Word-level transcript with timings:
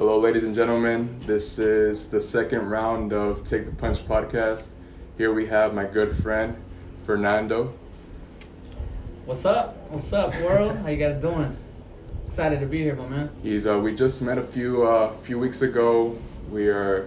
Hello, 0.00 0.18
ladies 0.18 0.44
and 0.44 0.54
gentlemen. 0.54 1.20
This 1.26 1.58
is 1.58 2.08
the 2.08 2.22
second 2.22 2.70
round 2.70 3.12
of 3.12 3.44
Take 3.44 3.66
the 3.66 3.72
Punch 3.72 3.98
podcast. 4.08 4.70
Here 5.18 5.30
we 5.30 5.44
have 5.48 5.74
my 5.74 5.84
good 5.84 6.10
friend 6.10 6.56
Fernando. 7.04 7.74
What's 9.26 9.44
up? 9.44 9.76
What's 9.90 10.10
up, 10.14 10.34
world? 10.40 10.78
How 10.78 10.88
you 10.88 10.96
guys 10.96 11.18
doing? 11.18 11.54
Excited 12.26 12.60
to 12.60 12.66
be 12.66 12.78
here, 12.78 12.96
my 12.96 13.08
man. 13.08 13.30
He's 13.42 13.66
uh, 13.66 13.78
we 13.78 13.94
just 13.94 14.22
met 14.22 14.38
a 14.38 14.42
few 14.42 14.88
uh, 14.88 15.12
few 15.12 15.38
weeks 15.38 15.60
ago. 15.60 16.16
We 16.50 16.68
are 16.68 17.06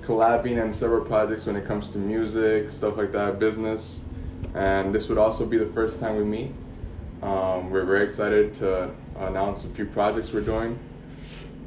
collabing 0.00 0.62
on 0.62 0.72
several 0.72 1.04
projects 1.04 1.44
when 1.44 1.56
it 1.56 1.66
comes 1.66 1.90
to 1.90 1.98
music, 1.98 2.70
stuff 2.70 2.96
like 2.96 3.12
that, 3.12 3.38
business, 3.38 4.06
and 4.54 4.94
this 4.94 5.10
would 5.10 5.18
also 5.18 5.44
be 5.44 5.58
the 5.58 5.66
first 5.66 6.00
time 6.00 6.16
we 6.16 6.24
meet. 6.24 6.50
Um, 7.22 7.68
we're 7.68 7.84
very 7.84 8.04
excited 8.04 8.54
to 8.54 8.90
announce 9.18 9.66
a 9.66 9.68
few 9.68 9.84
projects 9.84 10.32
we're 10.32 10.40
doing. 10.40 10.78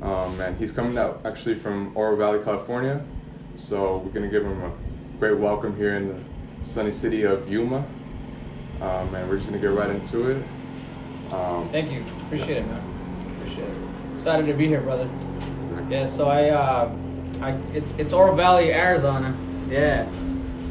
Um, 0.02 0.40
and 0.42 0.58
he's 0.58 0.72
coming 0.72 0.98
out 0.98 1.22
actually 1.26 1.56
from 1.56 1.92
Oro 1.96 2.16
Valley, 2.16 2.44
California. 2.44 3.04
So 3.56 3.98
we're 3.98 4.12
gonna 4.12 4.30
give 4.30 4.44
him 4.44 4.62
a 4.64 4.72
great 5.20 5.38
welcome 5.38 5.76
here 5.76 5.96
in 5.96 6.08
the 6.08 6.16
sunny 6.64 6.92
city 6.92 7.24
of 7.24 7.48
Yuma. 7.50 7.86
Um, 8.82 9.14
and 9.14 9.30
we're 9.30 9.36
just 9.36 9.48
gonna 9.48 9.62
get 9.62 9.72
right 9.72 9.90
into 9.90 10.32
it. 10.32 10.44
Um, 11.32 11.70
Thank 11.70 11.92
you. 11.92 12.04
Appreciate 12.26 12.58
it, 12.58 12.68
man. 12.68 12.82
Appreciate 13.38 13.68
it. 13.68 13.76
Excited 14.18 14.46
to 14.48 14.54
be 14.54 14.68
here, 14.68 14.82
brother. 14.82 15.08
exactly. 15.64 15.96
Yeah. 15.96 16.06
So 16.08 16.28
I, 16.30 16.50
uh, 16.50 16.92
I, 17.42 17.52
it's 17.74 17.96
it's 17.98 18.12
Oro 18.14 18.36
Valley, 18.36 18.74
Arizona. 18.74 19.36
Yeah. 19.70 20.08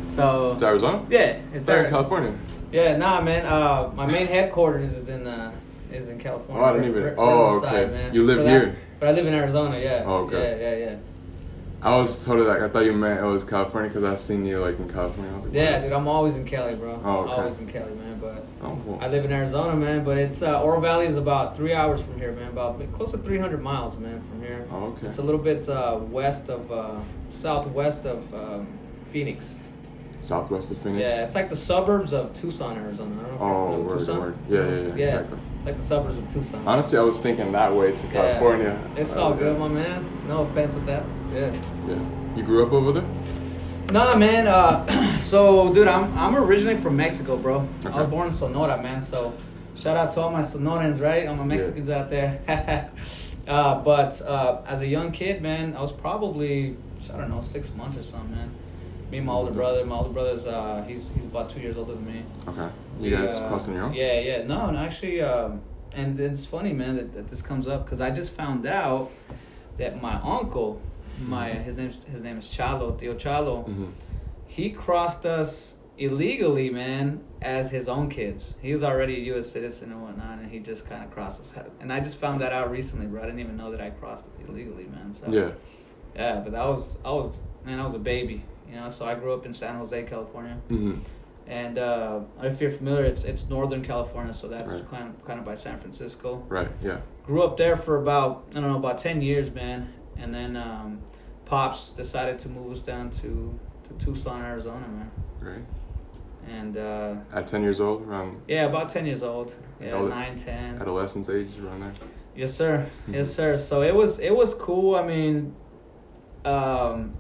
So. 0.05 0.53
It's 0.55 0.63
Arizona. 0.65 1.05
Yeah, 1.09 1.39
it's 1.55 1.67
there 1.69 1.85
in 1.85 1.91
California. 1.91 2.37
Yeah, 2.73 2.97
nah, 2.97 3.21
man. 3.21 3.47
Uh, 3.47 3.91
my 3.95 4.07
main 4.07 4.27
headquarters 4.27 4.97
is 4.97 5.09
in 5.09 5.27
uh, 5.27 5.53
is 5.93 6.09
in 6.09 6.19
California. 6.19 6.63
Oh, 6.63 6.67
I 6.67 6.73
didn't 6.73 6.89
even- 6.91 7.15
oh, 7.17 7.63
okay. 7.65 7.87
man. 7.87 8.15
You 8.15 8.25
live 8.25 8.39
that's- 8.39 8.65
here? 8.65 8.77
But 9.01 9.09
I 9.09 9.13
live 9.13 9.27
in 9.27 9.35
Arizona. 9.35 9.79
Yeah. 9.79 10.05
Oh, 10.07 10.27
okay. 10.27 10.61
Yeah, 10.61 10.71
yeah, 10.77 10.91
yeah. 10.91 10.97
I 11.83 11.97
was 11.99 12.27
totally 12.27 12.47
like 12.47 12.61
I 12.61 12.69
thought 12.69 12.85
you 12.85 12.93
meant 12.93 13.21
it 13.21 13.25
was 13.25 13.43
California 13.43 13.89
because 13.89 14.05
I 14.05 14.15
seen 14.17 14.45
you 14.45 14.59
like 14.61 14.79
in 14.79 14.91
California. 14.91 15.33
Like, 15.39 15.55
Yeah, 15.55 15.81
dude. 15.81 15.93
I'm 15.93 16.07
always 16.07 16.37
in 16.37 16.45
Cali, 16.45 16.75
bro. 16.75 17.01
Oh, 17.03 17.21
okay. 17.21 17.33
Always 17.33 17.59
in 17.59 17.67
Cali, 17.73 17.95
man. 17.95 18.19
But 18.21 18.45
Oh, 18.63 18.79
cool. 18.85 18.99
I 19.01 19.09
live 19.09 19.25
in 19.25 19.33
Arizona, 19.33 19.75
man, 19.75 20.05
but 20.05 20.19
it's 20.19 20.43
uh, 20.43 20.61
Oro 20.63 20.79
Valley 20.81 21.07
is 21.07 21.17
about 21.17 21.57
three 21.57 21.73
hours 21.73 22.03
from 22.03 22.19
here, 22.19 22.33
man. 22.33 22.49
About 22.49 22.79
close 22.93 23.13
to 23.13 23.19
300 23.19 23.63
miles, 23.63 23.97
man, 23.97 24.21
from 24.29 24.43
here. 24.43 24.67
Oh, 24.71 24.89
okay. 24.89 25.07
It's 25.07 25.17
a 25.17 25.23
little 25.23 25.41
bit 25.41 25.67
uh, 25.71 25.99
west 25.99 26.51
of, 26.51 26.71
uh, 26.71 26.97
southwest 27.33 28.05
of 28.05 28.35
um, 28.35 28.67
Phoenix. 29.11 29.55
Southwest 30.23 30.71
of 30.71 30.79
Phoenix. 30.79 31.01
Yeah, 31.01 31.25
it's 31.25 31.35
like 31.35 31.49
the 31.51 31.57
suburbs 31.57 32.13
of 32.13 32.33
Tucson, 32.35 32.77
Arizona. 32.77 33.15
I 33.23 33.29
don't 33.29 33.31
know 33.31 33.35
if 33.35 33.41
you're 33.41 33.49
Oh, 33.49 33.81
word, 33.83 33.99
Tucson. 33.99 34.19
word. 34.21 34.35
Yeah, 34.49 34.59
yeah, 34.59 34.67
yeah, 34.97 35.05
exactly. 35.05 35.39
It's 35.59 35.67
like 35.67 35.77
the 35.77 35.83
suburbs 35.83 36.19
of 36.19 36.33
Tucson. 36.33 36.63
Honestly, 36.67 36.99
I 36.99 37.03
was 37.03 37.21
thinking 37.21 37.53
that 37.53 37.75
way 37.75 37.93
to 37.97 38.07
Yeah. 38.07 38.13
California. 38.13 38.79
It's 38.97 39.17
Uh, 39.17 39.23
all 39.25 39.31
yeah. 39.33 39.37
good, 39.39 39.59
my 39.59 39.69
man. 39.69 40.05
No 40.29 40.43
offense 40.43 40.75
with 40.75 40.87
that. 40.87 41.03
Yeah. 41.35 41.53
Yeah. 41.89 41.95
You 42.37 42.43
grew 42.43 42.65
up 42.67 42.73
over 42.73 42.93
there? 42.93 43.05
Nah, 43.93 44.17
man. 44.17 44.47
Uh, 44.47 45.19
so, 45.21 45.73
dude, 45.75 45.89
I'm 45.89 46.17
I'm 46.17 46.37
originally 46.37 46.77
from 46.77 46.97
Mexico, 46.97 47.37
bro. 47.37 47.67
I 47.87 48.01
was 48.03 48.09
born 48.11 48.27
in 48.27 48.33
Sonora, 48.33 48.81
man. 48.83 49.01
So, 49.01 49.33
shout 49.77 49.97
out 49.97 50.13
to 50.15 50.21
all 50.21 50.31
my 50.31 50.43
Sonorans, 50.43 51.01
right? 51.01 51.27
All 51.27 51.35
my 51.35 51.45
Mexicans 51.45 51.91
out 51.91 52.09
there. 52.11 52.41
uh, 53.49 53.81
but 53.81 54.21
uh, 54.23 54.61
as 54.67 54.81
a 54.83 54.87
young 54.87 55.11
kid, 55.13 55.43
man, 55.43 55.75
I 55.77 55.83
was 55.83 55.93
probably 55.93 56.77
I 57.13 57.17
don't 57.17 57.31
know 57.31 57.41
six 57.41 57.73
months 57.75 57.99
or 57.99 58.03
something, 58.03 58.31
man. 58.31 58.51
Me 59.11 59.19
and 59.19 59.27
my 59.27 59.33
older 59.33 59.51
brother. 59.53 59.85
My 59.85 59.97
older 59.97 60.11
brother's 60.11 60.47
uh, 60.47 60.85
he's 60.87 61.11
he's 61.15 61.25
about 61.25 61.51
two 61.51 61.61
years 61.61 61.77
older 61.77 61.95
than 61.95 62.07
me. 62.07 62.23
Okay. 62.47 62.69
You 63.01 63.11
guys 63.11 63.39
Yeah. 63.39 63.49
crossing 63.49 63.75
your 63.75 63.85
own? 63.85 63.95
Yeah, 63.95 64.21
yeah. 64.21 64.43
No, 64.47 64.71
no, 64.71 64.79
actually, 64.79 65.21
um, 65.21 65.63
and 65.93 66.19
it's 66.21 66.47
funny, 66.47 66.73
man, 66.73 66.97
that, 66.97 67.13
that 67.15 67.29
this 67.29 67.43
comes 67.43 67.67
up 67.67 67.85
because 67.85 68.01
I 68.01 68.11
just 68.11 68.33
found 68.35 68.67
out 68.67 69.11
that 69.79 70.01
my 70.01 70.15
uncle, 70.23 70.81
my 71.27 71.51
his 71.51 71.77
name 71.77 71.93
his 72.13 72.23
name 72.23 72.39
is 72.39 72.47
Chalo, 72.47 72.99
Tio 72.99 73.15
Chalo, 73.15 73.65
hmm 73.67 73.87
he 74.47 74.71
crossed 74.71 75.25
us 75.27 75.77
illegally, 75.97 76.71
man, 76.71 77.21
as 77.41 77.71
his 77.71 77.89
own 77.89 78.11
kids. 78.11 78.57
He 78.61 78.73
was 78.73 78.83
already 78.83 79.15
a 79.15 79.21
U.S. 79.35 79.49
citizen 79.49 79.93
and 79.93 80.03
whatnot, 80.03 80.41
and 80.41 80.51
he 80.51 80.59
just 80.59 80.89
kind 80.89 81.05
of 81.05 81.13
crossed 81.13 81.41
us. 81.41 81.55
And 81.81 81.93
I 81.93 82.01
just 82.01 82.19
found 82.19 82.41
that 82.41 82.53
out 82.53 82.69
recently, 82.69 83.07
bro. 83.07 83.23
I 83.23 83.27
didn't 83.27 83.39
even 83.39 83.57
know 83.57 83.71
that 83.71 83.81
I 83.81 83.91
crossed 83.91 84.27
it 84.27 84.49
illegally, 84.49 84.87
man. 84.87 85.15
So 85.15 85.31
Yeah. 85.31 85.51
yeah, 86.17 86.41
but 86.41 86.51
that 86.53 86.67
was 86.67 86.99
I 87.05 87.11
was 87.11 87.33
man, 87.65 87.79
I 87.79 87.85
was 87.87 87.95
a 87.95 87.99
baby, 88.01 88.43
you 88.71 88.77
know. 88.77 88.91
So 88.91 89.05
I 89.05 89.15
grew 89.15 89.33
up 89.35 89.45
in 89.47 89.53
San 89.53 89.77
Jose, 89.77 90.03
California. 90.05 90.55
hmm 90.69 90.95
And 91.47 91.79
uh, 91.79 92.21
if 92.43 92.61
you're 92.61 92.71
familiar, 92.83 93.05
it's 93.13 93.25
it's 93.25 93.49
Northern 93.49 93.83
California, 93.83 94.33
so 94.33 94.47
that's 94.49 94.73
Right. 94.73 94.91
kind 94.91 95.07
of 95.11 95.25
kind 95.27 95.39
of 95.41 95.45
by 95.45 95.57
San 95.57 95.79
Francisco. 95.79 96.45
Right. 96.49 96.69
Yeah. 96.83 96.99
Grew 97.27 97.43
up 97.43 97.57
there 97.57 97.77
for 97.77 97.97
about 97.97 98.33
I 98.51 98.61
don't 98.61 98.71
know 98.73 98.77
about 98.79 98.99
ten 98.99 99.21
years, 99.23 99.49
man, 99.55 99.79
and 100.21 100.33
then 100.35 100.57
um, 100.57 101.01
pops 101.45 101.81
decided 101.97 102.39
to 102.45 102.49
move 102.49 102.71
us 102.77 102.83
down 102.83 103.11
to 103.23 103.31
to 103.87 104.05
Tucson, 104.05 104.41
Arizona, 104.43 104.87
man. 104.89 105.11
Great. 105.41 105.65
And 106.49 106.77
uh, 106.77 107.15
At 107.39 107.47
ten 107.47 107.63
years 107.63 107.81
old, 107.81 107.99
around 108.07 108.29
yeah, 108.49 108.65
about 108.73 108.91
ten 108.91 109.05
years 109.07 109.23
old. 109.23 109.49
Yeah, 109.81 109.93
Adole- 109.93 110.09
nine, 110.11 110.37
ten. 110.37 110.81
adolescence 110.81 111.29
age, 111.29 111.49
around 111.63 111.81
there. 111.81 111.93
Yes, 112.37 112.55
sir. 112.55 112.87
Yes, 113.09 113.35
sir. 113.35 113.57
So 113.57 113.83
it 113.83 113.95
was 113.95 114.21
it 114.21 114.35
was 114.35 114.55
cool. 114.55 114.95
I 114.95 115.03
mean, 115.15 115.35
um, 116.45 117.15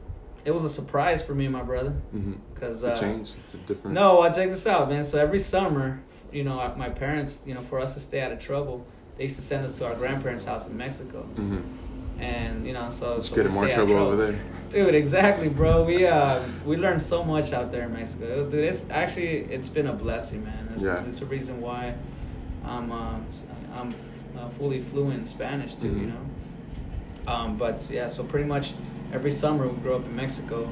it 0.45 0.53
was 0.53 0.65
a 0.65 0.69
surprise 0.71 1.23
for 1.25 1.34
me 1.34 1.45
and 1.47 1.53
my 1.53 1.62
brother 1.62 1.93
because 2.55 2.81
The 2.83 2.93
uh, 2.93 3.01
change, 3.01 3.34
the 3.53 3.59
difference. 3.59 3.95
No, 3.95 4.23
I 4.23 4.31
check 4.31 4.51
this 4.51 4.67
out, 4.67 4.89
man. 4.89 5.05
So 5.05 5.19
every 5.19 5.39
summer, 5.39 6.01
you 6.33 6.45
know, 6.45 6.56
my 6.77 6.89
parents, 6.89 7.43
you 7.47 7.55
know, 7.55 7.62
for 7.62 7.78
us 7.81 7.95
to 7.95 8.01
stay 8.01 8.21
out 8.23 8.33
of 8.33 8.39
trouble, 8.41 8.84
they 9.17 9.25
used 9.25 9.37
to 9.37 9.43
send 9.43 9.65
us 9.65 9.77
to 9.78 9.87
our 9.87 9.95
grandparents' 9.95 10.45
house 10.45 10.67
in 10.67 10.77
Mexico, 10.77 11.23
hmm 11.23 11.61
and 12.19 12.67
you 12.67 12.75
know, 12.75 12.91
so 12.91 13.17
Just 13.17 13.31
so 13.31 13.37
get 13.37 13.47
in 13.47 13.53
more 13.55 13.65
of 13.67 13.73
trouble 13.73 13.97
over 13.97 14.15
there. 14.17 14.39
dude. 14.69 14.95
Exactly, 14.95 15.49
bro. 15.49 15.84
We 15.84 16.06
uh 16.06 16.39
we 16.67 16.77
learned 16.77 17.01
so 17.01 17.25
much 17.25 17.53
out 17.55 17.72
there 17.72 17.84
in 17.87 17.95
Mexico, 17.95 18.49
dude. 18.49 18.62
It's 18.65 18.84
actually 18.91 19.39
it's 19.55 19.71
been 19.71 19.87
a 19.87 19.93
blessing, 19.95 20.45
man. 20.45 20.69
It's, 20.75 20.84
Yeah. 20.84 21.03
it's 21.07 21.19
the 21.21 21.25
reason 21.27 21.62
why 21.62 21.95
I'm 22.62 22.93
uh, 22.93 23.17
I'm 23.75 23.89
uh, 24.39 24.49
fully 24.59 24.81
fluent 24.83 25.21
in 25.21 25.25
Spanish 25.25 25.75
too, 25.77 25.87
you 25.89 25.93
Mhm. 25.93 26.12
know. 26.12 27.33
Um, 27.33 27.57
but 27.57 27.81
yeah, 27.91 28.07
so 28.09 28.22
pretty 28.25 28.47
much 28.47 28.75
every 29.12 29.31
summer 29.31 29.66
we 29.69 29.76
grew 29.78 29.94
up 29.97 30.04
in 30.04 30.15
Mexico, 30.16 30.69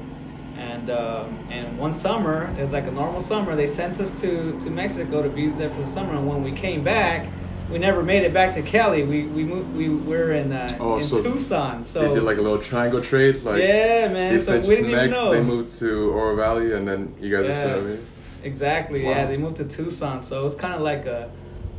and 0.57 0.89
um, 0.89 1.39
and 1.49 1.77
one 1.77 1.93
summer 1.93 2.53
it 2.57 2.61
was 2.61 2.71
like 2.71 2.87
a 2.87 2.91
normal 2.91 3.21
summer. 3.21 3.55
They 3.55 3.67
sent 3.67 3.99
us 3.99 4.11
to 4.21 4.59
to 4.59 4.69
Mexico 4.69 5.21
to 5.21 5.29
be 5.29 5.47
there 5.47 5.69
for 5.69 5.81
the 5.81 5.87
summer, 5.87 6.13
and 6.15 6.27
when 6.27 6.43
we 6.43 6.51
came 6.51 6.83
back. 6.83 7.27
We 7.71 7.77
never 7.77 8.01
made 8.01 8.23
it 8.23 8.33
back 8.33 8.55
to 8.55 8.63
Cali. 8.63 9.03
We 9.03 9.25
we 9.25 9.43
moved, 9.43 9.75
we 9.77 9.89
were 9.89 10.31
in 10.31 10.51
uh, 10.51 10.75
Oh, 10.79 10.97
in 10.97 11.03
so 11.03 11.21
Tucson. 11.21 11.85
So 11.85 12.01
they 12.01 12.15
did 12.15 12.23
like 12.23 12.39
a 12.39 12.41
little 12.41 12.57
triangle 12.57 12.99
trade. 12.99 13.43
Like 13.43 13.61
yeah, 13.61 14.07
man. 14.11 14.33
they 14.33 14.39
So 14.39 14.53
sent 14.59 14.65
we 14.65 14.77
you 14.77 14.83
to 14.89 14.91
Mex, 15.07 15.19
they 15.21 15.39
moved 15.43 15.77
to 15.77 16.09
Oro 16.09 16.35
Valley, 16.35 16.73
and 16.73 16.87
then 16.87 17.13
you 17.21 17.29
guys 17.29 17.45
Yeah. 17.45 17.73
over 17.75 17.87
here. 17.89 17.99
Exactly. 18.43 19.05
Wow. 19.05 19.11
Yeah, 19.11 19.25
they 19.27 19.37
moved 19.37 19.57
to 19.57 19.65
Tucson, 19.65 20.23
so 20.23 20.41
it 20.41 20.43
was 20.45 20.55
kind 20.55 20.73
of 20.73 20.81
like 20.81 21.05
a 21.05 21.29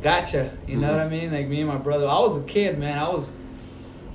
gotcha. 0.01 0.51
You 0.65 0.77
know 0.77 0.87
Mhm. 0.87 0.91
what 0.91 0.99
I 1.01 1.09
mean? 1.09 1.29
Like 1.33 1.49
me 1.49 1.59
and 1.59 1.67
my 1.67 1.75
brother. 1.75 2.07
I 2.07 2.19
was 2.19 2.37
a 2.37 2.43
kid, 2.43 2.79
man. 2.79 2.97
I 2.97 3.09
was 3.09 3.29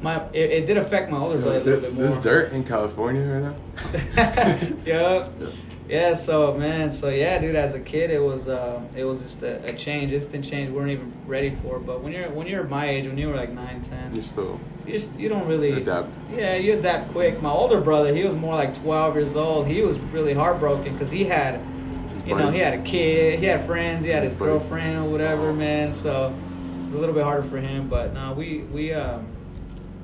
my. 0.02 0.22
It, 0.32 0.50
it 0.50 0.66
did 0.66 0.76
affect 0.76 1.10
my 1.10 1.18
older 1.18 1.38
brother 1.38 1.58
a 1.58 1.64
little 1.64 1.80
bit 1.80 1.94
more. 1.94 2.06
this 2.06 2.16
dirt 2.18 2.52
in 2.52 2.64
California 2.64 3.22
right 3.22 3.42
now. 3.42 4.76
yep. 4.84 5.30
Yeah. 5.38 5.48
Yeah. 5.88 6.14
So 6.14 6.54
man. 6.54 6.90
So 6.90 7.08
yeah, 7.08 7.38
dude. 7.38 7.54
As 7.56 7.74
a 7.74 7.80
kid, 7.80 8.10
it 8.10 8.22
was 8.22 8.48
uh, 8.48 8.80
it 8.94 9.04
was 9.04 9.22
just 9.22 9.42
a, 9.42 9.64
a 9.64 9.72
change, 9.72 10.12
instant 10.12 10.44
change. 10.44 10.70
We 10.70 10.76
weren't 10.76 10.90
even 10.90 11.12
ready 11.26 11.50
for. 11.50 11.76
it. 11.76 11.86
But 11.86 12.02
when 12.02 12.12
you're 12.12 12.30
when 12.30 12.46
you're 12.46 12.64
my 12.64 12.88
age, 12.88 13.06
when 13.06 13.18
you 13.18 13.28
were 13.28 13.36
like 13.36 13.52
nine, 13.52 13.82
ten, 13.82 14.12
You're 14.12 14.22
still 14.22 14.60
you 14.86 14.92
just 14.92 15.18
you 15.18 15.28
don't 15.28 15.46
really 15.46 15.72
adapt. 15.72 16.10
Yeah, 16.32 16.56
you 16.56 16.78
adapt 16.78 17.10
quick. 17.12 17.40
My 17.42 17.50
older 17.50 17.80
brother, 17.80 18.14
he 18.14 18.22
was 18.24 18.34
more 18.34 18.54
like 18.54 18.76
12 18.82 19.16
years 19.16 19.36
old. 19.36 19.66
He 19.66 19.82
was 19.82 19.98
really 19.98 20.32
heartbroken 20.32 20.92
because 20.92 21.10
he 21.10 21.24
had, 21.24 21.60
His 21.60 22.26
you 22.26 22.36
know, 22.36 22.50
he 22.50 22.58
had 22.58 22.74
a 22.74 22.82
kid, 22.82 23.40
he 23.40 23.46
had 23.46 23.66
friends, 23.66 24.04
he 24.04 24.10
had 24.10 24.22
his 24.22 24.32
His 24.32 24.38
girlfriend 24.38 25.06
or 25.06 25.10
whatever, 25.10 25.52
man. 25.52 25.92
So 25.92 26.28
it 26.28 26.86
was 26.86 26.94
a 26.94 26.98
little 26.98 27.14
bit 27.14 27.24
harder 27.24 27.48
for 27.48 27.58
him. 27.58 27.88
But 27.88 28.14
no, 28.14 28.32
we 28.32 28.58
we 28.58 28.92
um 28.92 29.26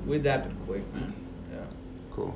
we 0.05 0.17
adapted 0.17 0.53
quick, 0.65 0.81
man. 0.93 1.13
Yeah. 1.51 1.59
Cool. 2.11 2.35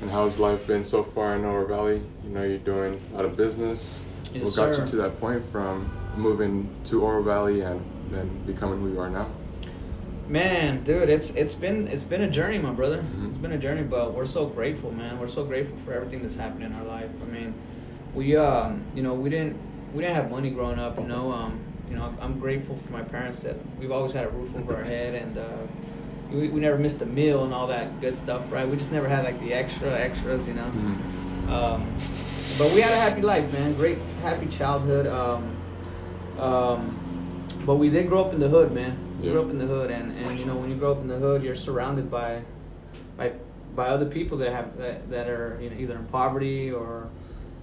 And 0.00 0.10
how's 0.10 0.38
life 0.38 0.66
been 0.66 0.84
so 0.84 1.02
far 1.02 1.34
in 1.34 1.44
Oro 1.44 1.66
Valley? 1.66 2.02
You 2.24 2.30
know, 2.30 2.44
you're 2.44 2.58
doing 2.58 3.00
a 3.12 3.16
lot 3.16 3.24
of 3.24 3.36
business. 3.36 4.04
Yes, 4.32 4.44
what 4.44 4.54
got 4.56 4.74
sir. 4.74 4.82
you 4.82 4.86
to 4.88 4.96
that 4.96 5.18
point 5.20 5.42
from 5.42 5.90
moving 6.16 6.68
to 6.84 7.02
Oro 7.02 7.22
Valley 7.22 7.62
and 7.62 7.84
then 8.10 8.28
becoming 8.46 8.80
who 8.80 8.92
you 8.92 9.00
are 9.00 9.10
now? 9.10 9.28
Man, 10.28 10.84
dude, 10.84 11.08
it's 11.08 11.30
it's 11.30 11.54
been 11.54 11.88
it's 11.88 12.04
been 12.04 12.20
a 12.22 12.30
journey, 12.30 12.58
my 12.58 12.72
brother. 12.72 13.02
Mhm. 13.02 13.30
It's 13.30 13.38
been 13.38 13.52
a 13.52 13.58
journey, 13.58 13.82
but 13.82 14.12
we're 14.12 14.26
so 14.26 14.44
grateful, 14.46 14.92
man. 14.92 15.18
We're 15.18 15.28
so 15.28 15.44
grateful 15.44 15.78
for 15.78 15.94
everything 15.94 16.20
that's 16.22 16.36
happened 16.36 16.64
in 16.64 16.74
our 16.74 16.84
life. 16.84 17.08
I 17.22 17.24
mean, 17.32 17.54
we 18.14 18.36
um, 18.36 18.82
you 18.94 19.02
know, 19.02 19.14
we 19.14 19.30
didn't 19.30 19.56
we 19.94 20.02
didn't 20.02 20.16
have 20.16 20.30
money 20.30 20.50
growing 20.50 20.78
up, 20.78 20.98
you 21.00 21.06
know. 21.08 21.32
Um, 21.32 21.58
you 21.88 21.96
know, 21.96 22.10
I'm 22.20 22.38
grateful 22.38 22.76
for 22.76 22.92
my 22.92 23.00
parents 23.02 23.40
that 23.40 23.56
we've 23.80 23.90
always 23.90 24.12
had 24.12 24.26
a 24.26 24.28
roof 24.28 24.54
over 24.54 24.76
our 24.76 24.84
head 24.84 25.14
and 25.14 25.38
uh, 25.38 25.46
we, 26.30 26.48
we 26.48 26.60
never 26.60 26.78
missed 26.78 27.00
a 27.00 27.06
meal 27.06 27.44
and 27.44 27.54
all 27.54 27.66
that 27.68 28.00
good 28.00 28.18
stuff, 28.18 28.50
right? 28.52 28.68
We 28.68 28.76
just 28.76 28.92
never 28.92 29.08
had 29.08 29.24
like 29.24 29.40
the 29.40 29.54
extra 29.54 29.92
extras, 29.92 30.46
you 30.46 30.54
know. 30.54 30.70
Mhm. 30.70 31.48
Um, 31.48 31.86
but 32.58 32.72
we 32.74 32.80
had 32.80 32.92
a 32.92 32.96
happy 32.96 33.22
life, 33.22 33.50
man. 33.52 33.74
Great, 33.74 33.98
happy 34.22 34.46
childhood. 34.46 35.06
Um, 35.06 35.56
um, 36.38 36.98
but 37.64 37.76
we 37.76 37.88
did 37.88 38.08
grow 38.08 38.24
up 38.24 38.34
in 38.34 38.40
the 38.40 38.48
hood, 38.48 38.72
man. 38.72 38.98
Yeah. 39.20 39.32
Grew 39.32 39.42
up 39.42 39.50
in 39.50 39.58
the 39.58 39.66
hood, 39.66 39.90
and, 39.90 40.16
and 40.18 40.38
you 40.38 40.44
know 40.44 40.56
when 40.56 40.70
you 40.70 40.76
grow 40.76 40.92
up 40.92 41.00
in 41.00 41.08
the 41.08 41.18
hood, 41.18 41.42
you're 41.42 41.54
surrounded 41.54 42.10
by 42.10 42.42
by 43.16 43.32
by 43.74 43.88
other 43.88 44.06
people 44.06 44.38
that 44.38 44.52
have 44.52 44.76
that, 44.78 45.08
that 45.10 45.28
are 45.28 45.58
you 45.60 45.70
know 45.70 45.76
either 45.78 45.94
in 45.96 46.04
poverty 46.06 46.70
or 46.72 47.08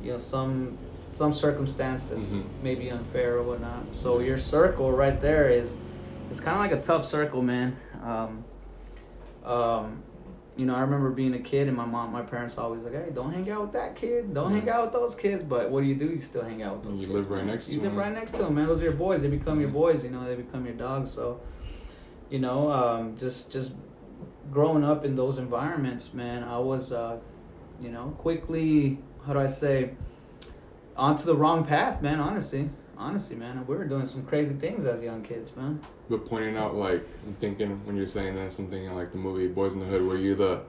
you 0.01 0.11
know 0.11 0.17
some 0.17 0.77
some 1.15 1.33
circumstance 1.33 2.07
that's 2.07 2.29
mm-hmm. 2.29 2.47
maybe 2.63 2.89
unfair 2.89 3.37
or 3.37 3.43
whatnot. 3.43 3.83
So 4.01 4.19
your 4.19 4.37
circle 4.37 4.91
right 4.91 5.19
there 5.19 5.49
is 5.49 5.75
it's 6.29 6.39
kind 6.39 6.55
of 6.55 6.61
like 6.61 6.71
a 6.71 6.81
tough 6.81 7.05
circle, 7.05 7.41
man. 7.41 7.75
Um, 8.01 8.44
um, 9.45 10.03
you 10.57 10.65
know, 10.65 10.75
I 10.75 10.81
remember 10.81 11.09
being 11.09 11.33
a 11.33 11.39
kid 11.39 11.67
and 11.67 11.75
my 11.75 11.85
mom, 11.85 12.11
my 12.13 12.21
parents 12.21 12.57
always 12.57 12.81
like, 12.83 12.93
"Hey, 12.93 13.11
don't 13.13 13.31
hang 13.31 13.49
out 13.49 13.61
with 13.61 13.71
that 13.73 13.95
kid. 13.95 14.33
Don't 14.33 14.51
hang 14.51 14.69
out 14.69 14.83
with 14.83 14.93
those 14.93 15.13
kids." 15.15 15.43
But 15.43 15.69
what 15.69 15.81
do 15.81 15.87
you 15.87 15.95
do? 15.95 16.05
You 16.05 16.21
still 16.21 16.43
hang 16.43 16.63
out 16.63 16.77
with 16.77 16.83
those. 16.83 17.01
You 17.01 17.07
kids, 17.07 17.13
live 17.13 17.29
right 17.29 17.45
next 17.45 17.69
you 17.69 17.75
to 17.75 17.81
them. 17.81 17.91
You 17.91 17.97
live 17.97 18.07
right 18.07 18.13
next 18.13 18.31
to 18.33 18.43
them, 18.43 18.55
man. 18.55 18.67
Those 18.67 18.81
are 18.81 18.85
your 18.85 18.93
boys. 18.93 19.21
They 19.21 19.27
become 19.27 19.59
your 19.59 19.69
boys. 19.69 20.03
You 20.03 20.11
know, 20.11 20.25
they 20.25 20.35
become 20.35 20.65
your 20.65 20.75
dogs. 20.75 21.11
So, 21.11 21.41
you 22.29 22.39
know, 22.39 22.71
um, 22.71 23.17
just 23.17 23.51
just 23.51 23.73
growing 24.49 24.85
up 24.85 25.03
in 25.03 25.15
those 25.15 25.37
environments, 25.37 26.13
man, 26.13 26.43
I 26.43 26.57
was, 26.59 26.91
uh, 26.93 27.17
you 27.81 27.89
know, 27.89 28.15
quickly. 28.17 28.99
How 29.25 29.33
do 29.33 29.39
I 29.39 29.47
say? 29.47 29.95
Onto 30.95 31.25
the 31.25 31.35
wrong 31.35 31.65
path, 31.65 32.01
man. 32.01 32.21
Honestly, 32.21 32.69
honestly, 32.97 33.35
man, 33.35 33.65
we 33.67 33.75
were 33.75 33.85
doing 33.85 34.05
some 34.05 34.23
crazy 34.25 34.53
things 34.53 34.85
as 34.85 35.01
young 35.03 35.23
kids, 35.23 35.55
man. 35.55 35.79
But 36.09 36.25
pointing 36.25 36.57
out, 36.57 36.75
like, 36.75 37.07
I'm 37.25 37.35
thinking 37.35 37.85
when 37.85 37.95
you're 37.95 38.07
saying 38.07 38.35
that, 38.35 38.51
something 38.51 38.93
like 38.93 39.11
the 39.11 39.17
movie 39.17 39.47
Boys 39.47 39.73
in 39.73 39.79
the 39.79 39.85
Hood, 39.85 40.03
were 40.03 40.17
you 40.17 40.35
the, 40.35 40.61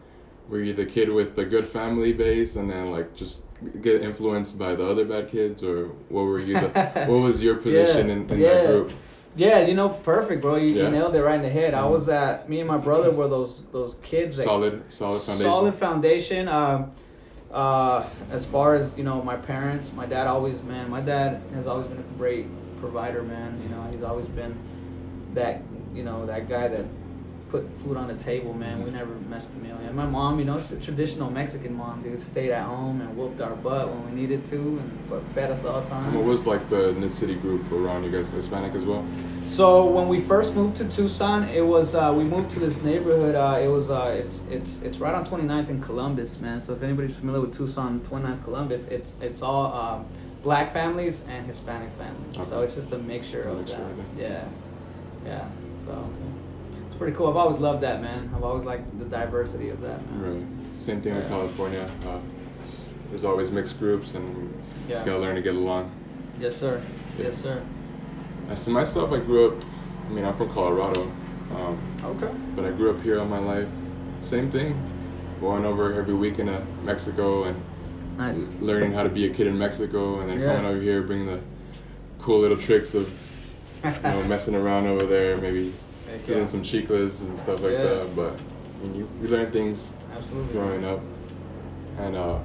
were 0.49 0.61
you 0.61 0.73
the 0.73 0.87
kid 0.87 1.11
with 1.11 1.37
the 1.37 1.45
good 1.45 1.67
family 1.67 2.13
base, 2.13 2.57
and 2.57 2.71
then 2.71 2.91
like 2.91 3.15
just 3.15 3.43
get 3.81 4.03
influenced 4.03 4.59
by 4.59 4.75
the 4.75 4.87
other 4.87 5.05
bad 5.05 5.29
kids, 5.29 5.63
or 5.63 5.87
what 6.09 6.23
were 6.23 6.39
you? 6.39 6.55
The, 6.55 6.69
what 7.09 7.23
was 7.23 7.43
your 7.43 7.57
position 7.57 8.09
yeah, 8.09 8.15
in, 8.15 8.31
in 8.31 8.39
yeah. 8.39 8.55
that 8.55 8.67
group? 8.67 8.93
Yeah, 9.37 9.67
you 9.67 9.75
know, 9.75 9.91
perfect, 9.91 10.41
bro. 10.41 10.57
You, 10.57 10.69
yeah. 10.69 10.85
you 10.85 10.91
nailed 10.91 11.15
it 11.15 11.23
right 11.23 11.37
in 11.37 11.43
the 11.43 11.51
head. 11.51 11.75
Mm-hmm. 11.75 11.85
I 11.85 11.89
was 11.89 12.09
at 12.09 12.49
me 12.49 12.61
and 12.61 12.69
my 12.69 12.79
brother 12.79 13.11
were 13.11 13.29
those 13.29 13.63
those 13.71 13.95
kids. 14.03 14.43
solid, 14.43 14.91
solid 14.91 15.21
foundation. 15.21 15.51
Solid 15.51 15.75
foundation. 15.75 16.49
Um, 16.49 16.91
uh, 17.57 18.07
as 18.31 18.45
far 18.45 18.75
as 18.75 18.93
you 18.99 19.03
know, 19.03 19.23
my 19.23 19.37
parents, 19.37 19.93
my 19.95 20.05
dad 20.05 20.27
always, 20.27 20.63
man, 20.63 20.91
my 20.91 21.01
dad 21.01 21.41
has 21.55 21.67
always 21.67 21.87
been 21.87 21.99
a 21.99 22.19
great 22.19 22.47
provider, 22.81 23.23
man. 23.23 23.59
You 23.63 23.71
know, 23.71 23.89
he's 23.91 24.03
always 24.03 24.27
been 24.27 24.55
that 25.33 25.63
you 25.95 26.03
know 26.03 26.27
that 26.27 26.49
guy 26.51 26.69
that 26.69 26.85
put 27.49 27.69
food 27.81 27.97
on 27.97 28.09
the 28.09 28.15
table, 28.15 28.53
man. 28.53 28.83
We 28.83 28.91
never 28.91 29.15
messed 29.15 29.51
a 29.53 29.57
meal. 29.57 29.77
And 29.77 29.95
my 29.95 30.07
mom, 30.07 30.39
you 30.39 30.45
know, 30.45 30.59
she's 30.59 30.73
a 30.73 30.81
traditional 30.81 31.31
Mexican 31.31 31.75
mom, 31.75 32.03
dude. 32.03 32.21
Stayed 32.21 32.51
at 32.51 32.65
home 32.65 33.01
and 33.01 33.17
whooped 33.17 33.41
our 33.41 33.55
butt 33.55 33.89
when 33.89 34.05
we 34.11 34.21
needed 34.21 34.45
to, 34.47 34.57
and 34.57 35.09
but 35.09 35.23
fed 35.29 35.51
us 35.51 35.65
all 35.65 35.81
the 35.81 35.89
time. 35.89 36.15
what 36.15 36.25
was 36.25 36.47
like 36.47 36.69
the 36.69 37.09
city 37.09 37.35
group 37.35 37.71
around 37.73 38.05
you 38.05 38.11
guys? 38.11 38.29
Hispanic 38.29 38.75
as 38.75 38.85
well. 38.85 39.05
So 39.47 39.87
when 39.87 40.09
we 40.09 40.21
first 40.21 40.55
moved 40.55 40.77
to 40.79 40.85
Tucson, 40.85 41.49
it 41.49 41.65
was 41.65 41.95
uh, 41.95 42.13
we 42.17 42.25
moved 42.25 42.51
to 42.51 42.59
this 42.59 42.83
neighborhood. 42.83 43.37
Uh, 43.37 43.61
it 43.63 43.69
was 43.69 43.91
uh, 43.91 44.15
it's 44.19 44.43
it's 44.51 44.83
it's 44.83 44.99
right 44.99 45.15
on 45.15 45.25
29th 45.25 45.69
and 45.69 45.83
Columbus, 45.83 46.41
man. 46.41 46.61
So 46.61 46.73
if 46.73 46.83
anybody's 46.83 47.17
familiar 47.17 47.41
with 47.43 47.57
Tucson, 47.57 48.01
29th 48.01 48.43
Columbus, 48.45 48.89
it's 48.89 49.15
it's 49.21 49.43
all 49.43 49.73
uh, 49.73 50.03
black 50.43 50.73
families 50.73 51.23
and 51.29 51.47
Hispanic 51.47 51.91
families. 51.93 52.39
Okay. 52.39 52.51
So 52.51 52.63
it's 52.63 52.75
just 52.75 52.93
a 52.93 52.99
mixture 52.99 53.43
of 53.43 53.67
that. 53.69 53.81
Yeah, 54.19 54.45
yeah. 55.25 55.49
So 55.79 56.11
it's 56.97 57.03
pretty 57.03 57.15
cool. 57.15 57.29
I've 57.29 57.37
always 57.37 57.59
loved 57.59 57.83
that, 57.83 58.01
man. 58.01 58.31
I've 58.35 58.43
always 58.43 58.65
liked 58.65 58.99
the 58.99 59.05
diversity 59.05 59.69
of 59.69 59.83
that, 59.83 60.01
man. 60.11 60.47
Right. 60.49 60.75
Same 60.75 61.03
thing 61.03 61.13
yeah. 61.13 61.19
with 61.19 61.29
California. 61.29 61.91
Uh, 62.07 62.19
there's 63.11 63.23
always 63.23 63.51
mixed 63.51 63.79
groups, 63.79 64.15
and 64.15 64.65
yeah. 64.89 64.95
just 64.95 65.05
gotta 65.05 65.19
learn 65.19 65.35
to 65.35 65.43
get 65.43 65.55
along. 65.55 65.93
Yes, 66.41 66.57
sir. 66.57 66.81
Yeah. 67.19 67.25
Yes, 67.25 67.37
sir. 67.37 67.63
As 68.49 68.65
to 68.65 68.71
myself, 68.71 69.13
I 69.13 69.19
grew 69.19 69.51
up. 69.51 69.63
I 70.07 70.09
mean, 70.09 70.25
I'm 70.25 70.35
from 70.39 70.49
Colorado. 70.49 71.03
Um, 71.55 71.79
okay. 72.03 72.33
But 72.55 72.65
I 72.65 72.71
grew 72.71 72.97
up 72.97 73.03
here 73.03 73.21
all 73.21 73.27
my 73.27 73.41
life. 73.41 73.69
Same 74.21 74.51
thing. 74.51 74.81
Going 75.39 75.67
over 75.67 75.93
every 75.93 76.15
weekend 76.15 76.49
to 76.49 76.65
Mexico 76.83 77.45
and 77.45 77.63
nice. 78.17 78.47
learning 78.61 78.93
how 78.93 79.03
to 79.03 79.11
be 79.11 79.27
a 79.27 79.35
kid 79.35 79.49
in 79.49 79.59
Mexico, 79.59 80.21
and 80.21 80.31
then 80.31 80.41
yeah. 80.41 80.55
coming 80.55 80.65
over 80.65 80.81
here, 80.81 81.03
bringing 81.03 81.27
the 81.27 81.41
cool 82.21 82.41
little 82.41 82.57
tricks 82.57 82.95
of 82.95 83.07
you 83.85 83.91
know 84.03 84.23
messing 84.29 84.55
around 84.55 84.87
over 84.87 85.05
there, 85.05 85.37
maybe 85.37 85.75
stealing 86.17 86.49
some 86.49 86.63
chicles 86.63 87.23
and 87.23 87.39
stuff 87.39 87.61
like 87.61 87.73
yeah. 87.73 87.83
that. 87.83 88.17
But 88.17 88.33
I 88.33 88.87
mean, 88.87 88.95
you, 88.95 89.09
you 89.21 89.29
learn 89.29 89.51
things 89.51 89.93
Absolutely. 90.15 90.53
growing 90.53 90.85
up, 90.85 91.01
and 91.99 92.17
uh, 92.17 92.39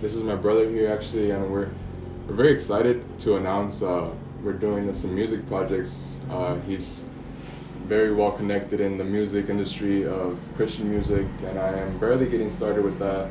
this 0.00 0.14
is 0.14 0.22
my 0.22 0.36
brother 0.36 0.68
here 0.68 0.92
actually, 0.92 1.30
and 1.30 1.50
we're 1.50 1.68
we're 2.26 2.34
very 2.34 2.52
excited 2.52 3.18
to 3.20 3.36
announce. 3.36 3.82
Uh, 3.82 4.10
we're 4.42 4.52
doing 4.52 4.90
some 4.92 5.14
music 5.14 5.46
projects. 5.48 6.18
Uh, 6.30 6.56
he's 6.66 7.04
very 7.86 8.12
well 8.12 8.30
connected 8.30 8.80
in 8.80 8.96
the 8.96 9.04
music 9.04 9.48
industry 9.48 10.06
of 10.06 10.38
Christian 10.56 10.88
music, 10.90 11.26
and 11.44 11.58
I 11.58 11.72
am 11.72 11.98
barely 11.98 12.26
getting 12.26 12.50
started 12.50 12.84
with 12.84 12.98
that. 13.00 13.28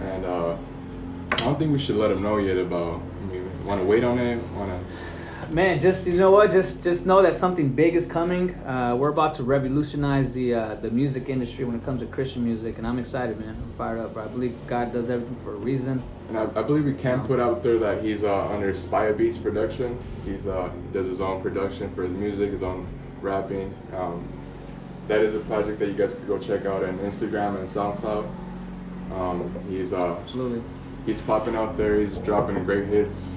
And 0.00 0.24
uh, 0.24 0.56
I 1.30 1.36
don't 1.36 1.58
think 1.58 1.70
we 1.70 1.78
should 1.78 1.96
let 1.96 2.10
him 2.10 2.22
know 2.22 2.38
yet 2.38 2.56
about. 2.56 3.00
I 3.00 3.26
mean, 3.26 3.66
want 3.66 3.80
to 3.80 3.86
wait 3.86 4.02
on 4.02 4.18
it? 4.18 4.42
Want 4.56 4.70
to? 4.70 5.13
Man, 5.54 5.78
just 5.78 6.08
you 6.08 6.14
know 6.14 6.32
what? 6.32 6.50
Just 6.50 6.82
just 6.82 7.06
know 7.06 7.22
that 7.22 7.32
something 7.32 7.68
big 7.68 7.94
is 7.94 8.08
coming. 8.08 8.56
Uh, 8.66 8.96
we're 8.98 9.10
about 9.10 9.34
to 9.34 9.44
revolutionize 9.44 10.32
the 10.32 10.52
uh, 10.52 10.74
the 10.74 10.90
music 10.90 11.28
industry 11.28 11.64
when 11.64 11.76
it 11.76 11.84
comes 11.84 12.00
to 12.00 12.06
Christian 12.06 12.42
music, 12.42 12.78
and 12.78 12.84
I'm 12.84 12.98
excited, 12.98 13.38
man. 13.38 13.50
I'm 13.50 13.72
fired 13.78 14.00
up. 14.00 14.14
Bro. 14.14 14.24
I 14.24 14.26
believe 14.26 14.56
God 14.66 14.92
does 14.92 15.10
everything 15.10 15.36
for 15.44 15.52
a 15.52 15.56
reason. 15.56 16.02
And 16.28 16.38
I, 16.38 16.42
I 16.42 16.62
believe 16.64 16.84
we 16.84 16.94
can 16.94 17.24
put 17.24 17.38
out 17.38 17.62
there 17.62 17.78
that 17.78 18.02
he's 18.02 18.24
uh, 18.24 18.48
under 18.48 18.72
Spia 18.72 19.16
Beats 19.16 19.38
production. 19.38 19.96
He's 20.24 20.48
uh, 20.48 20.68
he 20.70 20.92
does 20.92 21.06
his 21.06 21.20
own 21.20 21.40
production 21.40 21.94
for 21.94 22.02
his 22.02 22.10
music, 22.10 22.50
his 22.50 22.64
own 22.64 22.88
rapping. 23.20 23.72
Um, 23.94 24.26
that 25.06 25.20
is 25.20 25.36
a 25.36 25.40
project 25.40 25.78
that 25.78 25.86
you 25.86 25.94
guys 25.94 26.16
could 26.16 26.26
go 26.26 26.36
check 26.36 26.66
out 26.66 26.82
on 26.82 26.98
Instagram 26.98 27.60
and 27.60 27.68
SoundCloud. 27.68 28.28
Um, 29.12 29.54
he's 29.70 29.92
uh, 29.92 30.16
absolutely 30.16 30.64
he's 31.06 31.20
popping 31.20 31.54
out 31.54 31.76
there. 31.76 32.00
He's 32.00 32.16
dropping 32.18 32.62
great 32.64 32.86
hits, 32.86 33.28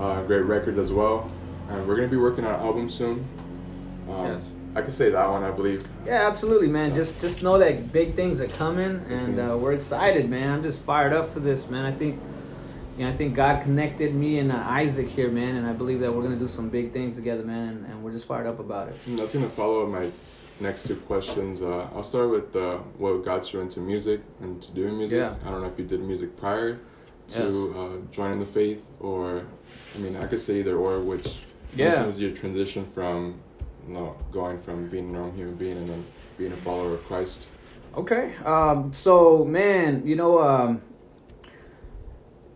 uh, 0.00 0.22
great 0.22 0.44
records 0.44 0.78
as 0.78 0.92
well. 0.92 1.30
And 1.68 1.86
we're 1.86 1.94
gonna 1.94 2.08
be 2.08 2.16
working 2.16 2.44
on 2.44 2.54
an 2.54 2.60
album 2.60 2.90
soon. 2.90 3.24
Um, 4.08 4.26
yes. 4.26 4.44
I 4.74 4.82
can 4.82 4.92
say 4.92 5.10
that 5.10 5.28
one, 5.28 5.42
I 5.42 5.50
believe. 5.50 5.86
Yeah, 6.06 6.28
absolutely, 6.28 6.68
man. 6.68 6.94
Just 6.94 7.20
just 7.20 7.42
know 7.42 7.58
that 7.58 7.92
big 7.92 8.14
things 8.14 8.40
are 8.40 8.48
coming, 8.48 9.04
and 9.08 9.38
uh, 9.38 9.58
we're 9.58 9.72
excited, 9.72 10.28
man. 10.30 10.50
I'm 10.52 10.62
just 10.62 10.82
fired 10.82 11.12
up 11.12 11.28
for 11.28 11.40
this, 11.40 11.68
man. 11.68 11.84
I 11.84 11.92
think, 11.92 12.20
you 12.96 13.04
know, 13.04 13.10
I 13.10 13.12
think 13.12 13.34
God 13.34 13.62
connected 13.62 14.14
me 14.14 14.38
and 14.38 14.52
uh, 14.52 14.56
Isaac 14.56 15.08
here, 15.08 15.30
man, 15.30 15.56
and 15.56 15.66
I 15.66 15.72
believe 15.72 16.00
that 16.00 16.12
we're 16.12 16.22
gonna 16.22 16.36
do 16.36 16.48
some 16.48 16.68
big 16.68 16.92
things 16.92 17.16
together, 17.16 17.44
man. 17.44 17.68
And, 17.68 17.86
and 17.86 18.04
we're 18.04 18.12
just 18.12 18.26
fired 18.26 18.46
up 18.46 18.60
about 18.60 18.88
it. 18.88 18.94
Mm, 19.06 19.18
that's 19.18 19.34
gonna 19.34 19.48
follow 19.48 19.86
my 19.86 20.10
next 20.60 20.86
two 20.86 20.96
questions. 20.96 21.62
Uh, 21.62 21.88
I'll 21.94 22.04
start 22.04 22.30
with 22.30 22.54
uh, 22.54 22.78
what 22.98 23.24
got 23.24 23.52
you 23.52 23.60
into 23.60 23.80
music 23.80 24.20
and 24.40 24.62
to 24.62 24.72
doing 24.72 24.98
music. 24.98 25.18
Yeah. 25.18 25.34
I 25.44 25.50
don't 25.50 25.62
know 25.62 25.68
if 25.68 25.78
you 25.78 25.84
did 25.84 26.00
music 26.00 26.36
prior 26.36 26.78
to 27.28 27.42
yes. 27.42 27.76
uh, 27.76 27.96
joining 28.12 28.38
the 28.38 28.46
faith, 28.46 28.84
or 28.98 29.46
I 29.94 29.98
mean, 29.98 30.16
I 30.16 30.26
could 30.26 30.40
say 30.40 30.60
either 30.60 30.76
or. 30.76 31.00
Which 31.00 31.38
yeah. 31.76 32.04
was 32.04 32.20
your 32.20 32.32
transition 32.32 32.86
from 32.86 33.40
no, 33.86 34.16
going 34.32 34.60
from 34.60 34.88
being 34.88 35.10
a 35.10 35.12
normal 35.12 35.32
human 35.32 35.54
being 35.54 35.76
and 35.76 35.88
then 35.88 36.04
being 36.38 36.52
a 36.52 36.56
follower 36.56 36.94
of 36.94 37.04
Christ? 37.04 37.48
Okay. 37.94 38.34
Um, 38.44 38.92
so 38.92 39.44
man, 39.44 40.06
you 40.06 40.16
know, 40.16 40.40
um, 40.40 40.82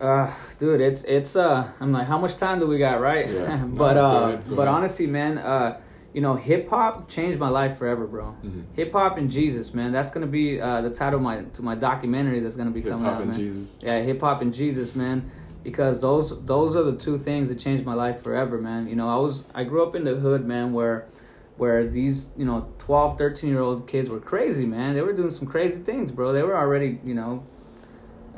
uh, 0.01 0.33
dude, 0.59 0.81
it's 0.81 1.03
it's 1.05 1.37
uh, 1.37 1.69
I'm 1.81 1.93
like, 1.93 2.07
how 2.07 2.19
much 2.19 2.37
time 2.37 2.61
do 2.61 2.67
we 2.67 2.79
got, 2.79 3.01
right? 3.01 3.29
Yeah. 3.29 3.57
but 3.67 3.95
no, 3.95 4.05
uh, 4.05 4.13
go 4.13 4.27
ahead, 4.27 4.49
go 4.49 4.57
but 4.57 4.63
ahead. 4.63 4.75
honestly, 4.75 5.07
man, 5.07 5.39
uh, 5.39 5.81
you 6.13 6.21
know, 6.21 6.35
hip 6.35 6.69
hop 6.69 7.09
changed 7.09 7.39
my 7.39 7.49
life 7.49 7.79
forever, 7.79 8.07
bro. 8.07 8.27
Mm-hmm. 8.27 8.61
Hip 8.77 8.93
hop 8.93 9.19
and 9.19 9.31
Jesus, 9.31 9.75
man. 9.75 9.91
That's 9.91 10.11
gonna 10.11 10.27
be 10.27 10.61
uh, 10.61 10.83
the 10.83 10.91
title 10.91 11.19
of 11.19 11.25
my 11.25 11.43
to 11.43 11.63
my 11.63 11.75
documentary 11.75 12.41
that's 12.41 12.57
gonna 12.57 12.71
be 12.71 12.81
hip-hop 12.81 13.01
coming 13.01 13.13
out, 13.13 13.23
and 13.23 13.31
man. 13.31 13.39
Jesus. 13.39 13.79
Yeah, 13.83 14.01
hip 14.03 14.21
hop 14.21 14.43
and 14.43 14.55
Jesus, 14.55 14.95
man 14.95 15.31
because 15.65 16.01
those 16.01 16.45
those 16.45 16.77
are 16.77 16.85
the 16.85 16.95
two 16.95 17.19
things 17.19 17.49
that 17.49 17.59
changed 17.59 17.85
my 17.85 17.95
life 17.95 18.23
forever 18.23 18.61
man. 18.61 18.87
You 18.87 18.95
know 18.95 19.09
i 19.09 19.17
was 19.17 19.45
i 19.55 19.65
grew 19.65 19.83
up 19.83 19.97
in 19.97 20.05
the 20.05 20.15
hood 20.15 20.47
man 20.47 20.73
where 20.73 21.09
where 21.57 21.87
these 21.87 22.29
you 22.37 22.45
know 22.45 22.69
12 22.79 23.19
13 23.19 23.51
year 23.51 23.61
old 23.61 23.89
kids 23.89 24.09
were 24.09 24.21
crazy 24.21 24.67
man. 24.67 24.95
They 24.95 25.01
were 25.01 25.15
doing 25.15 25.31
some 25.31 25.49
crazy 25.49 25.81
things 25.81 26.13
bro. 26.13 26.33
They 26.33 26.43
were 26.43 26.57
already 26.57 27.01
you 27.03 27.15
know 27.15 27.45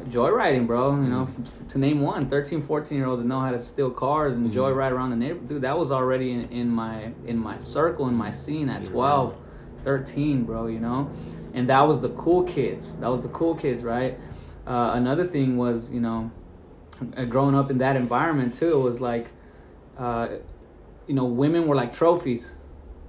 joyriding 0.05 0.67
bro 0.67 0.95
you 0.95 1.09
know 1.09 1.23
f- 1.23 1.41
f- 1.41 1.69
to 1.69 1.79
name 1.79 2.01
one. 2.01 2.29
13 2.29 2.63
14 2.63 2.97
year 2.97 3.07
olds 3.09 3.21
that 3.21 3.27
know 3.27 3.41
how 3.41 3.51
to 3.51 3.59
steal 3.59 3.91
cars 3.91 4.35
and 4.35 4.49
mm-hmm. 4.49 4.59
joyride 4.59 4.93
around 4.93 5.11
the 5.11 5.17
neighborhood. 5.17 5.49
Dude 5.49 5.63
that 5.63 5.77
was 5.77 5.91
already 5.91 6.33
in, 6.33 6.49
in 6.51 6.71
my 6.71 7.13
in 7.27 7.37
my 7.37 7.59
circle 7.59 8.09
in 8.09 8.15
my 8.15 8.31
scene 8.31 8.69
at 8.69 8.85
12 8.85 9.35
13 9.83 10.45
bro 10.45 10.67
you 10.69 10.79
know? 10.79 11.11
And 11.55 11.69
that 11.71 11.83
was 11.83 12.03
the 12.03 12.11
cool 12.11 12.45
kids. 12.45 12.97
That 12.97 13.09
was 13.09 13.23
the 13.23 13.31
cool 13.31 13.57
kids 13.57 13.83
right? 13.83 14.17
Uh, 14.65 14.93
another 14.95 15.25
thing 15.25 15.57
was 15.57 15.91
you 15.91 16.01
know 16.01 16.31
growing 17.29 17.55
up 17.55 17.71
in 17.71 17.79
that 17.79 17.97
environment 17.97 18.55
too, 18.55 18.73
it 18.79 18.83
was 18.83 19.01
like, 19.01 19.31
uh, 19.99 20.29
you 21.07 21.15
know, 21.15 21.25
women 21.25 21.67
were 21.67 21.75
like 21.75 21.93
trophies. 21.93 22.55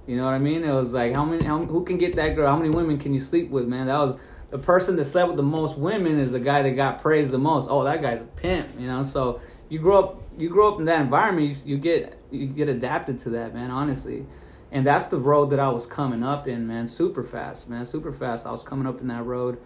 You 0.06 0.16
know 0.16 0.24
what 0.24 0.32
I 0.32 0.38
mean? 0.38 0.64
It 0.64 0.72
was 0.72 0.94
like 0.94 1.14
how 1.14 1.24
many, 1.24 1.44
how, 1.44 1.62
who 1.62 1.84
can 1.84 1.98
get 1.98 2.16
that 2.16 2.34
girl? 2.34 2.50
How 2.50 2.56
many 2.56 2.70
women 2.70 2.98
can 2.98 3.12
you 3.12 3.20
sleep 3.20 3.50
with, 3.50 3.66
man? 3.66 3.86
That 3.86 3.98
was 3.98 4.16
the 4.50 4.58
person 4.58 4.96
that 4.96 5.04
slept 5.04 5.28
with 5.28 5.36
the 5.36 5.42
most 5.42 5.76
women 5.76 6.18
is 6.18 6.32
the 6.32 6.40
guy 6.40 6.62
that 6.62 6.70
got 6.70 7.02
praised 7.02 7.30
the 7.30 7.38
most. 7.38 7.68
Oh, 7.70 7.84
that 7.84 8.00
guy's 8.00 8.22
a 8.22 8.26
pimp, 8.26 8.68
you 8.78 8.86
know. 8.86 9.02
So 9.02 9.40
you 9.68 9.78
grow 9.78 9.98
up, 9.98 10.22
you 10.38 10.48
grow 10.48 10.72
up 10.72 10.78
in 10.78 10.86
that 10.86 11.00
environment. 11.02 11.48
You, 11.48 11.74
you 11.74 11.78
get 11.78 12.18
you 12.30 12.46
get 12.46 12.68
adapted 12.68 13.18
to 13.20 13.30
that, 13.30 13.54
man. 13.54 13.70
Honestly, 13.70 14.24
and 14.72 14.86
that's 14.86 15.06
the 15.06 15.18
road 15.18 15.50
that 15.50 15.60
I 15.60 15.68
was 15.68 15.86
coming 15.86 16.22
up 16.22 16.48
in, 16.48 16.66
man. 16.66 16.86
Super 16.86 17.22
fast, 17.22 17.68
man. 17.68 17.84
Super 17.84 18.12
fast. 18.12 18.46
I 18.46 18.50
was 18.50 18.62
coming 18.62 18.86
up 18.86 19.00
in 19.00 19.08
that 19.08 19.24
road, 19.24 19.58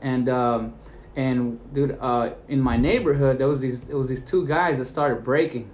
and 0.00 0.28
um, 0.30 0.74
and 1.16 1.58
dude, 1.72 1.98
uh, 2.00 2.30
in 2.48 2.60
my 2.60 2.76
neighborhood, 2.76 3.38
there 3.38 3.48
was 3.48 3.60
these 3.60 3.84
there 3.84 3.96
was 3.96 4.08
these 4.08 4.22
two 4.22 4.46
guys 4.46 4.78
that 4.78 4.84
started 4.86 5.22
breaking, 5.24 5.70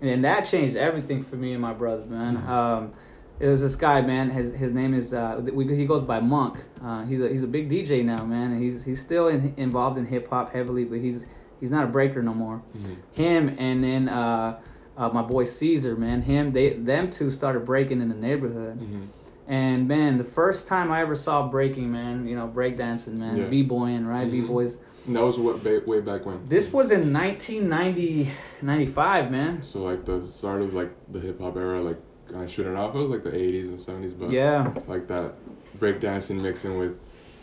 and 0.00 0.24
that 0.24 0.42
changed 0.42 0.76
everything 0.76 1.22
for 1.22 1.36
me 1.36 1.52
and 1.52 1.60
my 1.62 1.72
brothers, 1.72 2.06
man. 2.08 2.36
Mhm. 2.38 2.48
Um, 2.48 2.92
it 3.40 3.46
was 3.48 3.60
this 3.60 3.76
guy, 3.76 4.00
man. 4.00 4.30
His 4.30 4.52
his 4.52 4.72
name 4.72 4.94
is 4.94 5.12
uh, 5.14 5.40
we, 5.52 5.64
he 5.76 5.86
goes 5.86 6.02
by 6.02 6.20
Monk. 6.20 6.64
Uh, 6.82 7.04
he's 7.04 7.20
a 7.20 7.28
he's 7.28 7.42
a 7.44 7.48
big 7.48 7.68
DJ 7.68 8.04
now, 8.04 8.24
man. 8.24 8.52
And 8.52 8.62
he's 8.62 8.84
he's 8.84 9.00
still 9.00 9.28
in, 9.28 9.54
involved 9.56 9.96
in 9.96 10.06
hip 10.06 10.28
hop 10.28 10.52
heavily, 10.52 10.84
but 10.84 10.98
he's 10.98 11.26
he's 11.60 11.70
not 11.70 11.84
a 11.84 11.88
breaker 11.88 12.22
no 12.22 12.34
more. 12.34 12.62
Mhm. 12.76 12.96
Him 13.12 13.56
and 13.58 13.82
then 13.84 14.08
uh, 14.08 14.60
uh, 14.96 15.08
my 15.10 15.22
boy 15.22 15.44
Caesar, 15.44 15.96
man. 15.96 16.22
Him 16.22 16.50
they 16.50 16.70
them 16.70 17.10
two 17.10 17.30
started 17.30 17.64
breaking 17.64 18.00
in 18.00 18.08
the 18.08 18.14
neighborhood. 18.16 18.80
Mhm. 18.80 19.02
And 19.48 19.88
man, 19.88 20.18
the 20.18 20.24
first 20.24 20.66
time 20.66 20.92
I 20.92 21.00
ever 21.00 21.14
saw 21.14 21.48
breaking, 21.48 21.90
man, 21.90 22.28
you 22.28 22.36
know, 22.36 22.46
breakdancing, 22.46 23.14
man, 23.14 23.38
Yeah. 23.38 23.44
b-boying, 23.44 24.06
right, 24.06 24.26
Mhm. 24.28 24.30
b-boys. 24.42 24.76
And 25.06 25.16
that 25.16 25.24
was 25.24 25.38
what 25.38 25.64
ba- 25.64 25.80
way 25.86 26.00
back 26.00 26.26
when. 26.26 26.40
This 26.44 26.70
was 26.70 26.90
in 26.90 27.12
1990, 27.12 28.28
95, 28.60 29.30
man. 29.30 29.62
So 29.62 29.82
like 29.82 30.04
the 30.04 30.26
start 30.26 30.60
of 30.60 30.74
like 30.74 30.90
the 31.10 31.18
hip 31.18 31.40
hop 31.40 31.56
era, 31.56 31.80
like 31.82 31.96
kind 32.30 32.44
of 32.44 32.50
shooting 32.50 32.76
off. 32.76 32.94
It 32.94 32.98
was 32.98 33.08
like 33.08 33.22
the 33.24 33.34
'80s 33.34 33.68
and 33.68 33.80
'70s, 33.80 34.12
but 34.12 34.30
Yeah, 34.30 34.70
like 34.86 35.06
that 35.08 35.32
breakdancing 35.80 36.42
mixing 36.42 36.78
with 36.78 36.92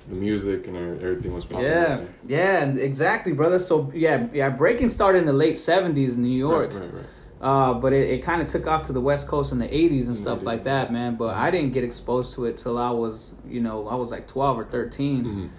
the 0.07 0.15
music 0.15 0.67
and 0.67 0.77
er- 0.77 0.99
everything 1.01 1.33
was 1.33 1.45
popping. 1.45 1.65
yeah, 1.65 2.01
yeah, 2.27 2.65
exactly, 2.65 3.33
brother. 3.33 3.57
So 3.57 3.91
yeah, 3.95 4.27
yeah, 4.31 4.49
breaking 4.49 4.89
started 4.89 5.17
in 5.19 5.25
the 5.25 5.33
late 5.33 5.55
70s 5.57 6.15
in 6.15 6.21
New 6.21 6.37
York. 6.37 6.71
Right, 6.71 6.81
right, 6.81 6.93
right. 6.93 7.03
Uh, 7.45 7.73
but 7.75 7.93
it, 7.93 8.09
it 8.09 8.23
kind 8.23 8.41
of 8.41 8.47
took 8.47 8.65
off 8.65 8.81
to 8.83 8.91
the 8.93 8.99
West 8.99 9.27
Coast 9.27 9.51
in 9.51 9.59
the 9.59 9.67
80s 9.67 10.07
and 10.07 10.17
stuff 10.17 10.43
like 10.43 10.63
that, 10.63 10.91
man. 10.91 11.15
But 11.15 11.35
I 11.35 11.51
didn't 11.51 11.73
get 11.73 11.83
exposed 11.83 12.33
to 12.35 12.45
it 12.45 12.57
till 12.57 12.77
I 12.77 12.89
was, 12.89 13.33
you 13.47 13.61
know, 13.61 13.87
I 13.87 13.93
was 13.95 14.09
like 14.09 14.27
12 14.27 14.57
or 14.59 14.63
13. 14.63 15.23
Mhm. 15.25 15.49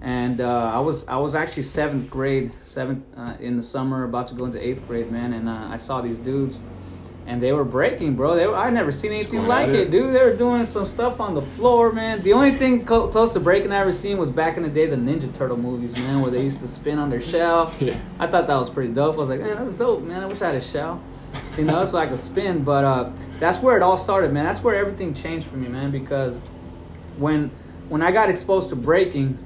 and 0.00 0.40
uh, 0.40 0.70
I 0.74 0.78
was 0.80 1.04
I 1.06 1.16
was 1.16 1.34
actually 1.34 1.64
seventh 1.64 2.10
grade, 2.10 2.52
seventh 2.64 3.02
uh, 3.16 3.34
in 3.40 3.56
the 3.56 3.62
summer, 3.62 4.04
about 4.04 4.28
to 4.28 4.34
go 4.34 4.44
into 4.44 4.64
eighth 4.64 4.86
grade, 4.86 5.10
man. 5.10 5.32
And 5.32 5.48
uh, 5.48 5.68
I 5.70 5.78
saw 5.78 6.00
these 6.00 6.18
dudes, 6.18 6.60
and 7.26 7.40
they 7.42 7.52
were 7.52 7.64
breaking, 7.64 8.14
bro. 8.14 8.34
They 8.36 8.46
were, 8.46 8.56
I 8.56 8.70
never 8.70 8.92
seen 8.92 9.10
anything 9.12 9.46
like 9.48 9.68
it. 9.70 9.74
it. 9.74 9.90
dude. 9.90 10.14
They 10.14 10.22
were 10.24 10.36
doing 10.36 10.64
some 10.64 10.86
stuff 10.86 11.20
on 11.20 11.34
the 11.34 11.42
floor, 11.42 11.92
man. 11.92 12.20
The 12.22 12.32
only 12.34 12.56
thing 12.56 12.84
co- 12.84 13.08
close 13.08 13.32
to 13.34 13.40
breaking 13.40 13.70
I 13.72 13.78
ever 13.78 13.92
seen 13.92 14.16
was 14.16 14.30
back 14.30 14.56
in 14.56 14.62
the 14.62 14.70
day 14.78 14.86
the 14.86 14.96
Ninja 14.96 15.32
Turtle 15.34 15.56
movies, 15.56 15.94
man, 15.96 16.20
where 16.20 16.30
they 16.30 16.42
used 16.42 16.60
to 16.60 16.68
spin 16.68 16.98
on 17.00 17.10
their 17.10 17.20
shell. 17.20 17.72
Yeah. 17.80 17.96
I 18.20 18.26
thought 18.28 18.46
that 18.46 18.56
was 18.58 18.70
pretty 18.70 18.92
dope. 18.92 19.14
I 19.16 19.18
was 19.18 19.28
like, 19.28 19.40
man, 19.40 19.56
that's 19.56 19.72
dope, 19.72 20.02
man. 20.02 20.22
I 20.22 20.26
wish 20.26 20.40
I 20.42 20.46
had 20.46 20.54
a 20.56 20.60
shell. 20.60 21.00
You 21.56 21.64
know, 21.64 21.84
so 21.84 21.98
I 21.98 22.06
could 22.06 22.18
spin. 22.18 22.64
But 22.64 22.84
uh, 22.84 23.10
that's 23.38 23.58
where 23.58 23.76
it 23.76 23.82
all 23.82 23.96
started, 23.96 24.32
man. 24.32 24.44
That's 24.44 24.62
where 24.62 24.74
everything 24.74 25.14
changed 25.14 25.46
for 25.46 25.56
me, 25.56 25.68
man. 25.68 25.90
Because 25.90 26.38
when 27.18 27.50
when 27.88 28.02
I 28.02 28.10
got 28.10 28.30
exposed 28.30 28.70
to 28.70 28.76
breaking, 28.76 29.38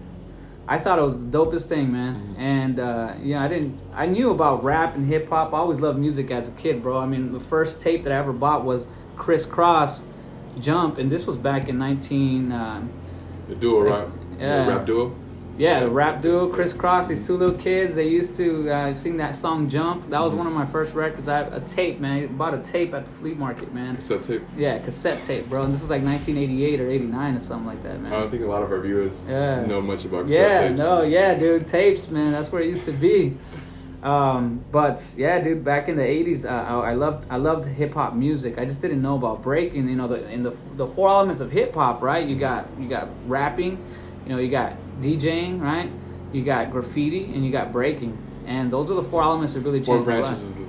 I 0.68 0.78
thought 0.78 0.98
it 0.98 1.02
was 1.02 1.18
the 1.18 1.38
dopest 1.38 1.66
thing, 1.66 1.92
man. 1.92 2.14
Mhm. 2.36 2.38
And 2.40 2.80
uh, 2.80 3.14
yeah, 3.22 3.42
I 3.42 3.48
didn't. 3.48 3.80
I 3.94 4.06
knew 4.06 4.30
about 4.30 4.62
rap 4.62 4.94
and 4.94 5.06
hip 5.06 5.28
hop. 5.28 5.52
I 5.52 5.58
always 5.58 5.80
loved 5.80 5.98
music 5.98 6.30
as 6.30 6.48
a 6.48 6.52
kid, 6.52 6.82
bro. 6.82 6.98
I 6.98 7.06
mean, 7.06 7.32
the 7.32 7.40
first 7.40 7.80
tape 7.80 8.04
that 8.04 8.12
I 8.12 8.16
ever 8.16 8.32
bought 8.32 8.64
was 8.64 8.86
Kris 9.16 9.46
Kross, 9.46 10.04
Jump, 10.60 10.98
and 10.98 11.10
this 11.10 11.26
was 11.26 11.36
back 11.36 11.68
in 11.68 11.78
nineteen. 11.78 12.52
Uh, 12.52 12.82
The 13.48 13.54
duo, 13.56 13.82
right? 13.88 14.08
Yeah. 14.38 14.64
The 14.64 14.70
rap 14.72 14.86
duo. 14.86 15.14
Yeah, 15.58 15.80
the 15.80 15.88
rap 15.90 16.20
duo, 16.20 16.48
Kris 16.48 16.74
Kross. 16.74 17.08
These 17.08 17.26
two 17.26 17.36
little 17.38 17.56
kids. 17.56 17.94
They 17.94 18.06
used 18.08 18.34
to 18.36 18.70
uh, 18.70 18.92
sing 18.94 19.16
that 19.16 19.34
song 19.34 19.68
"Jump." 19.68 20.10
That 20.10 20.20
was 20.20 20.34
one 20.34 20.46
of 20.46 20.52
my 20.52 20.66
first 20.66 20.94
records. 20.94 21.28
I 21.28 21.40
a 21.40 21.60
tape, 21.60 21.98
man. 21.98 22.24
I 22.24 22.26
bought 22.26 22.52
a 22.52 22.58
tape 22.58 22.92
at 22.92 23.06
the 23.06 23.12
flea 23.12 23.32
market, 23.34 23.72
man. 23.72 23.96
Cassette 23.96 24.22
tape. 24.22 24.42
Yeah, 24.56 24.78
cassette 24.78 25.22
tape, 25.22 25.48
bro. 25.48 25.62
And 25.62 25.72
this 25.72 25.80
was 25.80 25.88
like 25.88 26.02
1988 26.02 26.80
or 26.80 26.88
89 26.90 27.34
or 27.34 27.38
something 27.38 27.66
like 27.66 27.82
that, 27.84 28.00
man. 28.02 28.12
I 28.12 28.20
don't 28.20 28.30
think 28.30 28.42
a 28.42 28.46
lot 28.46 28.62
of 28.62 28.70
our 28.70 28.80
viewers 28.80 29.26
Yeah. 29.28 29.64
know 29.64 29.80
much 29.80 30.04
about 30.04 30.26
cassette 30.26 30.62
Yeah, 30.62 30.68
tapes. 30.68 30.78
no, 30.78 31.02
yeah, 31.02 31.34
dude, 31.34 31.66
tapes, 31.66 32.10
man. 32.10 32.32
That's 32.32 32.52
where 32.52 32.60
it 32.60 32.68
used 32.68 32.84
to 32.84 32.92
be. 32.92 33.36
Um, 34.02 34.62
but 34.70 35.14
yeah, 35.16 35.40
dude, 35.40 35.64
back 35.64 35.88
in 35.88 35.96
the 35.96 36.02
'80s, 36.04 36.44
uh, 36.44 36.48
I, 36.50 36.90
I 36.90 36.94
loved 36.94 37.26
I 37.30 37.38
loved 37.38 37.64
hip 37.64 37.94
hop 37.94 38.14
music. 38.14 38.58
I 38.58 38.64
just 38.66 38.82
didn't 38.82 39.00
know 39.00 39.16
about 39.16 39.42
breaking. 39.42 39.88
You 39.88 39.96
know, 39.96 40.06
the 40.06 40.28
in 40.30 40.42
the 40.42 40.54
the 40.76 40.86
four 40.86 41.08
elements 41.08 41.40
of 41.40 41.50
hip 41.50 41.74
hop, 41.74 42.02
right? 42.02 42.24
You 42.26 42.36
got 42.36 42.68
you 42.78 42.88
got 42.88 43.08
rapping, 43.26 43.78
you 44.24 44.32
know, 44.32 44.38
you 44.38 44.48
got 44.50 44.74
DJing, 45.00 45.60
right? 45.60 45.90
You 46.32 46.42
got 46.42 46.70
graffiti, 46.70 47.24
and 47.24 47.44
you 47.44 47.52
got 47.52 47.72
breaking. 47.72 48.16
And 48.46 48.70
those 48.70 48.90
are 48.90 48.94
the 48.94 49.02
four 49.02 49.22
elements 49.22 49.54
that 49.54 49.60
really 49.60 49.82
Four 49.82 49.96
changed 49.96 50.08
my 50.08 50.18
life. 50.18 50.24
branches 50.26 50.58
of 50.58 50.68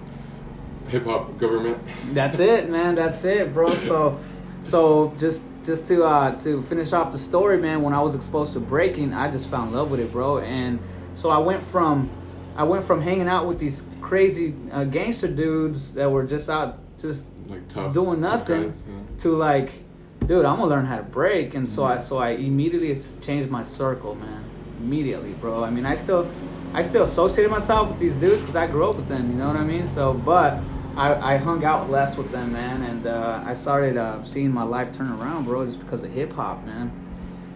hip 0.90 1.04
hop 1.06 1.38
government. 1.38 1.78
That's 2.14 2.40
it, 2.40 2.70
man. 2.70 2.96
That's 2.96 3.24
it, 3.26 3.54
bro. 3.54 3.76
So, 3.76 4.20
so 4.62 5.14
just 5.18 5.46
just 5.64 5.86
to 5.88 6.04
uh, 6.04 6.36
to 6.40 6.62
finish 6.64 6.94
off 6.94 7.12
the 7.12 7.18
story, 7.18 7.58
man. 7.60 7.82
When 7.84 7.94
I 7.94 8.02
was 8.02 8.16
exposed 8.16 8.54
to 8.54 8.60
breaking, 8.60 9.14
I 9.14 9.30
just 9.30 9.50
fell 9.50 9.64
in 9.64 9.72
love 9.74 9.92
with 9.92 10.00
it, 10.00 10.12
bro. 10.12 10.40
And 10.40 10.80
so 11.14 11.30
I 11.30 11.38
went 11.38 11.62
from 11.62 12.10
I 12.56 12.64
went 12.64 12.84
from 12.84 13.02
hanging 13.02 13.28
out 13.28 13.46
with 13.48 13.60
these 13.60 13.84
crazy 14.02 14.56
uh, 14.72 14.84
gangster 14.86 15.28
dudes 15.28 15.94
that 15.94 16.10
were 16.10 16.24
just 16.26 16.50
out 16.50 16.80
just 16.98 17.26
Like 17.46 17.68
tough. 17.68 17.94
Doing 17.94 18.22
tough 18.22 18.50
nothing. 18.50 18.70
guys, 18.70 18.84
yeah. 18.88 19.20
to 19.20 19.36
like, 19.38 19.84
dude, 20.28 20.46
I'm 20.46 20.58
gonna 20.58 20.68
learn 20.70 20.86
how 20.86 20.98
to 20.98 21.04
break. 21.04 21.56
And 21.56 21.70
so 21.70 21.84
I 21.84 21.98
Mhm. 21.98 22.02
so 22.02 22.18
I 22.18 22.30
immediately 22.32 23.00
changed 23.22 23.50
my 23.50 23.64
circle, 23.64 24.16
man. 24.16 24.44
Immediately, 24.84 25.34
bro. 25.42 25.64
I 25.64 25.70
mean, 25.70 25.86
I 25.86 25.96
still 25.96 26.28
I 26.74 26.82
still 26.82 27.04
associated 27.04 27.50
myself 27.50 27.90
with 27.90 28.00
these 28.00 28.16
dudes 28.16 28.42
because 28.42 28.56
I 28.56 28.68
grew 28.68 28.90
up 28.90 28.98
with 28.98 29.08
them. 29.08 29.32
You 29.32 29.38
know 29.38 29.48
what 29.48 29.56
I 29.56 29.64
mean? 29.64 29.86
So, 29.88 30.14
but 30.14 30.60
I, 30.98 31.34
I 31.34 31.38
hung 31.38 31.64
out 31.64 31.90
less 31.90 32.18
with 32.18 32.32
them, 32.32 32.52
man, 32.54 32.82
and 32.82 33.08
uh, 33.08 33.42
I 33.46 33.54
started 33.54 33.98
uh, 33.98 34.22
seeing 34.24 34.52
my 34.54 34.64
life 34.64 34.92
turn 34.92 35.10
around, 35.12 35.46
bro, 35.46 35.66
just 35.66 35.80
because 35.80 36.04
of 36.04 36.12
hip 36.12 36.34
hop, 36.34 36.66
man. 36.66 36.92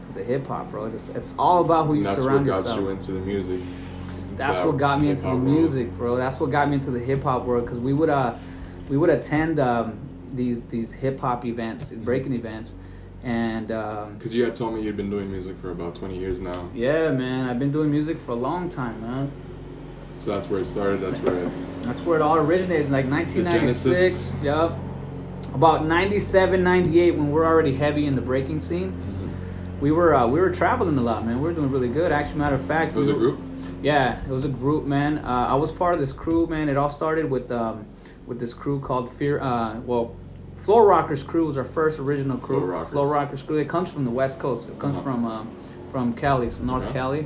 Because 0.02 0.22
of 0.22 0.28
hip 0.28 0.48
hop, 0.48 0.72
bro. 0.72 0.90
Just 0.90 1.16
it's 1.16 1.36
all 1.38 1.62
about 1.62 1.88
who 1.88 1.96
you 1.96 2.04
that's 2.04 2.22
surround 2.22 2.46
what 2.46 2.54
got 2.54 2.58
yourself. 2.60 2.80
you 2.80 2.90
into 2.90 3.12
the 3.12 3.20
music. 3.20 3.60
That's 4.38 4.60
what 4.64 4.78
got 4.78 5.02
me 5.02 5.10
into 5.10 5.24
the 5.24 5.30
world. 5.30 5.44
music, 5.44 5.94
bro. 5.96 6.16
That's 6.16 6.40
what 6.40 6.50
got 6.52 6.70
me 6.70 6.76
into 6.76 6.92
the 6.92 7.00
hip 7.00 7.24
hop 7.24 7.46
world 7.46 7.66
because 7.66 7.80
we 7.80 7.94
would 7.94 8.10
uh 8.10 8.34
we 8.90 8.98
would 8.98 9.10
attend 9.10 9.60
um, 9.60 9.94
these 10.36 10.66
these 10.66 10.94
hip 10.94 11.20
hop 11.20 11.46
events, 11.46 11.92
breaking 11.92 12.34
events, 12.34 12.76
and 13.24 13.72
um, 13.72 14.18
Because 14.18 14.34
you 14.34 14.44
had 14.44 14.56
told 14.56 14.74
me 14.76 14.82
you'd 14.82 14.98
been 14.98 15.10
doing 15.10 15.30
music 15.32 15.58
for 15.58 15.72
about 15.72 15.96
20 15.96 16.18
years 16.18 16.40
now. 16.40 16.70
yeah, 16.74 17.10
man, 17.12 17.50
I've 17.50 17.60
been 17.60 17.72
doing 17.72 17.92
music 17.92 18.20
for 18.20 18.32
a 18.32 18.36
long 18.36 18.70
time, 18.70 19.02
man. 19.02 19.32
So 20.20 20.32
that's 20.32 20.50
where 20.50 20.60
it 20.60 20.66
started. 20.66 21.02
That's 21.02 21.20
where 21.20 21.36
it. 21.36 21.52
That's 21.84 22.02
where 22.02 22.20
it 22.20 22.22
all 22.22 22.38
originated, 22.38 22.92
like 22.92 23.06
1996. 23.10 24.34
Yep. 24.44 24.74
About 25.56 25.86
97, 25.86 26.64
98, 26.64 27.12
when 27.12 27.32
we're 27.32 27.46
already 27.46 27.76
heavy 27.76 28.06
in 28.06 28.16
the 28.16 28.22
breaking 28.22 28.60
scene, 28.60 28.96
we 29.82 29.92
were 29.92 30.14
uh, 30.14 30.28
we 30.28 30.40
were 30.40 30.52
traveling 30.52 30.98
a 30.98 31.02
lot, 31.02 31.26
man. 31.26 31.38
We 31.38 31.42
were 31.48 31.54
doing 31.54 31.72
really 31.72 31.90
good. 31.90 32.12
Actually, 32.12 32.38
matter 32.40 32.56
of 32.56 32.62
fact, 32.66 32.94
It 32.96 32.98
was 33.00 33.08
we 33.08 33.14
a 33.14 33.16
were- 33.16 33.20
group? 33.22 33.40
Yeah, 33.82 34.22
it 34.24 34.30
was 34.30 34.46
a 34.46 34.50
group, 34.50 34.86
man. 34.86 35.18
Uh, 35.18 35.48
I 35.50 35.56
was 35.56 35.72
part 35.72 35.96
of 35.96 36.00
this 36.00 36.14
crew, 36.14 36.46
man. 36.46 36.70
It 36.70 36.78
all 36.78 36.88
started 36.90 37.32
with 37.32 37.52
um, 37.52 37.86
with 38.28 38.40
this 38.40 38.54
crew 38.54 38.80
called 38.80 39.12
Fear. 39.12 39.40
Uh, 39.42 39.80
well, 39.82 40.16
Floor 40.58 40.86
Rockers 40.86 41.24
crew 41.24 41.48
was 41.48 41.58
our 41.58 41.64
first 41.64 42.00
original 42.00 42.38
crew. 42.38 42.60
Floor 42.60 42.70
Rockers. 42.72 42.92
Floor 42.92 43.08
Rockers 43.08 43.44
crew. 43.44 43.58
It 43.58 43.68
comes 43.70 43.92
from 43.92 44.06
the 44.06 44.12
West 44.12 44.40
Coast. 44.40 44.70
It 44.70 44.78
comes 44.80 44.96
Uh-huh. 44.96 45.04
from 45.04 45.26
um, 45.26 45.50
from 45.92 46.14
Cali, 46.14 46.50
so 46.50 46.64
North. 46.64 46.92
Cali. 46.94 47.26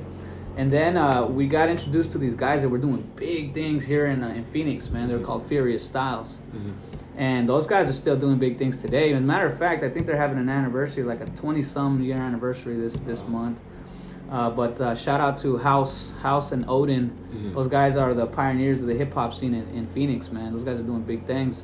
And 0.58 0.72
then 0.72 0.96
uh, 0.96 1.26
we 1.26 1.48
got 1.48 1.68
introduced 1.70 2.14
to 2.14 2.18
these 2.18 2.36
guys 2.36 2.62
that 2.62 2.70
were 2.70 2.78
doing 2.78 3.02
big 3.18 3.54
things 3.54 3.84
here 3.86 4.06
in 4.08 4.24
uh, 4.24 4.30
in 4.30 4.46
Phoenix, 4.46 4.90
man. 4.90 5.08
They're 5.10 5.20
called 5.20 5.46
Furious 5.46 5.84
Styles. 5.86 6.40
Mhm. 6.56 6.72
And 7.18 7.48
those 7.48 7.66
guys 7.68 7.90
are 7.90 7.94
still 7.94 8.18
doing 8.18 8.38
big 8.40 8.58
things 8.58 8.82
today. 8.82 9.14
As 9.14 9.20
a 9.20 9.22
matter 9.24 9.46
of 9.46 9.58
fact, 9.58 9.84
I 9.84 9.90
think 9.90 10.06
they're 10.06 10.18
having 10.18 10.38
an 10.38 10.50
anniversary, 10.50 11.04
like 11.04 11.22
a 11.22 11.26
twenty-some 11.26 12.02
year 12.02 12.18
anniversary 12.18 12.76
this 12.78 12.96
this 12.98 13.28
month. 13.28 13.60
Uh, 14.30 14.50
but 14.50 14.82
uh, 14.82 14.96
shout 14.96 15.22
out 15.22 15.38
to 15.40 15.58
House 15.58 16.14
House 16.22 16.52
and 16.52 16.66
Odin. 16.68 17.12
Mhm. 17.34 17.54
Those 17.54 17.68
guys 17.68 17.96
are 17.96 18.14
the 18.14 18.26
pioneers 18.26 18.82
of 18.82 18.88
the 18.88 18.96
hip 18.96 19.14
hop 19.14 19.34
scene 19.34 19.54
in, 19.54 19.68
in 19.70 19.86
Phoenix, 19.86 20.32
man. 20.32 20.52
Those 20.54 20.64
guys 20.64 20.80
are 20.80 20.84
doing 20.84 21.02
big 21.04 21.26
things. 21.26 21.64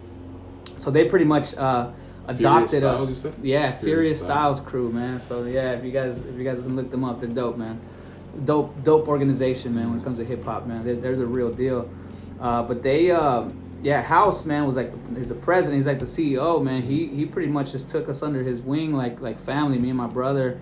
So 0.77 0.91
they 0.91 1.05
pretty 1.05 1.25
much 1.25 1.55
uh, 1.57 1.89
adopted 2.27 2.79
Styles, 2.79 3.03
us. 3.03 3.09
you 3.09 3.15
said? 3.15 3.33
Yeah, 3.41 3.59
Furious 3.71 3.79
Furious 3.81 4.19
Styles. 4.19 4.57
Styles 4.57 4.61
crew, 4.61 4.91
man. 4.91 5.19
So 5.19 5.43
yeah, 5.45 5.71
if 5.73 5.83
you 5.83 5.91
guys 5.91 6.25
if 6.25 6.35
you 6.37 6.43
guys 6.43 6.61
can 6.61 6.75
look 6.75 6.91
them 6.91 7.03
up, 7.03 7.19
they're 7.19 7.29
dope, 7.29 7.57
man. 7.57 7.79
Dope 8.45 8.83
dope 8.83 9.07
organization, 9.07 9.73
man. 9.75 9.89
When 9.89 9.99
it 9.99 10.03
comes 10.03 10.17
to 10.19 10.25
hip 10.25 10.43
hop, 10.45 10.65
man, 10.67 10.85
they're, 10.85 10.95
they're 10.95 11.15
the 11.15 11.25
real 11.25 11.51
deal. 11.51 11.89
Uh, 12.39 12.63
but 12.63 12.81
they, 12.81 13.11
uh, 13.11 13.45
yeah, 13.83 14.01
House 14.01 14.45
man 14.45 14.65
was 14.65 14.75
like 14.75 14.91
the, 14.91 15.19
he's 15.19 15.29
the 15.29 15.35
president. 15.35 15.75
He's 15.79 15.87
like 15.87 15.99
the 15.99 16.05
CEO, 16.05 16.63
man. 16.63 16.83
He 16.83 17.07
he 17.07 17.25
pretty 17.25 17.49
much 17.49 17.71
just 17.71 17.89
took 17.89 18.07
us 18.07 18.21
under 18.23 18.43
his 18.43 18.61
wing, 18.61 18.93
like 18.93 19.19
like 19.19 19.39
family. 19.39 19.79
Me 19.79 19.89
and 19.89 19.97
my 19.97 20.07
brother, 20.07 20.59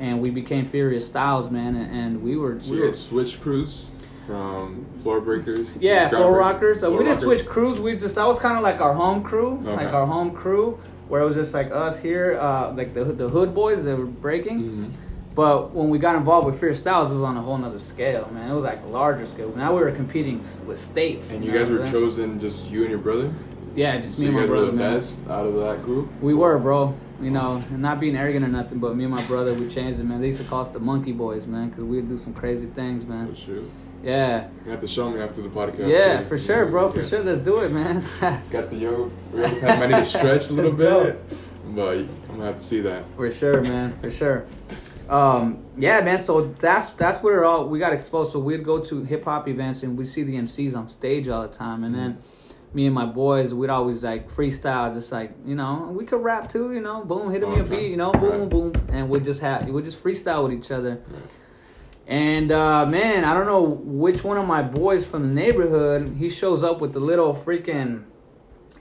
and 0.00 0.20
we 0.20 0.30
became 0.30 0.66
Furious 0.66 1.06
Styles, 1.06 1.50
man. 1.50 1.76
And, 1.76 1.94
and 1.94 2.22
we 2.22 2.36
were 2.36 2.54
we 2.68 2.80
had 2.80 2.94
switch 2.96 3.40
crews 3.40 3.90
from 4.26 4.84
floor 5.02 5.20
breakers. 5.20 5.74
to 5.74 5.80
yeah, 5.80 6.08
Floor 6.08 6.36
Rockers. 6.36 6.80
Floor 6.80 6.98
we 6.98 7.04
didn't 7.04 7.18
switch 7.18 7.46
crews. 7.46 7.80
We 7.80 7.96
just 7.96 8.14
that 8.16 8.26
was 8.26 8.38
kind 8.40 8.56
of 8.56 8.62
like 8.62 8.80
our 8.80 8.94
home 8.94 9.22
crew, 9.22 9.58
Okay. 9.62 9.76
like 9.84 9.92
our 9.94 10.06
home 10.06 10.32
crew, 10.32 10.78
where 11.08 11.20
it 11.20 11.24
was 11.24 11.34
just 11.34 11.54
like 11.54 11.70
us 11.72 12.00
here, 12.00 12.38
uh, 12.40 12.72
like 12.72 12.94
the 12.94 13.04
the 13.04 13.28
hood 13.28 13.54
boys 13.54 13.84
that 13.84 13.96
were 13.96 14.06
breaking. 14.06 14.60
Mhm. 14.62 14.90
But 15.34 15.72
when 15.72 15.90
we 15.90 15.98
got 15.98 16.16
involved 16.16 16.44
with 16.46 16.58
Furious 16.58 16.78
Styles, 16.80 17.10
it 17.10 17.14
was 17.14 17.22
on 17.22 17.36
a 17.36 17.40
whole 17.42 17.56
nother 17.56 17.78
scale, 17.78 18.28
man. 18.34 18.50
It 18.50 18.54
was 18.54 18.64
like 18.64 18.82
a 18.84 18.88
larger 18.88 19.24
scale. 19.26 19.52
Now 19.56 19.72
we 19.74 19.80
were 19.80 19.92
competing 19.92 20.38
with 20.66 20.76
states. 20.78 21.32
And 21.32 21.44
you 21.44 21.52
guys 21.52 21.70
were 21.70 21.86
chosen 21.88 22.40
just 22.40 22.68
you 22.70 22.80
and 22.82 22.90
your 22.90 22.98
brother. 22.98 23.30
Yeah, 23.76 23.96
just 23.98 24.16
So 24.16 24.22
me 24.22 24.26
and 24.28 24.34
my 24.36 24.42
guys 24.42 24.48
brother, 24.50 24.66
were 24.66 24.72
the 24.72 24.76
man. 24.76 24.94
best 24.94 25.28
out 25.30 25.46
of 25.46 25.54
that 25.54 25.82
group. 25.84 26.08
We 26.20 26.34
were, 26.34 26.58
bro. 26.58 26.94
You 27.20 27.30
know, 27.30 27.56
and 27.70 27.80
not 27.82 28.00
being 28.00 28.16
arrogant 28.16 28.44
or 28.44 28.48
nothing, 28.48 28.78
but 28.78 28.96
me 28.96 29.04
and 29.04 29.12
my 29.14 29.22
brother, 29.26 29.52
we 29.52 29.68
changed 29.68 30.00
it, 30.00 30.04
man. 30.04 30.20
They 30.20 30.28
used 30.28 30.38
to 30.40 30.44
call 30.48 30.60
us 30.62 30.68
the 30.68 30.80
Monkey 30.80 31.12
Boys, 31.12 31.46
man, 31.46 31.68
because 31.68 31.84
we'd 31.84 32.08
do 32.08 32.16
some 32.16 32.32
crazy 32.32 32.66
things, 32.66 33.04
man. 33.04 33.28
For 33.28 33.36
sure. 33.36 33.62
Yeah, 34.02 34.48
You 34.64 34.70
have 34.70 34.80
to 34.80 34.88
show 34.88 35.10
me 35.10 35.20
after 35.20 35.42
the 35.42 35.50
podcast. 35.50 35.88
yeah, 35.90 36.20
so- 36.20 36.24
for 36.28 36.38
sure, 36.38 36.64
bro, 36.66 36.88
for 36.88 37.00
Yeah. 37.00 37.06
sure. 37.06 37.22
Let's 37.22 37.40
do 37.40 37.58
it, 37.58 37.70
man. 37.72 38.02
Got 38.50 38.70
the 38.70 38.76
yo. 38.76 39.10
We 39.34 39.40
have 39.42 39.64
I 39.82 39.86
need 39.86 39.96
to 39.96 40.04
stretch 40.06 40.48
a 40.48 40.54
little 40.54 40.72
Let's 40.72 40.72
go. 40.72 41.04
bit, 41.04 41.22
but 41.74 41.88
I'm 41.98 42.06
gonna 42.28 42.44
have 42.46 42.56
to 42.58 42.64
see 42.64 42.80
that. 42.80 43.04
For 43.16 43.30
sure, 43.30 43.60
man. 43.60 43.92
For 44.00 44.08
sure. 44.08 44.46
Um, 45.10 45.58
yeah, 45.76 46.00
man. 46.00 46.18
So 46.20 46.54
that's 46.58 46.90
that's 46.90 47.22
where 47.22 47.44
all 47.44 47.68
we 47.68 47.78
got 47.78 47.92
exposed. 47.92 48.32
So 48.32 48.38
we'd 48.38 48.64
go 48.64 48.78
to 48.78 49.04
hip 49.04 49.24
hop 49.24 49.46
events 49.48 49.82
and 49.82 49.98
we'd 49.98 50.06
see 50.08 50.22
the 50.22 50.36
MCs 50.36 50.74
on 50.74 50.86
stage 50.86 51.28
all 51.28 51.42
the 51.42 51.48
time, 51.48 51.84
and 51.84 51.94
then 51.94 52.18
me 52.72 52.86
and 52.86 52.94
my 52.94 53.04
boys, 53.06 53.52
we'd 53.52 53.70
always 53.70 54.04
like 54.04 54.30
freestyle, 54.30 54.92
just 54.94 55.10
like 55.10 55.32
you 55.44 55.54
know, 55.56 55.90
we 55.92 56.04
could 56.04 56.22
rap 56.22 56.48
too, 56.48 56.72
you 56.72 56.80
know. 56.80 57.04
Boom, 57.04 57.30
hit 57.30 57.46
me 57.48 57.58
a 57.58 57.64
beat, 57.64 57.90
you 57.90 57.96
know, 57.96 58.12
boom, 58.12 58.40
Right. 58.40 58.48
boom, 58.48 58.72
and 58.90 59.08
we'd 59.10 59.24
just 59.24 59.40
have 59.40 59.68
we'd 59.68 59.84
just 59.84 60.02
freestyle 60.02 60.44
with 60.44 60.52
each 60.52 60.70
other. 60.70 61.00
And 62.06 62.50
uh, 62.50 62.86
man, 62.86 63.24
I 63.24 63.34
don't 63.34 63.46
know 63.46 63.62
which 63.62 64.24
one 64.24 64.36
of 64.36 64.46
my 64.46 64.62
boys 64.62 65.06
from 65.06 65.28
the 65.28 65.34
neighborhood. 65.34 66.16
He 66.18 66.28
shows 66.28 66.62
up 66.64 66.80
with 66.80 66.92
the 66.92 67.00
little 67.00 67.34
freaking, 67.34 68.04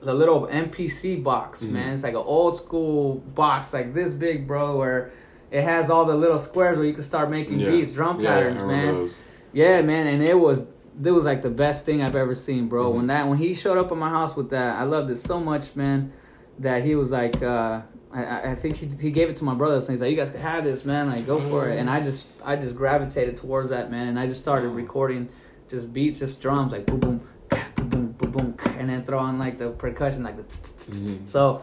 the 0.01 0.13
little 0.13 0.47
MPC 0.47 1.21
box, 1.23 1.63
Mhm. 1.63 1.71
man. 1.71 1.93
It's 1.93 2.03
like 2.03 2.13
an 2.13 2.23
old 2.25 2.57
school 2.57 3.15
box, 3.35 3.73
like 3.73 3.93
this 3.93 4.13
big, 4.13 4.47
bro, 4.47 4.77
where 4.77 5.11
it 5.51 5.63
has 5.63 5.89
all 5.91 6.05
the 6.05 6.15
little 6.15 6.39
squares 6.39 6.77
where 6.77 6.87
you 6.87 6.93
can 6.93 7.03
start 7.03 7.29
making 7.29 7.59
Yeah. 7.59 7.69
beats, 7.69 7.91
drum 7.91 8.19
Yeah, 8.19 8.29
patterns, 8.33 8.61
man. 8.63 8.95
those. 8.95 9.15
Yeah, 9.51 9.81
man, 9.81 10.07
and 10.07 10.23
it 10.23 10.39
was 10.39 10.65
it 11.03 11.11
was 11.11 11.25
like 11.25 11.41
the 11.41 11.49
best 11.49 11.85
thing 11.85 12.01
I've 12.01 12.15
ever 12.15 12.35
seen, 12.35 12.67
bro. 12.67 12.91
Mhm. 12.91 12.95
When 12.95 13.07
that 13.07 13.27
when 13.27 13.37
he 13.37 13.53
showed 13.53 13.77
up 13.77 13.91
at 13.91 13.97
my 13.97 14.09
house 14.09 14.35
with 14.35 14.49
that, 14.49 14.79
I 14.79 14.83
loved 14.83 15.09
it 15.09 15.17
so 15.17 15.39
much, 15.39 15.75
man. 15.75 16.11
That 16.59 16.83
he 16.83 16.95
was 16.95 17.09
like, 17.11 17.41
uh, 17.41 17.81
I- 18.11 18.51
I, 18.51 18.55
think 18.55 18.75
he 18.75 18.87
he 18.87 19.11
gave 19.11 19.29
it 19.29 19.37
to 19.37 19.45
my 19.45 19.53
brother, 19.53 19.79
so 19.79 19.91
he's 19.91 20.01
like, 20.01 20.11
you 20.11 20.17
guys 20.17 20.29
can 20.29 20.41
have 20.41 20.63
this, 20.63 20.83
man. 20.83 21.09
Like, 21.09 21.25
go 21.25 21.39
for 21.39 21.69
it. 21.69 21.77
And 21.79 21.89
I 21.89 21.99
just 21.99 22.27
I 22.43 22.55
just 22.55 22.75
gravitated 22.75 23.37
towards 23.37 23.69
that, 23.69 23.89
man, 23.91 24.07
and 24.09 24.19
I 24.19 24.27
just 24.27 24.41
started 24.41 24.69
recording 24.69 25.29
just 25.69 25.93
beats, 25.93 26.19
just 26.19 26.41
drums, 26.41 26.71
like 26.71 26.85
boom 26.85 26.99
boom, 26.99 27.21
boom 27.75 27.89
boom, 27.89 28.11
boom 28.17 28.31
boom, 28.31 28.55
and 28.77 28.89
then 28.89 29.03
throw 29.03 29.19
on 29.19 29.37
like 29.39 29.57
the 29.57 29.69
percussion, 29.69 30.23
like 30.23 30.35
the. 30.35 30.43
Mhm. 30.43 31.27
So, 31.27 31.61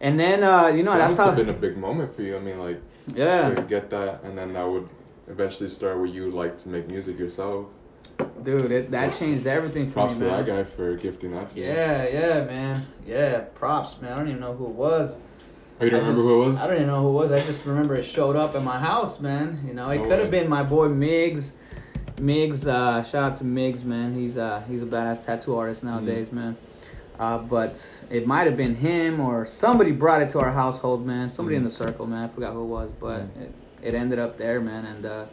and 0.00 0.18
then 0.18 0.42
uh, 0.42 0.66
you 0.68 0.82
know 0.82 0.92
so 0.92 0.98
that's 0.98 1.16
that 1.16 1.30
how 1.30 1.36
been 1.36 1.48
a 1.48 1.52
big 1.52 1.76
moment 1.78 2.14
for 2.14 2.22
you. 2.22 2.36
I 2.36 2.40
mean, 2.40 2.58
like 2.58 2.80
yeah. 3.14 3.54
to 3.54 3.62
get 3.62 3.88
that, 3.90 4.24
and 4.24 4.36
then 4.36 4.52
that 4.54 4.68
would 4.68 4.88
eventually 5.28 5.68
start 5.68 5.96
where 5.96 6.06
you 6.06 6.30
like 6.30 6.58
to 6.58 6.68
make 6.68 6.88
music 6.88 7.18
yourself. 7.18 7.66
Dude, 8.42 8.70
it, 8.70 8.90
that 8.92 9.12
changed 9.12 9.46
everything 9.46 9.86
for 9.88 9.94
Props 9.94 10.14
me, 10.20 10.26
to 10.26 10.32
man. 10.32 10.44
that 10.44 10.52
guy 10.52 10.64
for 10.64 10.94
gifting 10.96 11.32
that 11.32 11.48
to 11.50 11.60
you. 11.60 11.66
Yeah, 11.66 12.06
yeah, 12.08 12.44
man. 12.44 12.86
Yeah, 13.04 13.40
props, 13.54 14.00
man. 14.00 14.12
I 14.12 14.16
don't 14.16 14.28
even 14.28 14.40
know 14.40 14.54
who 14.54 14.66
it 14.66 14.72
was. 14.72 15.16
Oh, 15.80 15.84
you 15.84 15.90
don't 15.90 16.00
I 16.00 16.02
remember 16.04 16.12
just- 16.20 16.28
who 16.28 16.42
it 16.42 16.46
was? 16.46 16.60
I 16.60 16.66
don't 16.68 16.76
even 16.76 16.86
know 16.86 17.02
who 17.02 17.08
it 17.08 17.12
was. 17.12 17.32
I 17.32 17.40
just 17.42 17.66
remember 17.66 17.96
it 17.96 18.04
showed 18.04 18.36
up 18.36 18.54
at 18.54 18.62
my 18.62 18.78
house, 18.78 19.20
man. 19.20 19.64
You 19.66 19.74
know, 19.74 19.90
it 19.90 19.98
No 19.98 20.04
could 20.08 20.18
have 20.20 20.30
been 20.30 20.48
my 20.48 20.62
boy 20.62 20.88
Miggs. 20.88 21.54
Miggs, 22.20 22.66
uh, 22.66 23.02
shout 23.02 23.24
out 23.24 23.36
to 23.36 23.44
Miggs, 23.44 23.84
man. 23.84 24.14
He's 24.14 24.38
uh, 24.38 24.62
he's 24.68 24.82
a 24.82 24.86
badass 24.86 25.24
tattoo 25.24 25.56
artist 25.56 25.84
Mm-hmm. 25.84 25.94
nowadays, 26.06 26.32
man. 26.32 26.56
Uh, 27.18 27.38
but 27.38 28.02
it 28.10 28.26
might 28.26 28.46
have 28.46 28.56
been 28.56 28.76
him 28.76 29.20
or 29.20 29.44
somebody 29.44 29.90
brought 29.90 30.22
it 30.22 30.28
to 30.30 30.38
our 30.38 30.52
household, 30.52 31.04
man. 31.06 31.28
Somebody 31.28 31.56
in 31.56 31.62
Mhm. 31.62 31.66
the 31.66 31.70
circle, 31.70 32.06
man. 32.06 32.24
I 32.24 32.28
forgot 32.28 32.52
who 32.52 32.62
it 32.62 32.66
was, 32.66 32.90
but 32.92 33.22
Mhm. 33.22 33.42
it, 33.42 33.52
it 33.82 33.94
ended 33.94 34.18
up 34.18 34.36
there, 34.36 34.60
man. 34.60 34.84
And 34.86 35.04
uh, 35.06 35.24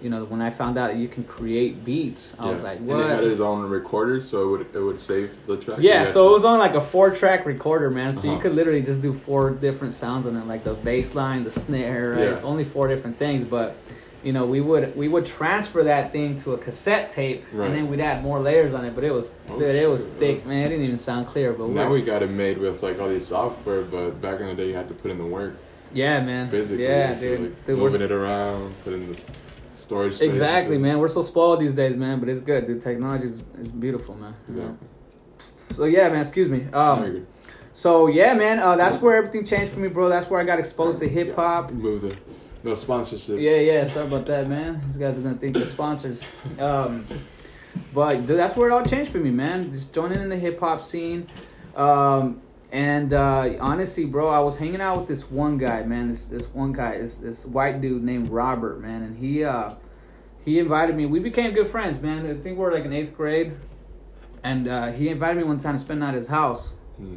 you 0.00 0.08
know, 0.10 0.24
when 0.26 0.40
I 0.40 0.50
found 0.50 0.78
out 0.78 0.96
you 0.96 1.08
can 1.08 1.24
create 1.24 1.84
beats, 1.84 2.34
I 2.38 2.46
was 2.48 2.60
Yeah. 2.62 2.68
like, 2.68 2.78
And 2.78 2.86
what? 2.88 3.00
it 3.00 3.08
had 3.08 3.24
his 3.24 3.40
own 3.40 3.68
recorder, 3.68 4.20
so 4.20 4.42
it 4.42 4.46
would 4.50 4.66
it 4.74 4.78
would 4.80 5.00
save 5.00 5.30
the 5.46 5.56
track. 5.56 5.78
Yeah, 5.80 6.00
You 6.00 6.06
so 6.06 6.28
it 6.28 6.32
was 6.32 6.44
on 6.44 6.58
like 6.58 6.74
a 6.74 6.80
four 6.80 7.10
track 7.10 7.46
recorder, 7.46 7.90
man. 7.90 8.12
So 8.12 8.24
you 8.26 8.32
Uh-huh. 8.34 8.42
could 8.42 8.54
literally 8.54 8.82
just 8.82 9.02
do 9.02 9.12
four 9.12 9.50
different 9.50 9.92
sounds 9.92 10.26
on 10.26 10.36
it, 10.36 10.46
like 10.46 10.62
the 10.64 10.74
bass 10.74 11.14
line, 11.14 11.42
the 11.44 11.50
snare, 11.50 12.12
right? 12.12 12.20
Yeah. 12.22 12.36
Only 12.44 12.64
four 12.64 12.86
different 12.88 13.18
things, 13.18 13.44
but 13.44 13.76
you 14.24 14.32
know, 14.32 14.44
we 14.44 14.60
would 14.60 14.96
we 14.96 15.06
would 15.08 15.24
transfer 15.24 15.82
that 15.84 16.10
thing 16.12 16.36
to 16.38 16.52
a 16.52 16.58
cassette 16.58 17.08
tape, 17.08 17.44
Right. 17.52 17.66
and 17.66 17.74
then 17.76 17.88
we'd 17.88 18.00
add 18.00 18.22
more 18.22 18.40
layers 18.40 18.74
on 18.74 18.84
it. 18.84 18.94
But 18.94 19.04
it 19.04 19.12
was, 19.14 19.34
Oh, 19.50 19.58
dude, 19.58 19.74
it 19.74 19.88
was 19.88 20.04
shit, 20.04 20.12
thick, 20.14 20.46
man. 20.46 20.66
It 20.66 20.70
didn't 20.70 20.84
even 20.84 20.96
sound 20.98 21.26
clear, 21.28 21.52
but 21.52 21.68
Now 21.70 21.88
we're- 21.90 22.02
got 22.02 22.22
it 22.22 22.30
made 22.30 22.58
with 22.58 22.82
like 22.82 23.00
all 23.00 23.08
these 23.08 23.26
software, 23.26 23.82
but 23.82 24.20
back 24.20 24.40
in 24.40 24.46
the 24.48 24.54
day 24.54 24.68
you 24.68 24.74
had 24.74 24.88
to 24.88 24.94
put 24.94 25.10
in 25.12 25.18
the 25.18 25.24
work 25.24 25.54
yeah, 25.94 26.20
man, 26.20 26.48
physically. 26.48 26.82
yeah, 26.84 27.14
dude, 27.14 27.40
like, 27.40 27.66
dude 27.66 27.78
moving 27.78 28.00
it 28.02 28.10
around, 28.12 28.74
putting 28.84 29.06
the 29.06 29.12
s- 29.14 29.24
storage. 29.78 30.14
space 30.14 30.28
exactly, 30.28 30.78
man. 30.78 30.98
We're 30.98 31.08
so 31.08 31.22
spoiled 31.22 31.60
these 31.60 31.74
days, 31.74 31.96
man. 31.96 32.20
But 32.20 32.28
it's 32.28 32.40
good, 32.40 32.66
The 32.66 32.78
Technology 32.78 33.26
is, 33.26 33.42
is 33.58 33.72
beautiful, 33.72 34.14
man. 34.14 34.34
Exactly. 34.48 34.88
So 35.70 35.84
yeah, 35.84 36.08
man. 36.08 36.20
Excuse 36.20 36.48
me. 36.48 36.66
Um, 36.72 37.26
so 37.72 38.08
yeah, 38.08 38.34
man. 38.34 38.58
Uh, 38.58 38.76
that's 38.76 38.96
where 38.98 39.16
everything 39.16 39.44
changed 39.44 39.72
for 39.72 39.80
me, 39.80 39.88
bro. 39.88 40.08
That's 40.08 40.28
where 40.28 40.40
I 40.40 40.44
got 40.44 40.58
exposed 40.58 41.00
to 41.00 41.08
hip 41.08 41.34
hop. 41.36 41.70
Move 41.70 42.02
the 42.02 42.16
no 42.64 42.72
sponsorships. 42.72 43.40
Yeah, 43.40 43.56
yeah. 43.56 43.84
Sorry 43.84 44.06
about 44.06 44.26
that, 44.26 44.48
man. 44.48 44.82
These 44.86 44.96
guys 44.96 45.18
are 45.18 45.22
gonna 45.22 45.36
think 45.36 45.54
they're 45.56 45.66
sponsors. 45.66 46.22
Um, 46.58 47.06
but 47.94 48.26
dude, 48.26 48.38
that's 48.38 48.56
where 48.56 48.70
it 48.70 48.72
all 48.72 48.84
changed 48.84 49.10
for 49.10 49.18
me, 49.18 49.30
man. 49.30 49.70
Just 49.70 49.94
joining 49.94 50.20
in 50.20 50.28
the 50.28 50.36
hip 50.36 50.58
hop 50.58 50.80
scene. 50.80 51.28
Um, 51.76 52.40
and 52.70 53.12
uh, 53.12 53.54
honestly, 53.60 54.04
bro, 54.04 54.28
I 54.28 54.40
was 54.40 54.56
hanging 54.58 54.80
out 54.80 54.98
with 54.98 55.08
this 55.08 55.30
one 55.30 55.56
guy, 55.58 55.82
man. 55.84 56.08
This 56.08 56.24
this 56.26 56.46
one 56.48 56.72
guy, 56.72 56.98
this 56.98 57.16
this 57.16 57.46
white 57.46 57.80
dude 57.80 58.02
named 58.02 58.28
Robert, 58.28 58.80
man, 58.80 59.02
and 59.02 59.16
he 59.16 59.44
uh, 59.44 59.74
he 60.44 60.58
invited 60.58 60.94
me. 60.96 61.06
We 61.06 61.18
became 61.20 61.52
good 61.52 61.66
friends, 61.68 62.00
man. 62.00 62.26
I 62.26 62.34
think 62.34 62.58
we 62.58 62.64
were 62.64 62.72
like 62.72 62.84
in 62.84 62.92
eighth 62.92 63.16
grade, 63.16 63.56
and 64.42 64.68
uh, 64.68 64.92
he 64.92 65.08
invited 65.08 65.36
me 65.38 65.44
one 65.44 65.58
time 65.58 65.74
to 65.76 65.80
spend 65.80 66.00
night 66.00 66.08
at 66.10 66.14
his 66.14 66.28
house 66.28 66.74
Hmm. 66.96 67.16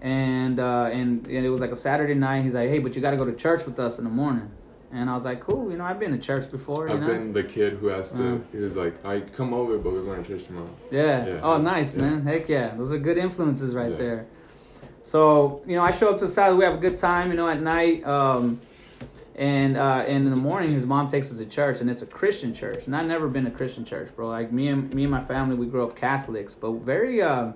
and 0.00 0.58
uh, 0.58 0.88
and 0.92 1.26
and 1.26 1.44
it 1.46 1.50
was 1.50 1.60
like 1.60 1.72
a 1.72 1.76
Saturday 1.76 2.14
night. 2.14 2.42
He's 2.42 2.54
like, 2.54 2.68
"Hey, 2.68 2.78
but 2.78 2.96
you 2.96 3.02
got 3.02 3.10
to 3.12 3.16
go 3.16 3.24
to 3.24 3.32
church 3.34 3.66
with 3.66 3.78
us 3.78 3.98
in 3.98 4.04
the 4.04 4.10
morning." 4.10 4.50
And 4.92 5.08
I 5.08 5.14
was 5.14 5.24
like, 5.24 5.40
"Cool, 5.40 5.70
you 5.70 5.76
know, 5.76 5.84
I've 5.84 6.00
been 6.00 6.10
to 6.12 6.18
church 6.18 6.50
before, 6.50 6.88
I've 6.90 7.00
know." 7.00 7.06
been 7.06 7.32
the 7.32 7.44
kid 7.44 7.74
who 7.74 7.88
has 7.88 8.10
to. 8.12 8.36
Uh. 8.36 8.38
he 8.50 8.58
was 8.58 8.76
like, 8.76 9.04
"I 9.04 9.20
come 9.20 9.54
over, 9.54 9.78
but 9.78 9.92
we're 9.92 10.02
going 10.02 10.22
to 10.22 10.28
church 10.28 10.46
tomorrow." 10.46 10.70
yeah. 10.90 11.26
Yeah. 11.26 11.40
Oh, 11.42 11.58
nice, 11.58 11.94
Yeah. 11.94 12.02
man. 12.02 12.22
Heck 12.22 12.48
yeah, 12.48 12.74
those 12.76 12.92
are 12.92 12.98
good 12.98 13.16
influences 13.18 13.74
right 13.74 13.90
Yeah. 13.92 13.96
there. 13.96 14.26
So 15.02 15.62
you 15.66 15.76
know, 15.76 15.82
I 15.82 15.90
show 15.90 16.10
up 16.10 16.18
to 16.18 16.26
the 16.26 16.30
Saturday. 16.30 16.58
We 16.58 16.64
have 16.64 16.74
a 16.74 16.78
good 16.78 16.96
time, 16.96 17.30
you 17.30 17.36
know, 17.36 17.48
at 17.48 17.60
night. 17.60 18.04
Um, 18.04 18.60
and 19.36 19.76
uh, 19.76 20.04
and 20.06 20.24
in 20.24 20.30
the 20.30 20.36
morning, 20.36 20.72
his 20.72 20.84
mom 20.84 21.08
takes 21.08 21.30
us 21.32 21.38
to 21.38 21.46
church, 21.46 21.80
and 21.80 21.88
it's 21.88 22.02
a 22.02 22.06
Christian 22.06 22.52
church. 22.52 22.86
And 22.86 22.94
I've 22.94 23.06
never 23.06 23.28
been 23.28 23.44
to 23.44 23.50
Christian 23.50 23.84
church, 23.84 24.14
bro. 24.14 24.28
Like 24.28 24.52
me 24.52 24.68
and 24.68 24.92
me 24.92 25.04
and 25.04 25.10
my 25.10 25.24
family, 25.24 25.56
we 25.56 25.66
grew 25.66 25.84
up 25.84 25.96
Catholics, 25.96 26.54
but 26.54 26.72
very. 26.72 27.22
Uh, 27.22 27.52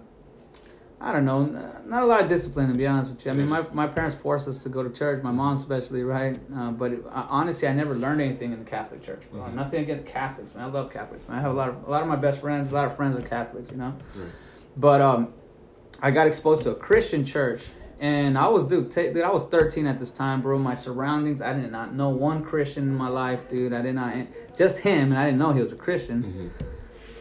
I 1.00 1.12
don't 1.12 1.26
know, 1.26 1.44
not 1.84 2.02
a 2.02 2.06
lot 2.06 2.22
of 2.22 2.28
discipline 2.28 2.68
to 2.68 2.78
be 2.78 2.86
honest 2.86 3.10
with 3.10 3.26
you. 3.26 3.32
I 3.32 3.34
mean, 3.34 3.46
my, 3.46 3.62
my 3.74 3.86
parents 3.86 4.16
forced 4.16 4.48
us 4.48 4.62
to 4.62 4.70
go 4.70 4.82
to 4.82 4.88
church, 4.88 5.22
my 5.22 5.32
mom 5.32 5.52
especially, 5.52 6.02
right? 6.02 6.40
Uh, 6.56 6.70
but 6.70 6.92
it, 6.92 7.04
uh, 7.06 7.26
honestly, 7.28 7.68
I 7.68 7.74
never 7.74 7.94
learned 7.94 8.22
anything 8.22 8.52
in 8.52 8.60
the 8.60 8.64
Catholic 8.64 9.02
Church. 9.02 9.20
Bro. 9.30 9.42
Mhm. 9.42 9.54
Nothing 9.54 9.82
against 9.82 10.06
Catholics, 10.06 10.54
man. 10.54 10.64
I 10.64 10.68
love 10.68 10.90
Catholics. 10.90 11.28
Man. 11.28 11.36
I 11.36 11.42
have 11.42 11.50
a 11.50 11.54
lot 11.54 11.68
of 11.68 11.86
a 11.86 11.90
lot 11.90 12.00
of 12.00 12.08
my 12.08 12.16
best 12.16 12.40
friends, 12.40 12.70
a 12.70 12.74
lot 12.74 12.86
of 12.86 12.96
friends 12.96 13.16
are 13.16 13.28
Catholics, 13.28 13.70
you 13.70 13.76
know. 13.76 13.94
Right. 14.16 14.30
But 14.78 15.02
um, 15.02 15.34
I 16.04 16.10
got 16.10 16.26
exposed 16.26 16.64
to 16.64 16.70
a 16.70 16.74
Christian 16.74 17.24
church, 17.24 17.70
and 17.98 18.36
I 18.36 18.46
was 18.48 18.66
dude, 18.66 18.90
ta- 18.90 19.10
dude, 19.10 19.22
I 19.22 19.30
was 19.32 19.46
13 19.46 19.86
at 19.86 19.98
this 19.98 20.10
time, 20.10 20.42
bro. 20.42 20.58
My 20.58 20.74
surroundings, 20.74 21.40
I 21.40 21.54
did 21.54 21.72
not 21.72 21.94
know 21.94 22.10
one 22.10 22.44
Christian 22.44 22.84
in 22.84 22.94
my 22.94 23.08
life, 23.08 23.48
dude. 23.48 23.72
I 23.72 23.80
did 23.80 23.94
not 23.94 24.14
just 24.54 24.80
him, 24.80 25.12
and 25.12 25.18
I 25.18 25.24
didn't 25.24 25.38
know 25.38 25.54
he 25.54 25.62
was 25.62 25.72
a 25.72 25.76
Christian. 25.76 26.22
hmm 26.22 26.48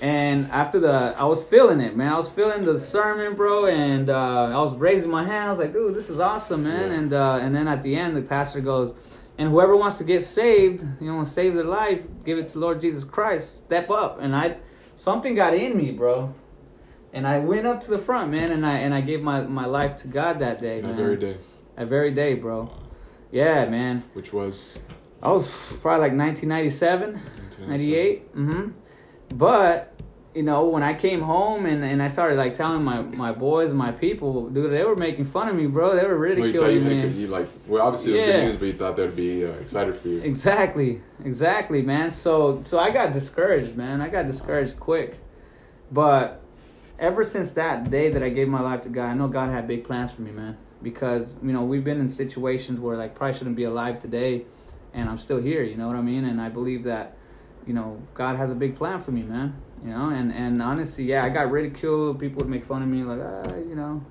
And 0.01 0.51
after 0.51 0.81
the, 0.81 1.15
I 1.17 1.23
was 1.23 1.41
feeling 1.41 1.79
it, 1.79 1.95
man. 1.95 2.11
I 2.11 2.17
was 2.17 2.27
feeling 2.27 2.65
the 2.65 2.77
sermon, 2.77 3.35
bro, 3.35 3.67
and 3.67 4.09
uh, 4.09 4.49
I 4.51 4.59
was 4.59 4.75
raising 4.75 5.09
my 5.09 5.23
hand. 5.23 5.45
I 5.45 5.49
was 5.51 5.59
like, 5.59 5.71
"Dude, 5.71 5.93
this 5.95 6.09
is 6.09 6.19
awesome, 6.19 6.63
man!" 6.63 6.91
Yeah. 6.91 6.99
And 6.99 7.13
uh, 7.13 7.39
and 7.41 7.55
then 7.55 7.69
at 7.69 7.83
the 7.83 7.95
end, 7.95 8.17
the 8.17 8.21
pastor 8.21 8.59
goes, 8.59 8.93
"And 9.37 9.47
whoever 9.47 9.77
wants 9.77 9.97
to 9.99 10.03
get 10.03 10.23
saved, 10.23 10.83
you 10.99 11.09
know, 11.09 11.23
save 11.23 11.55
their 11.55 11.71
life, 11.81 12.01
give 12.25 12.37
it 12.37 12.49
to 12.49 12.59
Lord 12.59 12.81
Jesus 12.81 13.05
Christ. 13.05 13.59
Step 13.59 13.89
up." 13.89 14.19
And 14.19 14.35
I, 14.35 14.57
something 14.97 15.35
got 15.35 15.53
in 15.53 15.77
me, 15.77 15.91
bro, 15.91 16.33
and 17.13 17.25
I 17.27 17.39
went 17.39 17.65
up 17.67 17.79
to 17.81 17.91
the 17.91 17.97
front, 17.99 18.31
man, 18.31 18.51
and 18.51 18.65
I 18.65 18.77
and 18.79 18.93
I 18.93 19.01
gave 19.01 19.21
my 19.21 19.41
my 19.41 19.65
life 19.65 19.95
to 19.97 20.07
God 20.07 20.39
that 20.39 20.59
day, 20.59 20.81
That 20.81 20.87
man. 20.87 20.97
very 20.97 21.17
day, 21.17 21.35
That 21.75 21.87
very 21.87 22.11
day, 22.11 22.33
bro. 22.33 22.69
Yeah, 23.31 23.65
man. 23.65 24.03
which 24.13 24.33
was 24.33 24.79
I 25.21 25.29
was 25.31 25.47
probably 25.81 26.01
like 26.09 26.17
1997. 26.17 27.19
98 27.67 28.35
mm-hmm 28.35 28.69
but 29.35 29.93
you 30.35 30.43
know 30.43 30.65
when 30.67 30.83
i 30.83 30.93
came 30.93 31.21
home 31.21 31.65
and, 31.65 31.83
and 31.83 32.01
i 32.03 32.07
started 32.07 32.35
like 32.35 32.53
telling 32.53 32.83
my, 32.83 33.01
my 33.01 33.31
boys 33.31 33.69
and 33.69 33.77
my 33.77 33.91
people 33.91 34.49
dude 34.49 34.71
they 34.71 34.83
were 34.83 34.95
making 34.95 35.23
fun 35.23 35.47
of 35.47 35.55
me 35.55 35.65
bro 35.65 35.95
they 35.95 36.03
were 36.05 36.17
ridiculing 36.17 36.75
you, 36.75 36.81
me 36.81 37.07
you 37.09 37.27
like 37.27 37.47
well, 37.67 37.85
obviously 37.87 38.13
it 38.13 38.17
was 38.17 38.27
Yeah. 38.27 38.33
good 38.33 38.47
news, 38.47 38.55
but 38.57 38.65
you 38.65 38.73
thought 38.73 38.95
they'd 38.97 39.15
be 39.15 39.45
uh, 39.45 39.49
excited 39.53 39.95
for 39.95 40.07
you. 40.09 40.19
exactly 40.21 40.99
exactly 41.23 41.81
man 41.81 42.11
so 42.11 42.61
so 42.65 42.77
i 42.79 42.89
got 42.91 43.13
discouraged 43.13 43.75
man 43.77 44.01
i 44.01 44.09
got 44.09 44.25
discouraged 44.25 44.79
quick 44.79 45.19
but 45.91 46.42
ever 46.99 47.23
since 47.23 47.53
that 47.53 47.89
day 47.89 48.09
that 48.09 48.23
i 48.23 48.29
gave 48.29 48.47
my 48.47 48.61
life 48.61 48.81
to 48.81 48.89
god 48.89 49.09
i 49.09 49.13
know 49.13 49.27
god 49.27 49.49
had 49.49 49.67
big 49.67 49.83
plans 49.83 50.11
for 50.11 50.21
me 50.21 50.31
man 50.31 50.57
because 50.81 51.37
you 51.41 51.51
know 51.51 51.63
we've 51.63 51.83
been 51.83 51.99
in 51.99 52.09
situations 52.09 52.79
where 52.79 52.95
like 52.97 53.15
probably 53.15 53.37
shouldn't 53.37 53.55
be 53.55 53.63
alive 53.63 53.99
today 53.99 54.45
and 54.93 55.09
I'm 55.09 55.17
still 55.17 55.41
here. 55.41 55.63
You 55.63 55.75
know 55.75 55.87
what 55.87 55.95
I 55.95 56.01
mean? 56.01 56.25
And 56.25 56.39
I 56.39 56.49
believe 56.49 56.83
that, 56.83 57.17
you 57.65 57.73
know, 57.73 58.01
God 58.13 58.35
has 58.37 58.51
a 58.51 58.55
big 58.55 58.75
plan 58.75 59.01
for 59.01 59.11
me, 59.11 59.23
man. 59.23 59.55
You 59.83 59.89
know, 59.89 60.09
and 60.09 60.31
and 60.31 60.61
honestly, 60.61 61.03
yeah, 61.03 61.25
I 61.25 61.29
got 61.29 61.51
ridiculed. 61.51 62.17
People 62.17 62.37
would 62.39 62.49
make 62.49 62.63
fun 62.63 62.81
of 62.81 62.87
me, 62.87 63.03
like, 63.03 63.19
ah, 63.21 63.55
you 63.57 63.75
know, 63.75 64.01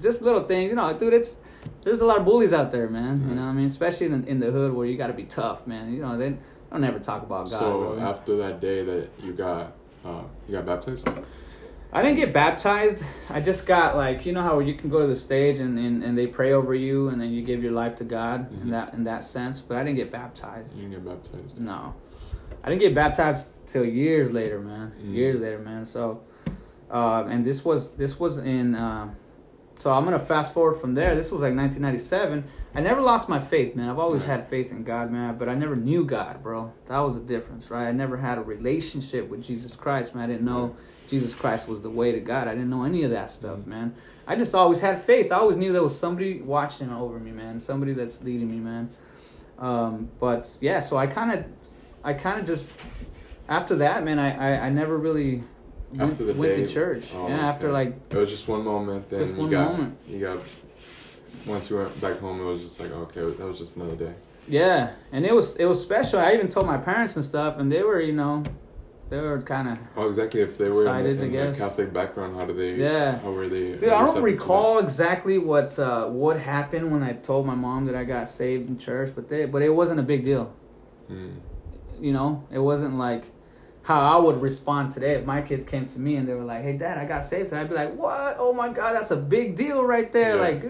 just 0.00 0.22
little 0.22 0.44
things. 0.44 0.68
You 0.70 0.76
know, 0.76 0.96
dude, 0.96 1.14
it's 1.14 1.38
there's 1.82 2.00
a 2.00 2.06
lot 2.06 2.18
of 2.18 2.24
bullies 2.24 2.52
out 2.52 2.70
there, 2.70 2.88
man. 2.88 3.28
You 3.28 3.34
know, 3.34 3.42
what 3.42 3.48
I 3.48 3.52
mean, 3.52 3.66
especially 3.66 4.06
in 4.06 4.22
the, 4.22 4.28
in 4.28 4.38
the 4.38 4.52
hood 4.52 4.72
where 4.72 4.86
you 4.86 4.96
got 4.96 5.08
to 5.08 5.12
be 5.12 5.24
tough, 5.24 5.66
man. 5.66 5.92
You 5.92 6.00
know, 6.00 6.16
they 6.16 6.36
don't 6.70 6.84
ever 6.84 7.00
talk 7.00 7.24
about 7.24 7.50
God. 7.50 7.58
So 7.58 7.80
really. 7.80 8.02
after 8.02 8.36
that 8.36 8.60
day 8.60 8.84
that 8.84 9.10
you 9.20 9.32
got 9.32 9.72
uh, 10.04 10.22
you 10.46 10.54
got 10.54 10.66
baptized. 10.66 11.08
I 11.92 12.02
didn't 12.02 12.16
get 12.16 12.32
baptized. 12.32 13.02
I 13.30 13.40
just 13.40 13.66
got 13.66 13.96
like 13.96 14.26
you 14.26 14.32
know 14.32 14.42
how 14.42 14.58
you 14.58 14.74
can 14.74 14.90
go 14.90 15.00
to 15.00 15.06
the 15.06 15.16
stage 15.16 15.60
and, 15.60 15.78
and, 15.78 16.02
and 16.02 16.18
they 16.18 16.26
pray 16.26 16.52
over 16.52 16.74
you 16.74 17.08
and 17.08 17.20
then 17.20 17.30
you 17.30 17.42
give 17.42 17.62
your 17.62 17.72
life 17.72 17.96
to 17.96 18.04
God 18.04 18.50
Mhm. 18.50 18.62
in 18.62 18.70
that 18.70 18.94
in 18.94 19.04
that 19.04 19.22
sense. 19.22 19.60
But 19.60 19.76
I 19.78 19.84
didn't 19.84 19.96
get 19.96 20.10
baptized. 20.10 20.76
You 20.78 20.88
didn't 20.88 21.04
get 21.04 21.12
baptized. 21.14 21.60
No, 21.60 21.94
I 22.64 22.68
didn't 22.68 22.82
get 22.82 22.94
baptized 22.94 23.52
till 23.66 23.84
years 23.84 24.32
later, 24.32 24.60
man. 24.60 24.92
Mm. 25.02 25.14
Years 25.14 25.40
later, 25.40 25.58
man. 25.58 25.84
So, 25.86 26.22
uh, 26.90 27.24
and 27.28 27.44
this 27.44 27.64
was 27.64 27.92
this 27.92 28.18
was 28.20 28.38
in. 28.38 28.74
Uh, 28.74 29.14
so 29.78 29.90
I'm 29.92 30.04
gonna 30.04 30.18
fast 30.18 30.52
forward 30.54 30.74
from 30.80 30.94
there. 30.94 31.14
This 31.14 31.30
was 31.30 31.40
like 31.42 31.54
1997. 31.54 32.44
I 32.74 32.80
never 32.80 33.00
lost 33.00 33.28
my 33.28 33.38
faith, 33.38 33.74
man. 33.76 33.88
I've 33.88 33.98
always 33.98 34.22
Right. 34.22 34.30
had 34.40 34.48
faith 34.48 34.70
in 34.72 34.84
God, 34.84 35.10
man. 35.10 35.36
But 35.38 35.48
I 35.48 35.54
never 35.54 35.76
knew 35.76 36.04
God, 36.04 36.42
bro. 36.42 36.72
That 36.86 36.98
was 36.98 37.14
the 37.14 37.24
difference, 37.24 37.70
right? 37.70 37.86
I 37.86 37.92
never 37.92 38.16
had 38.18 38.36
a 38.38 38.42
relationship 38.42 39.28
with 39.30 39.42
Jesus 39.42 39.76
Christ, 39.76 40.14
man. 40.14 40.24
I 40.24 40.26
didn't 40.32 40.44
know 40.46 40.76
Jesus 41.08 41.34
Christ 41.34 41.68
was 41.68 41.80
the 41.82 41.90
way 41.90 42.12
to 42.12 42.20
God. 42.20 42.48
I 42.48 42.52
didn't 42.54 42.70
know 42.70 42.84
any 42.84 43.02
of 43.04 43.10
that 43.10 43.30
stuff, 43.30 43.66
man. 43.66 43.94
I 44.26 44.34
just 44.36 44.54
always 44.54 44.80
had 44.80 45.02
faith. 45.02 45.30
I 45.30 45.36
always 45.36 45.56
knew 45.56 45.72
there 45.72 45.82
was 45.82 45.98
somebody 45.98 46.40
watching 46.42 46.90
over 46.90 47.18
me, 47.18 47.30
man. 47.30 47.58
Somebody 47.58 47.92
that's 47.92 48.22
leading 48.22 48.50
me, 48.50 48.56
man. 48.58 48.90
Um, 49.58 50.10
but 50.18 50.58
yeah, 50.60 50.80
so 50.80 50.96
I 50.96 51.06
kind 51.06 51.32
of, 51.32 51.44
I 52.04 52.12
kind 52.12 52.40
of 52.40 52.46
just 52.46 52.66
after 53.48 53.76
that, 53.76 54.04
man. 54.04 54.18
I, 54.18 54.56
I, 54.56 54.66
I 54.66 54.70
never 54.70 54.98
really 54.98 55.42
went, 55.92 56.12
After 56.12 56.24
the 56.24 56.34
went 56.34 56.54
to 56.54 56.66
church. 56.66 57.08
Oh, 57.14 57.28
yeah, 57.28 57.46
after 57.48 57.70
like 57.72 57.94
It 58.10 58.16
was 58.16 58.30
just 58.30 58.48
one 58.48 58.64
moment. 58.64 59.08
Then 59.08 59.20
Just 59.20 59.34
you 59.36 59.42
one 59.42 59.50
got 59.50 59.70
moment. 59.72 59.96
you 60.08 60.18
got 60.18 60.38
once 61.46 61.70
you 61.70 61.76
went 61.76 62.00
back 62.00 62.18
home. 62.18 62.40
It 62.40 62.44
was 62.44 62.60
just 62.62 62.80
like 62.80 62.90
okay, 62.90 63.20
that 63.20 63.46
was 63.46 63.58
just 63.58 63.76
another 63.76 63.96
day. 63.96 64.12
yeah, 64.48 64.90
and 65.12 65.24
it 65.24 65.32
was 65.34 65.54
it 65.56 65.64
was 65.66 65.80
special. 65.80 66.18
I 66.18 66.32
even 66.34 66.48
told 66.48 66.66
my 66.66 66.76
parents 66.76 67.14
and 67.16 67.24
stuff, 67.24 67.58
and 67.58 67.70
they 67.70 67.82
were 67.84 68.00
you 68.00 68.12
know, 68.12 68.42
they 69.08 69.20
were 69.20 69.40
kind 69.42 69.68
of 69.68 69.78
Oh, 69.96 70.08
exactly. 70.08 70.40
If 70.40 70.58
they 70.58 70.68
were 70.68 70.82
Excited, 70.82 71.16
in, 71.18 71.22
I 71.22 71.24
in 71.26 71.28
a 71.28 71.32
guess. 71.32 71.58
Catholic 71.60 71.92
background, 71.92 72.36
how 72.38 72.44
did 72.46 72.56
they? 72.56 72.74
Yeah. 72.74 73.18
How 73.18 73.30
were 73.30 73.48
they? 73.48 73.76
Dude, 73.78 73.90
I 73.90 74.04
don't 74.04 74.22
recall 74.22 74.78
exactly 74.78 75.38
what 75.38 75.78
uh, 75.78 76.06
what 76.08 76.38
happened 76.40 76.90
when 76.92 77.02
I 77.02 77.12
told 77.12 77.46
my 77.46 77.54
mom 77.54 77.86
that 77.86 77.94
I 77.94 78.04
got 78.04 78.28
saved 78.28 78.68
in 78.68 78.78
church, 78.78 79.10
but 79.14 79.28
they 79.28 79.44
but 79.46 79.62
it 79.62 79.70
wasn't 79.70 80.00
a 80.00 80.02
big 80.02 80.24
deal. 80.24 80.52
Mm. 81.10 81.36
You 82.00 82.12
know, 82.12 82.44
it 82.50 82.58
wasn't 82.58 82.98
like 82.98 83.30
how 83.82 84.00
I 84.00 84.16
would 84.20 84.42
respond 84.42 84.90
today 84.90 85.12
if 85.14 85.24
my 85.24 85.40
kids 85.40 85.64
came 85.64 85.86
to 85.86 86.00
me 86.00 86.16
and 86.16 86.26
they 86.28 86.34
were 86.34 86.42
like, 86.44 86.62
"Hey, 86.62 86.76
Dad, 86.76 86.98
I 86.98 87.04
got 87.04 87.22
saved," 87.22 87.52
and 87.52 87.60
I'd 87.60 87.68
be 87.68 87.76
like, 87.76 87.94
"What? 87.94 88.36
Oh 88.38 88.52
my 88.52 88.68
God, 88.68 88.92
that's 88.94 89.12
a 89.12 89.16
big 89.16 89.54
deal 89.54 89.84
right 89.84 90.10
there!" 90.10 90.34
Yeah. 90.34 90.40
Like, 90.40 90.62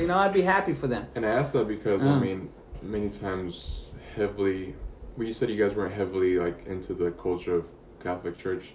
you 0.00 0.06
know, 0.06 0.16
I'd 0.16 0.32
be 0.32 0.42
happy 0.42 0.72
for 0.72 0.86
them. 0.86 1.06
And 1.16 1.26
I 1.26 1.30
asked 1.30 1.52
that 1.54 1.66
because 1.68 2.04
I 2.04 2.08
Mm. 2.12 2.20
mean, 2.22 2.48
many 2.82 3.10
times 3.10 3.94
heavily. 4.14 4.74
Well, 5.16 5.26
you 5.26 5.32
said 5.32 5.50
you 5.50 5.56
guys 5.56 5.76
weren't 5.76 5.94
heavily 5.94 6.36
like 6.36 6.66
into 6.66 6.92
the 6.94 7.10
culture 7.12 7.54
of 7.54 7.66
Catholic 8.02 8.36
Church, 8.36 8.74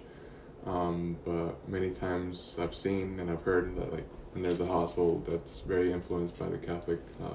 um, 0.66 1.18
but 1.24 1.68
many 1.68 1.90
times 1.90 2.56
I've 2.60 2.74
seen 2.74 3.18
and 3.20 3.30
I've 3.30 3.42
heard 3.42 3.76
that 3.76 3.92
like 3.92 4.06
when 4.32 4.42
there's 4.42 4.60
a 4.60 4.66
household 4.66 5.26
that's 5.26 5.60
very 5.60 5.92
influenced 5.92 6.38
by 6.38 6.48
the 6.48 6.56
Catholic 6.58 7.00
uh, 7.22 7.28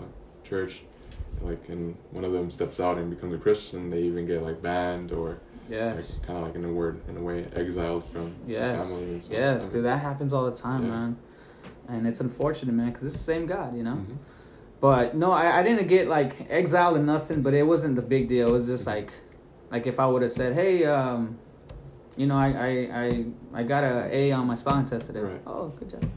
Church, 0.43 0.81
like 1.41 1.69
and 1.69 1.95
one 2.11 2.23
of 2.23 2.31
them 2.31 2.49
steps 2.49 2.79
out 2.79 2.97
and 2.97 3.09
becomes 3.09 3.33
a 3.35 3.37
Christian, 3.37 3.89
they 3.91 4.01
even 4.01 4.25
get 4.25 4.41
like 4.43 4.61
banned 4.61 5.11
or 5.11 5.37
Yes, 5.69 6.17
like 6.19 6.27
kind 6.27 6.37
of 6.39 6.45
like 6.45 6.55
in 6.55 6.63
a 6.65 6.71
word 6.71 7.01
in 7.07 7.17
a 7.17 7.21
way 7.21 7.45
exiled 7.55 8.05
from 8.07 8.35
yes, 8.47 8.87
family 8.87 9.03
and 9.13 9.23
so 9.23 9.33
yes, 9.33 9.61
I 9.61 9.63
mean, 9.65 9.73
dude. 9.73 9.85
That 9.85 9.97
happens 9.99 10.31
all 10.33 10.45
the 10.45 10.55
time, 10.55 10.83
Yeah. 10.83 10.89
man. 10.89 11.17
And 11.87 12.07
it's 12.07 12.19
unfortunate, 12.19 12.73
man, 12.73 12.87
because 12.89 13.03
it's 13.03 13.13
the 13.17 13.23
same 13.23 13.45
God, 13.47 13.75
you 13.75 13.83
know. 13.83 13.95
mhm. 13.95 14.17
But 14.81 15.15
no, 15.15 15.31
I, 15.31 15.59
I 15.59 15.63
didn't 15.63 15.87
get 15.87 16.07
like 16.07 16.47
exiled 16.49 16.97
and 16.97 17.05
nothing. 17.05 17.41
But 17.41 17.53
it 17.53 17.63
wasn't 17.63 17.95
the 17.95 18.01
big 18.01 18.27
deal. 18.27 18.49
It 18.49 18.51
was 18.51 18.67
just 18.67 18.85
like, 18.85 19.13
like 19.71 19.87
if 19.87 19.99
I 19.99 20.05
would 20.05 20.21
have 20.21 20.31
said, 20.31 20.53
"Hey, 20.53 20.85
um, 20.85 21.37
you 22.17 22.27
know, 22.27 22.35
I, 22.37 22.47
I, 22.47 23.03
I, 23.03 23.25
I 23.59 23.63
got 23.63 23.83
a 23.83 24.13
A 24.15 24.31
on 24.33 24.47
my 24.47 24.55
spelling 24.55 24.85
test 24.85 25.07
today." 25.07 25.21
Right. 25.21 25.41
Oh, 25.47 25.67
good 25.69 25.89
job. 25.89 26.09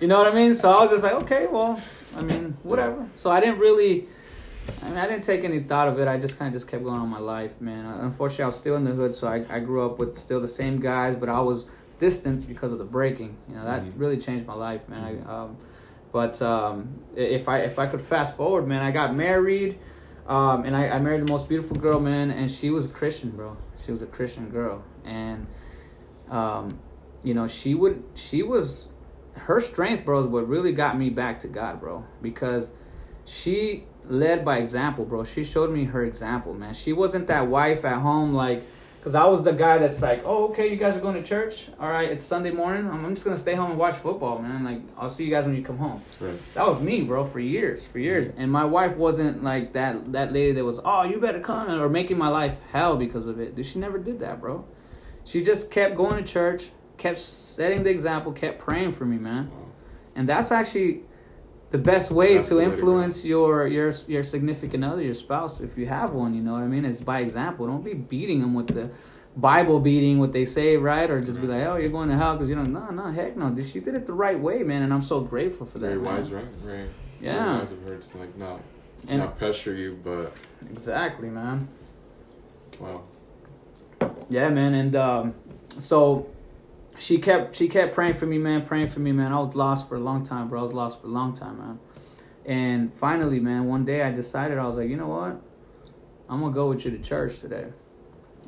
You 0.00 0.08
know 0.08 0.16
what 0.18 0.26
I 0.26 0.34
mean? 0.34 0.54
So 0.54 0.70
I 0.70 0.82
was 0.82 0.90
just 0.90 1.02
like, 1.04 1.12
okay, 1.24 1.46
well, 1.46 1.80
I 2.16 2.22
mean, 2.22 2.56
whatever. 2.62 3.08
So 3.14 3.30
I 3.30 3.40
didn't 3.40 3.58
really, 3.58 4.06
I 4.82 4.88
mean, 4.88 4.96
I 4.96 5.06
didn't 5.06 5.24
take 5.24 5.44
any 5.44 5.60
thought 5.60 5.88
of 5.88 5.98
it. 5.98 6.08
I 6.08 6.16
just 6.16 6.38
kind 6.38 6.48
of 6.48 6.54
just 6.54 6.66
kept 6.66 6.82
going 6.82 6.98
on 6.98 7.08
my 7.08 7.18
life, 7.18 7.60
man. 7.60 7.84
Uh, 7.84 7.98
Unfortunately, 8.02 8.44
I 8.44 8.46
was 8.46 8.56
still 8.56 8.76
in 8.76 8.84
the 8.84 8.92
hood, 8.92 9.14
so 9.14 9.26
I, 9.26 9.44
I 9.50 9.58
grew 9.58 9.84
up 9.84 9.98
with 9.98 10.16
still 10.16 10.40
the 10.40 10.48
same 10.48 10.78
guys, 10.78 11.14
but 11.14 11.28
I 11.28 11.40
was 11.40 11.66
distant 11.98 12.46
because 12.48 12.72
of 12.72 12.78
the 12.78 12.84
breaking. 12.86 13.36
You 13.50 13.56
know, 13.56 13.64
that 13.66 13.82
Mhm. 13.82 13.92
really 13.96 14.16
changed 14.16 14.46
my 14.46 14.54
life, 14.54 14.88
man. 14.88 15.04
I, 15.26 15.30
um, 15.42 15.56
but 16.12 16.40
um, 16.42 17.00
if 17.14 17.48
I 17.48 17.58
if 17.58 17.78
I 17.78 17.86
could 17.86 18.00
fast 18.00 18.36
forward, 18.36 18.66
man, 18.66 18.82
I 18.82 18.90
got 18.90 19.14
married, 19.14 19.78
um, 20.26 20.64
and 20.64 20.76
I, 20.76 20.88
I 20.88 20.98
married 20.98 21.26
the 21.26 21.30
most 21.30 21.48
beautiful 21.48 21.76
girl, 21.76 22.00
man, 22.00 22.30
and 22.30 22.50
she 22.50 22.70
was 22.70 22.86
a 22.86 22.88
Christian, 22.88 23.30
bro. 23.30 23.56
She 23.84 23.92
was 23.92 24.02
a 24.02 24.06
Christian 24.06 24.48
girl, 24.50 24.84
and 25.04 25.46
um, 26.30 26.78
you 27.22 27.34
know, 27.34 27.46
she 27.46 27.74
would 27.74 28.02
she 28.14 28.42
was 28.42 28.88
her 29.34 29.60
strength, 29.60 30.04
bro, 30.04 30.20
is 30.20 30.26
what 30.26 30.48
really 30.48 30.72
got 30.72 30.98
me 30.98 31.10
back 31.10 31.38
to 31.40 31.48
God, 31.48 31.80
bro, 31.80 32.04
because 32.22 32.72
she 33.24 33.84
led 34.04 34.44
by 34.44 34.58
example, 34.58 35.04
bro. 35.04 35.24
She 35.24 35.44
showed 35.44 35.70
me 35.70 35.84
her 35.84 36.04
example, 36.04 36.54
man. 36.54 36.74
She 36.74 36.92
wasn't 36.92 37.26
that 37.26 37.48
wife 37.48 37.84
at 37.84 37.98
home 37.98 38.32
like 38.32 38.66
Cause 39.06 39.14
I 39.14 39.24
was 39.26 39.44
the 39.44 39.52
guy 39.52 39.78
that's 39.78 40.02
like, 40.02 40.22
oh, 40.24 40.48
okay, 40.48 40.68
you 40.68 40.74
guys 40.74 40.96
are 40.96 41.00
going 41.00 41.14
to 41.14 41.22
church. 41.22 41.68
All 41.78 41.88
right, 41.88 42.10
it's 42.10 42.24
Sunday 42.24 42.50
morning. 42.50 42.90
I'm 42.90 43.04
I'm 43.04 43.14
just 43.14 43.24
gonna 43.24 43.36
stay 43.36 43.54
home 43.54 43.70
and 43.70 43.78
watch 43.78 43.94
football, 43.94 44.40
man. 44.40 44.64
Like, 44.64 44.80
I'll 44.98 45.08
see 45.08 45.22
you 45.22 45.30
guys 45.30 45.44
when 45.44 45.54
you 45.54 45.62
come 45.62 45.78
home. 45.78 46.02
Right. 46.18 46.36
That 46.54 46.66
was 46.66 46.80
me, 46.80 47.02
bro, 47.02 47.24
for 47.24 47.38
years, 47.38 47.86
for 47.86 48.00
years. 48.00 48.30
And 48.36 48.50
my 48.50 48.64
wife 48.64 48.96
wasn't 48.96 49.44
like 49.44 49.74
that. 49.74 50.10
That 50.10 50.32
lady 50.32 50.50
that 50.54 50.64
was, 50.64 50.80
oh, 50.84 51.04
you 51.04 51.20
better 51.20 51.38
come, 51.38 51.70
or 51.80 51.88
making 51.88 52.18
my 52.18 52.26
life 52.26 52.58
hell 52.72 52.96
because 52.96 53.28
of 53.28 53.38
it. 53.38 53.54
Dude, 53.54 53.64
she 53.64 53.78
never 53.78 53.96
did 53.96 54.18
that, 54.18 54.40
bro. 54.40 54.64
She 55.24 55.40
just 55.40 55.70
kept 55.70 55.94
going 55.94 56.16
to 56.16 56.24
church, 56.24 56.70
kept 56.96 57.18
setting 57.18 57.84
the 57.84 57.90
example, 57.90 58.32
kept 58.32 58.58
praying 58.58 58.90
for 58.90 59.04
me, 59.04 59.18
man. 59.18 59.52
And 60.16 60.28
that's 60.28 60.50
actually 60.50 61.02
the 61.70 61.78
best 61.78 62.10
way 62.10 62.40
to 62.40 62.48
the 62.50 62.56
way 62.56 62.64
to 62.64 62.70
influence 62.72 63.24
your 63.24 63.66
your 63.66 63.92
your 64.06 64.22
significant 64.22 64.84
other, 64.84 65.02
your 65.02 65.14
spouse, 65.14 65.60
if 65.60 65.76
you 65.76 65.86
have 65.86 66.12
one. 66.12 66.34
You 66.34 66.42
know 66.42 66.52
what 66.52 66.62
I 66.62 66.66
mean? 66.66 66.84
Is 66.84 67.00
by 67.00 67.20
example. 67.20 67.66
Don't 67.66 67.84
be 67.84 67.94
beating 67.94 68.40
them 68.40 68.54
with 68.54 68.68
the 68.68 68.90
Bible 69.36 69.80
beating, 69.80 70.18
what 70.18 70.32
they 70.32 70.44
say, 70.46 70.76
right? 70.78 71.10
Or 71.10 71.20
just 71.20 71.40
be 71.40 71.46
like, 71.46 71.66
oh, 71.66 71.76
you're 71.76 71.90
going 71.90 72.08
to 72.08 72.16
hell 72.16 72.34
because 72.34 72.48
you 72.48 72.54
don't. 72.56 72.72
No, 72.72 72.88
no, 72.90 73.10
heck 73.10 73.36
no. 73.36 73.54
She 73.62 73.80
did 73.80 73.94
it 73.94 74.06
the 74.06 74.14
right 74.14 74.38
way, 74.38 74.62
man, 74.62 74.82
and 74.82 74.92
I'm 74.94 75.02
so 75.02 75.20
grateful 75.20 75.66
for 75.66 75.78
that. 75.80 75.88
Very 75.88 76.00
man. 76.00 76.14
wise, 76.16 76.30
right? 76.32 76.44
Yeah. 77.20 77.44
Very 77.44 77.58
wise 77.58 77.72
of 77.72 77.82
her 77.82 77.96
to 77.98 78.18
like 78.18 78.36
not 78.36 78.60
And- 79.08 79.18
not 79.18 79.36
pressure 79.36 79.74
you, 79.74 79.98
but 80.02 80.32
Exactly, 80.70 81.28
man. 81.28 81.68
wow. 82.80 83.02
Yeah, 84.30 84.48
man, 84.50 84.72
and 84.74 84.96
um, 84.96 85.34
so 85.78 86.28
she 86.98 87.18
kept 87.18 87.54
she 87.54 87.68
kept 87.68 87.94
praying 87.94 88.14
for 88.14 88.26
me, 88.26 88.38
man, 88.38 88.64
praying 88.64 88.88
for 88.88 89.00
me, 89.00 89.12
man. 89.12 89.32
I 89.32 89.38
was 89.40 89.54
lost 89.54 89.88
for 89.88 89.96
a 89.96 90.00
long 90.00 90.22
time, 90.24 90.48
bro. 90.48 90.60
I 90.60 90.64
was 90.64 90.72
lost 90.74 91.00
for 91.00 91.06
a 91.06 91.10
long 91.10 91.34
time, 91.34 91.58
man. 91.58 91.78
And 92.44 92.92
finally, 92.94 93.40
man, 93.40 93.66
one 93.66 93.84
day 93.84 94.02
I 94.02 94.10
decided 94.12 94.56
I 94.58 94.66
was 94.66 94.76
like, 94.76 94.88
you 94.88 94.96
know 94.96 95.08
what? 95.08 95.40
I'm 96.28 96.40
gonna 96.40 96.52
go 96.52 96.68
with 96.68 96.84
you 96.84 96.90
to 96.92 96.98
church 96.98 97.40
today. 97.40 97.66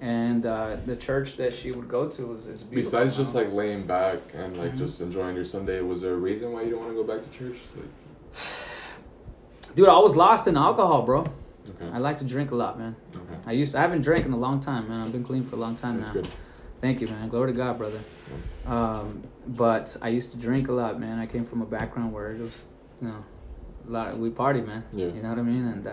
And 0.00 0.46
uh, 0.46 0.76
the 0.86 0.94
church 0.94 1.36
that 1.36 1.52
she 1.52 1.72
would 1.72 1.88
go 1.88 2.08
to 2.08 2.26
was 2.26 2.46
is 2.46 2.62
beautiful. 2.62 3.00
Besides 3.00 3.16
just 3.16 3.34
like 3.34 3.52
laying 3.52 3.84
back 3.86 4.18
and 4.34 4.56
like 4.56 4.74
Mhm. 4.74 4.78
just 4.78 5.00
enjoying 5.00 5.34
your 5.34 5.44
Sunday, 5.44 5.80
was 5.80 6.00
there 6.00 6.12
a 6.14 6.16
reason 6.16 6.52
why 6.52 6.62
you 6.62 6.70
don't 6.70 6.80
want 6.80 6.92
to 6.92 6.96
go 6.96 7.02
back 7.04 7.22
to 7.24 7.30
church? 7.38 7.58
Like, 7.76 7.88
dude, 9.74 9.88
I 9.88 9.98
was 9.98 10.16
lost 10.16 10.46
in 10.46 10.56
alcohol, 10.56 11.02
bro. 11.02 11.20
okay, 11.20 11.90
I 11.92 11.98
like 11.98 12.16
to 12.18 12.24
drink 12.24 12.52
a 12.52 12.54
lot, 12.54 12.78
man. 12.78 12.94
okay, 13.14 13.34
I 13.46 13.52
used 13.52 13.72
to, 13.72 13.78
I 13.78 13.82
haven't 13.82 14.02
drank 14.02 14.24
in 14.24 14.32
a 14.32 14.36
long 14.38 14.60
time, 14.60 14.88
man. 14.88 15.00
I've 15.00 15.10
been 15.12 15.24
clean 15.24 15.44
for 15.44 15.56
a 15.56 15.58
long 15.58 15.74
time 15.74 15.98
that's 15.98 16.10
now. 16.14 16.22
good. 16.22 16.28
Thank 16.80 17.00
you, 17.00 17.08
man. 17.08 17.28
Glory 17.28 17.52
to 17.52 17.56
God, 17.56 17.78
brother. 17.78 18.00
Um, 18.66 19.22
but 19.46 19.96
I 20.02 20.08
used 20.08 20.30
to 20.32 20.36
drink 20.36 20.68
a 20.68 20.72
lot, 20.72 21.00
man. 21.00 21.18
I 21.18 21.26
came 21.26 21.44
from 21.44 21.62
a 21.62 21.66
background 21.66 22.12
where 22.12 22.32
it 22.32 22.40
was, 22.40 22.64
you 23.00 23.08
know, 23.08 23.24
a 23.86 23.90
lot 23.90 24.08
of 24.08 24.18
we 24.18 24.30
party, 24.30 24.60
man. 24.60 24.84
Yeah. 24.92 25.06
You 25.06 25.22
know 25.22 25.30
what 25.30 25.38
I 25.38 25.42
mean? 25.42 25.66
And 25.66 25.86
uh, 25.86 25.90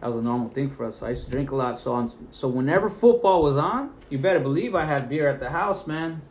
that 0.00 0.06
was 0.06 0.16
a 0.16 0.22
normal 0.22 0.50
thing 0.50 0.70
for 0.70 0.84
us. 0.86 0.96
So 0.96 1.06
I 1.06 1.10
used 1.10 1.24
to 1.24 1.30
drink 1.30 1.50
a 1.50 1.56
lot. 1.56 1.78
So 1.78 1.92
on, 1.94 2.10
so 2.32 2.46
whenever 2.48 2.88
football 2.88 3.42
was 3.42 3.56
on, 3.56 3.92
you 4.08 4.18
better 4.18 4.40
believe 4.40 4.74
I 4.74 4.84
had 4.84 5.08
beer 5.08 5.28
at 5.28 5.40
the 5.40 5.50
house, 5.50 5.86
man. 5.86 6.22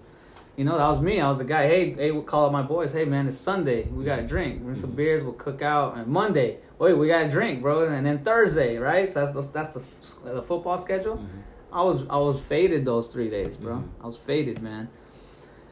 You 0.55 0.65
know, 0.65 0.77
that 0.77 0.87
was 0.87 0.99
me. 1.01 1.19
I 1.21 1.27
was 1.29 1.37
the 1.39 1.45
guy. 1.45 1.67
Hey, 1.67 1.91
hey, 1.93 2.11
we'll 2.11 2.21
call 2.23 2.45
up 2.45 2.51
my 2.51 2.61
boys. 2.61 2.91
Hey, 2.91 3.05
man, 3.05 3.27
it's 3.27 3.37
Sunday. 3.37 3.83
We 3.83 4.03
got 4.03 4.17
to 4.17 4.27
drink. 4.27 4.61
Bring 4.61 4.75
some 4.75 4.91
Mhm. 4.91 4.95
beers. 4.97 5.23
We'll 5.23 5.33
cook 5.33 5.61
out. 5.61 5.97
And 5.97 6.07
Monday, 6.07 6.57
wait, 6.77 6.93
we 6.93 7.07
got 7.07 7.23
to 7.23 7.29
drink, 7.29 7.61
bro. 7.61 7.87
And 7.87 8.05
then 8.05 8.23
Thursday, 8.23 8.77
right? 8.77 9.09
So 9.09 9.25
that's 9.25 9.33
the, 9.47 9.53
that's 9.53 9.73
the, 9.73 10.31
the 10.33 10.41
football 10.41 10.77
schedule. 10.77 11.17
Mhm. 11.17 11.27
I 11.71 11.83
was 11.83 12.07
I 12.09 12.17
was 12.17 12.41
faded 12.41 12.85
those 12.85 13.09
three 13.13 13.29
days, 13.29 13.55
bro. 13.55 13.75
Mhm. 13.75 13.87
I 14.01 14.05
was 14.07 14.17
faded, 14.17 14.61
man, 14.61 14.89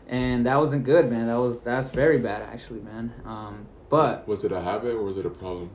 and 0.08 0.46
that 0.46 0.58
wasn't 0.60 0.84
good, 0.84 1.10
man. 1.10 1.28
That 1.28 1.40
was 1.40 1.60
that's 1.60 1.90
very 1.90 2.18
bad, 2.20 2.42
actually, 2.44 2.82
man. 2.82 3.14
Um, 3.26 3.66
but 3.90 4.28
Was 4.28 4.44
it 4.44 4.52
a 4.52 4.62
habit 4.62 4.94
or 4.96 5.02
was 5.04 5.18
it 5.18 5.26
a 5.26 5.30
problem? 5.30 5.70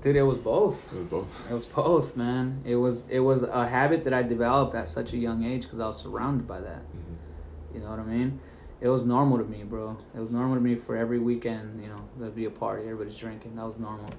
Dude, 0.00 0.16
it 0.16 0.22
was 0.22 0.38
both. 0.38 0.92
It 0.92 0.98
was 0.98 1.06
both. 1.08 1.50
It 1.50 1.54
was 1.54 1.66
both, 1.66 2.16
man. 2.16 2.60
It 2.64 2.76
was 2.76 3.06
it 3.08 3.20
was 3.20 3.42
a 3.42 3.66
habit 3.66 4.02
that 4.04 4.12
I 4.14 4.22
developed 4.22 4.74
at 4.74 4.88
such 4.88 5.12
a 5.12 5.16
young 5.16 5.44
age 5.44 5.62
because 5.62 5.80
I 5.80 5.86
was 5.86 5.98
surrounded 5.98 6.46
by 6.46 6.60
that. 6.60 6.82
Mhm. 6.92 7.74
You 7.74 7.80
know 7.80 7.90
what 7.90 8.00
I 8.00 8.04
mean? 8.04 8.40
It 8.80 8.88
was 8.88 9.04
normal 9.04 9.38
to 9.38 9.44
me, 9.44 9.62
bro. 9.62 9.96
It 10.14 10.18
was 10.18 10.30
normal 10.30 10.56
to 10.56 10.60
me 10.60 10.74
for 10.74 10.96
every 10.96 11.20
weekend. 11.20 11.80
You 11.82 11.88
know, 11.88 12.00
there'd 12.18 12.34
be 12.34 12.46
a 12.46 12.50
party, 12.50 12.82
everybody's 12.84 13.16
drinking. 13.16 13.54
That 13.54 13.64
was 13.64 13.78
normal. 13.78 14.10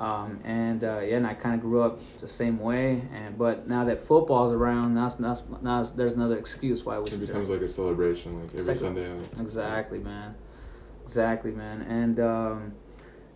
Um, 0.00 0.40
and 0.44 0.82
uh, 0.82 1.00
yeah, 1.00 1.18
and 1.18 1.26
I 1.26 1.34
kind 1.34 1.54
of 1.54 1.60
grew 1.60 1.82
up 1.82 2.00
the 2.16 2.26
same 2.26 2.58
way. 2.58 3.02
And 3.12 3.36
but 3.36 3.68
now 3.68 3.84
that 3.84 4.00
football's 4.00 4.50
around, 4.50 4.94
now, 4.94 5.06
it's, 5.06 5.20
now, 5.20 5.32
it's, 5.32 5.42
now 5.60 5.82
it's, 5.82 5.90
there's 5.90 6.14
another 6.14 6.38
excuse 6.38 6.86
why 6.86 6.98
we 6.98 7.10
It 7.10 7.20
becomes 7.20 7.50
like 7.50 7.60
a 7.60 7.68
celebration, 7.68 8.40
like 8.40 8.48
every 8.54 8.62
like- 8.62 8.76
Sunday. 8.76 9.12
Like, 9.12 9.38
Exactly, 9.38 9.98
man. 9.98 10.34
Exactly, 11.04 11.50
man. 11.50 11.82
And 11.82 12.18
um, 12.18 12.72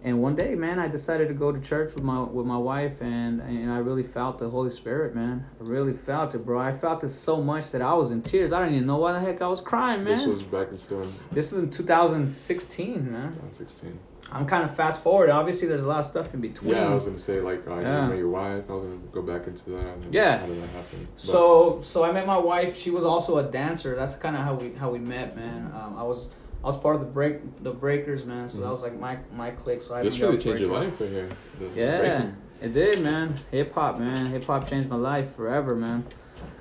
and 0.03 0.23
one 0.23 0.35
day, 0.35 0.55
man, 0.55 0.79
I 0.79 0.89
decided 0.89 1.29
to 1.29 1.35
go 1.35 1.53
to 1.53 1.61
church 1.61 1.95
with 1.95 2.03
my 2.03 2.21
with 2.23 2.47
my 2.47 2.57
wife, 2.57 3.03
and 3.03 3.43
and 3.43 3.71
I 3.71 3.79
really 3.79 4.03
felt 4.03 4.39
the 4.39 4.49
Holy 4.49 4.71
Spirit, 4.71 5.15
man. 5.15 5.45
I 5.61 5.65
really 5.65 5.93
felt 5.93 6.35
it, 6.35 6.47
bro. 6.47 6.59
I 6.59 6.73
felt 6.73 7.05
it 7.05 7.11
so 7.11 7.43
much 7.43 7.73
that 7.73 7.83
I 7.83 7.93
was 7.93 8.11
in 8.11 8.23
tears. 8.23 8.53
I 8.53 8.61
don't 8.61 8.73
even 8.73 8.87
know 8.87 8.97
why 8.97 9.13
the 9.13 9.21
heck 9.21 9.43
I 9.43 9.49
was 9.49 9.61
crying, 9.61 10.03
man. 10.03 10.17
This 10.17 10.27
was 10.27 10.43
back 10.43 10.69
in 10.69 10.75
in 10.77 11.13
This 11.31 11.53
was 11.53 11.63
in 11.63 11.69
2016, 11.69 13.13
man. 13.13 13.33
2016. 13.33 13.99
I'm 14.33 14.47
kind 14.47 14.65
of 14.65 14.75
fast 14.75 15.03
forward. 15.03 15.31
Obviously, 15.31 15.69
there's 15.69 15.85
a 15.85 15.89
lot 15.89 16.01
of 16.01 16.07
stuff 16.07 16.35
in 16.35 16.41
between. 16.41 16.73
Yeah, 16.75 16.89
I 16.91 16.95
was 16.95 17.05
gonna 17.05 17.19
say 17.19 17.41
like 17.41 17.67
uh, 17.69 17.79
Yeah. 17.79 18.03
you 18.05 18.09
met 18.09 18.19
your 18.19 18.29
wife. 18.31 18.65
I 18.69 18.73
was 18.73 18.85
gonna 18.85 18.97
go 19.13 19.23
back 19.23 19.47
into 19.47 19.71
that. 19.71 19.87
And 19.87 20.13
Yeah. 20.15 20.39
How 20.39 20.47
did 20.47 20.63
that 20.63 20.69
happen? 20.71 21.09
But- 21.15 21.21
So 21.21 21.79
so 21.81 22.05
I 22.05 22.11
met 22.13 22.27
my 22.27 22.39
wife. 22.39 22.77
She 22.77 22.91
was 22.91 23.05
also 23.05 23.39
a 23.39 23.43
dancer. 23.45 23.95
That's 23.95 24.17
kind 24.17 24.35
of 24.37 24.43
how 24.43 24.55
we 24.55 24.73
how 24.75 24.91
we 24.91 24.99
met, 24.99 25.37
man. 25.37 25.71
Um, 25.75 25.97
I 25.99 26.03
was 26.03 26.29
I 26.65 26.67
was 26.69 26.79
part 26.79 26.95
of 26.97 27.03
the 27.03 27.07
break 27.09 27.63
the 27.63 27.71
breakers, 27.71 28.25
man. 28.25 28.49
So 28.49 28.59
that 28.59 28.67
Mhm. 28.67 28.71
was 28.71 28.83
like 28.83 28.99
my 28.99 29.19
my 29.37 29.51
clique. 29.51 29.83
So 29.83 29.95
I 29.95 30.03
this 30.03 30.19
really 30.19 30.39
changed 30.39 30.63
your 30.63 30.73
life 30.73 30.99
right 31.01 31.11
here. 31.11 31.29
The 31.61 31.67
Yeah, 31.81 31.99
breaking. 31.99 32.37
it 32.63 32.73
did, 32.73 33.03
man. 33.03 33.35
Hip 33.51 33.73
hop, 33.75 33.99
man. 34.01 34.27
Hip 34.27 34.45
hop 34.45 34.69
changed 34.69 34.89
my 34.89 34.97
life 34.97 35.37
forever, 35.37 35.75
man. 35.77 36.05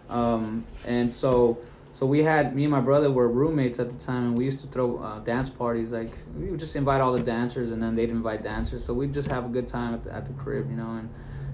Um, 0.10 0.66
and 0.86 1.12
so, 1.12 1.58
so 1.94 2.08
we 2.08 2.24
had 2.24 2.56
me 2.56 2.64
and 2.64 2.72
my 2.72 2.82
brother 2.82 3.12
were 3.12 3.30
roommates 3.30 3.80
at 3.80 3.88
the 3.88 3.96
time, 3.96 4.24
and 4.26 4.38
we 4.38 4.46
used 4.46 4.60
to 4.62 4.68
throw 4.68 4.98
uh, 4.98 5.20
dance 5.20 5.48
parties. 5.48 5.92
Like 5.92 6.12
we 6.36 6.50
would 6.50 6.60
just 6.60 6.76
invite 6.76 7.02
all 7.02 7.14
the 7.14 7.22
dancers, 7.24 7.70
and 7.70 7.82
then 7.82 7.94
they'd 7.94 8.10
invite 8.10 8.44
dancers. 8.44 8.84
So 8.84 8.96
we'd 8.96 9.14
just 9.14 9.30
have 9.30 9.46
a 9.46 9.50
good 9.50 9.68
time 9.68 9.94
at 9.94 10.04
the, 10.04 10.12
at 10.12 10.26
the 10.26 10.34
crib, 10.34 10.72
you 10.72 10.76
know. 10.76 10.90
And 10.90 11.10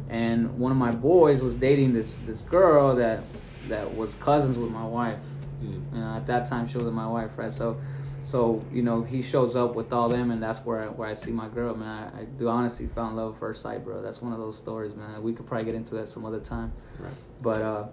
and 0.10 0.58
one 0.58 0.72
of 0.72 0.78
my 0.78 0.92
boys 0.92 1.42
was 1.42 1.58
dating 1.58 1.94
this 1.94 2.18
this 2.20 2.42
girl 2.42 2.96
that 2.96 3.22
that 3.68 3.94
was 3.96 4.14
cousins 4.16 4.58
with 4.58 4.72
my 4.72 4.86
wife. 4.86 5.20
Mm. 5.62 5.94
You 5.94 6.00
know, 6.00 6.14
at 6.16 6.26
that 6.28 6.46
time 6.46 6.68
she 6.68 6.78
wasn't 6.78 6.96
my 6.96 7.08
wife, 7.08 7.38
right? 7.38 7.52
So, 7.52 7.78
so 8.22 8.64
you 8.72 8.82
know, 8.82 9.04
he 9.04 9.22
shows 9.22 9.58
up 9.58 9.76
with 9.76 9.92
all 9.92 10.08
them, 10.08 10.32
and 10.32 10.42
that's 10.42 10.60
where 10.60 10.84
I, 10.84 10.86
where 10.86 11.10
I 11.10 11.16
see 11.16 11.32
my 11.32 11.50
girl, 11.50 11.76
man. 11.76 12.14
I, 12.16 12.22
I 12.22 12.24
do 12.24 12.48
honestly 12.48 12.88
fell 12.88 13.10
in 13.10 13.18
love 13.18 13.34
at 13.34 13.40
first 13.42 13.62
sight, 13.62 13.84
bro. 13.84 14.02
That's 14.02 14.22
one 14.22 14.32
of 14.32 14.40
those 14.40 14.58
stories, 14.58 14.96
man. 14.96 15.22
We 15.22 15.34
could 15.34 15.46
probably 15.48 15.66
get 15.66 15.76
into 15.76 15.96
that 15.96 16.08
some 16.08 16.24
other 16.24 16.40
time. 16.40 16.72
Right. 16.98 17.12
But 17.42 17.62
uh, 17.62 17.88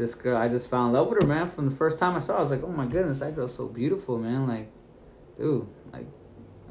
this 0.00 0.14
girl, 0.14 0.36
I 0.36 0.48
just 0.48 0.68
fell 0.70 0.86
in 0.86 0.92
love 0.92 1.08
with 1.08 1.22
her, 1.22 1.28
man. 1.28 1.46
From 1.46 1.68
the 1.68 1.74
first 1.76 1.98
time 1.98 2.16
I 2.16 2.18
saw, 2.18 2.32
her, 2.32 2.38
I 2.38 2.42
was 2.42 2.50
like, 2.50 2.62
oh 2.64 2.72
my 2.72 2.86
goodness, 2.86 3.20
that 3.20 3.36
girl's 3.36 3.54
so 3.54 3.68
beautiful, 3.68 4.18
man. 4.18 4.48
Like, 4.48 4.72
dude, 5.38 5.68
like, 5.92 6.06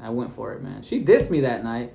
I 0.02 0.10
went 0.10 0.32
for 0.32 0.52
it, 0.52 0.62
man. 0.62 0.82
She 0.82 1.02
dissed 1.02 1.30
me 1.30 1.40
that 1.42 1.62
night. 1.62 1.92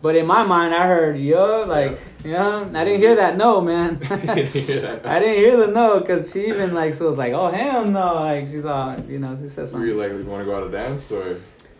But 0.00 0.16
in 0.16 0.26
my 0.26 0.42
mind, 0.42 0.74
I 0.74 0.88
heard, 0.88 1.16
yo, 1.16 1.64
like, 1.68 2.00
you 2.24 2.32
know, 2.32 2.68
I 2.74 2.84
didn't 2.84 2.98
hear 2.98 3.14
that 3.16 3.36
no, 3.36 3.60
man. 3.60 4.00
I 4.10 4.16
didn't 4.16 5.36
hear 5.36 5.56
the 5.56 5.68
no 5.68 6.00
because 6.00 6.32
she 6.32 6.48
even 6.48 6.74
like 6.74 6.94
so 6.94 7.06
was 7.06 7.18
like, 7.18 7.34
oh 7.34 7.48
hell 7.48 7.86
no, 7.86 8.14
like 8.14 8.48
she's 8.48 8.64
all, 8.64 8.98
you 9.02 9.20
know, 9.20 9.36
she 9.36 9.46
said 9.46 9.62
Were 9.62 9.66
something. 9.68 9.88
you 9.88 9.94
like, 9.94 10.10
you 10.10 10.24
want 10.24 10.40
to 10.40 10.44
go 10.44 10.56
out 10.56 10.64
and 10.64 10.72
dance 10.72 11.12
or? 11.12 11.38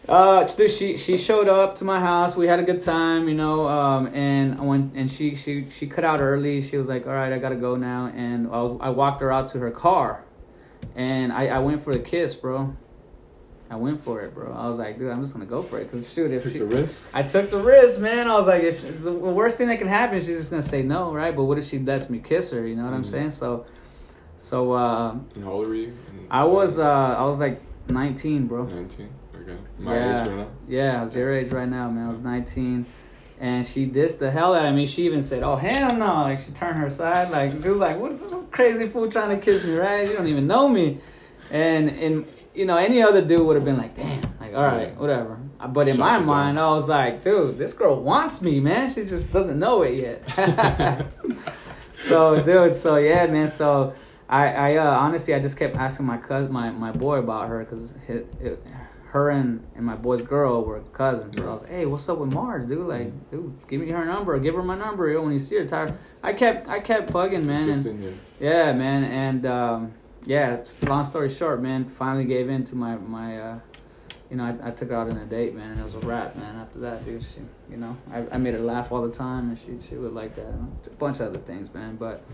Uh, 0.09 0.45
dude, 0.45 0.71
she 0.71 0.97
she 0.97 1.17
showed 1.17 1.49
up 1.49 1.77
to 1.77 1.85
my 1.85 2.01
house. 2.01 2.35
We 2.37 2.49
had 2.49 2.59
a 2.59 2.65
good 2.65 2.81
time, 2.81 3.29
you 3.29 3.35
know. 3.35 3.69
Um, 3.69 4.09
and 4.09 4.61
I 4.61 4.65
went 4.65 4.95
and 4.95 5.11
she 5.11 5.35
she 5.37 5.65
she 5.71 5.87
cut 5.87 6.05
out 6.05 6.21
early. 6.21 6.61
She 6.61 6.77
was 6.77 6.89
like, 6.89 7.07
all 7.07 7.13
right, 7.13 7.33
I 7.33 7.39
gotta 7.39 7.57
go 7.57 7.77
now. 7.77 8.07
And 8.15 8.47
I 8.49 8.63
was 8.63 8.79
I 8.81 8.91
walked 8.91 9.21
her 9.21 9.31
out 9.31 9.49
to 9.49 9.59
her 9.61 9.71
car, 9.71 10.25
and 10.97 11.33
I 11.33 11.47
I 11.49 11.59
went 11.61 11.83
for 11.85 11.93
the 11.93 12.01
kiss, 12.01 12.35
bro. 12.35 12.77
I 13.71 13.77
went 13.77 14.03
for 14.05 14.21
it, 14.21 14.35
bro. 14.35 14.53
I 14.53 14.67
was 14.67 14.79
like, 14.79 14.99
dude, 14.99 15.11
I'm 15.11 15.23
just 15.23 15.33
gonna 15.33 15.47
go 15.47 15.63
for 15.63 15.79
it 15.79 15.85
because 15.85 16.13
shoot, 16.13 16.31
if 16.33 16.43
Took 16.43 16.53
she, 16.53 16.59
the 16.59 16.67
risk. 16.67 17.09
I 17.15 17.23
took 17.23 17.51
the 17.51 17.59
risk, 17.59 18.01
man. 18.01 18.29
I 18.29 18.35
was 18.35 18.47
like, 18.47 18.63
if 18.65 18.83
the 19.03 19.13
worst 19.13 19.57
thing 19.57 19.69
that 19.69 19.79
can 19.79 19.87
happen 19.89 20.17
is 20.17 20.27
she's 20.27 20.37
just 20.37 20.51
gonna 20.51 20.63
say 20.63 20.83
no, 20.83 21.13
right? 21.15 21.35
But 21.35 21.45
what 21.45 21.57
if 21.59 21.65
she 21.65 21.79
lets 21.79 22.11
me 22.11 22.19
kiss 22.19 22.51
her? 22.51 22.67
You 22.67 22.75
know 22.77 22.85
what 22.85 22.93
I'm 22.93 23.03
Mhm. 23.03 23.07
saying? 23.11 23.31
So, 23.31 23.65
so 24.37 24.73
uh, 24.73 25.13
And 25.37 25.45
how 25.45 25.53
old 25.53 25.69
were 25.69 25.75
you? 25.75 25.93
I 26.31 26.45
was 26.45 26.79
uh, 26.79 27.17
I 27.19 27.25
was 27.25 27.39
like 27.41 27.63
19, 27.89 28.47
bro. 28.49 28.65
19. 28.65 29.09
Okay. 29.43 29.57
My 29.81 29.95
Yeah. 29.97 30.21
age 30.23 30.29
right 30.29 30.37
now. 30.39 30.47
Yeah, 30.69 30.99
I 30.99 31.03
was 31.03 31.15
your 31.15 31.33
age 31.33 31.51
right 31.51 31.69
now, 31.69 31.91
man. 31.91 32.07
I 32.07 32.09
was 32.09 32.19
19. 32.19 32.87
And 33.41 33.67
she 33.67 33.87
dissed 33.87 34.19
the 34.21 34.31
hell 34.31 34.55
out 34.55 34.67
of 34.67 34.75
me. 34.75 34.87
She 34.87 35.05
even 35.05 35.21
said, 35.21 35.43
"Oh 35.43 35.57
hell 35.57 35.97
no!" 35.97 36.23
Like 36.23 36.39
she 36.45 36.53
turned 36.53 36.79
her 36.79 36.89
side. 36.89 37.31
Like 37.33 37.51
she 37.61 37.69
was 37.69 37.81
like, 37.81 37.99
"What's 37.99 38.33
crazy 38.53 38.87
fool 38.87 39.11
trying 39.11 39.31
to 39.31 39.45
kiss 39.45 39.65
me? 39.65 39.75
Right? 39.75 40.09
You 40.09 40.15
don't 40.15 40.29
even 40.29 40.47
know 40.47 40.69
me." 40.69 40.99
And 41.51 41.91
and 41.91 42.25
you 42.55 42.67
know 42.67 42.77
any 42.77 43.03
other 43.03 43.21
dude 43.21 43.45
would 43.45 43.57
have 43.57 43.65
been 43.65 43.79
like, 43.79 43.95
"Damn!" 43.97 44.23
Like 44.41 44.55
all 44.55 44.63
right, 44.63 44.91
Yeah. 44.93 45.01
whatever. 45.01 45.39
But 45.73 45.89
in 45.89 45.97
Shut 45.97 46.07
my 46.07 46.19
mind, 46.21 46.57
down. 46.57 46.73
I 46.73 46.75
was 46.77 46.89
like, 46.89 47.23
"Dude, 47.25 47.59
this 47.59 47.73
girl 47.73 48.01
wants 48.01 48.43
me, 48.43 48.61
man. 48.61 48.89
She 48.89 49.05
just 49.05 49.33
doesn't 49.33 49.59
know 49.59 49.83
it 49.83 49.95
yet." 49.95 50.23
so, 51.99 52.41
dude. 52.45 52.75
So 52.77 52.97
yeah, 52.97 53.27
man. 53.27 53.49
So 53.49 53.95
I 54.29 54.53
I 54.53 54.77
uh, 54.77 54.99
honestly 55.01 55.35
I 55.35 55.41
just 55.41 55.57
kept 55.57 55.75
asking 55.77 56.07
my 56.07 56.17
cousin, 56.17 56.53
my 56.53 56.71
my 56.71 56.93
boy 56.93 57.17
about 57.19 57.49
her 57.49 57.59
because 57.65 57.93
her 59.13 59.29
and, 59.31 59.63
and 59.77 59.85
my 59.85 59.95
boy's 59.95 60.23
girl 60.23 60.65
were 60.65 60.81
cousins. 60.93 61.37
So 61.37 61.47
I 61.49 61.53
was 61.53 61.63
like, 61.63 61.71
hey, 61.71 61.87
what's 61.87 62.09
up 62.09 62.17
with 62.19 62.33
Mars, 62.33 62.67
dude? 62.67 62.87
Like, 62.87 63.31
dude, 63.31 63.53
give 63.69 63.81
me 63.81 63.91
her 63.91 64.05
number. 64.07 64.39
Give 64.39 64.55
her 64.55 64.63
my 64.63 64.77
number 64.77 65.13
know, 65.13 65.21
when 65.23 65.33
you 65.33 65.39
see 65.39 65.57
her. 65.57 65.67
Tyler. 65.67 65.95
I 66.23 66.33
kept 66.33 66.67
I 66.67 66.81
kept 66.81 67.13
bugging, 67.13 67.45
man. 67.45 67.69
And, 67.69 68.03
Yeah. 68.05 68.11
yeah, 68.41 68.73
man. 68.73 69.05
And 69.05 69.47
um, 69.47 69.93
yeah, 70.25 70.55
it's- 70.55 70.83
long 70.83 71.05
story 71.05 71.29
short, 71.29 71.61
man, 71.63 71.85
finally 71.89 72.25
gave 72.25 72.49
in 72.49 72.65
to 72.65 72.75
my 72.77 72.97
my. 72.97 73.39
Uh, 73.39 73.59
you 74.31 74.39
know, 74.39 74.45
I, 74.45 74.69
I 74.69 74.71
took 74.71 74.89
her 74.89 74.97
out 74.97 75.11
on 75.11 75.19
a 75.19 75.27
date, 75.27 75.55
man, 75.55 75.73
and 75.73 75.81
it 75.81 75.83
was 75.85 75.95
a 75.95 75.99
wrap, 75.99 76.37
man. 76.37 76.57
After 76.57 76.79
that, 76.79 77.05
dude, 77.05 77.23
she, 77.23 77.41
you 77.71 77.77
know, 77.77 77.95
I, 78.11 78.25
I 78.33 78.39
made 78.39 78.55
her 78.55 78.61
laugh 78.61 78.91
all 78.91 79.03
the 79.03 79.13
time, 79.13 79.51
and 79.51 79.59
she 79.59 79.79
she 79.87 79.95
would 79.97 80.15
like 80.15 80.33
that. 80.37 80.47
A 80.47 80.91
bunch 80.99 81.21
of 81.21 81.27
other 81.27 81.39
things, 81.39 81.75
man. 81.75 81.97
But 81.97 82.25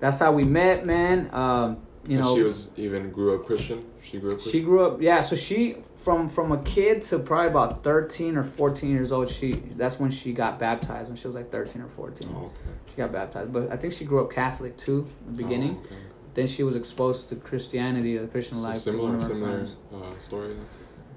that's 0.00 0.18
how 0.18 0.32
we 0.32 0.44
met, 0.44 0.86
man. 0.86 1.28
Um, 1.34 1.76
you 2.08 2.16
And 2.16 2.24
know, 2.24 2.34
she 2.36 2.42
was 2.42 2.70
even 2.76 3.10
grew 3.10 3.34
up 3.34 3.44
Christian. 3.44 3.84
She 4.02 4.18
grew 4.18 4.32
up. 4.32 4.40
she 4.40 4.60
grew 4.62 4.82
up, 4.86 5.02
yeah. 5.02 5.20
So 5.20 5.36
she 5.36 5.76
from 6.02 6.28
from 6.28 6.52
a 6.52 6.58
kid 6.62 7.02
to 7.02 7.18
probably 7.18 7.48
about 7.48 7.82
thirteen 7.82 8.36
or 8.36 8.44
fourteen 8.44 8.90
years 8.90 9.12
old. 9.12 9.28
She 9.28 9.52
that's 9.76 9.98
when 9.98 10.10
she 10.10 10.32
got 10.32 10.58
baptized 10.58 11.08
when 11.08 11.16
she 11.16 11.26
was 11.26 11.34
like 11.34 11.50
thirteen 11.50 11.82
or 11.82 11.88
fourteen. 11.88 12.28
Oh, 12.34 12.46
okay. 12.46 12.54
She 12.90 12.96
got 12.96 13.12
baptized, 13.12 13.52
but 13.52 13.70
I 13.70 13.76
think 13.76 13.92
she 13.92 14.04
grew 14.04 14.24
up 14.24 14.32
Catholic 14.32 14.76
too 14.76 15.06
in 15.26 15.36
the 15.36 15.42
beginning. 15.42 15.78
Oh, 15.80 15.84
okay. 15.86 15.96
Then 16.34 16.46
she 16.46 16.62
was 16.62 16.76
exposed 16.76 17.28
to 17.28 17.36
Christianity 17.36 18.16
or 18.16 18.22
the 18.22 18.28
Christian 18.28 18.58
So 18.58 18.64
life. 18.68 18.78
similar, 18.78 19.20
similar 19.20 19.66
uh, 19.94 20.18
story. 20.18 20.54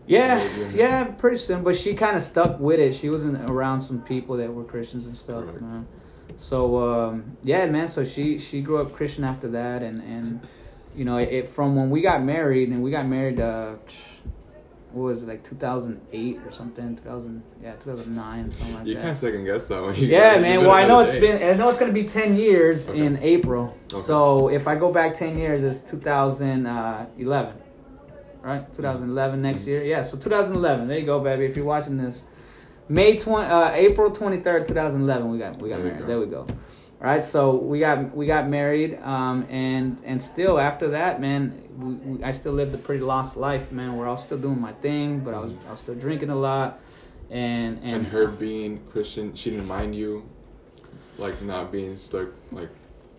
Yeah, 0.08 0.46
yeah, 0.74 1.06
pretty 1.06 1.38
soon. 1.38 1.64
But 1.64 1.76
she 1.76 1.94
kind 1.96 2.16
of 2.16 2.22
stuck 2.22 2.60
with 2.60 2.80
it. 2.80 2.94
She 2.94 3.10
wasn't 3.10 3.50
around 3.50 3.80
some 3.82 4.02
people 4.04 4.38
that 4.38 4.54
were 4.54 4.64
Christians 4.64 5.08
and 5.08 5.18
stuff, 5.18 5.46
Right. 5.46 5.62
man. 5.62 5.88
So 6.38 6.78
um, 6.78 7.38
yeah, 7.44 7.66
man. 7.68 7.88
So 7.88 8.04
she 8.04 8.38
she 8.40 8.62
grew 8.62 8.80
up 8.82 8.92
Christian 8.94 9.24
after 9.24 9.48
that, 9.50 9.82
and 9.82 10.02
and 10.04 10.42
you 10.96 11.06
know 11.06 11.18
it 11.18 11.48
from 11.48 11.76
when 11.76 11.90
we 11.90 12.02
got 12.02 12.22
married, 12.22 12.70
and 12.70 12.84
we 12.84 12.92
got 12.92 13.08
married. 13.08 13.40
Uh, 13.40 13.76
what 14.96 15.04
was 15.04 15.24
it 15.24 15.28
like 15.28 15.44
2008 15.44 16.40
or 16.46 16.52
something? 16.52 16.96
2000, 16.96 17.44
yeah, 17.62 17.74
2009, 17.74 18.50
something 18.52 18.76
like 18.76 18.88
You 18.88 18.94
that. 18.94 19.00
kind 19.02 19.12
of 19.12 19.18
second 19.18 19.44
guess 19.46 19.68
that 19.68 19.82
one. 19.82 19.94
Yeah, 19.96 20.40
man. 20.40 20.62
Well, 20.62 20.72
I 20.72 20.88
know 20.88 21.00
it's 21.02 21.12
date. 21.12 21.22
been. 21.40 21.44
I 21.44 21.54
know 21.58 21.68
it's 21.68 21.78
gonna 21.78 21.92
be 21.92 22.06
ten 22.06 22.38
years 22.38 22.90
Okay. 22.90 23.06
in 23.06 23.18
April. 23.22 23.76
Okay. 23.92 23.98
So 24.02 24.48
if 24.50 24.68
I 24.68 24.76
go 24.76 24.92
back 24.92 25.14
ten 25.14 25.38
years, 25.38 25.64
it's 25.64 25.82
2011, 25.82 27.56
right? 28.42 28.74
2011 28.74 29.42
next 29.42 29.62
Mhm. 29.64 29.68
year. 29.68 29.84
Yeah. 29.84 30.02
So 30.02 30.18
2011. 30.18 30.88
There 30.88 30.98
you 31.00 31.06
go, 31.06 31.20
baby. 31.20 31.46
If 31.46 31.56
you're 31.58 31.66
watching 31.66 31.98
this, 31.98 32.24
May 32.88 33.16
20, 33.16 33.46
uh, 33.50 33.72
April 33.74 34.12
23rd, 34.12 34.66
2011. 34.66 35.30
We 35.32 35.38
got 35.40 35.62
we 35.62 35.70
got 35.70 35.78
There 35.78 35.86
married. 35.86 36.00
go. 36.02 36.06
There 36.06 36.20
we 36.20 36.26
go. 36.28 36.46
All 37.06 37.12
right. 37.12 37.24
So 37.24 37.56
we 37.56 37.78
got 37.78 38.16
we 38.16 38.26
got 38.26 38.50
married. 38.50 39.00
Um, 39.04 39.46
and 39.48 40.02
and 40.04 40.22
still 40.24 40.58
after 40.58 40.88
that, 40.90 41.22
man, 41.22 41.62
we, 41.78 41.94
we, 41.94 42.24
I 42.24 42.32
still 42.32 42.54
lived 42.54 42.74
a 42.74 42.80
pretty 42.80 43.04
lost 43.04 43.38
life, 43.38 43.72
man. 43.72 43.96
Where 43.96 44.08
I 44.08 44.12
was 44.12 44.24
still 44.24 44.40
doing 44.40 44.60
my 44.60 44.74
thing, 44.74 45.20
but 45.20 45.36
I 45.36 45.40
was 45.40 45.54
I 45.68 45.70
was 45.70 45.82
still 45.82 45.94
drinking 45.94 46.32
a 46.32 46.36
lot. 46.36 46.80
And 47.30 47.78
and, 47.84 47.92
And 47.94 48.08
her 48.08 48.26
being 48.28 48.80
Christian, 48.90 49.36
she 49.36 49.52
didn't 49.52 49.68
mind 49.68 49.94
you, 49.94 50.28
like 51.20 51.44
not 51.44 51.72
being 51.72 51.96
stuck, 51.96 52.30
like 52.52 52.70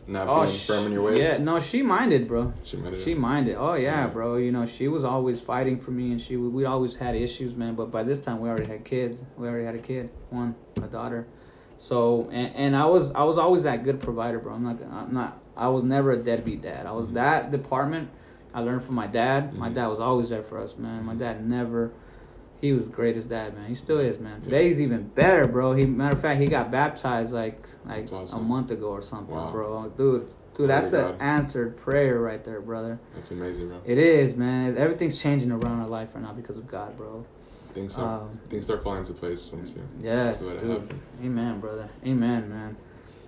not 0.09 0.27
being 0.27 0.39
Oh, 0.41 0.47
sh- 0.47 0.67
firm 0.67 0.87
in 0.87 0.93
your 0.93 1.05
ways. 1.05 1.19
Yeah, 1.21 1.37
no, 1.39 1.61
she 1.61 1.83
minded, 1.83 2.27
bro. 2.27 2.55
She 2.65 2.79
minded. 2.79 3.01
She 3.01 3.15
minded. 3.15 3.55
Oh 3.57 3.75
yeah, 3.75 4.01
Yeah. 4.01 4.07
bro. 4.09 4.35
You 4.35 4.51
know, 4.51 4.67
she 4.67 4.89
was 4.89 5.05
always 5.05 5.43
fighting 5.43 5.79
for 5.79 5.93
me, 5.93 6.11
and 6.11 6.21
she 6.21 6.37
we 6.37 6.65
always 6.65 6.97
had 6.97 7.15
issues, 7.15 7.55
man. 7.55 7.77
But 7.77 7.93
by 7.93 8.03
this 8.03 8.19
time, 8.19 8.41
we 8.41 8.49
already 8.49 8.67
had 8.67 8.85
kids. 8.85 9.23
We 9.37 9.47
already 9.47 9.65
had 9.65 9.77
a 9.77 9.79
kid, 9.79 10.11
one, 10.31 10.57
a 10.83 10.89
daughter. 10.89 11.29
So 11.79 12.29
and, 12.33 12.55
and 12.55 12.77
I 12.77 12.87
was 12.87 13.13
I 13.13 13.23
was 13.25 13.39
always 13.39 13.65
that 13.65 13.85
good 13.85 14.01
provider, 14.01 14.39
bro. 14.39 14.55
I'm 14.55 14.63
not 14.65 14.79
I'm 14.91 15.13
not 15.15 15.39
I 15.57 15.69
was 15.69 15.85
never 15.85 16.13
a 16.13 16.17
deadbeat 16.17 16.63
dad. 16.63 16.87
I 16.87 16.93
was 16.93 17.09
Mhm. 17.09 17.15
that 17.15 17.51
department. 17.51 18.09
I 18.55 18.61
learned 18.61 18.83
from 18.83 18.95
my 18.95 19.07
dad. 19.07 19.55
My 19.55 19.69
Mhm. 19.69 19.75
dad 19.75 19.87
was 19.89 20.01
always 20.01 20.31
there 20.31 20.43
for 20.43 20.59
us, 20.59 20.77
man. 20.79 21.05
My 21.05 21.15
dad 21.15 21.47
never 21.47 21.91
he 22.59 22.73
was 22.73 22.89
the 22.89 22.95
greatest 22.95 23.29
dad, 23.29 23.55
man. 23.55 23.67
He 23.69 23.75
still 23.75 23.99
is, 23.99 24.19
man. 24.19 24.41
Today's 24.41 24.81
even 24.81 25.09
better, 25.15 25.47
bro. 25.47 25.75
He 25.75 25.85
matter 25.85 26.17
of 26.17 26.23
fact, 26.23 26.41
he 26.41 26.47
got 26.47 26.71
baptized 26.71 27.33
like 27.35 27.69
like 27.87 28.11
awesome. 28.13 28.39
a 28.41 28.43
month 28.43 28.71
ago 28.71 28.89
or 28.89 29.03
something, 29.03 29.35
Wow. 29.37 29.51
bro. 29.53 29.87
Dude, 29.95 30.25
dude, 30.55 30.71
that's 30.71 30.95
an 30.95 31.03
God. 31.03 31.17
answered 31.21 31.77
prayer 31.77 32.19
right 32.19 32.43
there, 32.43 32.61
brother. 32.63 32.99
That's 33.15 33.31
amazing, 33.31 33.69
bro. 33.69 33.77
It 33.85 33.99
is, 33.99 34.37
man. 34.37 34.77
Everything's 34.79 35.21
changing 35.21 35.53
around 35.53 35.81
our 35.83 35.87
life 35.87 36.15
right 36.15 36.25
now 36.25 36.33
because 36.33 36.57
of 36.57 36.67
God, 36.67 36.97
bro. 36.97 37.27
Things 37.77 37.93
start, 37.93 38.23
Um, 38.23 38.31
things 38.49 38.65
start 38.65 38.83
falling 38.83 39.01
into 39.01 39.13
place 39.13 39.53
once 39.53 39.75
you. 39.77 39.83
Yes, 40.01 40.41
So 40.41 40.47
let 40.47 40.63
it 40.63 40.89
dude. 40.89 41.01
Amen, 41.23 41.61
brother. 41.61 41.91
Amen, 42.07 42.49
man. 42.49 42.77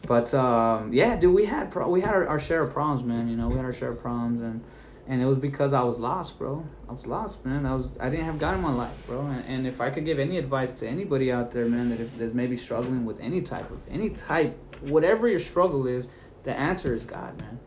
But 0.07 0.33
um, 0.33 0.91
yeah, 0.91 1.17
dude, 1.17 1.35
we 1.35 1.45
had 1.45 1.71
pro- 1.71 1.91
we 1.91 2.01
had 2.01 2.15
our, 2.15 2.27
our 2.27 2.39
share 2.39 2.63
of 2.63 2.73
problems, 2.73 3.05
man. 3.05 3.29
You 3.29 3.37
know, 3.37 3.49
we 3.49 3.57
had 3.57 3.67
our 3.67 3.75
share 3.75 3.91
of 3.91 4.01
problems, 4.01 4.41
and 4.41 4.65
and 5.07 5.21
it 5.21 5.27
was 5.27 5.37
because 5.37 5.75
I 5.75 5.83
was 5.83 5.99
lost, 5.99 6.39
bro. 6.39 6.65
I 6.89 6.93
was 6.93 7.07
lost, 7.07 7.45
man. 7.45 7.67
I 7.67 7.75
was 7.75 7.93
I 8.01 8.09
didn't 8.09 8.25
have 8.25 8.39
God 8.39 8.55
in 8.55 8.63
my 8.63 8.73
life, 8.73 9.07
bro. 9.07 9.21
And, 9.27 9.45
and 9.45 9.67
if 9.67 9.83
I 9.83 9.91
could 9.91 10.07
give 10.07 10.19
any 10.19 10.39
advice 10.39 10.73
to 10.81 10.89
anybody 10.89 11.31
out 11.31 11.53
there, 11.53 11.67
man, 11.67 11.91
that 11.91 12.01
if 12.01 12.17
there's 12.17 12.33
maybe 12.33 12.57
struggling 12.57 13.05
with 13.05 13.21
any 13.21 13.43
type 13.43 13.71
of 13.71 13.81
any 13.91 14.09
type, 14.09 14.57
whatever 14.81 15.29
your 15.29 15.41
struggle 15.41 15.87
is, 15.87 16.09
the 16.45 16.59
answer 16.59 16.95
is 16.95 17.05
God, 17.05 17.39
man. 17.39 17.61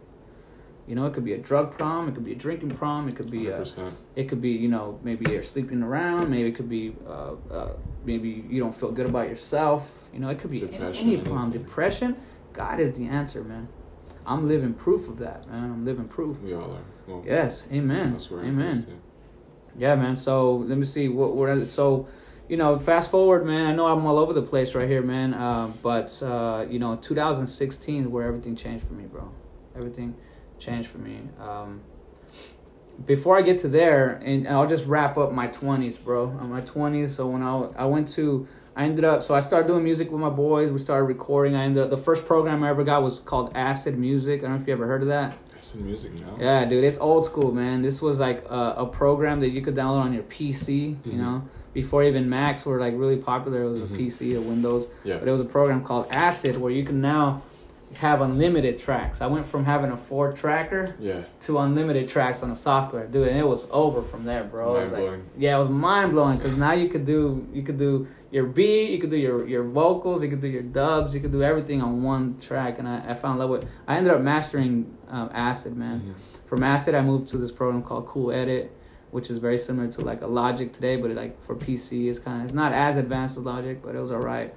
You 0.91 0.95
know, 0.95 1.05
it 1.05 1.13
could 1.13 1.23
be 1.23 1.31
a 1.31 1.37
drug 1.37 1.77
problem, 1.77 2.09
it 2.09 2.15
could 2.15 2.25
be 2.25 2.33
a 2.33 2.35
drinking 2.35 2.71
problem, 2.71 3.07
it 3.07 3.15
could 3.15 3.31
be 3.31 3.47
a 3.47 3.61
100%. 3.61 3.93
it 4.17 4.27
could 4.27 4.41
be 4.41 4.49
you 4.49 4.67
know 4.67 4.99
maybe 5.03 5.31
you're 5.31 5.41
sleeping 5.41 5.81
around 5.81 6.29
maybe 6.29 6.49
it 6.49 6.55
could 6.55 6.67
be 6.67 6.93
uh, 7.07 7.35
uh, 7.49 7.73
maybe 8.03 8.43
you 8.49 8.59
don't 8.61 8.75
feel 8.75 8.91
good 8.91 9.05
about 9.05 9.29
yourself. 9.29 10.09
You 10.13 10.19
know 10.19 10.27
it 10.27 10.39
could 10.39 10.51
be 10.51 10.63
any, 10.63 10.71
Depression, 10.71 11.07
any 11.07 11.15
problem. 11.15 11.43
anything. 11.43 11.61
depression 11.63 12.17
god 12.51 12.81
is 12.81 12.97
the 12.97 13.05
answer 13.05 13.41
man. 13.41 13.69
I'm 14.25 14.49
living 14.49 14.73
proof 14.73 15.07
of 15.07 15.17
that 15.19 15.47
man. 15.47 15.71
I'm 15.71 15.85
living 15.85 16.09
proof. 16.09 16.37
We 16.41 16.53
all 16.55 16.73
are. 16.73 16.83
Well, 17.07 17.23
yes 17.25 17.63
amen 17.71 18.17
amen. 18.29 18.99
yeah. 19.77 19.95
Man 19.95 20.17
so 20.17 20.57
let 20.57 20.77
me 20.77 20.83
see 20.83 21.07
what 21.07 21.37
what 21.37 21.67
so 21.67 22.09
you 22.49 22.57
know 22.57 22.77
fast 22.77 23.09
forward 23.09 23.45
man 23.45 23.65
i 23.65 23.73
know 23.73 23.87
i'm 23.87 24.05
all 24.05 24.17
over 24.17 24.33
the 24.33 24.41
place 24.41 24.75
right 24.75 24.89
here 24.89 25.01
man 25.01 25.33
uh, 25.33 25.71
but 25.81 26.21
uh, 26.21 26.65
you 26.69 26.79
know 26.79 26.97
2016 26.97 28.01
is 28.01 28.07
where 28.09 28.27
everything 28.27 28.57
changed 28.57 28.85
for 28.85 28.93
me 28.93 29.05
bro. 29.05 29.31
Everything 29.73 30.15
changed 30.61 30.87
for 30.89 30.99
me 30.99 31.19
um, 31.41 31.81
before 33.05 33.37
I 33.37 33.41
get 33.41 33.59
to 33.59 33.67
there, 33.67 34.21
and 34.23 34.47
I'll 34.47 34.67
just 34.67 34.85
wrap 34.85 35.17
up 35.17 35.31
my 35.33 35.47
twenties, 35.47 35.97
bro. 35.97 36.25
Uh, 36.39 36.45
My 36.45 36.61
twenties. 36.61 37.15
So 37.15 37.27
when 37.27 37.41
I 37.41 37.53
I 37.75 37.85
went 37.85 38.07
to, 38.09 38.47
I 38.75 38.83
ended 38.85 39.03
up. 39.03 39.21
So 39.23 39.33
I 39.33 39.39
started 39.39 39.67
doing 39.67 39.83
music 39.83 40.11
with 40.11 40.21
my 40.21 40.29
boys. 40.29 40.71
We 40.71 40.77
started 40.77 41.05
recording. 41.05 41.55
I 41.55 41.63
ended 41.63 41.83
up. 41.83 41.89
The 41.89 41.97
first 41.97 42.25
program 42.27 42.63
I 42.63 42.69
ever 42.69 42.83
got 42.83 43.01
was 43.01 43.19
called 43.19 43.51
Acid 43.55 43.97
Music. 43.97 44.39
I 44.39 44.43
don't 44.43 44.55
know 44.55 44.61
if 44.61 44.67
you 44.67 44.73
ever 44.73 44.85
heard 44.87 45.01
of 45.01 45.07
that. 45.07 45.35
Acid 45.57 45.81
music 45.81 46.13
now. 46.13 46.37
Yeah, 46.39 46.65
dude, 46.65 46.83
it's 46.83 46.99
old 46.99 47.25
school, 47.25 47.51
man. 47.51 47.81
This 47.81 48.01
was 48.01 48.19
like 48.19 48.45
a, 48.49 48.73
a 48.77 48.85
program 48.87 49.39
that 49.41 49.49
you 49.49 49.61
could 49.61 49.75
download 49.75 50.03
on 50.03 50.13
your 50.13 50.23
PC. 50.23 50.97
You 51.05 51.11
Mhm. 51.13 51.17
know, 51.17 51.43
before 51.73 52.03
even 52.03 52.29
Macs 52.29 52.65
were 52.65 52.79
like 52.79 52.93
really 52.97 53.17
popular. 53.17 53.63
It 53.63 53.69
was 53.69 53.79
Mhm. 53.79 53.93
a 53.93 53.97
PC, 53.97 54.35
a 54.35 54.41
Windows. 54.41 54.87
Yeah. 55.03 55.17
But 55.17 55.27
it 55.27 55.31
was 55.31 55.41
a 55.41 55.45
program 55.45 55.83
called 55.83 56.07
Acid 56.11 56.57
where 56.59 56.71
you 56.71 56.83
can 56.83 56.99
now 57.01 57.41
have 57.95 58.21
unlimited 58.21 58.79
tracks. 58.79 59.21
I 59.21 59.27
went 59.27 59.45
from 59.45 59.65
having 59.65 59.91
a 59.91 59.97
four 59.97 60.31
tracker 60.31 60.95
Yeah. 60.99 61.21
to 61.41 61.57
unlimited 61.59 62.07
tracks 62.07 62.41
on 62.41 62.49
the 62.49 62.55
software, 62.55 63.05
dude, 63.05 63.27
and 63.27 63.37
it 63.37 63.47
was 63.47 63.67
over 63.71 64.01
from 64.01 64.23
there, 64.23 64.43
bro. 64.45 64.75
It 64.75 64.79
was 64.81 64.91
like- 64.93 65.09
yeah, 65.37 65.55
it 65.55 65.59
was 65.59 65.69
mind 65.69 66.11
blowing 66.13 66.37
because 66.37 66.55
now 66.57 66.71
you 66.71 66.87
could 66.87 67.03
do 67.05 67.45
you 67.53 67.63
could 67.63 67.77
do 67.77 68.07
your 68.31 68.45
beat, 68.45 68.91
you 68.91 68.99
could 68.99 69.09
do 69.09 69.17
your 69.17 69.45
your 69.47 69.63
vocals, 69.63 70.23
you 70.23 70.29
could 70.29 70.41
do 70.41 70.47
your 70.47 70.61
dubs, 70.61 71.13
you 71.13 71.19
could 71.19 71.31
do 71.31 71.43
everything 71.43 71.81
on 71.81 72.01
one 72.03 72.37
track, 72.39 72.79
and 72.79 72.87
I, 72.87 73.03
I 73.09 73.13
fell 73.13 73.33
in 73.33 73.37
love 73.39 73.49
with. 73.49 73.65
I 73.87 73.97
ended 73.97 74.13
up 74.13 74.21
mastering 74.21 74.97
um, 75.09 75.29
Acid, 75.33 75.75
man. 75.75 75.99
Mhm. 76.15 76.47
From 76.47 76.63
Acid, 76.63 76.95
I 76.95 77.01
moved 77.01 77.27
to 77.29 77.37
this 77.37 77.51
program 77.51 77.81
called 77.83 78.05
Cool 78.05 78.31
Edit, 78.31 78.71
which 79.11 79.29
is 79.29 79.39
very 79.39 79.57
similar 79.57 79.89
to 79.89 80.01
like 80.01 80.21
a 80.21 80.27
Logic 80.27 80.71
today, 80.71 80.95
but 80.95 81.11
it, 81.11 81.17
like 81.17 81.41
for 81.41 81.55
PC, 81.55 82.07
it's 82.09 82.19
kind 82.19 82.37
of 82.39 82.45
it's 82.45 82.53
not 82.53 82.71
as 82.71 82.95
advanced 82.95 83.37
as 83.37 83.43
Logic, 83.43 83.81
but 83.83 83.95
it 83.95 83.99
was 83.99 84.11
alright. 84.13 84.53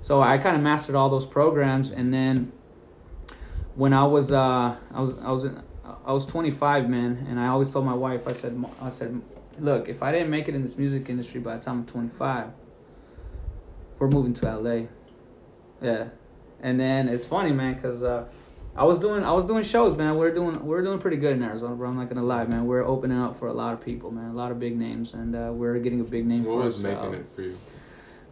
So 0.00 0.20
I 0.20 0.36
kind 0.38 0.56
of 0.56 0.62
mastered 0.62 0.96
all 0.96 1.08
those 1.08 1.26
programs, 1.26 1.92
and 1.92 2.12
then 2.12 2.50
when 3.74 3.92
I 3.92 4.04
was 4.04 4.32
uh 4.32 4.76
I 4.92 5.00
was 5.00 5.18
I 5.18 5.30
was 5.30 5.44
in, 5.44 5.62
I 6.04 6.12
was 6.12 6.26
25, 6.26 6.88
man, 6.88 7.26
and 7.28 7.38
I 7.38 7.48
always 7.48 7.70
told 7.70 7.84
my 7.84 7.94
wife, 7.94 8.26
I 8.28 8.32
said 8.32 8.62
I 8.80 8.88
said, 8.88 9.20
look, 9.58 9.88
if 9.88 10.02
I 10.02 10.12
didn't 10.12 10.30
make 10.30 10.48
it 10.48 10.54
in 10.54 10.62
this 10.62 10.76
music 10.76 11.08
industry 11.08 11.40
by 11.40 11.56
the 11.56 11.62
time 11.62 11.80
I'm 11.80 11.86
25, 11.86 12.48
we're 13.98 14.08
moving 14.08 14.32
to 14.34 14.56
LA. 14.56 14.86
Yeah, 15.80 16.08
and 16.60 16.78
then 16.78 17.08
it's 17.08 17.26
funny, 17.26 17.52
man, 17.52 17.80
cause. 17.80 18.02
Uh, 18.02 18.26
I 18.74 18.84
was 18.84 18.98
doing 19.00 19.22
I 19.22 19.32
was 19.32 19.44
doing 19.44 19.62
shows, 19.62 19.94
man. 19.98 20.16
We're 20.16 20.32
doing 20.32 20.64
we're 20.64 20.80
doing 20.80 20.98
pretty 20.98 21.18
good 21.18 21.34
in 21.34 21.42
Arizona, 21.42 21.74
bro. 21.74 21.90
I'm 21.90 21.96
not 21.96 22.08
gonna 22.08 22.22
lie, 22.22 22.46
man. 22.46 22.64
We're 22.66 22.82
opening 22.82 23.18
up 23.20 23.36
for 23.36 23.48
a 23.48 23.52
lot 23.52 23.74
of 23.74 23.82
people, 23.82 24.10
man. 24.10 24.30
A 24.30 24.32
lot 24.32 24.50
of 24.50 24.58
big 24.58 24.78
names, 24.78 25.12
and 25.12 25.36
uh, 25.36 25.50
we're 25.52 25.78
getting 25.78 26.00
a 26.00 26.04
big 26.04 26.26
name 26.26 26.44
What 26.44 26.52
for 26.52 26.64
was 26.64 26.76
us. 26.76 26.82
making 26.82 27.14
uh, 27.14 27.18
it 27.18 27.26
for 27.34 27.42
you? 27.42 27.58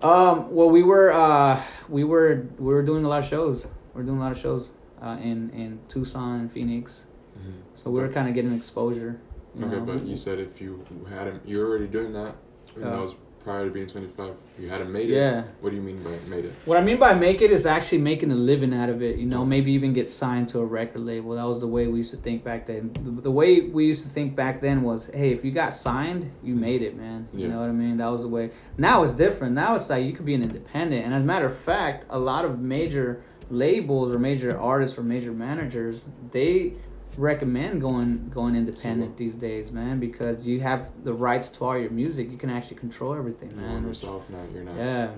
Um, 0.01 0.51
well, 0.55 0.71
we 0.71 0.83
were 0.83 1.13
uh, 1.13 1.63
we 1.91 2.05
were 2.05 2.47
we 2.59 2.73
were 2.73 2.83
doing 2.83 3.05
a 3.05 3.09
lot 3.09 3.19
of 3.19 3.27
shows. 3.27 3.69
We 3.93 4.01
are 4.01 4.05
doing 4.05 4.17
a 4.17 4.21
lot 4.23 4.33
of 4.33 4.39
shows 4.39 4.71
uh, 5.03 5.17
in 5.23 5.51
in 5.51 5.81
Tucson 5.89 6.41
and 6.41 6.53
Phoenix. 6.53 7.07
Mhm. 7.39 7.53
So 7.75 7.91
we 7.91 8.01
were 8.01 8.09
kind 8.09 8.29
of 8.29 8.35
getting 8.35 8.53
exposure. 8.55 9.21
Okay, 9.61 9.77
know? 9.77 9.81
but 9.85 10.07
you 10.07 10.17
said 10.17 10.39
if 10.39 10.61
you 10.61 10.85
hadn't, 11.09 11.47
you 11.47 11.59
were 11.59 11.67
already 11.67 11.89
doing 11.89 12.13
that, 12.13 12.37
and 12.75 12.85
Yeah. 12.85 12.91
that 12.91 13.01
was 13.01 13.15
prior 13.43 13.65
to 13.65 13.71
being 13.71 13.87
25. 13.87 14.35
You 14.59 14.69
hadn't 14.69 14.93
made 14.93 15.09
it. 15.09 15.15
Yeah. 15.15 15.45
What 15.63 15.71
do 15.71 15.77
you 15.77 15.81
mean 15.83 15.97
by 15.97 16.11
made 16.29 16.45
it? 16.45 16.53
What 16.67 16.77
I 16.77 16.83
mean 16.85 16.99
by 16.99 17.15
make 17.15 17.41
it 17.41 17.51
is 17.51 17.65
actually 17.65 17.99
making 18.03 18.31
a 18.31 18.35
living 18.35 18.75
out 18.75 18.91
of 18.91 19.01
it. 19.03 19.17
You 19.17 19.25
know, 19.25 19.47
maybe 19.47 19.73
even 19.73 19.95
get 19.95 20.07
signed 20.07 20.49
to 20.51 20.59
a 20.59 20.65
record 20.65 21.01
label. 21.01 21.35
That 21.37 21.47
was 21.47 21.61
the 21.61 21.67
way 21.67 21.87
we 21.89 21.97
used 21.99 22.11
to 22.11 22.19
think 22.19 22.45
back 22.45 22.67
then. 22.67 22.93
The, 22.93 23.23
the 23.23 23.31
way 23.31 23.63
we 23.63 23.87
used 23.87 24.03
to 24.05 24.11
think 24.11 24.37
back 24.37 24.61
then 24.61 24.83
was, 24.83 25.09
hey, 25.15 25.33
if 25.33 25.43
you 25.43 25.53
got 25.53 25.73
signed, 25.73 26.31
you 26.45 26.55
made 26.55 26.83
it, 26.83 26.95
man. 26.99 27.29
You 27.33 27.47
Yeah. 27.47 27.53
know 27.55 27.61
what 27.61 27.71
I 27.71 27.73
mean? 27.73 27.97
That 27.97 28.11
was 28.11 28.21
the 28.21 28.29
way. 28.29 28.51
Now 28.77 29.03
it's 29.05 29.15
different. 29.15 29.55
Now 29.55 29.75
it's 29.75 29.89
like 29.89 30.05
you 30.05 30.13
could 30.13 30.27
be 30.27 30.35
an 30.35 30.43
independent. 30.43 31.07
And 31.07 31.15
as 31.15 31.23
a 31.23 31.27
matter 31.27 31.47
of 31.47 31.57
fact, 31.57 32.05
a 32.11 32.19
lot 32.19 32.45
of 32.45 32.61
major 32.61 33.23
labels 33.51 34.13
or 34.13 34.19
major 34.19 34.59
artists 34.59 34.97
or 34.99 35.03
major 35.03 35.33
managers, 35.33 36.05
they 36.31 36.75
recommend 37.19 37.81
going 37.81 38.31
going 38.33 38.55
independent 38.55 39.17
these 39.17 39.37
days, 39.37 39.73
man, 39.73 39.99
because 39.99 40.47
you 40.47 40.61
have 40.61 40.89
the 41.05 41.13
rights 41.13 41.51
to 41.51 41.65
all 41.65 41.77
your 41.79 41.91
music. 41.91 42.31
You 42.31 42.39
can 42.39 42.51
actually 42.51 42.77
control 42.77 43.15
everything, 43.15 43.51
You 43.51 43.57
man. 43.57 43.87
yourself 43.87 44.29
now. 44.31 44.39
You're 44.55 44.63
not. 44.65 44.77
Yeah. 44.77 45.09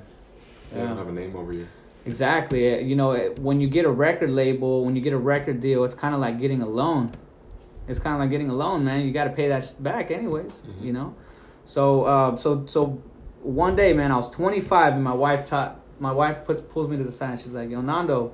They 0.72 0.78
Yeah. 0.80 0.86
don't 0.88 0.96
have 0.96 1.08
a 1.08 1.12
name 1.12 1.36
over 1.36 1.52
you. 1.52 1.66
Exactly. 2.06 2.74
Uh, 2.74 2.78
You 2.78 2.96
know, 2.96 3.12
uh, 3.12 3.30
when 3.40 3.60
you 3.60 3.68
get 3.68 3.84
a 3.84 3.90
record 3.90 4.30
label, 4.30 4.84
when 4.84 4.96
you 4.96 5.02
get 5.02 5.12
a 5.12 5.18
record 5.18 5.60
deal, 5.60 5.84
it's 5.84 5.94
kind 5.94 6.14
of 6.14 6.20
like 6.20 6.38
getting 6.40 6.62
a 6.62 6.68
loan. 6.68 7.10
It's 7.86 7.98
kind 7.98 8.14
of 8.14 8.20
like 8.20 8.30
getting 8.30 8.48
a 8.48 8.54
loan, 8.54 8.84
man. 8.84 9.04
You 9.06 9.12
got 9.12 9.24
to 9.24 9.30
pay 9.30 9.48
that 9.48 9.74
back 9.80 10.10
anyways. 10.10 10.62
Mhm. 10.66 10.84
You 10.84 10.92
know. 10.94 11.14
So, 11.64 12.04
uh, 12.04 12.36
so, 12.36 12.64
so, 12.66 12.98
one 13.42 13.76
day, 13.76 13.92
man, 13.92 14.10
I 14.10 14.16
was 14.16 14.30
25, 14.30 14.94
and 14.94 15.04
my 15.04 15.12
wife 15.14 15.44
taught. 15.44 15.78
My 16.02 16.10
wife 16.10 16.44
put 16.44 16.68
pulls 16.68 16.88
me 16.88 16.96
to 16.96 17.04
the 17.04 17.12
side. 17.12 17.38
She's 17.38 17.54
like, 17.54 17.70
"Yo, 17.70 17.80
Nando, 17.80 18.32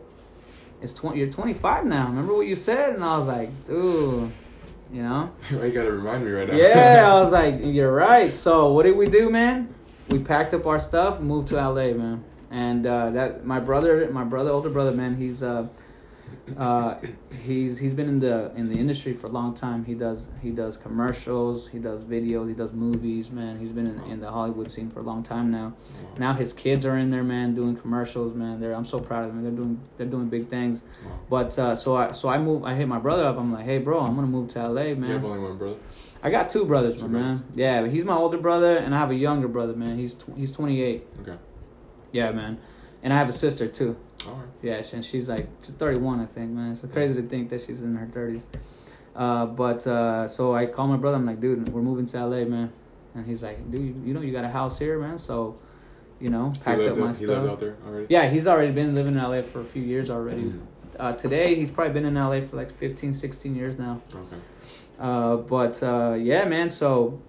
it's 0.80 0.94
20. 0.94 1.18
You're 1.18 1.28
25 1.28 1.84
now. 1.84 2.06
Remember 2.06 2.32
what 2.32 2.46
you 2.46 2.54
said?" 2.54 2.94
And 2.94 3.04
I 3.04 3.14
was 3.14 3.28
like, 3.28 3.50
"Dude, 3.64 4.32
you 4.90 5.02
know." 5.02 5.30
You 5.50 5.70
gotta 5.70 5.92
remind 5.92 6.24
me 6.24 6.30
right 6.30 6.48
now? 6.48 6.54
Yeah, 6.54 7.12
I 7.14 7.20
was 7.20 7.32
like, 7.32 7.56
you're 7.60 7.92
right. 7.92 8.34
So 8.34 8.72
what 8.72 8.84
did 8.84 8.96
we 8.96 9.06
do, 9.06 9.28
man? 9.28 9.74
We 10.08 10.18
packed 10.18 10.54
up 10.54 10.66
our 10.66 10.78
stuff, 10.78 11.20
moved 11.20 11.48
to 11.48 11.56
LA, 11.56 11.92
man. 11.92 12.24
And 12.50 12.86
uh, 12.86 13.10
that 13.10 13.44
my 13.44 13.60
brother, 13.60 14.08
my 14.10 14.24
brother, 14.24 14.48
older 14.50 14.70
brother, 14.70 14.92
man, 14.92 15.16
he's 15.16 15.42
uh, 15.42 15.68
uh, 16.56 16.96
he's 17.42 17.78
he's 17.78 17.94
been 17.94 18.08
in 18.08 18.18
the 18.18 18.52
in 18.54 18.68
the 18.68 18.78
industry 18.78 19.12
for 19.12 19.26
a 19.26 19.30
long 19.30 19.54
time. 19.54 19.84
He 19.84 19.94
does 19.94 20.28
he 20.40 20.50
does 20.50 20.76
commercials, 20.76 21.68
he 21.68 21.78
does 21.78 22.04
videos, 22.04 22.48
he 22.48 22.54
does 22.54 22.72
movies, 22.72 23.30
man. 23.30 23.58
He's 23.58 23.72
been 23.72 23.86
in, 23.86 24.00
in 24.10 24.20
the 24.20 24.30
Hollywood 24.30 24.70
scene 24.70 24.90
for 24.90 25.00
a 25.00 25.02
long 25.02 25.22
time 25.22 25.50
now. 25.50 25.74
Wow. 26.02 26.08
Now 26.18 26.32
his 26.32 26.52
kids 26.52 26.86
are 26.86 26.96
in 26.96 27.10
there, 27.10 27.24
man, 27.24 27.54
doing 27.54 27.76
commercials, 27.76 28.34
man. 28.34 28.60
They're 28.60 28.74
I'm 28.74 28.84
so 28.84 28.98
proud 28.98 29.24
of 29.24 29.34
them. 29.34 29.42
They're 29.42 29.52
doing 29.52 29.80
they're 29.96 30.06
doing 30.06 30.28
big 30.28 30.48
things. 30.48 30.82
Wow. 31.04 31.18
But 31.28 31.58
uh, 31.58 31.76
so 31.76 31.96
I 31.96 32.12
so 32.12 32.28
I 32.28 32.38
move. 32.38 32.64
I 32.64 32.74
hit 32.74 32.88
my 32.88 32.98
brother 32.98 33.24
up. 33.24 33.38
I'm 33.38 33.52
like, 33.52 33.64
hey, 33.64 33.78
bro, 33.78 34.00
I'm 34.00 34.14
gonna 34.14 34.26
move 34.26 34.48
to 34.48 34.68
LA, 34.68 34.94
man. 34.94 35.02
You 35.02 35.12
have 35.14 35.24
only 35.24 35.40
one 35.40 35.58
brother. 35.58 35.76
I 36.22 36.30
got 36.30 36.48
two 36.48 36.64
brothers, 36.64 36.96
Two 36.96 37.08
my 37.08 37.20
man. 37.20 37.44
Yeah, 37.54 37.82
but 37.82 37.90
he's 37.90 38.04
my 38.04 38.14
older 38.14 38.38
brother, 38.38 38.76
and 38.76 38.94
I 38.94 38.98
have 38.98 39.10
a 39.10 39.14
younger 39.14 39.48
brother, 39.48 39.74
man. 39.74 39.98
He's 39.98 40.16
tw- 40.16 40.36
he's 40.36 40.50
28. 40.50 41.06
Okay. 41.22 41.36
Yeah, 42.10 42.32
man. 42.32 42.58
And 43.02 43.12
I 43.12 43.16
have 43.16 43.28
a 43.28 43.32
sister 43.32 43.66
too. 43.68 43.96
All 44.26 44.34
right. 44.34 44.48
Yeah, 44.62 44.82
and 44.92 45.04
she's 45.04 45.28
like 45.28 45.48
she's 45.62 45.74
31, 45.74 46.20
I 46.20 46.26
think, 46.26 46.50
man. 46.50 46.72
It's 46.72 46.84
crazy 46.92 47.14
to 47.22 47.28
think 47.28 47.48
that 47.50 47.60
she's 47.60 47.82
in 47.82 47.94
her 47.94 48.06
30s. 48.06 48.46
Uh, 49.14 49.46
but 49.46 49.86
uh, 49.86 50.26
so 50.28 50.54
I 50.54 50.66
call 50.66 50.86
my 50.88 50.96
brother. 50.96 51.16
I'm 51.16 51.26
like, 51.26 51.40
dude, 51.40 51.68
we're 51.70 51.82
moving 51.82 52.06
to 52.06 52.26
LA, 52.26 52.44
man. 52.44 52.72
And 53.14 53.26
he's 53.26 53.42
like, 53.42 53.70
dude, 53.70 54.04
you 54.04 54.14
know, 54.14 54.20
you 54.20 54.32
got 54.32 54.44
a 54.44 54.48
house 54.48 54.78
here, 54.78 54.98
man. 54.98 55.18
So, 55.18 55.58
you 56.20 56.28
know, 56.30 56.52
packed 56.64 56.80
up 56.82 56.96
my 56.96 57.08
out, 57.08 57.16
he 57.16 57.26
lived 57.26 57.42
stuff. 57.42 57.50
out 57.50 57.60
there 57.60 57.76
already. 57.86 58.06
Yeah, 58.08 58.28
he's 58.28 58.46
already 58.46 58.72
been 58.72 58.94
living 58.94 59.14
in 59.16 59.22
LA 59.22 59.42
for 59.42 59.60
a 59.60 59.64
few 59.64 59.82
years 59.82 60.10
already. 60.10 60.42
Mhm. 60.42 60.60
Uh, 60.98 61.12
today, 61.12 61.54
he's 61.54 61.70
probably 61.70 61.92
been 61.92 62.04
in 62.04 62.14
LA 62.14 62.40
for 62.40 62.56
like 62.56 62.70
15, 62.70 63.12
16 63.12 63.54
years 63.54 63.78
now. 63.78 64.00
Okay. 64.12 64.36
Uh, 64.98 65.36
but 65.36 65.80
uh, 65.82 66.16
yeah, 66.18 66.44
man. 66.44 66.70
So 66.70 67.20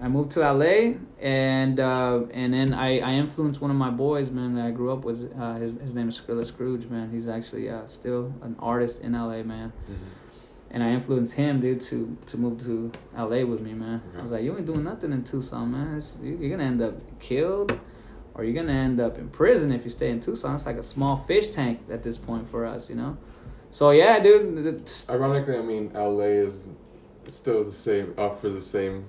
I 0.00 0.08
moved 0.08 0.32
to 0.32 0.40
LA, 0.40 0.94
and 1.20 1.80
uh, 1.80 2.22
and 2.32 2.52
then 2.52 2.74
I, 2.74 3.00
I 3.00 3.12
influenced 3.14 3.60
one 3.60 3.70
of 3.70 3.76
my 3.76 3.90
boys, 3.90 4.30
man, 4.30 4.54
that 4.54 4.66
I 4.66 4.70
grew 4.70 4.92
up 4.92 5.04
with. 5.04 5.32
Uh, 5.38 5.54
his 5.54 5.74
his 5.80 5.94
name 5.94 6.08
is 6.08 6.20
Skrilla 6.20 6.44
Scrooge, 6.44 6.86
man. 6.86 7.10
He's 7.10 7.28
actually 7.28 7.70
uh, 7.70 7.86
still 7.86 8.34
an 8.42 8.56
artist 8.58 9.00
in 9.02 9.12
LA, 9.12 9.42
man. 9.42 9.72
Mhm. 9.90 9.94
and 10.70 10.82
I 10.82 10.90
influenced 10.90 11.34
him, 11.34 11.60
dude, 11.60 11.80
to 11.82 12.16
to 12.26 12.36
move 12.36 12.58
to 12.64 12.90
LA 13.16 13.44
with 13.44 13.60
me, 13.62 13.72
man. 13.74 14.02
Okay. 14.10 14.18
I 14.18 14.22
was 14.22 14.32
like, 14.32 14.42
you 14.44 14.56
ain't 14.56 14.66
doing 14.66 14.84
nothing 14.84 15.12
in 15.12 15.22
Tucson, 15.24 15.70
man. 15.72 15.96
It's, 15.96 16.18
you- 16.22 16.36
you're 16.40 16.50
gonna 16.50 16.68
end 16.68 16.82
up 16.82 16.94
killed, 17.20 17.78
or 18.34 18.44
you're 18.44 18.54
gonna 18.60 18.72
end 18.88 18.98
up 19.00 19.16
in 19.18 19.28
prison 19.28 19.72
if 19.72 19.84
you 19.84 19.90
stay 19.90 20.10
in 20.10 20.20
Tucson. 20.20 20.54
It's 20.54 20.66
like 20.66 20.76
a 20.76 20.82
small 20.82 21.16
fish 21.16 21.48
tank 21.48 21.80
at 21.90 22.02
this 22.02 22.18
point 22.18 22.48
for 22.48 22.64
us, 22.66 22.90
you 22.90 22.96
know. 22.96 23.16
So 23.70 23.90
yeah, 23.90 24.18
dude. 24.20 24.90
Ironically, 25.08 25.56
I 25.56 25.62
mean, 25.62 25.92
LA 25.94 26.44
is 26.48 26.64
still 27.28 27.64
the 27.64 27.72
same, 27.72 28.12
offers 28.18 28.54
the 28.54 28.60
same 28.60 29.06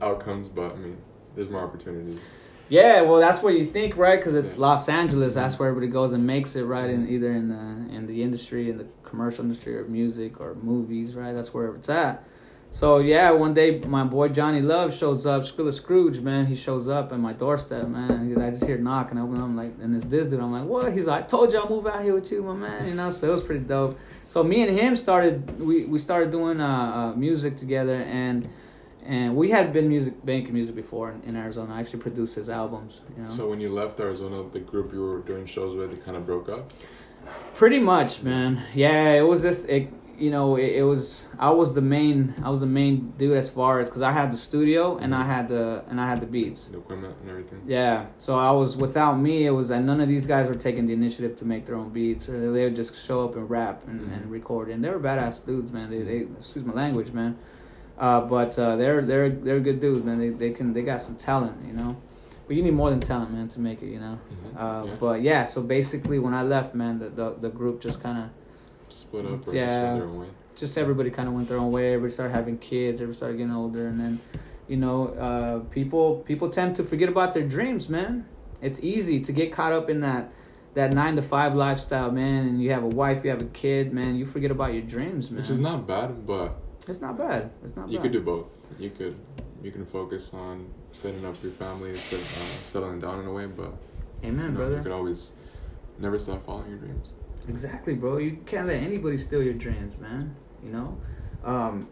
outcomes, 0.00 0.48
but 0.48 0.72
I 0.72 0.76
mean, 0.76 0.98
there's 1.34 1.48
more 1.48 1.62
opportunities. 1.62 2.36
Yeah, 2.68 3.02
well, 3.02 3.20
that's 3.20 3.42
what 3.42 3.54
you 3.54 3.64
think, 3.64 3.96
right? 3.96 4.18
Because 4.18 4.34
it's 4.34 4.54
Yeah. 4.54 4.60
Los 4.62 4.88
Angeles. 4.88 5.34
That's 5.34 5.58
where 5.58 5.68
everybody 5.68 5.90
goes 5.90 6.12
and 6.12 6.26
makes 6.26 6.56
it, 6.56 6.64
right? 6.64 6.90
In 6.90 7.08
either 7.08 7.30
in 7.30 7.48
the 7.48 7.94
in 7.94 8.06
the 8.06 8.22
industry, 8.22 8.70
in 8.70 8.78
the 8.78 8.86
commercial 9.04 9.44
industry, 9.44 9.78
or 9.78 9.84
music, 9.84 10.40
or 10.40 10.54
movies, 10.54 11.14
right? 11.14 11.32
That's 11.32 11.54
where 11.54 11.74
it's 11.76 11.88
at. 11.88 12.26
So 12.70 12.98
yeah, 12.98 13.30
one 13.30 13.54
day 13.54 13.80
my 13.86 14.02
boy 14.02 14.28
Johnny 14.28 14.60
Love 14.60 14.92
shows 14.92 15.24
up. 15.24 15.42
Skrilla 15.42 15.72
Scrooge, 15.72 16.20
man, 16.20 16.46
he 16.46 16.56
shows 16.56 16.88
up 16.88 17.12
at 17.12 17.20
my 17.20 17.32
doorstep, 17.32 17.86
man. 17.86 18.36
I 18.36 18.50
just 18.50 18.66
hear 18.66 18.76
knocking. 18.76 19.16
I 19.16 19.22
open. 19.22 19.40
I'm 19.40 19.56
like, 19.56 19.74
and 19.80 19.94
it's 19.94 20.04
this 20.04 20.26
dude. 20.26 20.40
I'm 20.40 20.50
like, 20.50 20.64
what? 20.64 20.92
He's 20.92 21.06
like, 21.06 21.24
I 21.24 21.26
told 21.26 21.52
you 21.52 21.60
I'll 21.60 21.70
move 21.70 21.86
out 21.86 22.02
here 22.02 22.14
with 22.14 22.30
you, 22.32 22.42
my 22.42 22.54
man. 22.54 22.88
You 22.88 22.94
know, 22.94 23.10
so 23.10 23.28
it 23.28 23.30
was 23.30 23.44
pretty 23.44 23.64
dope. 23.64 23.96
So 24.26 24.42
me 24.42 24.62
and 24.62 24.76
him 24.76 24.96
started. 24.96 25.60
We 25.60 25.84
we 25.84 26.00
started 26.00 26.30
doing 26.30 26.60
uh, 26.60 27.12
uh 27.14 27.16
music 27.16 27.56
together 27.56 28.02
and. 28.02 28.48
And 29.06 29.36
we 29.36 29.50
had 29.50 29.72
been 29.72 29.88
music 29.88 30.24
making 30.24 30.52
music 30.52 30.74
before 30.74 31.12
in, 31.12 31.22
in 31.22 31.36
Arizona. 31.36 31.74
I 31.74 31.80
actually 31.80 32.00
produced 32.00 32.34
his 32.34 32.48
albums. 32.50 33.02
You 33.16 33.22
know? 33.22 33.28
So 33.28 33.48
when 33.48 33.60
you 33.60 33.68
left 33.70 34.00
Arizona, 34.00 34.42
the 34.50 34.58
group 34.60 34.92
you 34.92 35.00
were 35.00 35.20
doing 35.20 35.46
shows 35.46 35.74
with, 35.76 35.92
it 35.92 36.04
kind 36.04 36.16
of 36.16 36.26
broke 36.26 36.48
up. 36.48 36.72
Pretty 37.54 37.78
much, 37.80 38.22
man. 38.22 38.62
Yeah, 38.74 39.12
it 39.12 39.22
was 39.22 39.42
just 39.42 39.68
it. 39.68 39.88
You 40.18 40.30
know, 40.30 40.56
it, 40.56 40.76
it 40.76 40.82
was. 40.82 41.28
I 41.38 41.50
was 41.50 41.74
the 41.74 41.82
main. 41.82 42.34
I 42.42 42.48
was 42.48 42.60
the 42.60 42.66
main 42.66 43.12
dude 43.18 43.36
as 43.36 43.50
far 43.50 43.80
as 43.80 43.88
because 43.90 44.00
I 44.02 44.12
had 44.12 44.32
the 44.32 44.36
studio 44.36 44.96
and 44.96 45.14
I 45.14 45.24
had 45.24 45.48
the 45.48 45.84
and 45.90 46.00
I 46.00 46.08
had 46.08 46.20
the 46.20 46.26
beats. 46.26 46.68
The 46.68 46.78
equipment 46.78 47.14
and 47.20 47.28
everything. 47.30 47.60
Yeah, 47.66 48.06
so 48.16 48.34
I 48.34 48.50
was 48.52 48.76
without 48.76 49.14
me. 49.18 49.44
It 49.46 49.50
was 49.50 49.68
that 49.68 49.82
none 49.82 50.00
of 50.00 50.08
these 50.08 50.26
guys 50.26 50.48
were 50.48 50.54
taking 50.54 50.86
the 50.86 50.94
initiative 50.94 51.36
to 51.36 51.44
make 51.44 51.66
their 51.66 51.76
own 51.76 51.90
beats, 51.90 52.28
or 52.30 52.52
they 52.52 52.64
would 52.64 52.76
just 52.76 52.94
show 53.06 53.24
up 53.26 53.36
and 53.36 53.48
rap 53.50 53.86
and, 53.86 54.00
and 54.12 54.24
Mhm. 54.24 54.30
record. 54.30 54.70
And 54.70 54.82
they 54.82 54.88
were 54.90 54.98
badass 55.00 55.44
dudes, 55.44 55.70
man. 55.70 55.90
They, 55.90 56.02
they 56.02 56.16
excuse 56.36 56.64
my 56.64 56.72
language, 56.72 57.12
man. 57.12 57.36
Uh, 57.98 58.20
but 58.22 58.58
uh, 58.58 58.76
they're 58.76 59.00
they're 59.02 59.30
they're 59.30 59.60
good 59.60 59.80
dudes, 59.80 60.04
man. 60.04 60.18
They 60.18 60.28
they 60.30 60.50
can 60.50 60.72
they 60.72 60.82
got 60.82 61.00
some 61.00 61.16
talent, 61.16 61.56
you 61.66 61.72
know. 61.72 61.96
But 62.46 62.54
you 62.56 62.62
need 62.62 62.74
more 62.74 62.90
than 62.90 63.00
talent, 63.00 63.32
man, 63.32 63.48
to 63.48 63.60
make 63.60 63.82
it, 63.82 63.88
you 63.88 63.98
know. 63.98 64.18
Mhm. 64.30 64.56
Uh, 64.56 64.86
Yeah. 64.86 64.92
But 65.00 65.22
yeah, 65.22 65.44
so 65.44 65.62
basically, 65.62 66.18
when 66.18 66.32
I 66.34 66.42
left, 66.42 66.74
man, 66.74 66.98
the 66.98 67.08
the, 67.08 67.34
the 67.38 67.48
group 67.48 67.80
just 67.80 68.02
kind 68.02 68.18
of 68.18 68.28
Split 68.88 69.24
up 69.26 69.32
or 69.32 69.36
just 69.44 69.54
Yeah. 69.54 69.94
their 69.94 70.04
own 70.04 70.18
way. 70.20 70.26
just 70.54 70.78
everybody 70.78 71.10
kind 71.10 71.26
of 71.28 71.34
went 71.34 71.48
their 71.48 71.58
own 71.58 71.72
way. 71.72 71.94
Everybody 71.94 72.12
started 72.12 72.34
having 72.34 72.56
kids. 72.58 73.00
Everybody 73.00 73.16
started 73.16 73.36
getting 73.38 73.52
older, 73.52 73.86
and 73.88 73.98
then, 74.00 74.20
you 74.68 74.76
know, 74.76 75.08
uh, 75.08 75.58
people 75.70 76.16
people 76.30 76.48
tend 76.50 76.76
to 76.76 76.84
forget 76.84 77.08
about 77.08 77.34
their 77.34 77.46
dreams, 77.46 77.88
man. 77.88 78.26
It's 78.62 78.80
easy 78.80 79.20
to 79.20 79.32
get 79.32 79.52
caught 79.52 79.72
up 79.72 79.90
in 79.90 80.00
that 80.00 80.30
that 80.74 80.92
nine 80.92 81.16
to 81.16 81.22
five 81.22 81.54
lifestyle, 81.54 82.10
man. 82.12 82.46
And 82.48 82.62
you 82.62 82.70
have 82.72 82.84
a 82.84 82.88
wife, 83.02 83.24
you 83.24 83.30
have 83.30 83.42
a 83.42 83.46
kid, 83.62 83.92
man. 83.92 84.14
You 84.16 84.24
forget 84.26 84.50
about 84.50 84.72
your 84.74 84.82
dreams, 84.82 85.30
man. 85.30 85.40
Which 85.40 85.50
is 85.50 85.60
not 85.60 85.86
bad, 85.86 86.26
but 86.26 86.56
It's 86.88 87.00
not 87.00 87.18
bad. 87.18 87.50
It's 87.64 87.74
not. 87.76 87.86
Bad. 87.86 87.92
You 87.92 87.98
bad. 87.98 88.02
could 88.04 88.12
do 88.12 88.20
both. 88.20 88.50
You 88.78 88.90
could 88.90 89.16
you 89.62 89.70
can 89.72 89.84
focus 89.84 90.30
on 90.32 90.72
setting 90.92 91.24
up 91.24 91.34
your 91.42 91.52
family, 91.52 91.94
set, 91.94 92.18
uh, 92.18 92.62
settling 92.62 93.00
down 93.00 93.20
in 93.20 93.26
a 93.26 93.32
way, 93.32 93.46
but 93.46 93.74
Amen, 94.24 94.46
you, 94.46 94.50
know, 94.50 94.56
brother. 94.56 94.76
you 94.76 94.82
could 94.82 94.92
always 94.92 95.32
never 95.98 96.18
stop 96.18 96.42
following 96.44 96.70
your 96.70 96.78
dreams. 96.78 97.14
Exactly, 97.48 97.94
bro. 97.94 98.18
You 98.18 98.38
can't 98.46 98.66
let 98.66 98.76
anybody 98.76 99.16
steal 99.16 99.42
your 99.42 99.54
dreams, 99.54 99.98
man. 99.98 100.34
You 100.64 100.70
know, 100.70 101.00
um, 101.44 101.88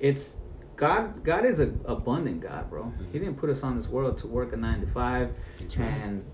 it's 0.00 0.36
God. 0.76 1.24
God 1.24 1.44
is 1.44 1.60
a 1.60 1.72
abundant 1.84 2.40
God, 2.40 2.70
bro. 2.70 2.92
He 3.12 3.18
didn't 3.18 3.36
put 3.36 3.50
us 3.50 3.62
on 3.62 3.76
this 3.76 3.88
world 3.88 4.18
to 4.18 4.26
work 4.26 4.52
a 4.52 4.56
nine 4.56 4.80
to 4.80 4.86
five 4.86 5.32
right. 5.60 5.78
and 5.78 6.24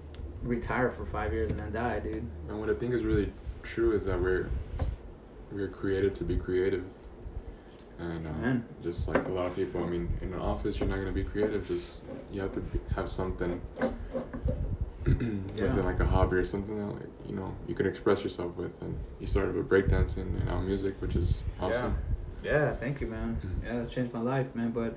retire 0.43 0.91
for 0.91 1.05
five 1.05 1.33
years 1.33 1.51
and 1.51 1.61
then 1.61 1.73
die, 1.73 2.01
dude. 2.01 2.27
And 2.49 2.59
what 2.59 2.69
I 2.69 2.75
think 2.75 2.93
is 2.95 3.03
really 3.03 3.33
true 3.63 3.93
is 3.93 4.05
that 4.07 4.21
we're 4.21 4.51
we're 5.51 5.69
created 5.69 6.15
to 6.17 6.25
be 6.25 6.37
creative. 6.37 6.85
And 8.03 8.27
Amen. 8.27 8.65
just 8.83 9.07
like 9.09 9.27
a 9.29 9.31
lot 9.31 9.47
of 9.47 9.55
people, 9.55 9.85
I 9.85 9.87
mean, 9.87 10.09
in 10.23 10.33
an 10.35 10.41
office, 10.41 10.81
you're 10.81 10.89
not 10.89 10.99
gonna 10.99 11.13
be 11.13 11.23
creative. 11.25 11.67
Just 11.69 12.05
you 12.33 12.41
have 12.41 12.53
to 12.55 12.61
be, 12.61 12.81
have 12.97 13.09
something 13.09 13.61
within 15.05 15.85
like 15.85 16.01
a 16.01 16.05
hobby 16.07 16.37
or 16.37 16.45
something 16.45 16.77
that 16.79 16.95
like 16.95 17.09
you 17.29 17.35
know 17.37 17.55
you 17.69 17.75
can 17.75 17.87
express 17.87 18.23
yourself 18.23 18.57
with. 18.57 18.81
And 18.83 18.99
you 19.21 19.27
started 19.27 19.55
with 19.55 19.69
breakdancing 19.69 20.23
and 20.39 20.47
now 20.47 20.61
music, 20.61 21.01
which 21.01 21.17
is 21.17 21.43
awesome. 21.61 21.97
Yeah, 22.43 22.75
thank 22.75 23.01
you, 23.01 23.07
man. 23.07 23.39
Mhm. 23.45 23.65
Yeah, 23.65 23.79
that's 23.81 23.95
changed 23.95 24.13
my 24.13 24.21
life, 24.21 24.55
man. 24.55 24.71
But 24.73 24.97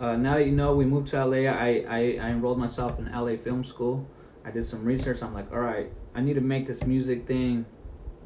uh, 0.00 0.16
now 0.16 0.34
that 0.34 0.44
you 0.46 0.52
know, 0.52 0.74
we 0.74 0.84
moved 0.84 1.08
to 1.08 1.24
LA. 1.24 1.48
I, 1.50 1.84
I, 1.88 1.98
I 2.20 2.28
enrolled 2.30 2.58
myself 2.58 2.98
in 2.98 3.10
LA 3.10 3.36
Film 3.36 3.64
School. 3.64 4.06
I 4.44 4.50
did 4.50 4.64
some 4.64 4.84
research. 4.84 5.22
I'm 5.22 5.32
like, 5.32 5.50
all 5.52 5.60
right, 5.60 5.90
I 6.14 6.20
need 6.20 6.34
to 6.34 6.40
make 6.40 6.66
this 6.66 6.84
music 6.84 7.26
thing 7.26 7.64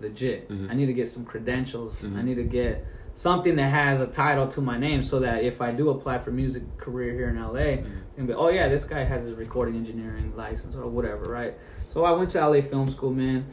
legit. 0.01 0.49
Mhm. 0.49 0.71
I 0.71 0.75
need 0.75 0.87
to 0.87 0.93
get 0.93 1.09
some 1.09 1.25
credentials. 1.25 2.03
I 2.05 2.09
Mhm. 2.09 2.25
need 2.25 2.35
to 2.37 2.45
get 2.45 2.85
something 3.17 3.57
that 3.57 3.69
has 3.71 3.99
a 4.03 4.07
title 4.07 4.47
to 4.47 4.61
my 4.61 4.77
name, 4.77 5.01
so 5.03 5.21
that 5.21 5.43
if 5.43 5.63
I 5.63 5.73
do 5.73 5.89
apply 5.89 6.19
for 6.19 6.31
music 6.31 6.63
career 6.77 7.13
here 7.15 7.29
in 7.31 7.37
LA, 7.39 7.79
Mhm. 7.79 7.87
and 8.19 8.27
be, 8.27 8.35
oh 8.35 8.51
yeah, 8.51 8.69
this 8.69 8.85
guy 8.85 9.05
has 9.05 9.23
his 9.23 9.33
recording 9.33 9.75
engineering 9.75 10.35
license 10.37 10.77
or 10.77 10.87
whatever, 10.87 11.25
right? 11.25 11.55
So 11.89 12.05
I 12.05 12.13
went 12.13 12.29
to 12.31 12.39
LA 12.47 12.61
Film 12.61 12.89
School, 12.89 13.11
man. 13.13 13.47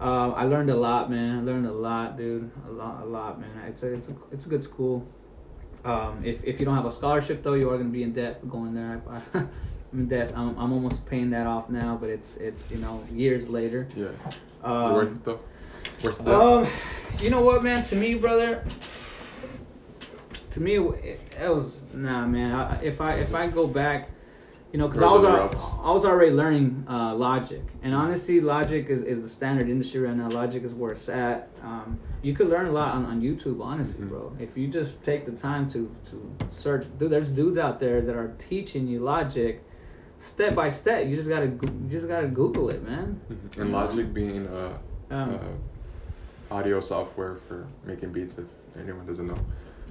Uh, 0.00 0.30
I 0.30 0.44
learned 0.44 0.70
a 0.70 0.76
lot, 0.76 1.10
man. 1.10 1.40
I 1.40 1.42
learned 1.42 1.66
a 1.66 1.72
lot, 1.72 2.16
dude. 2.16 2.48
A 2.68 2.70
lot, 2.72 3.02
a 3.02 3.06
lot, 3.06 3.40
man. 3.40 3.50
It's 3.66 3.82
a, 3.82 3.92
it's 3.92 4.08
a, 4.08 4.12
it's 4.30 4.46
a 4.46 4.48
good 4.48 4.62
school. 4.62 5.04
Um, 5.84 6.20
if 6.24 6.44
if 6.44 6.60
you 6.60 6.64
don't 6.66 6.76
have 6.76 6.86
a 6.86 6.90
scholarship 6.92 7.42
though, 7.42 7.54
you 7.54 7.68
are 7.70 7.76
gonna 7.76 7.88
be 7.90 8.04
in 8.04 8.12
debt 8.12 8.38
for 8.40 8.46
going 8.46 8.72
there. 8.74 9.02
I, 9.10 9.20
I'm 9.92 10.00
in 10.00 10.06
debt. 10.06 10.32
I'm, 10.36 10.56
I'm 10.58 10.72
almost 10.72 11.06
paying 11.06 11.30
that 11.30 11.46
off 11.48 11.68
now, 11.70 11.96
but 12.00 12.08
it's 12.10 12.36
it's 12.36 12.70
you 12.70 12.78
know 12.78 13.02
years 13.12 13.48
later. 13.48 13.88
Yeah, 13.96 14.08
Um, 14.62 14.94
worth 14.94 15.10
it 15.16 15.24
though. 15.24 15.40
Worth 16.04 16.20
it. 16.20 16.28
um, 16.28 16.66
you 17.20 17.30
know 17.30 17.42
what, 17.42 17.64
man? 17.64 17.82
To 17.84 17.96
me, 17.96 18.14
brother. 18.14 18.62
To 20.50 20.60
me, 20.62 20.76
it, 20.78 21.20
it 21.40 21.48
was 21.52 21.84
nah, 21.92 22.26
man. 22.26 22.52
I, 22.54 22.80
if 22.82 23.00
I 23.00 23.14
if 23.14 23.34
I 23.34 23.48
go 23.48 23.66
back, 23.66 24.10
you 24.72 24.78
know, 24.78 24.88
because 24.88 25.02
I 25.02 25.12
was 25.12 25.24
are 25.24 25.32
the 25.32 25.38
al- 25.38 25.46
routes. 25.48 25.74
I 25.82 25.90
was 25.92 26.04
already 26.04 26.30
learning 26.32 26.84
uh, 26.88 27.14
Logic, 27.14 27.62
and 27.82 27.94
honestly, 27.94 28.40
Logic 28.40 28.86
is, 28.88 29.02
is 29.02 29.22
the 29.22 29.28
standard 29.28 29.68
industry 29.68 30.00
right 30.00 30.16
now. 30.16 30.28
Logic 30.30 30.62
is 30.64 30.72
where 30.72 30.92
it's 30.92 31.08
at. 31.08 31.50
Um, 31.62 31.98
you 32.22 32.34
could 32.34 32.48
learn 32.48 32.66
a 32.66 32.72
lot 32.72 32.94
on, 32.94 33.04
on 33.04 33.20
YouTube, 33.20 33.60
honestly, 33.62 34.04
Mhm. 34.04 34.08
bro. 34.08 34.32
If 34.40 34.56
you 34.56 34.68
just 34.68 35.02
take 35.02 35.24
the 35.24 35.32
time 35.32 35.68
to 35.70 35.94
to 36.10 36.36
search, 36.48 36.86
dude, 36.98 37.10
there's 37.10 37.30
dudes 37.30 37.58
out 37.58 37.78
there 37.78 38.00
that 38.00 38.16
are 38.16 38.32
teaching 38.38 38.86
you 38.88 39.00
Logic 39.00 39.62
step 40.18 40.54
by 40.54 40.68
step. 40.70 41.06
You 41.06 41.14
just 41.14 41.28
gotta 41.28 41.46
you 41.46 41.88
just 41.90 42.08
gotta 42.08 42.26
Google 42.28 42.70
it, 42.70 42.82
man. 42.82 43.20
Mhm. 43.30 43.60
And 43.60 43.72
Logic 43.72 44.12
being 44.14 44.46
uh, 44.48 44.78
Um, 45.10 45.34
uh, 46.50 46.54
audio 46.54 46.80
software 46.80 47.36
for 47.46 47.66
making 47.84 48.12
beats. 48.12 48.38
If 48.38 48.46
anyone 48.78 49.04
doesn't 49.06 49.26
know, 49.26 49.36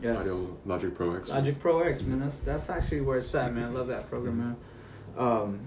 yes. 0.02 0.18
Audio 0.18 0.58
Logic 0.66 0.94
Pro 0.94 1.16
X. 1.16 1.30
Logic 1.30 1.60
Pro 1.60 1.80
X, 1.82 2.02
man. 2.04 2.20
That's 2.20 2.40
that's 2.40 2.70
actually 2.70 3.02
where 3.02 3.18
it's 3.18 3.34
at, 3.36 3.54
man. 3.54 3.66
I 3.66 3.70
love 3.70 3.88
that 3.88 4.10
program, 4.10 4.38
man. 4.38 4.56
Um, 5.18 5.60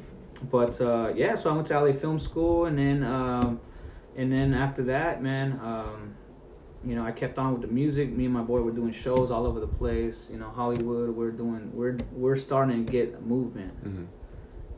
but 0.51 0.81
uh, 0.81 1.13
yeah, 1.15 1.35
so 1.35 1.51
I 1.51 1.55
went 1.55 1.67
to 1.69 1.81
LA 1.81 1.93
Film 1.93 2.19
School, 2.19 2.67
and 2.67 2.79
then 2.79 3.03
um, 3.03 3.61
and 4.17 4.33
then 4.33 4.55
after 4.55 4.83
that, 4.85 5.23
man, 5.23 5.61
um, 5.63 6.15
you 6.85 6.95
know, 6.95 7.05
I 7.05 7.13
kept 7.13 7.39
on 7.39 7.53
with 7.53 7.63
the 7.63 7.69
music. 7.69 8.11
Me 8.11 8.25
and 8.25 8.35
my 8.35 8.43
boy 8.43 8.61
were 8.63 8.71
doing 8.71 8.93
shows 8.93 9.31
all 9.31 9.47
over 9.47 9.61
the 9.61 9.67
place. 9.69 10.29
You 10.31 10.39
know, 10.39 10.49
Hollywood. 10.51 11.11
We're 11.11 11.31
doing 11.31 11.71
we're 11.75 11.99
we're 12.13 12.37
starting 12.37 12.87
to 12.87 12.93
get 12.93 13.25
movement. 13.27 13.73
hmm 13.83 14.05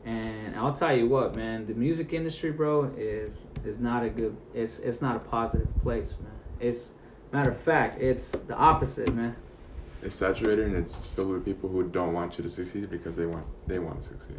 And 0.05 0.55
I'll 0.57 0.73
tell 0.73 0.95
you 0.95 1.07
what, 1.07 1.35
man, 1.35 1.65
the 1.65 1.73
music 1.73 2.11
industry, 2.11 2.51
bro, 2.51 2.91
is 2.97 3.47
is 3.63 3.77
not 3.77 4.03
a 4.03 4.09
good. 4.09 4.35
It's 4.53 4.79
it's 4.79 5.01
not 5.01 5.15
a 5.15 5.19
positive 5.19 5.69
place, 5.81 6.17
man. 6.21 6.31
It's 6.59 6.91
matter 7.31 7.49
of 7.51 7.57
fact, 7.57 8.01
it's 8.01 8.31
the 8.31 8.55
opposite, 8.55 9.13
man. 9.13 9.35
It's 10.03 10.15
saturated 10.15 10.65
and 10.67 10.75
it's 10.75 11.05
filled 11.05 11.29
with 11.31 11.45
people 11.45 11.69
who 11.69 11.87
don't 11.87 12.13
want 12.13 12.37
you 12.37 12.43
to 12.43 12.49
succeed 12.49 12.89
because 12.89 13.15
they 13.15 13.25
want 13.25 13.45
they 13.67 13.79
want 13.79 14.01
to 14.01 14.07
succeed. 14.09 14.37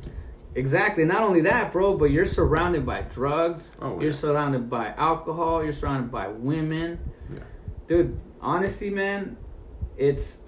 Exactly. 0.57 1.05
Not 1.05 1.23
only 1.23 1.41
that, 1.43 1.73
bro, 1.73 1.97
but 1.97 2.07
you're 2.07 2.25
surrounded 2.25 2.87
by 2.87 3.03
drugs. 3.03 3.73
Oh, 3.83 4.01
You're 4.01 4.13
surrounded 4.13 4.71
by 4.71 4.89
alcohol. 4.97 5.63
You're 5.65 5.73
surrounded 5.73 6.13
by 6.13 6.29
women. 6.29 6.99
Yeah. 7.33 7.41
Dude, 7.89 8.21
honestly, 8.41 8.89
man, 8.91 9.37
it's 9.97 10.41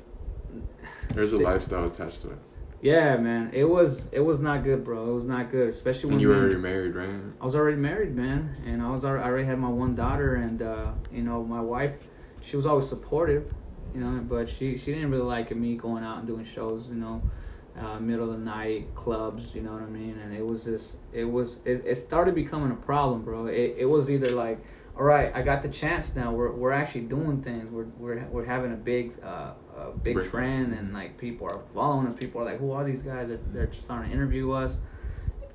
There's 1.12 1.32
a 1.32 1.38
lifestyle 1.38 1.84
attached 1.86 2.22
to 2.22 2.30
it. 2.30 2.38
yeah, 2.80 3.16
man. 3.16 3.50
It 3.52 3.64
was 3.64 4.08
it 4.12 4.20
was 4.20 4.40
not 4.40 4.62
good, 4.62 4.84
bro. 4.84 5.10
It 5.10 5.14
was 5.14 5.24
not 5.24 5.50
good, 5.50 5.68
especially 5.70 6.06
when 6.06 6.12
And 6.14 6.20
you 6.22 6.28
were 6.28 6.36
already 6.36 6.56
married, 6.56 6.94
right? 6.94 7.10
I 7.40 7.44
was 7.44 7.56
already 7.56 7.78
married, 7.78 8.14
man, 8.14 8.54
and 8.64 8.82
I 8.82 8.90
was 8.90 9.04
already, 9.04 9.24
I 9.24 9.28
already 9.28 9.46
had 9.46 9.58
my 9.58 9.68
one 9.70 9.94
daughter, 9.96 10.34
and 10.36 10.62
uh, 10.62 10.92
you 11.10 11.22
know 11.22 11.42
my 11.42 11.60
wife, 11.60 11.96
she 12.42 12.54
was 12.56 12.64
always 12.66 12.88
supportive, 12.88 13.52
you 13.96 14.04
know, 14.04 14.20
but 14.20 14.48
she 14.48 14.76
she 14.76 14.92
didn't 14.92 15.10
really 15.10 15.24
like 15.24 15.54
me 15.56 15.74
going 15.74 16.04
out 16.04 16.18
and 16.18 16.26
doing 16.26 16.44
shows, 16.44 16.88
you 16.88 16.96
know, 16.96 17.22
uh, 17.78 17.98
middle 17.98 18.30
of 18.30 18.38
the 18.38 18.44
night 18.44 18.94
clubs, 18.94 19.54
you 19.54 19.62
know 19.62 19.72
what 19.72 19.82
I 19.82 19.86
mean, 19.86 20.18
and 20.22 20.34
it 20.34 20.44
was 20.44 20.64
just 20.64 20.96
it 21.12 21.24
was 21.24 21.58
it, 21.64 21.82
it 21.86 21.96
started 21.96 22.34
becoming 22.34 22.70
a 22.70 22.76
problem, 22.76 23.22
bro. 23.22 23.46
It 23.46 23.76
it 23.78 23.86
was 23.86 24.10
either 24.10 24.30
like 24.30 24.58
all 24.98 25.04
right, 25.04 25.30
I 25.34 25.42
got 25.42 25.62
the 25.62 25.68
chance 25.68 26.14
now. 26.14 26.32
We're 26.32 26.52
we're 26.52 26.72
actually 26.72 27.02
doing 27.02 27.42
things. 27.42 27.70
We're 27.70 27.86
we're 27.98 28.24
we're 28.26 28.44
having 28.44 28.72
a 28.72 28.76
big 28.76 29.14
uh, 29.22 29.52
a 29.76 29.90
big 29.90 30.22
trend, 30.24 30.74
and 30.74 30.92
like 30.92 31.16
people 31.16 31.46
are 31.46 31.60
following 31.74 32.06
us. 32.06 32.14
People 32.14 32.42
are 32.42 32.44
like, 32.44 32.58
who 32.58 32.72
are 32.72 32.84
these 32.84 33.02
guys? 33.02 33.28
They're, 33.28 33.40
they're 33.52 33.72
starting 33.72 34.10
to 34.10 34.14
interview 34.14 34.52
us. 34.52 34.76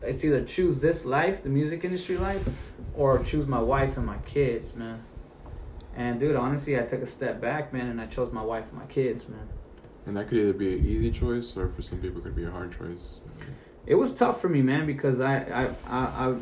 It's 0.01 0.25
either 0.25 0.43
choose 0.43 0.81
this 0.81 1.05
life, 1.05 1.43
the 1.43 1.49
music 1.49 1.83
industry 1.83 2.17
life, 2.17 2.47
or 2.95 3.23
choose 3.23 3.45
my 3.45 3.61
wife 3.61 3.97
and 3.97 4.05
my 4.05 4.17
kids, 4.17 4.75
man. 4.75 5.03
And 5.95 6.19
dude, 6.19 6.35
honestly, 6.35 6.79
I 6.79 6.83
took 6.83 7.01
a 7.01 7.05
step 7.05 7.41
back, 7.41 7.73
man, 7.73 7.87
and 7.87 7.99
I 7.99 8.05
chose 8.05 8.31
my 8.31 8.43
wife 8.43 8.65
and 8.69 8.79
my 8.79 8.85
kids, 8.85 9.27
man. 9.27 9.47
And 10.05 10.17
that 10.17 10.27
could 10.27 10.37
either 10.39 10.53
be 10.53 10.73
an 10.73 10.85
easy 10.85 11.11
choice 11.11 11.55
or 11.57 11.67
for 11.67 11.81
some 11.81 11.99
people 11.99 12.21
it 12.21 12.23
could 12.23 12.35
be 12.35 12.45
a 12.45 12.51
hard 12.51 12.75
choice. 12.77 13.21
It 13.85 13.95
was 13.95 14.13
tough 14.13 14.41
for 14.41 14.49
me, 14.49 14.61
man, 14.61 14.85
because 14.85 15.21
I 15.21 15.37
I 15.37 15.63
I, 15.87 16.29
I 16.29 16.35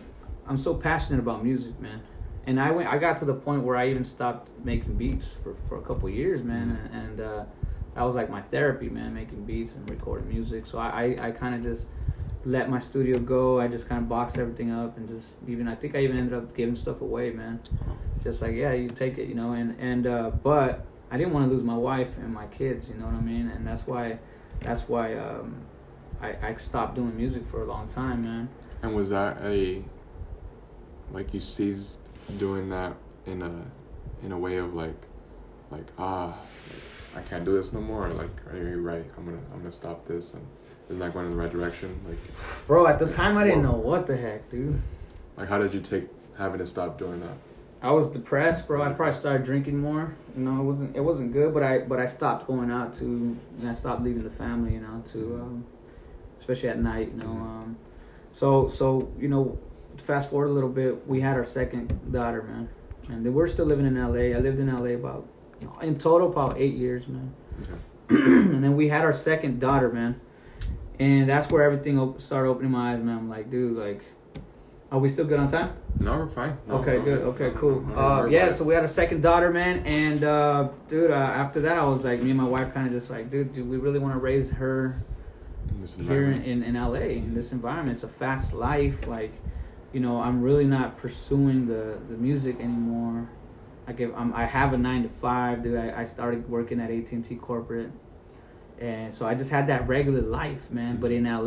I'm 0.47 0.57
so 0.57 0.73
passionate 0.73 1.19
about 1.19 1.43
music, 1.43 1.79
man. 1.79 2.01
And 2.45 2.59
I 2.59 2.71
went 2.71 2.89
I 2.89 2.97
got 2.97 3.17
to 3.17 3.25
the 3.25 3.33
point 3.33 3.63
where 3.63 3.75
I 3.75 3.89
even 3.89 4.05
stopped 4.05 4.49
making 4.63 4.95
beats 4.95 5.35
for, 5.43 5.55
for 5.67 5.77
a 5.77 5.81
couple 5.81 6.09
years, 6.09 6.41
man, 6.43 6.79
and, 6.91 7.03
and 7.03 7.21
uh, 7.21 7.45
that 7.95 8.03
was 8.03 8.15
like 8.15 8.29
my 8.29 8.41
therapy, 8.41 8.89
man, 8.89 9.13
making 9.13 9.45
beats 9.45 9.75
and 9.75 9.89
recording 9.89 10.29
music. 10.29 10.65
So 10.65 10.77
I 10.77 11.15
I, 11.19 11.27
I 11.27 11.31
kind 11.31 11.55
of 11.55 11.61
just 11.61 11.87
let 12.49 12.69
my 12.69 12.79
studio 12.79 13.19
go. 13.19 13.59
I 13.59 13.67
just 13.67 13.87
kind 13.87 14.01
of 14.01 14.09
boxed 14.09 14.37
everything 14.37 14.71
up 14.71 14.97
and 14.97 15.07
just 15.07 15.33
even 15.47 15.67
I 15.67 15.75
think 15.75 15.95
I 15.95 15.99
even 15.99 16.17
ended 16.17 16.33
up 16.33 16.55
giving 16.55 16.75
stuff 16.75 17.01
away, 17.01 17.29
man. 17.31 17.59
Just 18.23 18.41
like 18.41 18.55
yeah, 18.55 18.73
you 18.73 18.89
take 18.89 19.17
it, 19.17 19.27
you 19.27 19.35
know, 19.35 19.53
and 19.53 19.79
and 19.79 20.07
uh, 20.07 20.31
but 20.31 20.85
I 21.11 21.17
didn't 21.17 21.33
want 21.33 21.47
to 21.47 21.53
lose 21.53 21.63
my 21.63 21.77
wife 21.77 22.17
and 22.17 22.33
my 22.33 22.47
kids, 22.47 22.89
you 22.89 22.95
know 22.95 23.05
what 23.05 23.15
I 23.15 23.21
mean, 23.21 23.49
and 23.49 23.65
that's 23.65 23.85
why 23.85 24.19
that's 24.61 24.89
why 24.89 25.15
um, 25.15 25.55
I 26.21 26.35
I 26.41 26.55
stopped 26.55 26.95
doing 26.95 27.15
music 27.15 27.45
for 27.45 27.61
a 27.61 27.65
long 27.65 27.87
time, 27.87 28.23
man. 28.23 28.49
And 28.81 28.95
was 28.95 29.11
that 29.11 29.37
a 29.43 29.83
like 31.11 31.33
you 31.33 31.39
ceased 31.39 31.99
doing 32.37 32.69
that 32.69 32.95
in 33.25 33.41
a 33.41 34.25
in 34.25 34.31
a 34.31 34.37
way 34.37 34.57
of 34.57 34.73
like 34.73 35.05
like 35.69 35.87
ah 35.97 36.37
I 37.15 37.21
can't 37.21 37.45
do 37.45 37.53
this 37.53 37.73
no 37.73 37.81
more 37.81 38.09
like 38.09 38.45
are 38.51 38.57
you 38.57 38.81
right 38.81 39.05
I'm 39.17 39.25
gonna 39.25 39.41
I'm 39.53 39.59
gonna 39.59 39.71
stop 39.71 40.05
this 40.05 40.33
and 40.33 40.45
isn't 40.89 40.99
that 40.99 41.13
going 41.13 41.25
in 41.25 41.31
the 41.31 41.37
right 41.37 41.51
direction 41.51 41.99
like 42.07 42.17
Bro, 42.67 42.87
at 42.87 42.99
the 42.99 43.09
time 43.09 43.37
I 43.37 43.43
didn't 43.43 43.63
know 43.63 43.73
what 43.73 44.07
the 44.07 44.17
heck, 44.17 44.49
dude. 44.49 44.81
like 45.37 45.47
how 45.47 45.57
did 45.57 45.73
you 45.73 45.79
take 45.79 46.09
having 46.37 46.59
to 46.59 46.67
stop 46.67 46.97
doing 46.97 47.19
that 47.21 47.37
I 47.81 47.91
was 47.91 48.09
depressed, 48.09 48.67
bro. 48.67 48.81
I 48.81 48.91
probably 48.91 49.13
started 49.13 49.43
drinking 49.43 49.77
more. 49.77 50.13
You 50.35 50.43
know, 50.43 50.59
it 50.59 50.63
wasn't 50.63 50.95
it 50.97 50.99
wasn't 50.99 51.31
good, 51.31 51.53
but 51.53 51.63
I 51.63 51.79
but 51.79 51.99
I 51.99 52.05
stopped 52.05 52.45
going 52.45 52.69
out 52.69 52.93
to. 52.95 53.05
You 53.05 53.37
know, 53.61 53.69
I 53.69 53.73
stopped 53.73 54.03
leaving 54.03 54.23
the 54.23 54.29
family. 54.29 54.73
You 54.73 54.81
know, 54.81 55.01
to 55.13 55.35
um, 55.35 55.65
especially 56.37 56.69
at 56.69 56.79
night. 56.79 57.11
You 57.15 57.23
know, 57.23 57.31
um, 57.31 57.77
so 58.31 58.67
so 58.67 59.09
you 59.17 59.29
know, 59.29 59.57
fast 59.97 60.29
forward 60.29 60.47
a 60.47 60.51
little 60.51 60.69
bit. 60.69 61.07
We 61.07 61.21
had 61.21 61.37
our 61.37 61.45
second 61.45 62.11
daughter, 62.11 62.43
man, 62.43 62.69
and 63.07 63.25
then 63.25 63.33
we're 63.33 63.47
still 63.47 63.65
living 63.65 63.85
in 63.85 63.95
L.A. 63.95 64.35
I 64.35 64.39
lived 64.39 64.59
in 64.59 64.67
L.A. 64.67 64.95
about 64.95 65.25
in 65.81 65.97
total 65.97 66.29
about 66.29 66.57
eight 66.57 66.75
years, 66.75 67.07
man. 67.07 67.33
okay. 67.61 67.73
and 68.09 68.61
then 68.61 68.75
we 68.75 68.89
had 68.89 69.05
our 69.05 69.13
second 69.13 69.59
daughter, 69.59 69.89
man, 69.89 70.19
and 70.99 71.27
that's 71.29 71.49
where 71.49 71.63
everything 71.63 71.97
op- 71.99 72.19
started 72.21 72.49
opening 72.49 72.71
my 72.71 72.93
eyes, 72.93 72.99
man. 73.01 73.17
I'm 73.17 73.29
like, 73.29 73.49
dude, 73.49 73.77
like, 73.77 74.03
are 74.91 74.99
we 74.99 75.07
still 75.09 75.25
good 75.25 75.39
on 75.39 75.47
time? 75.47 75.73
no 75.99 76.13
we're 76.17 76.27
fine 76.29 76.57
No, 76.67 76.75
okay, 76.75 76.97
go 76.97 77.03
good. 77.03 77.13
ahead. 77.21 77.27
Okay, 77.27 77.49
No, 77.51 77.59
cool. 77.59 77.81
no, 77.81 77.93
no, 77.95 77.99
Uh, 78.23 78.25
yeah, 78.25 78.51
so 78.51 78.63
we 78.63 78.73
had 78.73 78.83
a 78.83 78.87
second 78.87 79.21
daughter, 79.21 79.51
man, 79.51 79.85
and 79.85 80.23
uh, 80.23 80.69
dude, 80.87 81.11
uh, 81.11 81.13
after 81.15 81.61
that, 81.61 81.77
I 81.77 81.83
was 81.85 82.03
like, 82.03 82.21
me 82.21 82.29
and 82.31 82.39
my 82.39 82.47
wife 82.47 82.73
kind 82.73 82.87
of 82.87 82.93
just 82.93 83.09
like, 83.09 83.29
dude, 83.29 83.53
do 83.53 83.63
we 83.65 83.77
really 83.77 83.99
want 83.99 84.13
to 84.13 84.19
raise 84.19 84.51
her. 84.51 84.95
In 85.99 86.05
here 86.07 86.31
in, 86.31 86.63
in, 86.63 86.73
LA 86.73 86.93
in 87.21 87.35
this 87.35 87.51
environment? 87.51 87.91
It's 87.91 88.03
a 88.03 88.07
fast 88.07 88.53
life. 88.53 89.07
Like, 89.07 89.31
you 89.93 89.99
know, 89.99 90.19
I'm 90.19 90.41
really 90.41 90.65
not 90.65 90.97
pursuing 90.97 91.67
the 91.67 91.99
the 92.09 92.17
music 92.17 92.59
anymore. 92.59 93.29
I 93.87 93.93
give, 93.93 94.11
I'm, 94.15 94.33
I 94.33 94.45
have 94.45 94.73
a 94.73 94.77
nine 94.79 95.03
to 95.03 95.09
five, 95.09 95.61
dude. 95.61 95.77
I, 95.77 96.01
I 96.01 96.03
started 96.05 96.49
working 96.49 96.79
at 96.79 96.89
AT 96.89 97.11
and 97.11 97.23
T 97.23 97.35
corporate, 97.35 97.91
and 98.79 99.13
so 99.13 99.25
I 99.25 99.35
just 99.35 99.51
had 99.51 99.67
that 99.67 99.87
regular 99.87 100.21
life, 100.21 100.71
man. 100.71 100.97
But 100.97 101.11
in 101.11 101.25
LA, 101.25 101.39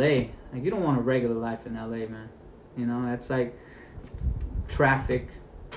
like, 0.53 0.63
you 0.63 0.71
don't 0.71 0.83
want 0.83 0.99
a 0.99 1.03
regular 1.03 1.35
life 1.35 1.67
in 1.67 1.75
LA, 1.75 2.07
man. 2.09 2.29
You 2.77 2.87
know, 2.87 3.05
that's 3.07 3.31
like 3.31 3.59
traffic. 4.69 5.29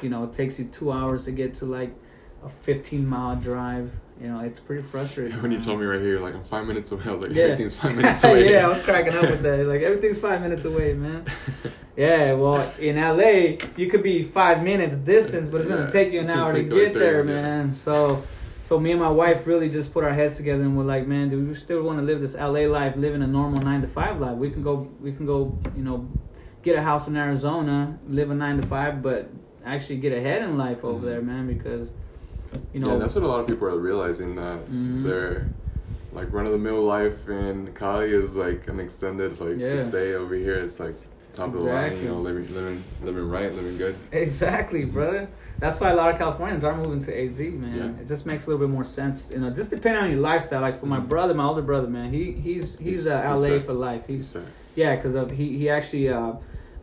You 0.01 0.09
know, 0.09 0.23
it 0.25 0.33
takes 0.33 0.59
you 0.59 0.65
two 0.65 0.91
hours 0.91 1.25
to 1.25 1.31
get 1.31 1.53
to 1.55 1.65
like 1.65 1.93
a 2.43 2.49
15 2.49 3.07
mile 3.07 3.35
drive. 3.35 3.91
You 4.21 4.29
know, 4.29 4.39
it's 4.39 4.61
pretty 4.61 4.81
frustrating. 4.81 5.41
when 5.41 5.51
you 5.51 5.59
told 5.59 5.77
me 5.79 5.85
right 5.85 5.99
here 5.99 6.19
like 6.21 6.35
I'm 6.35 6.43
five 6.45 6.65
minutes 6.65 6.89
away 6.93 7.03
I 7.05 7.11
was 7.11 7.19
like 7.19 7.31
Yeah. 7.31 7.43
everything's 7.43 7.77
five 7.77 7.97
minutes 7.97 8.23
away 8.23 8.49
yeah, 8.49 8.65
I 8.65 8.69
was 8.69 8.81
cracking 8.81 9.13
up 9.13 9.23
with 9.23 9.41
that. 9.41 9.65
Like 9.65 9.81
everything's 9.81 10.17
five 10.17 10.41
minutes 10.41 10.65
away, 10.65 10.93
man. 10.93 11.25
Yeah, 11.97 12.33
well, 12.33 12.69
in 12.77 12.97
LA, 12.97 13.55
you 13.77 13.89
could 13.89 14.03
be 14.03 14.21
five 14.21 14.61
minutes 14.61 14.97
distance, 14.97 15.47
but 15.47 15.61
it's 15.61 15.69
gonna 15.69 15.89
take 15.89 16.11
you 16.11 16.19
an 16.19 16.29
hour 16.29 16.51
to 16.51 16.61
you 16.61 16.69
like 16.69 16.91
get 16.91 16.93
there, 16.93 17.19
yeah. 17.25 17.31
man. 17.41 17.71
So, 17.71 18.21
so 18.65 18.79
me 18.79 18.89
and 18.91 18.99
my 18.99 19.09
wife 19.09 19.45
really 19.45 19.69
just 19.69 19.93
put 19.93 20.03
our 20.03 20.11
heads 20.11 20.37
together 20.37 20.63
and 20.63 20.75
we're 20.75 20.83
like, 20.83 21.05
man, 21.05 21.29
do 21.29 21.39
we 21.39 21.53
still 21.53 21.83
want 21.83 21.99
to 21.99 22.03
live 22.03 22.19
this 22.19 22.33
LA 22.33 22.61
life, 22.61 22.95
living 22.95 23.21
a 23.21 23.27
normal 23.27 23.61
nine 23.61 23.79
to 23.81 23.87
five 23.87 24.19
life? 24.19 24.35
We 24.37 24.49
can 24.49 24.63
go, 24.63 24.89
we 24.99 25.11
can 25.11 25.27
go, 25.27 25.55
you 25.77 25.83
know, 25.83 26.09
get 26.63 26.75
a 26.75 26.81
house 26.81 27.07
in 27.07 27.15
Arizona, 27.15 27.99
live 28.09 28.31
a 28.31 28.33
nine 28.33 28.59
to 28.59 28.65
five, 28.65 29.03
but 29.03 29.29
actually 29.63 29.97
get 29.97 30.13
ahead 30.13 30.41
in 30.41 30.57
life 30.57 30.83
over 30.83 31.05
Mhm. 31.05 31.09
there, 31.09 31.21
man, 31.21 31.45
because, 31.45 31.91
you 32.73 32.79
know, 32.79 32.93
yeah 32.93 32.97
that's 32.97 33.13
what 33.13 33.23
a 33.23 33.27
lot 33.27 33.39
of 33.39 33.45
people 33.45 33.67
are 33.67 33.77
realizing 33.77 34.35
that 34.35 34.67
Mhm. 34.67 35.03
their 35.03 35.47
like 36.11 36.33
run 36.33 36.47
of 36.47 36.51
the 36.51 36.57
mill 36.57 36.81
life 36.81 37.29
in 37.29 37.67
Cali 37.75 38.09
is 38.09 38.35
like 38.35 38.67
an 38.67 38.79
extended 38.79 39.39
like 39.39 39.59
Yeah. 39.59 39.77
stay 39.77 40.15
over 40.15 40.33
here 40.33 40.55
it's 40.55 40.79
like 40.79 40.95
top 41.33 41.49
of 41.49 41.55
the 41.55 41.59
line 41.59 41.91
you 42.01 42.07
know 42.07 42.19
living 42.21 42.47
living 42.55 42.81
living 43.03 43.29
right 43.29 43.53
living 43.53 43.77
good 43.77 43.95
Exactly, 44.13 44.85
brother. 44.85 45.27
That's 45.59 45.79
why 45.79 45.91
a 45.91 45.95
lot 45.95 46.11
of 46.11 46.17
Californians 46.17 46.63
are 46.63 46.75
moving 46.75 46.99
to 47.01 47.17
AZ, 47.23 47.39
man. 47.39 47.77
Yeah. 47.77 48.01
It 48.01 48.07
just 48.07 48.25
makes 48.25 48.45
a 48.45 48.49
little 48.49 48.65
bit 48.67 48.71
more 48.73 48.83
sense, 48.83 49.31
you 49.31 49.39
know. 49.39 49.49
Just 49.49 49.69
depending 49.69 50.03
on 50.03 50.11
your 50.11 50.19
lifestyle. 50.19 50.61
Like 50.61 50.79
for 50.79 50.85
my 50.85 50.99
Mhm. 50.99 51.07
brother, 51.07 51.33
my 51.33 51.45
older 51.45 51.61
brother, 51.61 51.87
man, 51.87 52.11
he 52.11 52.31
he's 52.33 52.77
he's, 52.77 53.05
He's- 53.05 53.07
uh, 53.07 53.35
LA 53.37 53.59
for 53.59 53.73
life. 53.73 54.03
He 54.07 54.13
He's 54.15 54.27
said. 54.27 54.45
yeah, 54.75 54.95
because 54.95 55.15
of 55.15 55.31
he 55.31 55.57
he 55.57 55.69
actually 55.69 56.09
uh, 56.09 56.33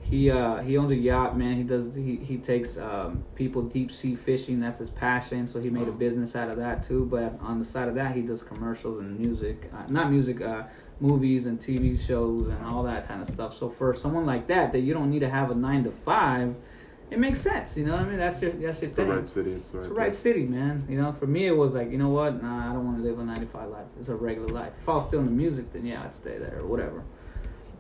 he 0.01 0.31
uh, 0.31 0.57
he 0.63 0.77
owns 0.79 0.91
a 0.91 0.97
yacht, 0.97 1.37
man. 1.37 1.57
He 1.57 1.63
does 1.65 1.95
he 1.95 2.17
he 2.17 2.39
takes 2.39 2.79
um, 2.79 3.23
people 3.35 3.63
deep 3.63 3.93
sea 3.93 4.15
fishing. 4.17 4.59
That's 4.61 4.79
his 4.79 4.91
passion. 4.91 5.47
So 5.47 5.61
he 5.61 5.69
made 5.71 5.89
a 5.89 5.93
business 5.93 6.35
out 6.35 6.49
of 6.51 6.57
that 6.59 6.83
too. 6.83 7.05
But 7.11 7.39
on 7.43 7.59
the 7.59 7.65
side 7.65 7.89
of 7.89 7.95
that, 7.97 8.15
he 8.17 8.23
does 8.23 8.43
commercials 8.43 8.99
and 9.01 9.19
music, 9.19 9.71
uh, 9.75 9.83
not 9.89 10.11
music, 10.11 10.41
uh, 10.41 10.63
movies 11.01 11.47
and 11.47 11.59
TV 11.59 11.97
shows 11.99 12.47
and 12.49 12.65
all 12.65 12.83
that 12.85 13.07
kind 13.09 13.21
of 13.21 13.29
stuff. 13.29 13.53
So 13.55 13.69
for 13.69 13.93
someone 13.93 14.25
like 14.25 14.47
that, 14.47 14.73
that 14.73 14.81
you 14.81 14.95
don't 14.95 15.11
need 15.11 15.21
to 15.21 15.29
have 15.29 15.51
a 15.51 15.55
nine 15.55 15.85
to 15.85 15.91
five. 15.91 16.55
It 17.13 17.19
makes 17.19 17.41
sense, 17.41 17.77
you 17.77 17.85
know 17.85 17.93
what 17.93 18.03
I 18.07 18.09
mean. 18.09 18.17
That's 18.19 18.41
your 18.41 18.53
that's 18.53 18.81
your 18.81 18.89
It's 18.89 18.93
the 18.97 19.05
right 19.05 19.29
city. 19.29 19.53
It's 19.53 19.71
the 19.71 19.79
right, 19.79 19.85
It's 19.85 19.89
the 19.89 19.95
right 20.01 20.05
place. 20.07 20.19
city, 20.19 20.45
man. 20.47 20.85
You 20.89 20.99
know, 21.01 21.13
for 21.13 21.27
me, 21.27 21.47
it 21.47 21.57
was 21.57 21.75
like, 21.75 21.91
you 21.93 21.99
know 21.99 22.09
what? 22.09 22.43
Nah, 22.43 22.71
I 22.71 22.73
don't 22.73 22.87
want 22.87 22.97
to 22.99 23.03
live 23.05 23.19
a 23.19 23.25
95 23.25 23.69
life. 23.69 23.85
It's 23.99 24.09
a 24.09 24.15
regular 24.17 24.49
life. 24.49 24.73
If 24.81 24.89
I 24.89 24.95
was 24.95 25.05
still 25.07 25.21
in 25.21 25.27
the 25.27 25.31
music, 25.45 25.73
then 25.73 25.85
yeah, 25.85 26.03
I'd 26.05 26.15
stay 26.15 26.39
there 26.39 26.59
or 26.61 26.67
whatever. 26.67 27.05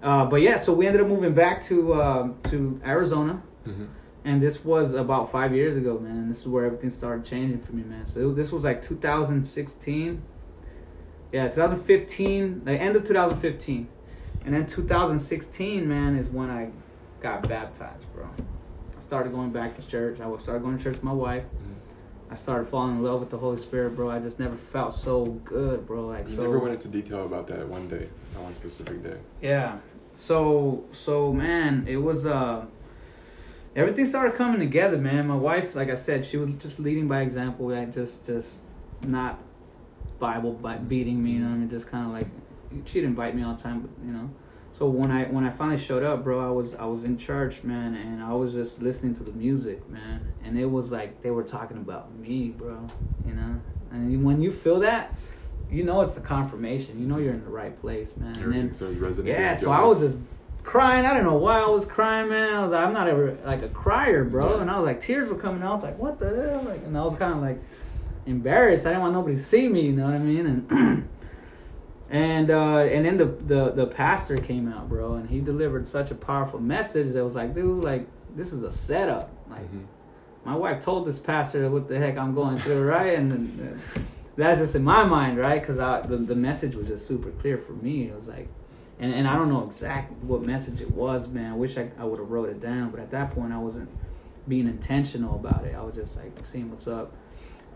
Uh, 0.03 0.26
but 0.26 0.43
yeah, 0.43 0.57
so 0.57 0.72
we 0.74 0.87
ended 0.87 1.01
up 1.01 1.09
moving 1.09 1.33
back 1.33 1.62
to 1.62 1.95
uh, 1.95 2.28
to 2.51 2.78
Arizona, 2.85 3.43
Mhm. 3.66 3.87
and 4.26 4.41
this 4.43 4.64
was 4.64 4.93
about 4.95 5.30
five 5.33 5.55
years 5.55 5.76
ago, 5.76 5.99
man. 5.99 6.16
And 6.16 6.30
this 6.30 6.41
is 6.41 6.49
where 6.49 6.66
everything 6.66 6.91
started 6.91 7.24
changing 7.24 7.61
for 7.61 7.72
me, 7.72 7.85
man. 7.85 8.05
So 8.05 8.33
this 8.33 8.53
was 8.53 8.64
like 8.64 8.83
2016. 8.83 10.20
Yeah, 11.33 11.49
2015, 11.49 12.64
the 12.66 12.72
end 12.72 12.95
of 12.97 13.05
2015, 13.05 13.89
and 14.45 14.53
then 14.55 14.66
2016, 14.66 15.89
man, 15.89 16.18
is 16.18 16.28
when 16.28 16.51
I 16.51 16.68
got 17.20 17.49
baptized, 17.49 18.12
bro. 18.14 18.26
I 19.12 19.14
started 19.14 19.34
going 19.34 19.50
back 19.50 19.76
to 19.76 19.86
church. 19.86 20.20
I 20.20 20.26
was 20.26 20.42
started 20.42 20.62
going 20.62 20.78
to 20.78 20.82
church 20.82 20.94
with 20.94 21.02
my 21.02 21.12
wife. 21.12 21.44
I 22.30 22.34
started 22.34 22.66
falling 22.66 22.96
in 22.96 23.02
love 23.02 23.20
with 23.20 23.28
the 23.28 23.36
Holy 23.36 23.58
Spirit, 23.58 23.94
bro. 23.94 24.08
I 24.10 24.20
just 24.20 24.40
never 24.40 24.56
felt 24.56 24.94
so 24.94 25.26
good, 25.44 25.86
bro. 25.86 26.06
Like 26.06 26.26
You 26.30 26.36
so. 26.36 26.42
never 26.44 26.58
went 26.58 26.74
into 26.76 26.88
detail 26.88 27.26
about 27.26 27.46
that 27.48 27.68
one 27.68 27.88
day, 27.88 28.08
that 28.32 28.42
one 28.42 28.54
specific 28.54 29.02
day. 29.02 29.18
Yeah. 29.42 29.80
So 30.14 30.84
so 30.92 31.30
man, 31.30 31.84
it 31.86 31.98
was 31.98 32.24
uh 32.24 32.64
everything 33.76 34.06
started 34.06 34.34
coming 34.34 34.60
together, 34.60 34.96
man. 34.96 35.26
My 35.26 35.36
wife, 35.36 35.74
like 35.76 35.90
I 35.90 35.94
said, 35.94 36.24
she 36.24 36.38
was 36.38 36.48
just 36.58 36.78
leading 36.80 37.06
by 37.06 37.20
example, 37.20 37.68
like 37.68 37.92
just 37.92 38.24
just 38.24 38.60
not 39.02 39.38
Bible 40.18 40.54
bi- 40.54 40.78
beating 40.78 41.22
me, 41.22 41.32
you 41.32 41.40
know. 41.40 41.48
I 41.48 41.56
mean, 41.58 41.68
just 41.68 41.86
kind 41.86 42.06
of 42.06 42.12
like 42.12 42.28
she'd 42.86 43.04
invite 43.04 43.36
me 43.36 43.42
all 43.42 43.52
the 43.56 43.62
time, 43.62 43.80
but 43.82 43.90
you 44.06 44.10
know. 44.14 44.30
So 44.72 44.86
when 44.88 45.10
I 45.10 45.24
when 45.24 45.44
I 45.44 45.50
finally 45.50 45.76
showed 45.78 46.02
up, 46.02 46.24
bro, 46.24 46.40
I 46.40 46.50
was 46.50 46.74
I 46.74 46.86
was 46.86 47.04
in 47.04 47.18
church, 47.18 47.62
man, 47.62 47.94
and 47.94 48.22
I 48.22 48.32
was 48.32 48.54
just 48.54 48.80
listening 48.80 49.14
to 49.14 49.22
the 49.22 49.32
music, 49.32 49.88
man, 49.90 50.32
and 50.42 50.58
it 50.58 50.64
was 50.66 50.90
like 50.90 51.20
they 51.20 51.30
were 51.30 51.42
talking 51.44 51.76
about 51.76 52.14
me, 52.16 52.48
bro, 52.48 52.86
you 53.26 53.34
know. 53.34 53.60
And 53.90 54.24
when 54.24 54.40
you 54.40 54.50
feel 54.50 54.80
that, 54.80 55.14
you 55.70 55.84
know 55.84 56.00
it's 56.00 56.14
the 56.14 56.22
confirmation. 56.22 56.98
You 57.00 57.06
know 57.06 57.18
you're 57.18 57.34
in 57.34 57.44
the 57.44 57.50
right 57.50 57.78
place, 57.78 58.16
man. 58.16 58.28
And 58.28 58.36
then 58.36 58.44
Everything 58.44 58.72
started 58.72 58.98
resonating. 58.98 59.40
yeah, 59.40 59.52
so 59.54 59.70
I 59.70 59.84
was 59.84 60.00
just 60.00 60.16
crying. 60.64 61.04
I 61.04 61.12
don't 61.12 61.24
know 61.24 61.34
why 61.34 61.60
I 61.60 61.66
was 61.68 61.84
crying, 61.84 62.30
man. 62.30 62.54
I 62.54 62.62
was 62.62 62.72
like, 62.72 62.82
I'm 62.86 62.94
not 62.94 63.08
ever 63.08 63.36
like 63.44 63.60
a 63.62 63.68
crier, 63.68 64.24
bro. 64.24 64.56
Yeah. 64.56 64.62
And 64.62 64.70
I 64.70 64.78
was 64.78 64.86
like, 64.86 65.00
tears 65.00 65.28
were 65.28 65.38
coming 65.38 65.62
out. 65.62 65.82
Like, 65.82 65.98
what 65.98 66.18
the 66.18 66.28
hell? 66.34 66.62
Like, 66.62 66.82
and 66.84 66.96
I 66.96 67.02
was 67.04 67.14
kind 67.16 67.34
of 67.34 67.42
like 67.42 67.58
embarrassed. 68.24 68.86
I 68.86 68.90
didn't 68.90 69.02
want 69.02 69.12
nobody 69.14 69.36
to 69.36 69.42
see 69.42 69.68
me. 69.68 69.82
You 69.82 69.92
know 69.92 70.04
what 70.06 70.14
I 70.14 70.18
mean? 70.18 70.46
And 70.70 71.08
and 72.12 72.50
uh, 72.50 72.78
and 72.80 73.04
then 73.04 73.16
the, 73.16 73.24
the 73.24 73.70
the 73.72 73.86
pastor 73.86 74.36
came 74.36 74.70
out, 74.72 74.88
bro, 74.88 75.14
and 75.14 75.28
he 75.30 75.40
delivered 75.40 75.88
such 75.88 76.10
a 76.12 76.14
powerful 76.14 76.60
message 76.60 77.12
that 77.14 77.24
was 77.24 77.34
like, 77.34 77.54
dude, 77.54 77.82
like 77.82 78.06
this 78.36 78.52
is 78.52 78.62
a 78.62 78.70
setup. 78.70 79.30
Like 79.50 79.62
Mhm. 79.72 79.86
my 80.44 80.54
wife 80.54 80.78
told 80.80 81.06
this 81.06 81.18
pastor 81.18 81.68
what 81.70 81.88
the 81.88 81.98
heck 81.98 82.16
I'm 82.18 82.34
going 82.34 82.58
through, 82.58 82.84
right? 82.84 83.18
And, 83.18 83.32
and 83.32 83.80
that's 84.36 84.58
just 84.60 84.74
in 84.76 84.84
my 84.84 85.04
mind, 85.04 85.38
right? 85.38 85.60
Because 85.60 85.78
the 85.78 86.16
the 86.18 86.36
message 86.36 86.74
was 86.74 86.86
just 86.88 87.06
super 87.06 87.30
clear 87.30 87.56
for 87.58 87.72
me. 87.72 88.04
It 88.08 88.14
was 88.14 88.28
like, 88.28 88.48
and 89.00 89.12
and 89.14 89.26
I 89.26 89.34
don't 89.34 89.48
know 89.48 89.64
exactly 89.64 90.16
what 90.28 90.42
message 90.44 90.80
it 90.82 90.90
was, 90.90 91.28
man. 91.28 91.50
I 91.52 91.56
wish 91.56 91.78
I 91.78 91.90
I 91.98 92.04
would 92.04 92.18
have 92.18 92.30
wrote 92.30 92.50
it 92.50 92.60
down, 92.60 92.90
but 92.90 93.00
at 93.00 93.10
that 93.10 93.30
point 93.30 93.52
I 93.54 93.58
wasn't 93.58 93.88
being 94.46 94.66
intentional 94.66 95.34
about 95.36 95.64
it. 95.64 95.74
I 95.74 95.82
was 95.82 95.94
just 95.94 96.16
like 96.16 96.32
seeing 96.44 96.68
what's 96.70 96.86
up. 96.88 97.12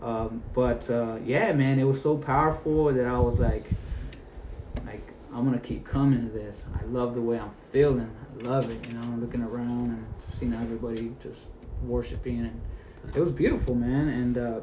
Um, 0.01 0.43
but 0.53 0.87
uh, 0.91 1.15
yeah, 1.25 1.53
man, 1.53 1.79
it 1.79 1.85
was 1.85 1.99
so 1.99 2.17
powerful 2.17 2.93
that 2.93 3.07
I 3.07 3.17
was 3.17 3.39
like, 3.39 3.65
like 4.85 5.13
I'm 5.33 5.45
gonna 5.45 5.59
keep 5.59 5.85
coming 5.85 6.27
to 6.27 6.33
this. 6.33 6.67
I 6.79 6.85
love 6.85 7.13
the 7.13 7.21
way 7.21 7.39
I'm 7.39 7.51
feeling. 7.71 8.11
I 8.39 8.43
love 8.43 8.69
it. 8.69 8.87
You 8.87 8.93
know, 8.93 9.17
looking 9.17 9.41
around 9.41 9.89
and 9.89 10.05
just 10.19 10.39
seeing 10.39 10.53
everybody 10.53 11.13
just 11.19 11.49
worshiping 11.83 12.39
and 12.39 12.61
it 13.15 13.19
was 13.19 13.31
beautiful, 13.31 13.75
man. 13.75 14.09
And 14.09 14.37
uh, 14.37 14.59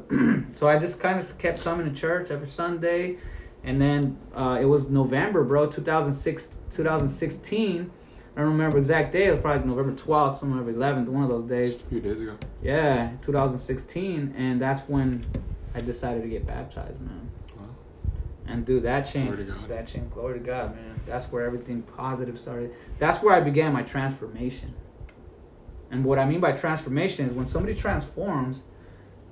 so 0.55 0.67
I 0.67 0.77
just 0.77 0.99
kind 0.99 1.19
of 1.19 1.37
kept 1.37 1.63
coming 1.63 1.91
to 1.91 1.99
church 1.99 2.31
every 2.31 2.47
Sunday. 2.47 3.17
And 3.63 3.81
then 3.81 4.17
uh, 4.35 4.59
it 4.61 4.65
was 4.65 4.89
November, 4.89 5.43
bro, 5.43 5.67
2006, 5.67 6.57
2016. 6.69 7.91
I 8.37 8.41
don't 8.41 8.51
remember 8.51 8.77
exact 8.77 9.13
day. 9.13 9.27
It 9.27 9.31
was 9.31 9.39
probably 9.39 9.67
November 9.67 9.93
12th, 9.93 10.43
November 10.43 10.73
11th, 10.73 11.07
one 11.07 11.23
of 11.23 11.29
those 11.29 11.45
days. 11.45 11.81
a 11.81 11.85
few 11.85 12.01
days 12.01 12.21
ago. 12.21 12.37
Yeah, 12.61 13.11
2016. 13.21 14.35
And 14.37 14.59
that's 14.59 14.81
when 14.81 15.25
I 15.73 15.81
decided 15.81 16.21
to 16.23 16.27
get 16.29 16.45
baptized, 16.45 17.01
man. 17.01 17.31
And 18.47 18.65
dude, 18.65 18.83
that 18.83 19.01
changed. 19.01 19.47
That 19.67 19.87
changed. 19.87 20.11
Glory 20.11 20.39
to 20.39 20.45
God, 20.45 20.75
man. 20.75 20.99
That's 21.05 21.25
where 21.25 21.45
everything 21.45 21.81
positive 21.81 22.37
started. 22.37 22.75
That's 22.97 23.21
where 23.21 23.33
I 23.33 23.41
began 23.41 23.73
my 23.73 23.83
transformation. 23.83 24.73
And 25.91 26.03
what 26.03 26.19
I 26.19 26.25
mean 26.25 26.39
by 26.39 26.51
transformation 26.51 27.27
is 27.27 27.33
when 27.33 27.45
somebody 27.45 27.75
transforms, 27.75 28.63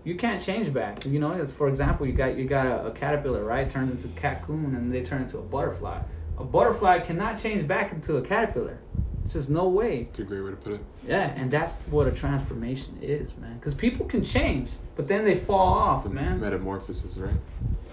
you 0.03 0.16
can't 0.16 0.41
change 0.41 0.74
back. 0.74 1.05
You 1.05 1.20
know, 1.20 1.34
as 1.34 1.51
for 1.51 1.68
example, 1.68 2.05
you 2.05 2.14
got 2.14 2.38
you 2.38 2.45
got 2.45 2.66
a, 2.66 2.88
a 2.88 2.91
caterpillar, 2.91 3.43
right? 3.43 3.70
Turns 3.70 3.91
into 3.91 4.07
a 4.07 4.20
cocoon, 4.20 4.76
and 4.76 4.93
they 4.93 5.03
turn 5.03 5.22
into 5.22 5.38
a 5.38 5.43
butterfly. 5.43 6.01
A 6.38 6.43
butterfly 6.43 6.99
cannot 6.99 7.38
change 7.38 7.68
back 7.68 7.91
into 7.91 8.18
a 8.18 8.22
caterpillar. 8.22 8.80
It's 9.24 9.34
just 9.34 9.49
no 9.49 9.70
way. 9.70 10.01
It's 10.01 10.20
a 10.20 10.24
great 10.24 10.41
way 10.41 10.51
to 10.51 10.57
put 10.57 10.74
it. 10.74 10.82
Yeah, 11.07 11.32
and 11.36 11.49
that's 11.49 11.80
what 11.89 12.07
a 12.07 12.11
transformation 12.11 12.97
is, 13.01 13.38
man. 13.38 13.55
Because 13.55 13.74
people 13.74 14.05
can 14.05 14.24
change, 14.24 14.70
but 14.95 15.07
then 15.07 15.24
they 15.24 15.36
fall 15.36 15.70
it's 15.70 15.80
off, 15.80 16.03
the 16.03 16.09
man. 16.09 16.41
Metamorphosis, 16.41 17.18
right? 17.18 17.36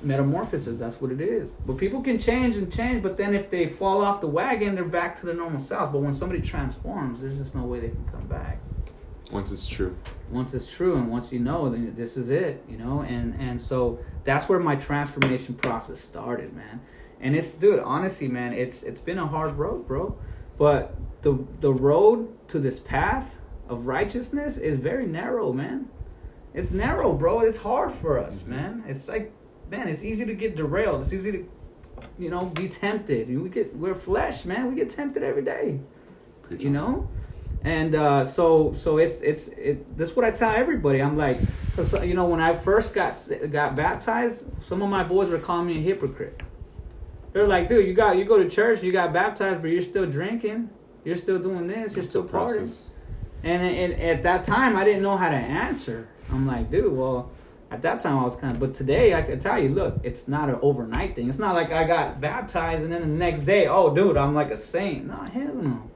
Metamorphosis, 0.03 0.79
that's 0.79 1.01
what 1.01 1.11
it 1.13 1.21
is. 1.21 1.53
But 1.67 1.77
people 1.77 2.01
can 2.01 2.19
change 2.19 2.57
and 2.57 2.73
change, 2.73 3.03
but 3.03 3.17
then 3.17 3.35
if 3.35 3.51
they 3.51 3.67
fall 3.67 4.03
off 4.03 4.21
the 4.21 4.27
wagon, 4.27 4.75
they're 4.75 4.85
back 4.85 5.17
to 5.17 5.27
their 5.27 5.35
normal 5.35 5.61
selves. 5.61 5.91
But 5.93 6.01
when 6.01 6.13
somebody 6.13 6.41
transforms, 6.41 7.21
there's 7.21 7.39
just 7.39 7.55
no 7.55 7.65
way 7.65 7.81
they 7.81 7.89
can 7.89 8.05
come 8.11 8.27
back. 8.27 8.59
Once 9.31 9.53
it's 9.53 9.67
true. 9.67 9.97
Once 10.31 10.55
it's 10.55 10.73
true, 10.73 10.97
and 10.97 11.09
once 11.09 11.33
you 11.33 11.39
know, 11.39 11.69
then 11.69 11.95
this 11.95 12.17
is 12.17 12.31
it, 12.31 12.65
you 12.69 12.77
know. 12.77 13.03
And 13.03 13.35
and 13.41 13.61
so 13.61 14.01
that's 14.25 14.49
where 14.49 14.59
my 14.59 14.77
transformation 14.77 15.55
process 15.55 16.01
started, 16.01 16.55
man. 16.55 16.81
And 17.21 17.37
it's, 17.37 17.51
dude, 17.51 17.81
honestly, 17.81 18.29
man, 18.29 18.53
it's 18.53 18.83
it's 18.83 19.01
been 19.01 19.19
a 19.19 19.27
hard 19.27 19.57
road, 19.57 19.87
bro. 19.87 20.19
But 20.59 20.97
the 21.23 21.47
the 21.61 21.73
road 21.73 22.49
to 22.49 22.59
this 22.59 22.81
path 22.81 23.41
of 23.69 23.87
righteousness 23.87 24.57
is 24.57 24.79
very 24.79 25.07
narrow, 25.07 25.53
man. 25.53 25.89
It's 26.53 26.73
narrow, 26.73 27.13
bro. 27.13 27.41
It's 27.41 27.59
hard 27.59 27.93
for 27.93 28.19
us, 28.19 28.43
mm-hmm. 28.43 28.51
man. 28.51 28.85
It's 28.89 29.09
like, 29.09 29.33
man, 29.71 29.89
it's 29.89 30.05
easy 30.05 30.27
to 30.27 30.35
get 30.35 30.57
derailed. 30.57 31.03
It's 31.03 31.13
easy 31.13 31.33
to, 31.33 31.49
you 32.19 32.31
know, 32.31 32.47
be 32.47 32.69
tempted. 32.69 33.29
We 33.29 33.49
get 33.49 33.75
we're 33.77 33.95
flesh, 33.95 34.45
man. 34.45 34.69
We 34.69 34.75
get 34.75 34.89
tempted 34.89 35.23
every 35.23 35.43
day. 35.43 35.81
You 36.59 36.71
know, 36.71 37.09
and 37.63 37.95
uh, 37.95 38.25
so 38.25 38.73
so 38.73 38.99
it's 38.99 39.23
it's 39.23 39.49
it. 39.49 39.97
This 39.97 40.11
is 40.11 40.17
what 40.17 40.25
I 40.25 40.33
tell 40.33 40.51
everybody. 40.51 41.01
I'm 41.01 41.17
like, 41.17 41.39
cause 41.77 41.93
you 42.05 42.15
know, 42.15 42.27
when 42.27 42.41
I 42.41 42.55
first 42.55 42.93
got 42.93 43.17
got 43.51 43.77
baptized, 43.77 44.45
some 44.61 44.83
of 44.83 44.91
my 44.91 45.05
boys 45.05 45.29
were 45.29 45.39
calling 45.39 45.69
me 45.69 45.79
a 45.79 45.81
hypocrite. 45.81 46.43
They're 47.33 47.47
like, 47.47 47.69
dude, 47.69 47.87
you 47.87 47.95
got 47.95 48.19
you 48.19 48.25
go 48.25 48.43
to 48.43 48.49
church, 48.49 48.83
you 48.83 48.91
got 48.91 49.13
baptized, 49.13 49.63
but 49.63 49.71
you're 49.71 49.81
still 49.81 50.07
drinking, 50.07 50.71
you're 51.05 51.15
still 51.15 51.39
doing 51.39 51.69
this, 51.69 51.95
you're 51.95 52.05
still 52.05 52.25
partying. 52.25 52.95
And, 53.43 53.63
and 53.63 53.93
at 53.95 54.23
that 54.25 54.43
time, 54.45 54.77
I 54.77 54.85
didn't 54.85 55.03
know 55.03 55.17
how 55.17 55.29
to 55.29 55.37
answer. 55.37 56.09
I'm 56.31 56.47
like, 56.47 56.69
dude, 56.69 56.93
well, 56.93 57.31
at 57.71 57.83
that 57.83 58.01
time 58.01 58.19
I 58.19 58.25
was 58.25 58.37
kind 58.37 58.53
of, 58.53 58.61
but 58.61 58.75
today 58.75 59.15
I 59.15 59.23
can 59.23 59.39
tell 59.39 59.59
you, 59.63 59.69
look, 59.69 60.01
it's 60.03 60.27
not 60.27 60.49
an 60.49 60.59
overnight 60.61 61.15
thing. 61.15 61.29
It's 61.29 61.39
not 61.39 61.55
like 61.55 61.71
I 61.71 61.85
got 61.85 62.21
baptized 62.21 62.83
and 62.83 62.93
then 62.93 63.03
the 63.03 63.07
next 63.07 63.43
day, 63.43 63.67
oh, 63.69 63.95
dude, 63.95 64.17
I'm 64.17 64.35
like 64.35 64.51
a 64.51 64.57
saint. 64.57 65.07
No, 65.07 65.17
hell 65.17 65.55
no. 65.55 65.91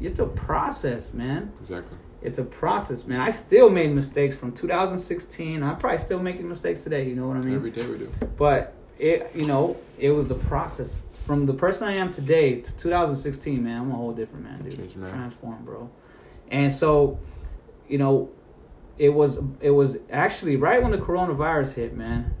It's 0.00 0.18
a 0.18 0.26
process, 0.26 1.12
man. 1.12 1.52
Exactly. 1.60 1.98
It's 2.22 2.38
a 2.38 2.44
process, 2.44 3.06
man. 3.06 3.20
I 3.20 3.30
still 3.30 3.70
made 3.70 3.92
mistakes 3.92 4.34
from 4.34 4.52
2016. 4.52 5.62
I'm 5.62 5.76
probably 5.76 5.98
still 5.98 6.18
making 6.18 6.48
mistakes 6.48 6.84
today. 6.84 7.06
You 7.06 7.16
know 7.16 7.28
what 7.28 7.36
I 7.36 7.40
mean? 7.40 7.54
Every 7.54 7.70
day 7.70 7.86
we 7.86 7.98
do. 7.98 8.10
But 8.36 8.74
it, 8.98 9.30
you 9.34 9.46
know, 9.46 9.76
it 9.98 10.10
was 10.10 10.30
a 10.30 10.34
process 10.34 11.00
from 11.26 11.44
the 11.44 11.54
person 11.54 11.88
I 11.88 11.92
am 11.92 12.10
today 12.10 12.60
to 12.60 12.76
2016. 12.76 13.62
Man, 13.62 13.82
I'm 13.82 13.90
a 13.90 13.94
whole 13.94 14.12
different 14.12 14.44
man, 14.44 14.62
dude. 14.62 14.76
Change, 14.76 14.96
man. 14.96 15.12
Transformed, 15.12 15.64
bro. 15.64 15.90
And 16.50 16.72
so, 16.72 17.18
you 17.88 17.98
know, 17.98 18.30
it 19.00 19.14
was 19.14 19.38
it 19.62 19.70
was 19.70 19.96
actually 20.10 20.56
right 20.56 20.82
when 20.82 20.92
the 20.92 20.98
coronavirus 20.98 21.72
hit, 21.72 21.96
man. 21.96 22.34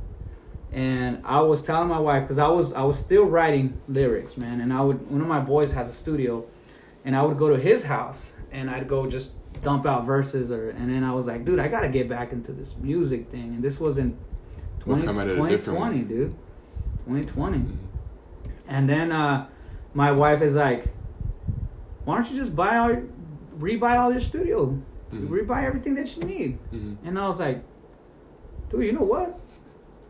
And 0.70 1.22
I 1.24 1.40
was 1.40 1.62
telling 1.62 1.88
my 1.88 1.98
wife 1.98 2.24
because 2.24 2.38
I 2.38 2.48
was 2.48 2.74
I 2.74 2.82
was 2.82 2.98
still 2.98 3.24
writing 3.24 3.80
lyrics, 3.88 4.36
man. 4.36 4.60
And 4.60 4.70
I 4.70 4.82
would 4.82 5.10
one 5.10 5.22
of 5.22 5.26
my 5.26 5.40
boys 5.40 5.72
has 5.72 5.88
a 5.88 5.92
studio, 5.92 6.44
and 7.02 7.16
I 7.16 7.22
would 7.22 7.38
go 7.38 7.48
to 7.48 7.58
his 7.58 7.84
house 7.84 8.34
and 8.52 8.68
I'd 8.68 8.86
go 8.86 9.06
just 9.08 9.32
dump 9.62 9.86
out 9.86 10.04
verses 10.04 10.52
or 10.52 10.68
and 10.68 10.90
then 10.90 11.02
I 11.02 11.14
was 11.14 11.26
like, 11.26 11.46
dude, 11.46 11.58
I 11.58 11.66
gotta 11.66 11.88
get 11.88 12.10
back 12.10 12.30
into 12.30 12.52
this 12.52 12.76
music 12.76 13.30
thing. 13.30 13.54
And 13.54 13.62
this 13.62 13.80
was 13.80 13.96
in 13.96 14.18
20, 14.80 15.06
2020, 15.06 15.98
dude. 16.00 16.34
2020. 17.06 17.56
Mm-hmm. 17.56 17.74
And 18.68 18.86
then 18.86 19.12
uh, 19.12 19.48
my 19.94 20.12
wife 20.12 20.42
is 20.42 20.56
like, 20.56 20.88
why 22.04 22.16
don't 22.16 22.30
you 22.30 22.36
just 22.36 22.54
buy 22.54 22.76
all, 22.76 22.96
rebuy 23.58 23.98
all 23.98 24.10
your 24.10 24.20
studio, 24.20 24.78
mm-hmm. 25.12 25.32
rebuy 25.32 25.64
everything 25.64 25.94
that 25.94 26.16
you 26.16 26.22
need? 26.24 26.58
Mm-hmm. 26.72 27.06
And 27.06 27.18
I 27.18 27.28
was 27.28 27.40
like, 27.40 27.62
dude, 28.68 28.84
you 28.84 28.92
know 28.92 29.04
what? 29.04 29.38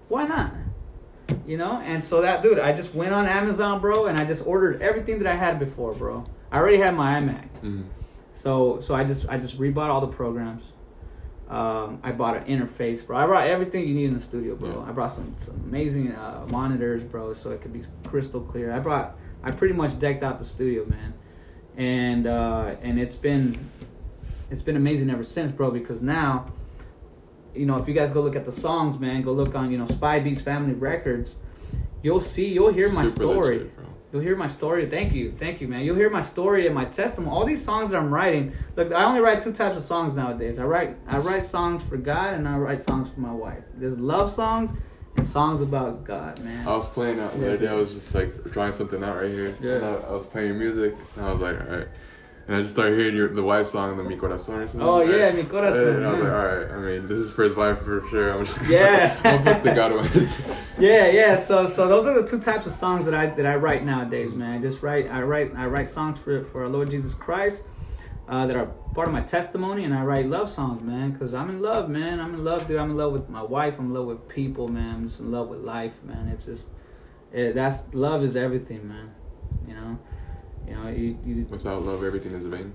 Why 0.08 0.26
not? 0.26 0.52
You 1.46 1.56
know, 1.56 1.80
and 1.84 2.02
so 2.02 2.22
that 2.22 2.42
dude, 2.42 2.58
I 2.58 2.74
just 2.74 2.94
went 2.94 3.12
on 3.12 3.26
Amazon, 3.26 3.80
bro, 3.80 4.06
and 4.06 4.18
I 4.18 4.24
just 4.24 4.46
ordered 4.46 4.82
everything 4.82 5.18
that 5.20 5.28
I 5.28 5.34
had 5.34 5.58
before, 5.58 5.94
bro. 5.94 6.24
I 6.50 6.58
already 6.58 6.78
had 6.78 6.94
my 6.94 7.20
iMac, 7.20 7.48
mm-hmm. 7.62 7.82
so 8.32 8.80
so 8.80 8.94
I 8.94 9.04
just 9.04 9.28
I 9.28 9.38
just 9.38 9.58
rebought 9.58 9.88
all 9.88 10.00
the 10.00 10.08
programs. 10.08 10.72
Um, 11.48 11.98
I 12.04 12.12
bought 12.12 12.36
an 12.36 12.44
interface, 12.44 13.04
bro. 13.04 13.16
I 13.16 13.26
brought 13.26 13.48
everything 13.48 13.86
you 13.86 13.94
need 13.94 14.06
in 14.06 14.14
the 14.14 14.20
studio, 14.20 14.54
bro. 14.54 14.70
Yeah. 14.70 14.88
I 14.88 14.92
brought 14.92 15.10
some, 15.10 15.34
some 15.36 15.56
amazing 15.66 16.12
uh, 16.12 16.46
monitors, 16.48 17.02
bro, 17.02 17.32
so 17.32 17.50
it 17.50 17.60
could 17.60 17.72
be 17.72 17.82
crystal 18.04 18.40
clear. 18.40 18.70
I 18.70 18.78
brought, 18.78 19.16
I 19.42 19.50
pretty 19.50 19.74
much 19.74 19.98
decked 19.98 20.22
out 20.22 20.38
the 20.38 20.44
studio, 20.44 20.86
man, 20.86 21.12
and 21.76 22.28
uh, 22.28 22.76
and 22.82 23.00
it's 23.00 23.16
been, 23.16 23.58
it's 24.50 24.62
been 24.62 24.76
amazing 24.76 25.10
ever 25.10 25.24
since, 25.24 25.50
bro. 25.50 25.70
Because 25.70 26.02
now, 26.02 26.52
you 27.54 27.66
know, 27.66 27.76
if 27.76 27.88
you 27.88 27.94
guys 27.94 28.10
go 28.10 28.20
look 28.20 28.36
at 28.36 28.44
the 28.44 28.52
songs, 28.52 28.98
man, 28.98 29.22
go 29.22 29.32
look 29.32 29.54
on 29.54 29.70
you 29.70 29.78
know 29.78 29.86
Spy 29.86 30.20
Beats 30.20 30.40
Family 30.40 30.74
Records, 30.74 31.36
you'll 32.02 32.20
see, 32.20 32.46
you'll 32.46 32.72
hear 32.72 32.90
my 32.92 33.04
Super 33.04 33.22
story. 33.22 33.58
Legit, 33.58 33.72
You'll 34.12 34.22
hear 34.22 34.34
my 34.36 34.48
story. 34.48 34.86
Thank 34.86 35.12
you, 35.12 35.32
thank 35.38 35.60
you, 35.60 35.68
man. 35.68 35.82
You'll 35.82 35.96
hear 35.96 36.10
my 36.10 36.20
story 36.20 36.66
and 36.66 36.74
my 36.74 36.84
testimony. 36.84 37.32
All 37.32 37.46
these 37.46 37.64
songs 37.64 37.92
that 37.92 37.96
I'm 37.96 38.12
writing. 38.12 38.52
Look, 38.74 38.92
I 38.92 39.04
only 39.04 39.20
write 39.20 39.40
two 39.40 39.52
types 39.52 39.76
of 39.76 39.84
songs 39.84 40.16
nowadays. 40.16 40.58
I 40.58 40.64
write 40.64 40.96
I 41.06 41.18
write 41.18 41.44
songs 41.44 41.84
for 41.84 41.96
God 41.96 42.34
and 42.34 42.48
I 42.48 42.56
write 42.56 42.80
songs 42.80 43.08
for 43.08 43.20
my 43.20 43.32
wife. 43.32 43.62
There's 43.74 43.96
love 43.98 44.28
songs 44.28 44.72
and 45.16 45.24
songs 45.24 45.60
about 45.60 46.02
God, 46.04 46.42
man. 46.42 46.66
I 46.66 46.76
was 46.76 46.88
playing 46.88 47.20
out 47.20 47.38
the 47.38 47.48
other 47.48 47.58
day. 47.58 47.68
I 47.68 47.74
was 47.74 47.94
just 47.94 48.12
like 48.12 48.50
drawing 48.50 48.72
something 48.72 49.02
out 49.04 49.16
right 49.16 49.30
here. 49.30 49.54
Yeah. 49.60 49.86
I, 49.86 50.08
I 50.08 50.12
was 50.12 50.26
playing 50.26 50.58
music 50.58 50.96
and 51.14 51.24
I 51.24 51.30
was 51.30 51.40
like, 51.40 51.60
all 51.60 51.76
right. 51.76 51.88
And 52.50 52.56
I 52.56 52.62
just 52.62 52.72
started 52.72 52.98
hearing 52.98 53.14
your, 53.14 53.28
the 53.28 53.44
wife 53.44 53.66
song, 53.66 53.96
the 53.96 54.02
Mi 54.02 54.16
Corazón 54.16 54.56
or 54.56 54.66
something. 54.66 54.82
Oh, 54.82 55.02
yeah, 55.02 55.30
Mi 55.30 55.44
Corazón. 55.44 55.98
And 55.98 56.04
I 56.04 56.10
was 56.10 56.18
like, 56.18 56.32
all 56.32 56.46
right, 56.46 56.70
I 56.72 56.76
mean, 56.78 57.06
this 57.06 57.20
is 57.20 57.30
for 57.30 57.44
his 57.44 57.54
wife 57.54 57.78
for 57.78 58.04
sure. 58.10 58.32
I'm 58.32 58.44
just 58.44 58.58
gonna, 58.58 58.72
yeah. 58.72 59.20
I'm 59.24 59.44
put 59.44 59.62
the 59.62 59.72
God 59.72 59.94
ones. 59.94 60.74
yeah, 60.80 61.06
yeah. 61.10 61.36
So 61.36 61.64
so 61.64 61.86
those 61.86 62.08
are 62.08 62.20
the 62.20 62.26
two 62.26 62.40
types 62.40 62.66
of 62.66 62.72
songs 62.72 63.04
that 63.04 63.14
I 63.14 63.26
that 63.26 63.46
I 63.46 63.54
write 63.54 63.84
nowadays, 63.84 64.34
man. 64.34 64.58
I 64.58 64.60
just 64.60 64.82
write 64.82 65.08
I 65.08 65.22
write 65.22 65.52
I 65.54 65.66
write 65.66 65.86
songs 65.86 66.18
for 66.18 66.42
for 66.42 66.64
our 66.64 66.68
Lord 66.68 66.90
Jesus 66.90 67.14
Christ. 67.14 67.62
Uh, 68.26 68.46
that 68.46 68.56
are 68.56 68.66
part 68.94 69.06
of 69.06 69.12
my 69.12 69.22
testimony, 69.22 69.84
and 69.84 69.94
I 69.94 70.02
write 70.02 70.26
love 70.26 70.48
songs, 70.50 70.82
man, 70.82 71.12
because 71.12 71.34
I'm 71.34 71.50
in 71.50 71.60
love, 71.60 71.88
man. 71.88 72.18
I'm 72.18 72.34
in 72.34 72.42
love, 72.42 72.66
dude. 72.66 72.78
I'm 72.78 72.90
in 72.90 72.96
love 72.96 73.12
with 73.12 73.28
my 73.28 73.42
wife. 73.42 73.78
I'm 73.78 73.86
in 73.86 73.94
love 73.94 74.06
with 74.06 74.28
people, 74.28 74.66
man. 74.66 74.96
I'm 74.96 75.08
just 75.08 75.20
in 75.20 75.30
love 75.30 75.48
with 75.48 75.60
life, 75.60 76.02
man. 76.04 76.28
It's 76.28 76.46
just, 76.46 76.68
it, 77.32 77.54
that's 77.56 77.92
love 77.92 78.22
is 78.22 78.36
everything, 78.36 78.88
man. 78.88 79.12
You 79.66 79.74
know, 79.74 79.98
you 80.68 80.74
know, 80.74 80.88
you, 80.88 81.18
you 81.24 81.46
without 81.50 81.82
love, 81.82 82.02
everything 82.04 82.32
is 82.32 82.46
vain. 82.46 82.72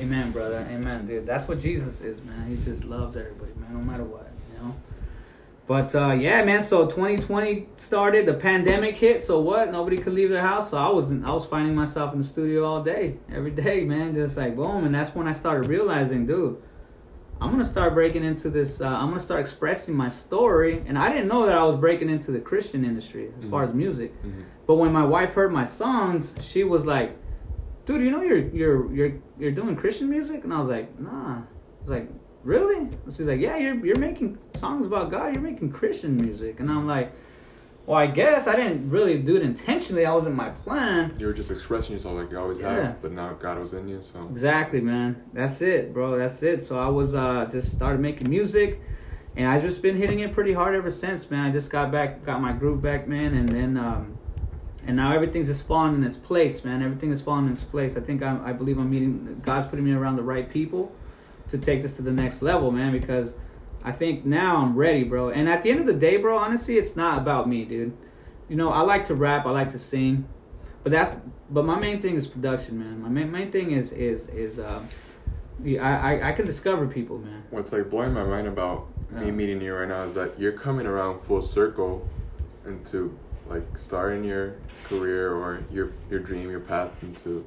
Amen, 0.00 0.32
brother. 0.32 0.66
Amen, 0.70 1.06
dude. 1.06 1.26
That's 1.26 1.46
what 1.48 1.60
Jesus 1.60 2.00
is, 2.00 2.20
man. 2.22 2.46
He 2.48 2.56
just 2.64 2.84
loves 2.84 3.16
everybody, 3.16 3.52
man, 3.60 3.74
no 3.74 3.84
matter 3.84 4.04
what, 4.04 4.30
you 4.52 4.62
know. 4.62 4.74
But 5.66 5.94
uh, 5.94 6.12
yeah, 6.18 6.44
man. 6.44 6.62
So 6.62 6.86
2020 6.86 7.68
started. 7.76 8.26
The 8.26 8.34
pandemic 8.34 8.96
hit. 8.96 9.22
So 9.22 9.40
what? 9.40 9.70
Nobody 9.70 9.96
could 9.98 10.12
leave 10.12 10.30
their 10.30 10.40
house. 10.42 10.70
So 10.70 10.76
I 10.76 10.88
was 10.88 11.12
I 11.12 11.30
was 11.30 11.46
finding 11.46 11.74
myself 11.74 12.12
in 12.12 12.18
the 12.18 12.24
studio 12.24 12.64
all 12.64 12.82
day, 12.82 13.16
every 13.32 13.50
day, 13.52 13.84
man. 13.84 14.14
Just 14.14 14.36
like 14.36 14.56
boom. 14.56 14.84
And 14.84 14.94
that's 14.94 15.14
when 15.14 15.28
I 15.28 15.32
started 15.32 15.68
realizing, 15.68 16.26
dude, 16.26 16.60
I'm 17.40 17.50
gonna 17.50 17.64
start 17.64 17.94
breaking 17.94 18.24
into 18.24 18.50
this. 18.50 18.80
Uh, 18.80 18.88
I'm 18.88 19.08
gonna 19.08 19.20
start 19.20 19.40
expressing 19.40 19.94
my 19.94 20.08
story, 20.08 20.82
and 20.86 20.98
I 20.98 21.08
didn't 21.10 21.28
know 21.28 21.46
that 21.46 21.56
I 21.56 21.64
was 21.64 21.76
breaking 21.76 22.08
into 22.08 22.32
the 22.32 22.40
Christian 22.40 22.84
industry 22.84 23.30
as 23.38 23.44
far 23.44 23.64
Mhm. 23.64 23.68
as 23.68 23.74
music. 23.74 24.22
Mhm. 24.24 24.44
But 24.72 24.78
when 24.78 24.90
my 24.94 25.04
wife 25.04 25.34
heard 25.34 25.52
my 25.52 25.64
songs, 25.66 26.34
she 26.40 26.64
was 26.64 26.86
like, 26.86 27.14
"Dude, 27.84 28.00
you 28.00 28.10
know 28.10 28.22
you're 28.22 28.38
you're 28.58 28.90
you're 28.94 29.12
you're 29.38 29.52
doing 29.52 29.76
Christian 29.76 30.08
music?" 30.08 30.44
And 30.44 30.54
I 30.54 30.58
was 30.58 30.68
like, 30.70 30.98
"Nah." 30.98 31.40
I 31.40 31.42
was 31.82 31.90
like, 31.90 32.08
"Really?" 32.42 32.88
She's 33.14 33.28
like, 33.28 33.38
"Yeah, 33.38 33.58
you're 33.58 33.74
you're 33.84 33.98
making 33.98 34.38
songs 34.54 34.86
about 34.86 35.10
God. 35.10 35.34
You're 35.34 35.42
making 35.44 35.72
Christian 35.72 36.16
music." 36.16 36.58
And 36.58 36.70
I'm 36.70 36.86
like, 36.86 37.12
"Well, 37.84 37.98
I 37.98 38.06
guess 38.06 38.46
I 38.46 38.56
didn't 38.56 38.88
really 38.88 39.20
do 39.20 39.36
it 39.36 39.42
intentionally. 39.42 40.04
That 40.04 40.14
wasn't 40.14 40.36
my 40.36 40.48
plan." 40.48 41.16
You 41.18 41.26
were 41.26 41.34
just 41.34 41.50
expressing 41.50 41.92
yourself 41.96 42.14
like 42.16 42.30
you 42.30 42.38
always 42.38 42.58
Yeah. 42.58 42.72
have, 42.74 43.02
but 43.02 43.12
now 43.12 43.34
God 43.34 43.58
was 43.58 43.74
in 43.74 43.86
you. 43.88 44.00
So 44.00 44.26
Exactly, 44.30 44.80
man. 44.80 45.22
That's 45.34 45.60
it, 45.60 45.92
bro. 45.92 46.16
That's 46.16 46.42
it. 46.42 46.62
So 46.62 46.78
I 46.78 46.88
was 46.88 47.14
uh 47.14 47.44
just 47.52 47.72
started 47.72 48.00
making 48.00 48.30
music, 48.30 48.80
and 49.36 49.46
I 49.50 49.60
just 49.60 49.82
been 49.82 49.96
hitting 49.96 50.20
it 50.20 50.32
pretty 50.32 50.54
hard 50.54 50.74
ever 50.74 50.88
since, 50.88 51.30
man. 51.30 51.44
I 51.46 51.50
just 51.52 51.70
got 51.70 51.92
back, 51.92 52.24
got 52.24 52.40
my 52.40 52.54
groove 52.54 52.80
back, 52.80 53.06
man, 53.06 53.34
and 53.34 53.46
then 53.50 53.76
um, 53.76 54.16
and 54.86 54.96
now 54.96 55.12
everything's 55.12 55.48
just 55.48 55.66
falling 55.66 55.94
in 55.94 56.02
its 56.02 56.16
place, 56.16 56.64
man. 56.64 56.82
Everything 56.82 57.10
is 57.12 57.20
falling 57.20 57.46
in 57.46 57.52
its 57.52 57.62
place. 57.62 57.96
I 57.96 58.00
think 58.00 58.22
I, 58.22 58.38
I 58.44 58.52
believe 58.52 58.78
I'm 58.78 58.90
meeting 58.90 59.40
God's 59.42 59.66
putting 59.66 59.84
me 59.84 59.92
around 59.92 60.16
the 60.16 60.22
right 60.22 60.48
people 60.48 60.92
to 61.48 61.58
take 61.58 61.82
this 61.82 61.94
to 61.96 62.02
the 62.02 62.12
next 62.12 62.42
level, 62.42 62.72
man. 62.72 62.90
Because 62.90 63.36
I 63.84 63.92
think 63.92 64.24
now 64.24 64.56
I'm 64.56 64.76
ready, 64.76 65.04
bro. 65.04 65.30
And 65.30 65.48
at 65.48 65.62
the 65.62 65.70
end 65.70 65.80
of 65.80 65.86
the 65.86 65.94
day, 65.94 66.16
bro, 66.16 66.36
honestly, 66.36 66.78
it's 66.78 66.96
not 66.96 67.18
about 67.18 67.48
me, 67.48 67.64
dude. 67.64 67.96
You 68.48 68.56
know, 68.56 68.70
I 68.70 68.80
like 68.80 69.04
to 69.04 69.14
rap, 69.14 69.46
I 69.46 69.50
like 69.50 69.70
to 69.70 69.78
sing, 69.78 70.28
but 70.82 70.90
that's 70.90 71.14
but 71.48 71.64
my 71.64 71.78
main 71.78 72.02
thing 72.02 72.16
is 72.16 72.26
production, 72.26 72.78
man. 72.78 73.00
My 73.00 73.08
main, 73.08 73.30
main 73.30 73.50
thing 73.52 73.70
is 73.70 73.92
is 73.92 74.26
is 74.28 74.58
uh, 74.58 74.82
I, 75.64 75.78
I 75.78 76.28
I 76.30 76.32
can 76.32 76.44
discover 76.44 76.86
people, 76.86 77.18
man. 77.18 77.44
what's 77.50 77.72
like 77.72 77.88
blowing 77.88 78.12
my 78.12 78.24
mind 78.24 78.48
about 78.48 78.88
me 79.12 79.30
meeting 79.30 79.60
you 79.60 79.74
right 79.74 79.88
now 79.88 80.02
is 80.02 80.14
that 80.14 80.38
you're 80.40 80.52
coming 80.52 80.86
around 80.86 81.20
full 81.20 81.42
circle 81.42 82.08
into 82.64 83.16
like 83.52 83.78
starting 83.78 84.24
your 84.24 84.54
career 84.84 85.32
or 85.32 85.62
your 85.70 85.92
your 86.10 86.20
dream, 86.20 86.50
your 86.50 86.60
path 86.60 86.90
into 87.02 87.44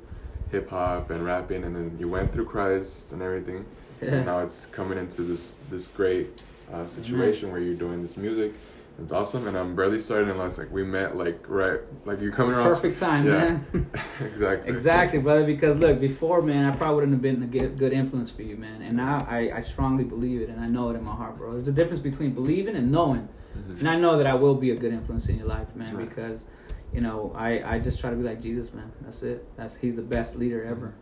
hip 0.52 0.70
hop 0.70 1.10
and 1.10 1.26
rapping, 1.26 1.64
and 1.64 1.76
then 1.76 1.98
you 2.00 2.08
went 2.08 2.32
through 2.32 2.46
Christ 2.46 3.12
and 3.12 3.22
everything. 3.22 3.66
And 4.02 4.26
now 4.26 4.40
it's 4.40 4.68
coming 4.68 4.98
into 4.98 5.22
this 5.24 5.56
this 5.70 5.88
great 5.88 6.42
uh, 6.72 6.86
situation 6.86 7.52
where 7.52 7.60
you're 7.62 7.76
doing 7.76 8.02
this 8.02 8.18
music. 8.18 8.54
It's 9.02 9.12
awesome, 9.12 9.46
and 9.48 9.58
I'm 9.58 9.76
barely 9.76 10.00
starting 10.00 10.30
unless 10.30 10.58
like 10.58 10.72
we 10.72 10.84
met 10.84 11.18
like 11.18 11.40
right 11.50 11.80
like 12.06 12.22
you're 12.22 12.32
coming 12.32 12.54
around. 12.54 12.70
Perfect 12.70 12.98
time, 12.98 13.26
Yeah. 13.26 13.32
man. 13.34 13.66
exactly. 14.24 14.72
exactly, 14.72 15.20
brother. 15.20 15.46
Because 15.46 15.76
look, 15.78 16.00
before, 16.00 16.42
man, 16.42 16.72
I 16.72 16.76
probably 16.76 16.96
wouldn't 16.96 17.14
have 17.14 17.22
been 17.22 17.44
a 17.44 17.48
good 17.48 17.78
good 17.78 17.92
influence 17.92 18.32
for 18.32 18.44
you, 18.44 18.56
man. 18.56 18.82
And 18.82 18.96
now 18.96 19.26
I, 19.30 19.52
I 19.56 19.60
strongly 19.60 20.04
believe 20.06 20.42
it, 20.42 20.50
and 20.50 20.62
I 20.62 20.68
know 20.68 20.90
it 20.92 20.96
in 20.96 21.04
my 21.04 21.14
heart, 21.16 21.38
bro. 21.38 21.54
There's 21.54 21.68
a 21.68 21.74
difference 21.74 22.00
between 22.02 22.32
believing 22.32 22.76
and 22.76 22.92
knowing. 22.92 23.28
Mhm. 23.56 23.80
And 23.80 23.90
I 23.90 23.96
know 23.98 24.18
that 24.18 24.28
I 24.28 24.34
will 24.36 24.56
be 24.56 24.72
a 24.72 24.76
good 24.76 24.94
influence 24.94 25.28
in 25.28 25.38
your 25.38 25.48
life, 25.48 25.76
man, 25.76 25.96
Right. 25.96 26.08
because, 26.08 26.46
you 26.94 27.02
know, 27.02 27.32
I, 27.36 27.76
I 27.76 27.80
just 27.80 28.00
try 28.00 28.10
to 28.10 28.16
be 28.16 28.24
like 28.24 28.42
Jesus, 28.42 28.74
man. 28.74 28.92
That's 29.02 29.24
it. 29.24 29.46
That's 29.58 29.76
he's 29.76 29.96
the 29.96 30.02
best 30.02 30.38
leader 30.38 30.64
ever, 30.64 30.94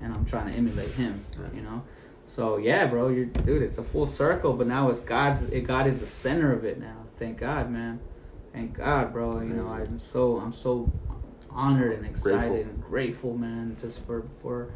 and 0.00 0.12
I'm 0.14 0.24
trying 0.24 0.46
to 0.48 0.52
emulate 0.52 0.90
him. 0.90 1.20
Right. 1.38 1.54
You 1.54 1.62
know, 1.62 1.82
so 2.26 2.56
yeah, 2.56 2.86
bro, 2.86 3.08
you're 3.08 3.26
dude. 3.26 3.62
It's 3.62 3.78
a 3.78 3.82
full 3.82 4.06
circle, 4.06 4.52
but 4.54 4.66
now 4.66 4.88
it's 4.90 5.00
God's. 5.00 5.42
It, 5.44 5.62
God 5.62 5.86
is 5.86 6.00
the 6.00 6.06
center 6.06 6.52
of 6.52 6.64
it 6.64 6.78
now. 6.80 6.96
Thank 7.16 7.38
God, 7.38 7.70
man. 7.70 8.00
Thank 8.52 8.74
God, 8.74 9.12
bro. 9.12 9.40
You 9.40 9.54
know, 9.54 9.66
I'm 9.66 9.98
so 9.98 10.38
I'm 10.38 10.52
so 10.52 10.90
honored 11.50 11.92
and 11.92 12.06
excited 12.06 12.38
Grateful. 12.38 12.56
and 12.70 12.82
grateful, 12.82 13.36
man, 13.36 13.76
just 13.80 14.04
for 14.06 14.24
for 14.40 14.70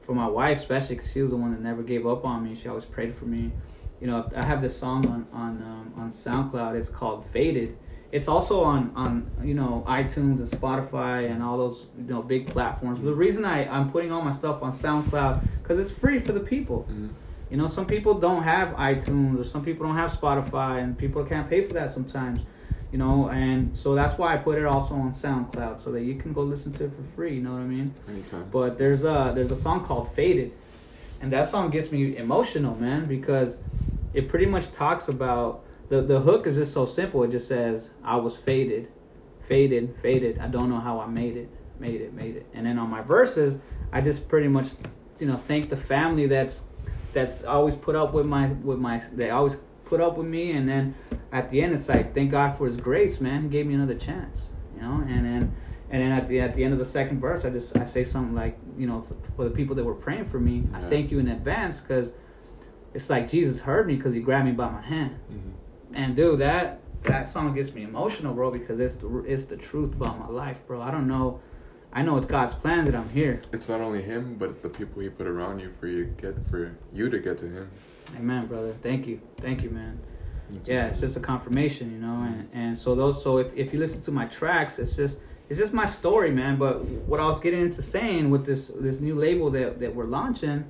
for 0.00 0.14
my 0.14 0.26
wife, 0.28 0.58
especially 0.58 0.96
because 0.96 1.10
she 1.12 1.20
was 1.20 1.30
the 1.32 1.36
one 1.36 1.50
that 1.52 1.60
never 1.60 1.82
gave 1.82 2.06
up 2.06 2.24
on 2.24 2.44
me. 2.44 2.54
She 2.54 2.68
always 2.68 2.84
prayed 2.84 3.12
for 3.12 3.24
me. 3.26 3.52
You 4.00 4.06
know, 4.08 4.28
I 4.36 4.44
have 4.44 4.60
this 4.60 4.78
song 4.78 5.06
on 5.06 5.26
on 5.32 5.62
um, 5.62 5.92
on 5.96 6.10
SoundCloud. 6.10 6.74
It's 6.76 6.88
called 6.88 7.24
Faded. 7.26 7.76
It's 8.12 8.28
also 8.28 8.62
on 8.62 8.92
on 8.94 9.30
you 9.42 9.54
know 9.54 9.84
iTunes 9.88 10.38
and 10.38 10.48
Spotify 10.48 11.30
and 11.30 11.42
all 11.42 11.56
those 11.58 11.86
you 11.98 12.04
know 12.04 12.22
big 12.22 12.46
platforms. 12.46 12.98
But 12.98 13.06
the 13.06 13.14
reason 13.14 13.44
I 13.44 13.66
I'm 13.68 13.90
putting 13.90 14.12
all 14.12 14.22
my 14.22 14.32
stuff 14.32 14.62
on 14.62 14.72
SoundCloud 14.72 15.46
because 15.62 15.78
it's 15.78 15.90
free 15.90 16.18
for 16.18 16.32
the 16.32 16.40
people. 16.40 16.86
Mhm. 16.90 17.10
You 17.50 17.56
know, 17.56 17.68
some 17.68 17.86
people 17.86 18.14
don't 18.14 18.42
have 18.42 18.70
iTunes 18.74 19.38
or 19.40 19.44
some 19.44 19.64
people 19.64 19.86
don't 19.86 19.94
have 19.94 20.10
Spotify 20.10 20.82
and 20.82 20.98
people 20.98 21.24
can't 21.24 21.48
pay 21.48 21.60
for 21.60 21.74
that 21.74 21.90
sometimes. 21.90 22.44
You 22.92 22.98
know, 22.98 23.28
and 23.28 23.76
so 23.76 23.94
that's 23.94 24.16
why 24.18 24.34
I 24.34 24.36
put 24.36 24.58
it 24.58 24.64
also 24.64 24.94
on 24.94 25.10
SoundCloud 25.10 25.80
so 25.80 25.90
that 25.92 26.02
you 26.02 26.14
can 26.16 26.32
go 26.32 26.42
listen 26.42 26.72
to 26.74 26.84
it 26.84 26.94
for 26.94 27.02
free. 27.02 27.34
You 27.34 27.42
know 27.42 27.52
what 27.52 27.60
I 27.60 27.64
mean? 27.66 27.94
Anytime. 28.08 28.46
But 28.50 28.78
there's 28.78 29.04
a 29.04 29.32
there's 29.34 29.50
a 29.50 29.56
song 29.56 29.84
called 29.84 30.12
Faded, 30.12 30.52
and 31.20 31.30
that 31.32 31.48
song 31.48 31.70
gets 31.70 31.90
me 31.92 32.16
emotional, 32.16 32.74
man, 32.76 33.06
because 33.06 33.58
it 34.16 34.28
pretty 34.28 34.46
much 34.46 34.72
talks 34.72 35.08
about 35.08 35.62
the 35.88 36.00
the 36.00 36.20
hook 36.20 36.46
is 36.46 36.56
just 36.56 36.72
so 36.72 36.86
simple. 36.86 37.22
It 37.22 37.30
just 37.30 37.46
says 37.46 37.90
I 38.02 38.16
was 38.16 38.36
faded, 38.36 38.88
faded, 39.40 39.94
faded. 40.00 40.38
I 40.38 40.48
don't 40.48 40.70
know 40.70 40.80
how 40.80 41.00
I 41.00 41.06
made 41.06 41.36
it, 41.36 41.50
made 41.78 42.00
it, 42.00 42.14
made 42.14 42.36
it. 42.36 42.46
And 42.54 42.66
then 42.66 42.78
on 42.78 42.90
my 42.90 43.02
verses, 43.02 43.58
I 43.92 44.00
just 44.00 44.26
pretty 44.26 44.48
much, 44.48 44.68
you 45.20 45.26
know, 45.26 45.36
thank 45.36 45.68
the 45.68 45.76
family 45.76 46.26
that's 46.26 46.64
that's 47.12 47.44
always 47.44 47.76
put 47.76 47.94
up 47.94 48.14
with 48.14 48.26
my 48.26 48.46
with 48.46 48.78
my 48.78 49.02
they 49.12 49.30
always 49.30 49.58
put 49.84 50.00
up 50.00 50.16
with 50.16 50.26
me. 50.26 50.52
And 50.52 50.66
then 50.66 50.94
at 51.30 51.50
the 51.50 51.60
end, 51.60 51.74
it's 51.74 51.88
like 51.88 52.14
thank 52.14 52.30
God 52.30 52.56
for 52.56 52.66
His 52.66 52.78
grace, 52.78 53.20
man. 53.20 53.42
He 53.42 53.48
gave 53.48 53.66
me 53.66 53.74
another 53.74 53.94
chance, 53.96 54.50
you 54.74 54.80
know. 54.80 55.04
And 55.06 55.26
then 55.26 55.54
and 55.90 56.02
then 56.02 56.12
at 56.12 56.26
the 56.26 56.40
at 56.40 56.54
the 56.54 56.64
end 56.64 56.72
of 56.72 56.78
the 56.78 56.86
second 56.86 57.20
verse, 57.20 57.44
I 57.44 57.50
just 57.50 57.76
I 57.76 57.84
say 57.84 58.02
something 58.02 58.34
like, 58.34 58.58
you 58.78 58.86
know, 58.86 59.02
for, 59.02 59.14
for 59.36 59.44
the 59.44 59.50
people 59.50 59.76
that 59.76 59.84
were 59.84 59.94
praying 59.94 60.24
for 60.24 60.40
me, 60.40 60.64
I 60.72 60.80
thank 60.80 61.10
you 61.10 61.18
in 61.18 61.28
advance 61.28 61.80
because 61.80 62.12
it's 62.96 63.10
like 63.10 63.30
Jesus 63.30 63.60
heard 63.60 63.86
me 63.86 63.94
because 63.96 64.14
He 64.14 64.20
grabbed 64.20 64.46
me 64.46 64.52
by 64.52 64.70
my 64.70 64.80
hand. 64.80 65.16
Mhm. 65.30 65.52
And 65.94 66.16
dude, 66.16 66.40
that 66.40 66.80
that 67.02 67.28
song 67.28 67.54
gets 67.54 67.72
me 67.72 67.82
emotional, 67.84 68.34
bro, 68.34 68.50
because 68.50 68.80
it's 68.80 68.96
the 68.96 69.08
it's 69.24 69.44
the 69.44 69.56
truth 69.56 69.92
about 69.92 70.18
my 70.18 70.28
life, 70.28 70.58
bro. 70.66 70.80
I 70.80 70.90
don't 70.90 71.06
know, 71.06 71.40
I 71.92 72.02
know 72.02 72.16
it's 72.16 72.26
God's 72.26 72.54
plan 72.54 72.84
that 72.86 72.94
I'm 72.94 73.10
here. 73.10 73.42
It's 73.52 73.68
not 73.68 73.80
only 73.80 74.02
him, 74.02 74.36
but 74.38 74.62
the 74.62 74.68
people 74.68 75.02
he 75.02 75.08
put 75.08 75.26
around 75.26 75.60
you 75.60 75.70
for 75.78 75.86
you 75.86 76.04
to 76.04 76.10
get 76.10 76.44
for 76.46 76.76
you 76.92 77.08
to 77.10 77.18
get 77.18 77.38
to 77.38 77.46
him. 77.46 77.68
Amen, 78.18 78.46
brother. 78.46 78.74
Thank 78.82 79.06
you, 79.06 79.20
thank 79.38 79.62
you, 79.62 79.70
man. 79.70 80.00
It's 80.50 80.68
yeah, 80.68 80.86
it's 80.86 81.00
just 81.00 81.16
a 81.16 81.20
confirmation, 81.20 81.92
you 81.92 81.98
know, 81.98 82.22
and, 82.22 82.48
and 82.52 82.78
so 82.78 82.94
those 82.94 83.22
so 83.22 83.38
if, 83.38 83.54
if 83.54 83.72
you 83.72 83.78
listen 83.78 84.00
to 84.02 84.10
my 84.10 84.26
tracks, 84.26 84.78
it's 84.78 84.96
just 84.96 85.20
it's 85.48 85.58
just 85.58 85.72
my 85.72 85.86
story, 85.86 86.30
man. 86.30 86.56
But 86.56 86.84
what 87.10 87.20
I 87.20 87.26
was 87.26 87.40
getting 87.40 87.60
into 87.60 87.82
saying 87.82 88.30
with 88.30 88.46
this 88.46 88.68
this 88.68 89.00
new 89.00 89.14
label 89.14 89.50
that, 89.50 89.78
that 89.80 89.94
we're 89.94 90.06
launching, 90.06 90.64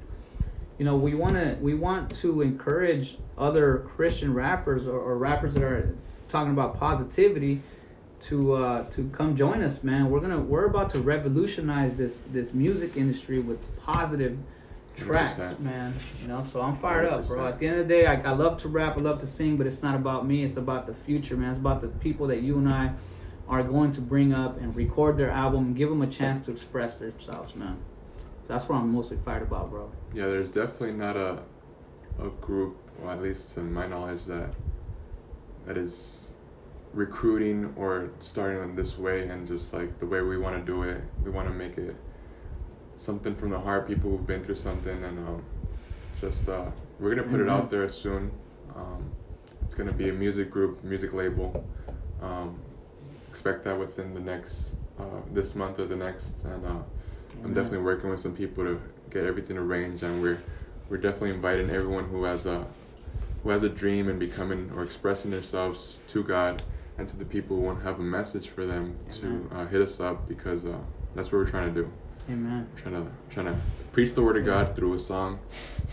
you 0.79 0.85
know, 0.85 0.97
we 0.97 1.15
wanna 1.15 1.57
we 1.61 1.75
want 1.75 2.11
to 2.13 2.43
encourage 2.43 3.19
other 3.39 3.79
Christian 3.97 4.35
rappers 4.35 4.87
or, 4.87 4.99
or 4.99 5.17
rappers 5.17 5.55
that 5.55 5.63
are 5.63 5.95
talking 6.29 6.53
about 6.53 6.75
positivity 6.75 7.63
to 8.21 8.55
uh, 8.55 8.85
to 8.91 9.09
come 9.11 9.37
join 9.37 9.63
us, 9.63 9.83
man. 9.83 10.11
We're 10.11 10.21
gonna 10.21 10.41
we're 10.41 10.67
about 10.67 10.91
to 10.91 11.01
revolutionize 11.01 11.97
this 11.97 12.21
this 12.33 12.53
music 12.53 12.97
industry 12.97 13.39
with 13.39 13.59
positive 13.79 14.39
tracks, 14.97 15.35
100%. 15.35 15.61
man. 15.61 15.95
You 16.23 16.29
know, 16.29 16.43
so 16.43 16.61
I'm 16.61 16.77
fired 16.77 17.07
up, 17.07 17.27
bro. 17.27 17.47
At 17.47 17.59
the 17.59 17.67
end 17.67 17.79
of 17.79 17.89
the 17.89 17.95
day, 17.95 18.07
I, 18.07 18.15
I 18.23 18.33
love 18.33 18.57
to 18.59 18.69
rap, 18.69 18.97
I 18.97 19.01
love 19.01 19.19
to 19.21 19.27
sing, 19.27 19.57
but 19.57 19.67
it's 19.67 19.83
not 19.83 19.95
about 19.95 20.27
me. 20.27 20.43
It's 20.43 20.57
about 20.57 20.87
the 20.87 20.95
future, 20.95 21.37
man. 21.37 21.51
It's 21.51 21.59
about 21.59 21.83
the 21.83 21.89
people 21.89 22.27
that 22.29 22.43
you 22.43 22.57
and 22.59 22.69
I 22.69 22.93
are 23.49 23.63
going 23.63 23.93
to 23.93 24.01
bring 24.01 24.33
up 24.33 24.59
and 24.61 24.75
record 24.75 25.17
their 25.17 25.31
album, 25.31 25.67
and 25.67 25.77
give 25.77 25.89
them 25.89 26.03
a 26.03 26.07
chance 26.07 26.41
to 26.41 26.51
express 26.51 26.99
themselves, 26.99 27.55
man. 27.55 27.79
So 28.47 28.53
that's 28.53 28.69
what 28.69 28.77
I'm 28.77 28.93
mostly 28.93 29.17
fired 29.17 29.43
about, 29.43 29.71
bro. 29.71 29.91
Yeah, 30.15 30.27
there's 30.27 30.53
definitely 30.53 30.93
not 30.93 31.17
a 31.17 31.43
a 32.21 32.29
group, 32.41 32.77
or 33.03 33.11
at 33.11 33.21
least 33.21 33.55
to 33.55 33.61
my 33.61 33.87
knowledge, 33.89 34.25
that 34.27 34.51
that 35.67 35.77
is 35.77 36.31
recruiting 36.95 37.75
or 37.77 38.11
starting 38.21 38.63
in 38.63 38.77
this 38.77 38.97
way 38.97 39.29
and 39.29 39.47
just 39.49 39.75
like 39.75 39.99
the 39.99 40.07
way 40.07 40.21
we 40.23 40.39
want 40.39 40.57
to 40.57 40.63
do 40.65 40.83
it. 40.85 41.03
We 41.25 41.31
want 41.31 41.49
to 41.49 41.55
make 41.55 41.77
it 41.77 41.97
something 42.95 43.35
from 43.35 43.51
the 43.51 43.59
heart. 43.59 43.89
People 43.89 44.11
who've 44.13 44.27
been 44.27 44.45
through 44.45 44.55
something, 44.55 45.03
and 45.03 45.19
um, 45.27 45.43
just 46.21 46.49
uh, 46.49 46.67
we're 47.01 47.17
gonna 47.17 47.29
put 47.29 47.41
it 47.41 47.49
out 47.49 47.67
Mhm. 47.67 47.71
there 47.71 47.89
soon. 47.89 48.31
Um, 48.77 49.11
it's 49.65 49.75
gonna 49.75 49.93
be 49.93 50.09
a 50.09 50.13
music 50.13 50.53
group, 50.53 50.85
music 50.85 51.13
label. 51.13 51.65
Um, 52.23 52.61
expect 53.29 53.65
that 53.65 53.77
within 53.77 54.15
the 54.15 54.21
next 54.21 54.71
uh, 55.01 55.21
this 55.33 55.57
month 55.57 55.81
or 55.81 55.87
the 55.87 55.97
next, 55.97 56.45
and 56.45 56.65
uh, 56.65 56.83
I'm 57.45 57.55
definitely 57.55 57.85
working 57.85 58.11
with 58.11 58.21
some 58.21 58.35
people 58.35 58.65
to 58.65 58.81
get 59.11 59.25
everything 59.25 59.57
arranged, 59.57 60.03
and 60.03 60.21
we're 60.23 60.41
we're 60.89 60.99
definitely 60.99 61.31
inviting 61.31 61.71
everyone 61.71 62.05
who 62.09 62.25
has 62.25 62.47
a 62.47 62.67
who 63.43 63.51
has 63.51 63.63
a 63.63 63.69
dream 63.69 64.09
and 64.09 64.19
becoming 64.19 64.71
or 64.75 64.83
expressing 64.83 65.31
themselves 65.31 66.01
to 66.09 66.23
God 66.23 66.63
and 66.99 67.07
to 67.09 67.17
the 67.17 67.25
people 67.25 67.57
who 67.57 67.63
want 67.63 67.79
to 67.79 67.85
have 67.85 68.01
a 68.01 68.03
message 68.03 68.49
for 68.49 68.65
them 68.65 68.97
Amen. 69.23 69.49
to 69.51 69.57
uh, 69.57 69.67
hit 69.67 69.81
us 69.81 70.01
up 70.01 70.27
because 70.29 70.65
uh, 70.65 70.79
that's 71.15 71.31
what 71.31 71.39
we're 71.39 71.47
trying 71.47 71.73
to 71.73 71.83
do. 71.83 71.93
Amen. 72.29 72.67
We're 72.75 72.81
trying 72.81 73.05
to 73.05 73.11
trying 73.31 73.47
to 73.47 73.57
preach 73.93 74.15
the 74.15 74.23
word 74.23 74.37
of 74.37 74.45
God 74.45 74.75
through 74.75 74.95
a 74.95 74.99
song, 74.99 75.39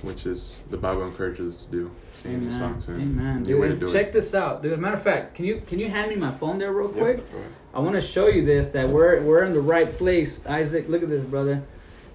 which 0.01 0.25
is 0.25 0.63
the 0.69 0.77
Bible 0.77 1.03
encourages 1.05 1.55
us 1.55 1.65
to 1.65 1.71
do. 1.71 1.91
Sing 2.15 2.35
a 2.35 2.37
new 2.37 2.51
song 2.51 2.77
to 2.79 2.91
Him. 2.91 3.01
Amen. 3.19 3.43
New 3.43 3.59
way 3.61 3.67
to 3.67 3.75
Dude, 3.75 3.87
do 3.87 3.93
check 3.93 4.07
it. 4.07 4.13
this 4.13 4.33
out, 4.33 4.63
dude. 4.63 4.79
Matter 4.79 4.95
of 4.95 5.03
fact, 5.03 5.35
can 5.35 5.45
you 5.45 5.61
can 5.67 5.79
you 5.79 5.89
hand 5.89 6.09
me 6.09 6.15
my 6.15 6.31
phone 6.31 6.57
there 6.57 6.71
real 6.73 6.89
quick? 6.89 7.29
go 7.31 7.37
ahead. 7.37 7.51
I 7.73 7.79
want 7.79 7.95
to 7.95 8.01
show 8.01 8.27
you 8.27 8.45
this 8.45 8.69
that 8.69 8.89
we're 8.89 9.21
we're 9.21 9.43
in 9.45 9.53
the 9.53 9.61
right 9.61 9.89
place. 9.91 10.45
Isaac, 10.47 10.89
look 10.89 11.03
at 11.03 11.09
this, 11.09 11.23
brother. 11.23 11.61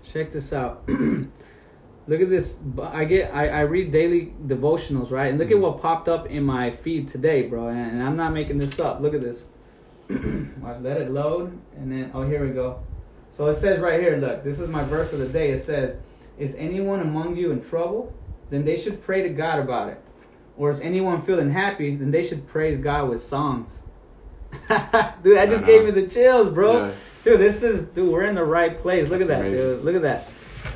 Check 0.05 0.33
this 0.33 0.53
out. 0.53 0.89
Look 2.09 2.23
at 2.23 2.31
this. 2.31 2.57
I 2.81 3.05
get. 3.05 3.35
I, 3.35 3.49
I 3.49 3.61
read 3.63 3.91
daily 3.91 4.33
devotionals, 4.47 5.11
right? 5.11 5.27
And 5.27 5.39
look 5.39 5.49
Mhm. 5.49 5.57
at 5.57 5.59
what 5.59 5.79
popped 5.79 6.09
up 6.09 6.27
in 6.31 6.43
my 6.43 6.71
feed 6.71 7.07
today, 7.07 7.43
bro. 7.43 7.69
And, 7.69 7.79
and 7.79 8.03
I'm 8.03 8.17
not 8.17 8.33
making 8.33 8.57
this 8.57 8.81
up. 8.81 9.03
Look 9.03 9.13
at 9.13 9.21
this. 9.21 9.49
Watch, 10.09 10.81
let 10.81 10.97
it 11.03 11.11
load, 11.11 11.59
and 11.77 11.93
then 11.93 12.11
oh, 12.15 12.27
here 12.27 12.43
we 12.47 12.53
go. 12.55 12.81
So 13.31 13.47
it 13.47 13.55
says 13.55 13.79
right 13.79 14.01
here. 14.01 14.17
Look, 14.17 14.45
this 14.45 14.59
is 14.59 14.69
my 14.69 14.83
verse 14.85 15.13
of 15.13 15.19
the 15.21 15.29
day. 15.29 15.51
It 15.51 15.61
says, 15.61 15.99
"Is 16.39 16.57
anyone 16.57 17.01
among 17.01 17.37
you 17.37 17.51
in 17.53 17.63
trouble? 17.63 18.13
Then 18.51 18.65
they 18.65 18.77
should 18.77 19.03
pray 19.03 19.23
to 19.23 19.29
God 19.29 19.59
about 19.59 19.91
it. 19.91 20.01
Or 20.57 20.71
is 20.71 20.81
anyone 20.81 21.21
feeling 21.23 21.51
happy? 21.51 21.95
Then 21.95 22.11
they 22.11 22.23
should 22.23 22.47
praise 22.47 22.81
God 22.81 23.09
with 23.09 23.21
songs." 23.21 23.83
dude, 25.23 25.37
that 25.37 25.51
just 25.51 25.67
gave 25.67 25.85
me 25.85 25.91
the 25.91 26.07
chills, 26.07 26.49
bro. 26.49 26.87
Yeah. 26.87 26.93
Dude, 27.25 27.41
this 27.41 27.63
is 27.63 27.83
dude. 27.83 28.11
We're 28.11 28.25
in 28.25 28.35
the 28.35 28.45
right 28.45 28.77
place. 28.77 29.09
Look 29.09 29.19
That's 29.19 29.31
at 29.31 29.41
that, 29.41 29.47
amazing. 29.47 29.67
dude. 29.67 29.85
Look 29.85 29.97
at 29.97 30.03
that. 30.03 30.29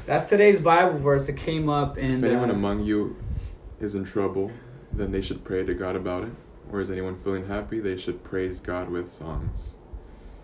That's 0.07 0.29
today's 0.29 0.61
Bible 0.61 0.99
verse 0.99 1.27
that 1.27 1.37
came 1.37 1.69
up, 1.69 1.97
and 1.97 2.15
if 2.15 2.25
anyone 2.25 2.51
uh, 2.51 2.55
among 2.55 2.85
you 2.85 3.17
is 3.81 3.95
in 3.95 4.05
trouble, 4.05 4.51
then 4.93 5.13
they 5.13 5.21
should 5.21 5.45
pray 5.45 5.65
to 5.65 5.75
God 5.75 5.97
about 5.97 6.25
it. 6.25 6.33
Or 6.71 6.81
is 6.81 6.91
anyone 6.91 7.17
feeling 7.17 7.47
happy? 7.47 7.81
They 7.81 7.97
should 7.97 8.25
praise 8.25 8.61
God 8.61 8.89
with 8.91 9.11
songs. 9.11 9.75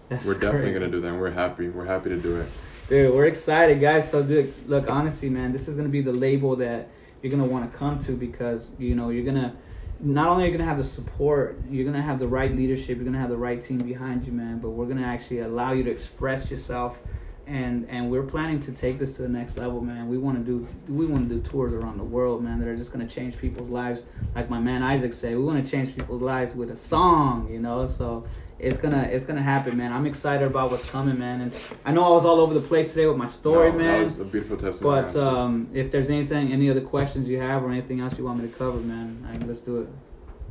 That's 0.09 0.27
we're 0.27 0.35
definitely 0.35 0.71
crazy. 0.71 0.79
gonna 0.81 0.93
do 0.93 1.01
that. 1.01 1.15
We're 1.15 1.31
happy. 1.31 1.69
We're 1.69 1.87
happy 1.87 2.11
to 2.11 2.17
do 2.17 2.41
it. 2.41 2.49
Dude, 2.89 3.15
we're 3.15 3.27
excited, 3.27 3.81
guys. 3.81 4.11
So, 4.11 4.23
dude, 4.23 4.55
look, 4.67 4.91
honestly, 4.91 5.29
man, 5.29 5.53
this 5.53 5.69
is 5.69 5.77
gonna 5.77 5.89
be 5.89 6.01
the 6.01 6.13
label 6.13 6.57
that 6.57 6.89
you're 7.23 7.31
gonna 7.31 7.45
want 7.45 7.71
to 7.71 7.79
come 7.79 7.99
to 8.01 8.13
because 8.13 8.71
you 8.79 8.95
know 8.95 9.11
you're 9.11 9.25
gonna 9.25 9.55
not 10.01 10.29
only 10.29 10.45
are 10.45 10.47
you 10.47 10.53
gonna 10.53 10.69
have 10.69 10.79
the 10.79 10.85
support, 10.85 11.61
you're 11.69 11.85
gonna 11.85 12.03
have 12.03 12.19
the 12.19 12.29
right 12.29 12.55
leadership, 12.55 12.97
you're 12.97 13.05
gonna 13.05 13.19
have 13.19 13.31
the 13.31 13.37
right 13.37 13.61
team 13.61 13.79
behind 13.79 14.27
you, 14.27 14.33
man. 14.33 14.59
But 14.59 14.71
we're 14.71 14.87
gonna 14.87 15.07
actually 15.07 15.41
allow 15.41 15.73
you 15.73 15.83
to 15.85 15.91
express 15.91 16.51
yourself, 16.51 17.03
and 17.47 17.87
and 17.91 18.11
we're 18.11 18.23
planning 18.23 18.61
to 18.61 18.73
take 18.73 18.99
this 18.99 19.17
to 19.17 19.23
the 19.23 19.29
next 19.29 19.59
level, 19.59 19.81
man. 19.81 20.09
We 20.09 20.17
want 20.17 20.39
to 20.39 20.45
do 20.45 20.67
we 20.93 21.07
want 21.07 21.29
to 21.29 21.35
do 21.35 21.41
tours 21.41 21.75
around 21.75 21.99
the 21.99 22.05
world, 22.05 22.43
man, 22.43 22.61
that 22.61 22.69
are 22.69 22.77
just 22.77 22.93
gonna 22.93 23.09
change 23.09 23.37
people's 23.39 23.69
lives, 23.69 24.05
like 24.35 24.49
my 24.49 24.61
man 24.61 24.83
Isaac 24.83 25.13
said. 25.13 25.37
We 25.37 25.43
want 25.43 25.65
to 25.65 25.71
change 25.71 25.95
people's 25.95 26.23
lives 26.23 26.55
with 26.55 26.71
a 26.71 26.77
song, 26.77 27.49
you 27.51 27.59
know. 27.59 27.87
So 27.87 28.25
it's 28.59 28.79
gonna 28.79 29.03
it's 29.03 29.25
gonna 29.25 29.43
happen, 29.43 29.77
man. 29.77 29.93
I'm 29.93 30.07
excited 30.07 30.47
about 30.47 30.71
what's 30.71 30.91
coming, 30.91 31.19
man. 31.19 31.43
And 31.43 31.53
I 31.85 31.93
know 31.93 32.05
I 32.05 32.11
was 32.11 32.25
all 32.25 32.41
over 32.41 32.55
the 32.55 32.61
place 32.61 32.93
today 32.93 33.07
with 33.07 33.17
my 33.17 33.27
story, 33.27 33.71
No, 33.73 33.79
man. 33.79 33.99
That 33.99 34.05
was 34.05 34.19
a 34.19 34.25
beautiful 34.25 34.57
testimony. 34.57 35.03
But 35.03 35.17
um, 35.17 35.69
if 35.73 35.91
there's 35.91 36.11
anything, 36.11 36.53
any 36.53 36.69
other 36.71 36.81
questions 36.81 37.29
you 37.29 37.39
have, 37.41 37.63
or 37.63 37.71
anything 37.71 38.01
else 38.01 38.19
you 38.19 38.25
want 38.25 38.43
me 38.43 38.49
to 38.49 38.55
cover, 38.55 38.79
man, 38.79 39.27
I, 39.31 39.45
let's 39.47 39.61
do 39.61 39.83
it. 39.83 39.89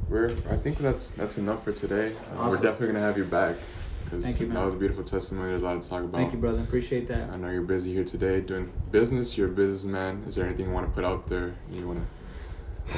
we're. 0.09 0.29
I 0.49 0.55
think 0.55 0.77
that's 0.77 1.09
that's 1.11 1.37
enough 1.37 1.63
for 1.63 1.73
today. 1.73 2.13
Uh, 2.37 2.47
We're 2.49 2.57
definitely 2.57 2.87
gonna 2.87 2.99
have 3.01 3.17
you 3.17 3.25
back 3.25 3.55
because 4.05 4.23
Thank 4.23 4.39
you, 4.39 4.47
that 4.53 4.63
was 4.63 4.73
a 4.73 4.77
beautiful 4.77 5.03
testimony. 5.03 5.49
There's 5.49 5.63
a 5.63 5.65
lot 5.65 5.81
to 5.81 5.89
talk 5.89 5.99
about. 5.99 6.13
Thank 6.13 6.31
you, 6.31 6.39
brother. 6.39 6.61
Appreciate 6.61 7.07
that. 7.07 7.29
I 7.29 7.35
know 7.35 7.49
you're 7.49 7.61
busy 7.61 7.93
here 7.93 8.05
today 8.05 8.39
doing 8.39 8.71
business. 8.89 9.37
You're 9.37 9.49
a 9.49 9.51
businessman. 9.51 10.23
Is 10.25 10.35
there 10.35 10.45
anything 10.45 10.67
you 10.67 10.71
want 10.71 10.87
to 10.87 10.93
put 10.93 11.03
out 11.03 11.27
there? 11.27 11.55
You 11.73 11.85
want 11.85 11.99
to 11.99 12.05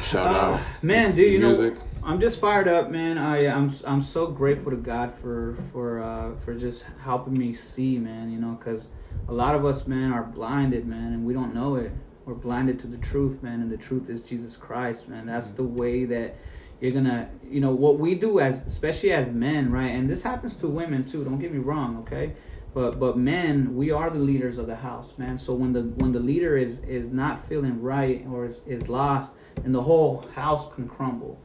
shout 0.01 0.27
Uh, 0.27 0.39
out? 0.53 0.59
man, 0.83 1.15
dude, 1.15 1.31
you 1.33 1.39
know, 1.39 1.47
music. 1.47 1.75
I'm 2.03 2.19
just 2.19 2.39
fired 2.39 2.67
up, 2.67 2.89
man. 2.89 3.17
I 3.17 3.47
I'm 3.47 3.69
I'm 3.85 4.01
so 4.01 4.27
grateful 4.27 4.71
to 4.71 4.77
God 4.77 5.13
for 5.13 5.55
for 5.71 6.01
uh, 6.01 6.35
for 6.39 6.53
just 6.55 6.85
helping 7.01 7.37
me 7.37 7.53
see, 7.53 7.97
man. 7.97 8.31
You 8.31 8.39
know, 8.39 8.57
because 8.59 8.89
a 9.27 9.33
lot 9.33 9.55
of 9.55 9.65
us, 9.65 9.85
man, 9.87 10.11
are 10.13 10.23
blinded, 10.23 10.87
man, 10.87 11.13
and 11.13 11.25
we 11.25 11.33
don't 11.33 11.53
know 11.53 11.75
it. 11.75 11.91
We're 12.25 12.33
blinded 12.35 12.79
to 12.79 12.87
the 12.87 12.97
truth, 12.97 13.41
man, 13.43 13.61
and 13.61 13.71
the 13.71 13.77
truth 13.77 14.09
is 14.09 14.21
Jesus 14.21 14.55
Christ, 14.55 15.09
man. 15.09 15.25
That's 15.25 15.51
the 15.51 15.63
way 15.63 16.05
that 16.05 16.35
you're 16.79 16.91
gonna, 16.91 17.29
you 17.49 17.59
know, 17.59 17.71
what 17.71 17.99
we 17.99 18.15
do 18.15 18.39
as, 18.39 18.65
especially 18.65 19.11
as 19.11 19.27
men, 19.29 19.71
right? 19.71 19.89
And 19.91 20.09
this 20.09 20.23
happens 20.23 20.55
to 20.57 20.67
women 20.67 21.03
too. 21.03 21.23
Don't 21.23 21.39
get 21.39 21.51
me 21.51 21.59
wrong, 21.59 21.97
okay? 21.99 22.33
But 22.74 22.99
but 22.99 23.17
men, 23.17 23.76
we 23.76 23.91
are 23.91 24.09
the 24.09 24.20
leaders 24.20 24.57
of 24.57 24.67
the 24.67 24.76
house, 24.76 25.17
man. 25.17 25.38
So 25.38 25.53
when 25.53 25.74
the 25.74 25.82
when 25.82 26.11
the 26.11 26.20
leader 26.20 26.55
is 26.57 26.80
is 26.80 27.07
not 27.07 27.47
feeling 27.47 27.82
right 27.82 28.26
or 28.32 28.45
is 28.45 28.61
is 28.67 28.89
lost, 28.89 29.34
and 29.63 29.74
the 29.74 29.82
whole 29.82 30.26
house 30.36 30.72
can 30.74 30.88
crumble 30.88 31.39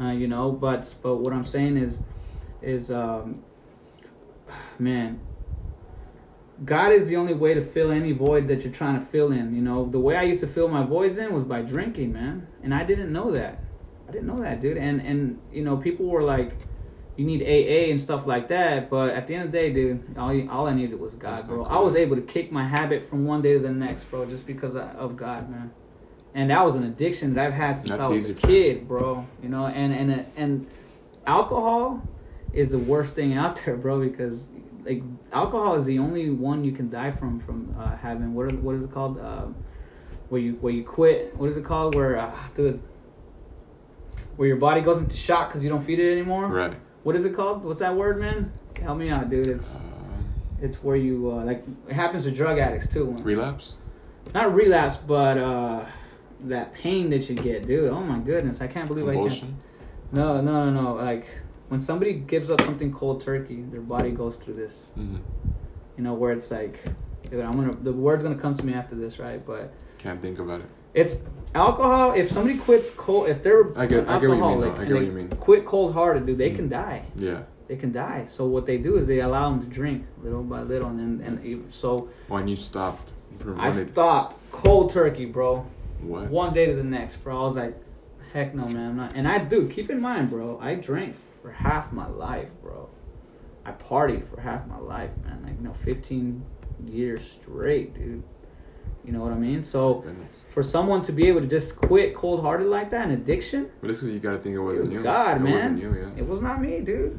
uh, 0.00 0.10
you 0.10 0.28
know. 0.28 0.52
But 0.52 0.94
but 1.02 1.16
what 1.16 1.32
I'm 1.32 1.44
saying 1.44 1.76
is, 1.76 2.02
is 2.60 2.90
um, 2.90 3.42
man, 4.78 5.20
God 6.64 6.92
is 6.92 7.08
the 7.08 7.16
only 7.16 7.34
way 7.34 7.54
to 7.54 7.62
fill 7.62 7.90
any 7.90 8.12
void 8.12 8.48
that 8.48 8.64
you're 8.64 8.72
trying 8.72 8.98
to 8.98 9.04
fill 9.04 9.32
in. 9.32 9.54
You 9.54 9.62
know, 9.62 9.86
the 9.86 10.00
way 10.00 10.16
I 10.16 10.22
used 10.22 10.40
to 10.40 10.46
fill 10.46 10.68
my 10.68 10.84
voids 10.84 11.18
in 11.18 11.32
was 11.32 11.44
by 11.44 11.62
drinking, 11.62 12.12
man, 12.12 12.46
and 12.62 12.74
I 12.74 12.84
didn't 12.84 13.12
know 13.12 13.30
that. 13.32 13.60
I 14.08 14.12
didn't 14.12 14.26
know 14.26 14.40
that, 14.40 14.60
dude. 14.60 14.76
And 14.76 15.00
and 15.00 15.40
you 15.52 15.64
know, 15.64 15.76
people 15.76 16.06
were 16.06 16.22
like, 16.22 16.52
you 17.16 17.24
need 17.26 17.42
AA 17.42 17.90
and 17.90 18.00
stuff 18.00 18.26
like 18.26 18.48
that. 18.48 18.88
But 18.88 19.10
at 19.10 19.26
the 19.26 19.34
end 19.34 19.44
of 19.44 19.52
the 19.52 19.58
day, 19.58 19.72
dude, 19.72 20.16
all 20.16 20.48
all 20.50 20.66
I 20.66 20.72
needed 20.72 20.98
was 20.98 21.14
God, 21.14 21.32
That's 21.32 21.44
bro. 21.44 21.64
cool. 21.64 21.66
I 21.66 21.78
was 21.80 21.94
able 21.94 22.16
to 22.16 22.22
kick 22.22 22.50
my 22.50 22.64
habit 22.64 23.02
from 23.08 23.24
one 23.26 23.42
day 23.42 23.52
to 23.54 23.58
the 23.58 23.70
next, 23.70 24.04
bro, 24.04 24.24
just 24.26 24.46
because 24.46 24.76
of- 24.76 25.16
God, 25.16 25.50
man. 25.50 25.72
And 26.34 26.50
that 26.50 26.64
was 26.64 26.74
an 26.76 26.84
addiction 26.84 27.34
that 27.34 27.46
I've 27.46 27.52
had 27.52 27.76
since 27.76 27.90
That's 27.90 28.08
I 28.08 28.12
was 28.12 28.30
a 28.30 28.34
kid, 28.34 28.88
bro. 28.88 29.26
You 29.42 29.50
know, 29.50 29.66
and 29.66 29.92
and 29.92 30.26
and 30.36 30.66
alcohol 31.26 32.02
is 32.54 32.70
the 32.70 32.78
worst 32.78 33.14
thing 33.14 33.34
out 33.34 33.56
there, 33.64 33.76
bro, 33.76 34.00
because 34.00 34.48
like 34.84 35.02
alcohol 35.32 35.74
is 35.74 35.84
the 35.84 35.98
only 35.98 36.30
one 36.30 36.64
you 36.64 36.72
can 36.72 36.88
die 36.88 37.10
from 37.10 37.38
from 37.40 37.74
uh, 37.78 37.94
having 37.96 38.34
what 38.34 38.50
are, 38.50 38.56
what 38.56 38.74
is 38.74 38.84
it 38.84 38.90
called 38.90 39.20
um, 39.20 39.54
where 40.28 40.40
you 40.40 40.54
where 40.54 40.72
you 40.72 40.82
quit 40.82 41.36
what 41.36 41.48
is 41.48 41.56
it 41.56 41.64
called 41.64 41.94
where 41.94 42.18
uh, 42.18 42.34
dude 42.54 42.82
where 44.36 44.48
your 44.48 44.56
body 44.56 44.80
goes 44.80 44.96
into 44.98 45.14
shock 45.16 45.48
because 45.48 45.62
you 45.62 45.70
don't 45.70 45.82
feed 45.82 46.00
it 46.00 46.10
anymore 46.10 46.48
Right. 46.48 46.74
What 47.02 47.16
is 47.16 47.24
it 47.24 47.34
called? 47.34 47.64
What's 47.64 47.80
that 47.80 47.94
word 47.94 48.18
man? 48.18 48.52
Help 48.80 48.98
me 48.98 49.10
out 49.10 49.30
dude. 49.30 49.46
It's 49.46 49.74
Um, 49.74 50.32
it's 50.60 50.82
where 50.82 50.96
you 50.96 51.30
uh, 51.30 51.44
like 51.44 51.64
it 51.88 51.94
happens 51.94 52.24
to 52.24 52.30
drug 52.30 52.58
addicts 52.58 52.88
too 52.92 53.12
relapse. 53.22 53.76
not 54.34 54.54
relapse 54.54 54.96
but 54.96 55.36
uh 55.36 55.84
that 56.40 56.72
pain 56.72 57.10
that 57.10 57.28
you 57.28 57.36
get 57.36 57.66
dude. 57.66 57.90
Oh 57.90 58.00
my 58.00 58.18
goodness. 58.18 58.60
I 58.60 58.66
can't 58.66 58.88
believe 58.88 59.08
i 59.08 59.14
can't 59.14 59.44
no 60.12 60.40
no 60.40 60.70
no 60.70 60.82
no. 60.82 60.94
Like 60.94 61.26
when 61.68 61.80
somebody 61.80 62.12
gives 62.14 62.50
up 62.50 62.60
something 62.62 62.92
cold 62.92 63.20
turkey 63.20 63.62
their 63.62 63.80
body 63.80 64.10
goes 64.10 64.36
through 64.36 64.54
this. 64.54 64.90
Hmm 64.94 65.18
you 65.96 66.04
know, 66.04 66.14
where 66.14 66.32
it's 66.32 66.50
like, 66.50 66.82
dude, 67.30 67.40
I'm 67.40 67.52
gonna 67.52 67.74
the 67.74 67.92
word's 67.92 68.22
gonna 68.22 68.34
come 68.36 68.56
to 68.56 68.64
me 68.64 68.74
after 68.74 68.94
this, 68.94 69.18
right? 69.18 69.44
But 69.44 69.72
Can't 69.98 70.20
think 70.20 70.38
about 70.38 70.60
it. 70.60 70.66
it's 70.94 71.22
alcohol. 71.54 72.12
If 72.12 72.30
somebody 72.30 72.58
quits 72.58 72.90
cold, 72.90 73.28
if 73.28 73.42
they're 73.42 73.66
I 73.78 73.86
get- 73.86 74.08
I 74.08 74.18
get 74.18 74.30
what 74.30 74.38
you 74.38 74.42
mean, 74.44 74.60
though. 74.60 74.72
I 74.72 74.84
get 74.84 74.94
what 74.94 75.04
you 75.04 75.12
mean. 75.12 75.28
Quit 75.28 75.64
cold 75.64 75.94
hearted, 75.94 76.26
dude. 76.26 76.38
They 76.38 76.50
can 76.50 76.68
die. 76.68 77.02
Yeah. 77.16 77.42
They 77.68 77.76
can 77.76 77.92
die. 77.92 78.24
So 78.26 78.44
what 78.46 78.66
they 78.66 78.78
do 78.78 78.96
is 78.96 79.06
they 79.06 79.20
allow 79.20 79.50
them 79.50 79.60
to 79.60 79.66
drink 79.66 80.06
little 80.22 80.42
by 80.42 80.62
little, 80.62 80.88
and 80.88 81.20
then, 81.20 81.40
and 81.44 81.72
so 81.72 81.90
oh, 81.90 82.08
When 82.28 82.48
you 82.48 82.56
stopped. 82.56 83.12
I 83.58 83.70
stopped 83.70 84.36
cold 84.50 84.90
turkey, 84.90 85.24
bro. 85.24 85.66
What? 86.00 86.30
One 86.30 86.52
day 86.52 86.66
to 86.66 86.74
the 86.74 86.84
next, 86.84 87.16
bro. 87.16 87.40
I 87.40 87.44
was 87.44 87.56
like, 87.56 87.76
heck 88.32 88.54
no, 88.54 88.66
man. 88.66 88.90
I'm 88.90 88.96
not. 88.96 89.12
And 89.14 89.26
I 89.26 89.38
do 89.38 89.68
keep 89.68 89.90
in 89.90 90.00
mind, 90.00 90.30
bro. 90.30 90.58
I 90.60 90.74
drank 90.74 91.14
for 91.14 91.50
half 91.50 91.92
my 91.92 92.06
life, 92.08 92.50
bro. 92.62 92.88
I 93.64 93.72
partied 93.72 94.26
for 94.26 94.40
half 94.40 94.66
my 94.66 94.78
life, 94.78 95.12
man. 95.24 95.42
Like 95.44 95.56
you 95.58 95.64
know, 95.64 95.72
15 95.72 96.44
years 96.86 97.30
straight, 97.30 97.94
dude. 97.94 98.22
You 99.04 99.12
know 99.12 99.20
what 99.20 99.32
I 99.32 99.36
mean? 99.36 99.62
So 99.64 99.94
Goodness. 99.94 100.44
for 100.48 100.62
someone 100.62 101.00
to 101.02 101.12
be 101.12 101.26
able 101.26 101.40
to 101.40 101.46
just 101.48 101.76
quit 101.76 102.14
cold 102.14 102.40
hearted 102.40 102.68
like 102.68 102.90
that, 102.90 103.06
an 103.06 103.10
addiction, 103.12 103.68
But 103.80 103.88
this 103.88 104.02
is 104.02 104.10
you 104.14 104.20
gotta 104.20 104.38
think 104.38 104.54
it 104.54 104.58
it 104.58 104.62
wasn't 104.62 104.88
was 104.88 104.92
you. 104.92 105.02
God, 105.02 105.38
it 105.38 105.40
man. 105.40 105.52
wasn't 105.54 105.82
you, 105.82 105.94
yeah. 105.94 106.10
It 106.22 106.28
was 106.28 106.40
not 106.40 106.60
me, 106.60 106.80
dude. 106.80 107.18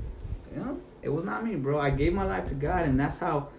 You 0.56 0.64
know, 0.64 0.82
it 1.02 1.10
was 1.10 1.24
not 1.26 1.44
me, 1.44 1.56
bro. 1.56 1.80
I 1.80 1.90
gave 1.90 2.14
my 2.14 2.24
life 2.26 2.46
to 2.48 2.54
God, 2.56 2.86
and 2.86 2.98
that's 2.98 3.18
how 3.18 3.50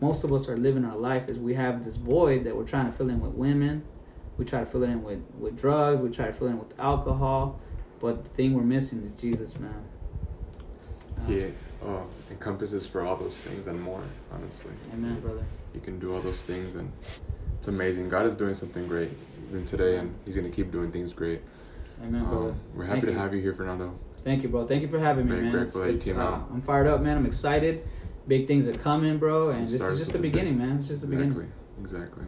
most 0.00 0.24
of 0.24 0.32
us 0.32 0.48
are 0.48 0.56
living 0.56 0.84
our 0.84 0.96
life. 0.96 1.28
Is 1.28 1.38
we 1.38 1.52
have 1.54 1.84
this 1.84 1.96
void 1.96 2.44
that 2.44 2.56
we're 2.56 2.64
trying 2.64 2.86
to 2.86 2.92
fill 2.92 3.10
in 3.10 3.20
with 3.20 3.32
women, 3.34 3.82
we 4.38 4.44
try 4.46 4.60
to 4.60 4.66
fill 4.66 4.82
it 4.82 4.88
in 4.88 5.02
with 5.02 5.20
with 5.38 5.54
drugs, 5.60 6.00
we 6.00 6.08
try 6.10 6.26
to 6.26 6.32
fill 6.32 6.46
it 6.48 6.52
in 6.52 6.58
with 6.58 6.72
alcohol, 6.80 7.60
but 8.00 8.22
the 8.22 8.28
thing 8.30 8.54
we're 8.54 8.62
missing 8.62 9.02
is 9.04 9.12
Jesus, 9.20 9.58
man. 9.60 9.84
Uh, 11.18 11.30
Yeah. 11.32 11.46
Oh, 11.86 12.06
encompasses 12.30 12.86
for 12.86 13.02
all 13.02 13.16
those 13.16 13.38
things 13.40 13.66
and 13.66 13.78
more. 13.82 14.02
Honestly. 14.32 14.72
Amen, 14.94 15.20
brother. 15.20 15.44
You 15.74 15.80
can 15.80 15.98
do 15.98 16.14
all 16.14 16.20
those 16.20 16.40
things, 16.40 16.76
and 16.76 16.90
it's 17.64 17.68
amazing. 17.70 18.10
God 18.10 18.26
is 18.26 18.36
doing 18.36 18.52
something 18.52 18.86
great 18.86 19.08
even 19.48 19.64
today, 19.64 19.96
and 19.96 20.14
He's 20.26 20.36
gonna 20.36 20.50
keep 20.50 20.70
doing 20.70 20.92
things 20.92 21.14
great. 21.14 21.40
Amen, 22.02 22.22
brother. 22.26 22.50
Um, 22.50 22.60
we're 22.74 22.84
happy 22.84 23.00
Thank 23.00 23.04
to 23.06 23.12
you. 23.12 23.18
have 23.18 23.34
you 23.34 23.40
here, 23.40 23.54
Fernando. 23.54 23.98
Thank 24.18 24.42
you, 24.42 24.50
bro. 24.50 24.64
Thank 24.64 24.82
you 24.82 24.88
for 24.88 24.98
having 24.98 25.24
me, 25.24 25.30
Very 25.30 25.42
man. 25.44 25.52
grateful 25.52 25.80
that 25.80 25.92
you 25.92 25.98
came 25.98 26.20
uh, 26.20 26.24
out. 26.24 26.48
I'm 26.52 26.60
fired 26.60 26.86
up, 26.86 27.00
man. 27.00 27.16
I'm 27.16 27.24
excited. 27.24 27.86
Big 28.28 28.46
things 28.46 28.68
are 28.68 28.74
coming, 28.74 29.16
bro, 29.16 29.48
and 29.48 29.60
You 29.60 29.64
this 29.64 29.80
is 29.80 29.98
just 29.98 30.12
the 30.12 30.18
beginning, 30.18 30.58
man. 30.58 30.76
It's 30.76 30.88
just 30.88 31.00
the 31.00 31.06
beginning. 31.06 31.30
Exactly. 31.30 31.48
Exactly. 31.80 32.24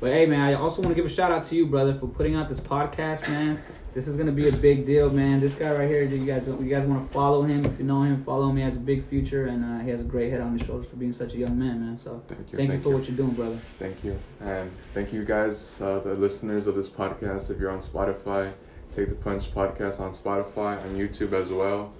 But 0.00 0.10
hey, 0.10 0.26
man, 0.26 0.40
I 0.40 0.54
also 0.54 0.82
want 0.82 0.96
to 0.96 1.00
give 1.00 1.08
a 1.08 1.14
shout 1.14 1.30
out 1.30 1.44
to 1.44 1.54
you, 1.54 1.66
brother, 1.66 1.94
for 1.94 2.08
putting 2.08 2.34
out 2.34 2.48
this 2.48 2.58
podcast, 2.60 3.28
man. 3.28 3.62
This 3.96 4.08
is 4.08 4.18
gonna 4.18 4.30
be 4.30 4.46
a 4.46 4.52
big 4.52 4.84
deal, 4.84 5.08
man. 5.08 5.40
This 5.40 5.54
guy 5.54 5.74
right 5.74 5.88
here, 5.88 6.02
you 6.04 6.26
guys, 6.26 6.46
you 6.48 6.68
guys 6.68 6.86
want 6.86 7.02
to 7.02 7.08
follow 7.14 7.44
him? 7.44 7.64
If 7.64 7.78
you 7.78 7.86
know 7.86 8.02
him, 8.02 8.22
follow 8.22 8.50
him. 8.50 8.58
He 8.58 8.62
has 8.62 8.76
a 8.76 8.78
big 8.78 9.02
future, 9.02 9.46
and 9.46 9.64
uh, 9.64 9.82
he 9.82 9.88
has 9.88 10.02
a 10.02 10.04
great 10.04 10.30
head 10.30 10.42
on 10.42 10.52
his 10.52 10.66
shoulders 10.66 10.86
for 10.86 10.96
being 10.96 11.12
such 11.12 11.32
a 11.32 11.38
young 11.38 11.58
man, 11.58 11.80
man. 11.80 11.96
So 11.96 12.22
Thank 12.28 12.52
you. 12.52 12.56
thank, 12.58 12.72
you 12.72 12.78
for 12.78 12.90
what 12.90 13.08
you're 13.08 13.16
doing, 13.16 13.30
brother. 13.30 13.56
Thank 13.56 14.04
you. 14.04 14.18
And 14.42 14.70
thank 14.92 15.14
you 15.14 15.24
guys, 15.24 15.80
uh, 15.80 16.00
the 16.00 16.12
listeners 16.12 16.66
of 16.66 16.74
this 16.74 16.90
podcast. 16.90 17.50
If 17.50 17.58
you're 17.58 17.70
on 17.70 17.78
Spotify, 17.78 18.52
Take 18.92 19.08
the 19.08 19.14
Punch 19.14 19.54
podcast 19.54 19.98
on 19.98 20.12
Spotify, 20.12 20.78
on 20.78 20.94
YouTube 20.94 21.32
as 21.32 21.48
well. 21.48 21.94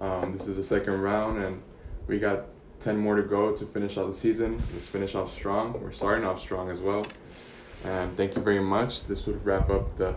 Um, 0.00 0.32
this 0.32 0.46
is 0.46 0.56
the 0.56 0.62
second 0.62 1.00
round, 1.00 1.42
and 1.42 1.60
we 2.06 2.20
got 2.20 2.44
10 2.78 2.96
more 2.96 3.16
to 3.16 3.24
go 3.24 3.56
to 3.56 3.66
finish 3.66 3.98
out 3.98 4.06
the 4.06 4.14
season. 4.14 4.58
Let's 4.72 4.86
finish 4.86 5.16
off 5.16 5.32
strong. 5.32 5.72
We're 5.82 5.90
starting 5.90 6.24
off 6.24 6.40
strong 6.40 6.70
as 6.70 6.78
well. 6.78 7.04
And 7.84 8.16
thank 8.16 8.36
you 8.36 8.42
very 8.42 8.60
much. 8.60 9.06
This 9.06 9.26
would 9.26 9.44
wrap 9.44 9.68
up 9.68 9.96
the 9.96 10.14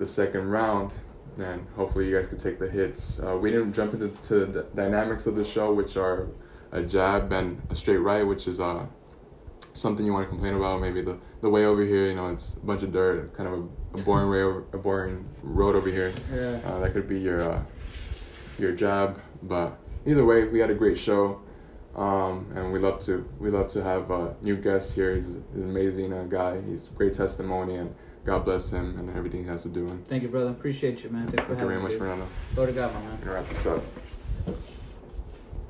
the 0.00 0.08
second 0.08 0.48
round, 0.48 0.90
and 1.38 1.64
hopefully 1.76 2.08
you 2.08 2.16
guys 2.16 2.26
could 2.26 2.40
take 2.40 2.58
the 2.58 2.68
hits. 2.68 3.22
Uh, 3.22 3.36
we 3.36 3.50
didn't 3.52 3.72
jump 3.72 3.94
into 3.94 4.08
to 4.08 4.46
the 4.46 4.62
dynamics 4.74 5.26
of 5.28 5.36
the 5.36 5.44
show, 5.44 5.72
which 5.72 5.96
are 5.96 6.28
a 6.72 6.82
jab 6.82 7.30
and 7.32 7.62
a 7.70 7.76
straight 7.76 7.98
right, 7.98 8.26
which 8.26 8.48
is 8.48 8.58
uh, 8.58 8.86
something 9.74 10.04
you 10.04 10.12
want 10.12 10.24
to 10.24 10.28
complain 10.28 10.54
about. 10.54 10.80
Maybe 10.80 11.02
the, 11.02 11.18
the 11.42 11.50
way 11.50 11.66
over 11.66 11.82
here, 11.82 12.08
you 12.08 12.14
know, 12.14 12.28
it's 12.28 12.54
a 12.54 12.60
bunch 12.60 12.82
of 12.82 12.92
dirt, 12.92 13.34
kind 13.34 13.48
of 13.48 13.54
a, 13.60 14.00
a 14.00 14.02
boring 14.02 14.30
way 14.30 14.42
over, 14.42 14.64
a 14.72 14.78
boring 14.78 15.28
road 15.42 15.76
over 15.76 15.90
here. 15.90 16.12
Yeah. 16.32 16.60
Uh, 16.64 16.80
that 16.80 16.92
could 16.92 17.06
be 17.06 17.20
your 17.20 17.42
uh, 17.42 17.62
your 18.58 18.72
jab, 18.72 19.20
but 19.42 19.78
either 20.06 20.24
way, 20.24 20.48
we 20.48 20.58
had 20.58 20.70
a 20.70 20.74
great 20.74 20.98
show. 20.98 21.42
Um, 21.96 22.52
and 22.54 22.72
we 22.72 22.78
love 22.78 23.00
to 23.00 23.28
we 23.40 23.50
love 23.50 23.68
to 23.72 23.82
have 23.82 24.12
uh, 24.12 24.34
new 24.40 24.56
guests 24.56 24.94
here. 24.94 25.14
He's, 25.16 25.40
he's 25.52 25.64
an 25.64 25.70
amazing 25.70 26.12
uh, 26.12 26.22
guy. 26.22 26.60
He's 26.62 26.88
great 26.88 27.12
testimony, 27.12 27.74
and 27.74 27.94
God 28.24 28.44
bless 28.44 28.70
him 28.70 28.98
and 28.98 29.16
everything 29.16 29.44
he 29.44 29.48
has 29.48 29.62
to 29.62 29.68
do. 29.68 29.98
Thank 30.04 30.22
you, 30.22 30.28
brother. 30.28 30.50
Appreciate 30.50 31.02
you, 31.02 31.10
man. 31.10 31.26
Thanks 31.26 31.44
thank 31.44 31.60
you 31.60 31.66
very 31.66 31.80
much, 31.80 31.92
dude. 31.92 32.00
Fernando. 32.00 32.26
Glory 32.54 32.72
to 32.72 32.78
God, 32.78 32.94
my 32.94 33.00
man. 33.00 33.18
Wrap 33.24 33.48
this 33.48 33.66
up. 33.66 33.82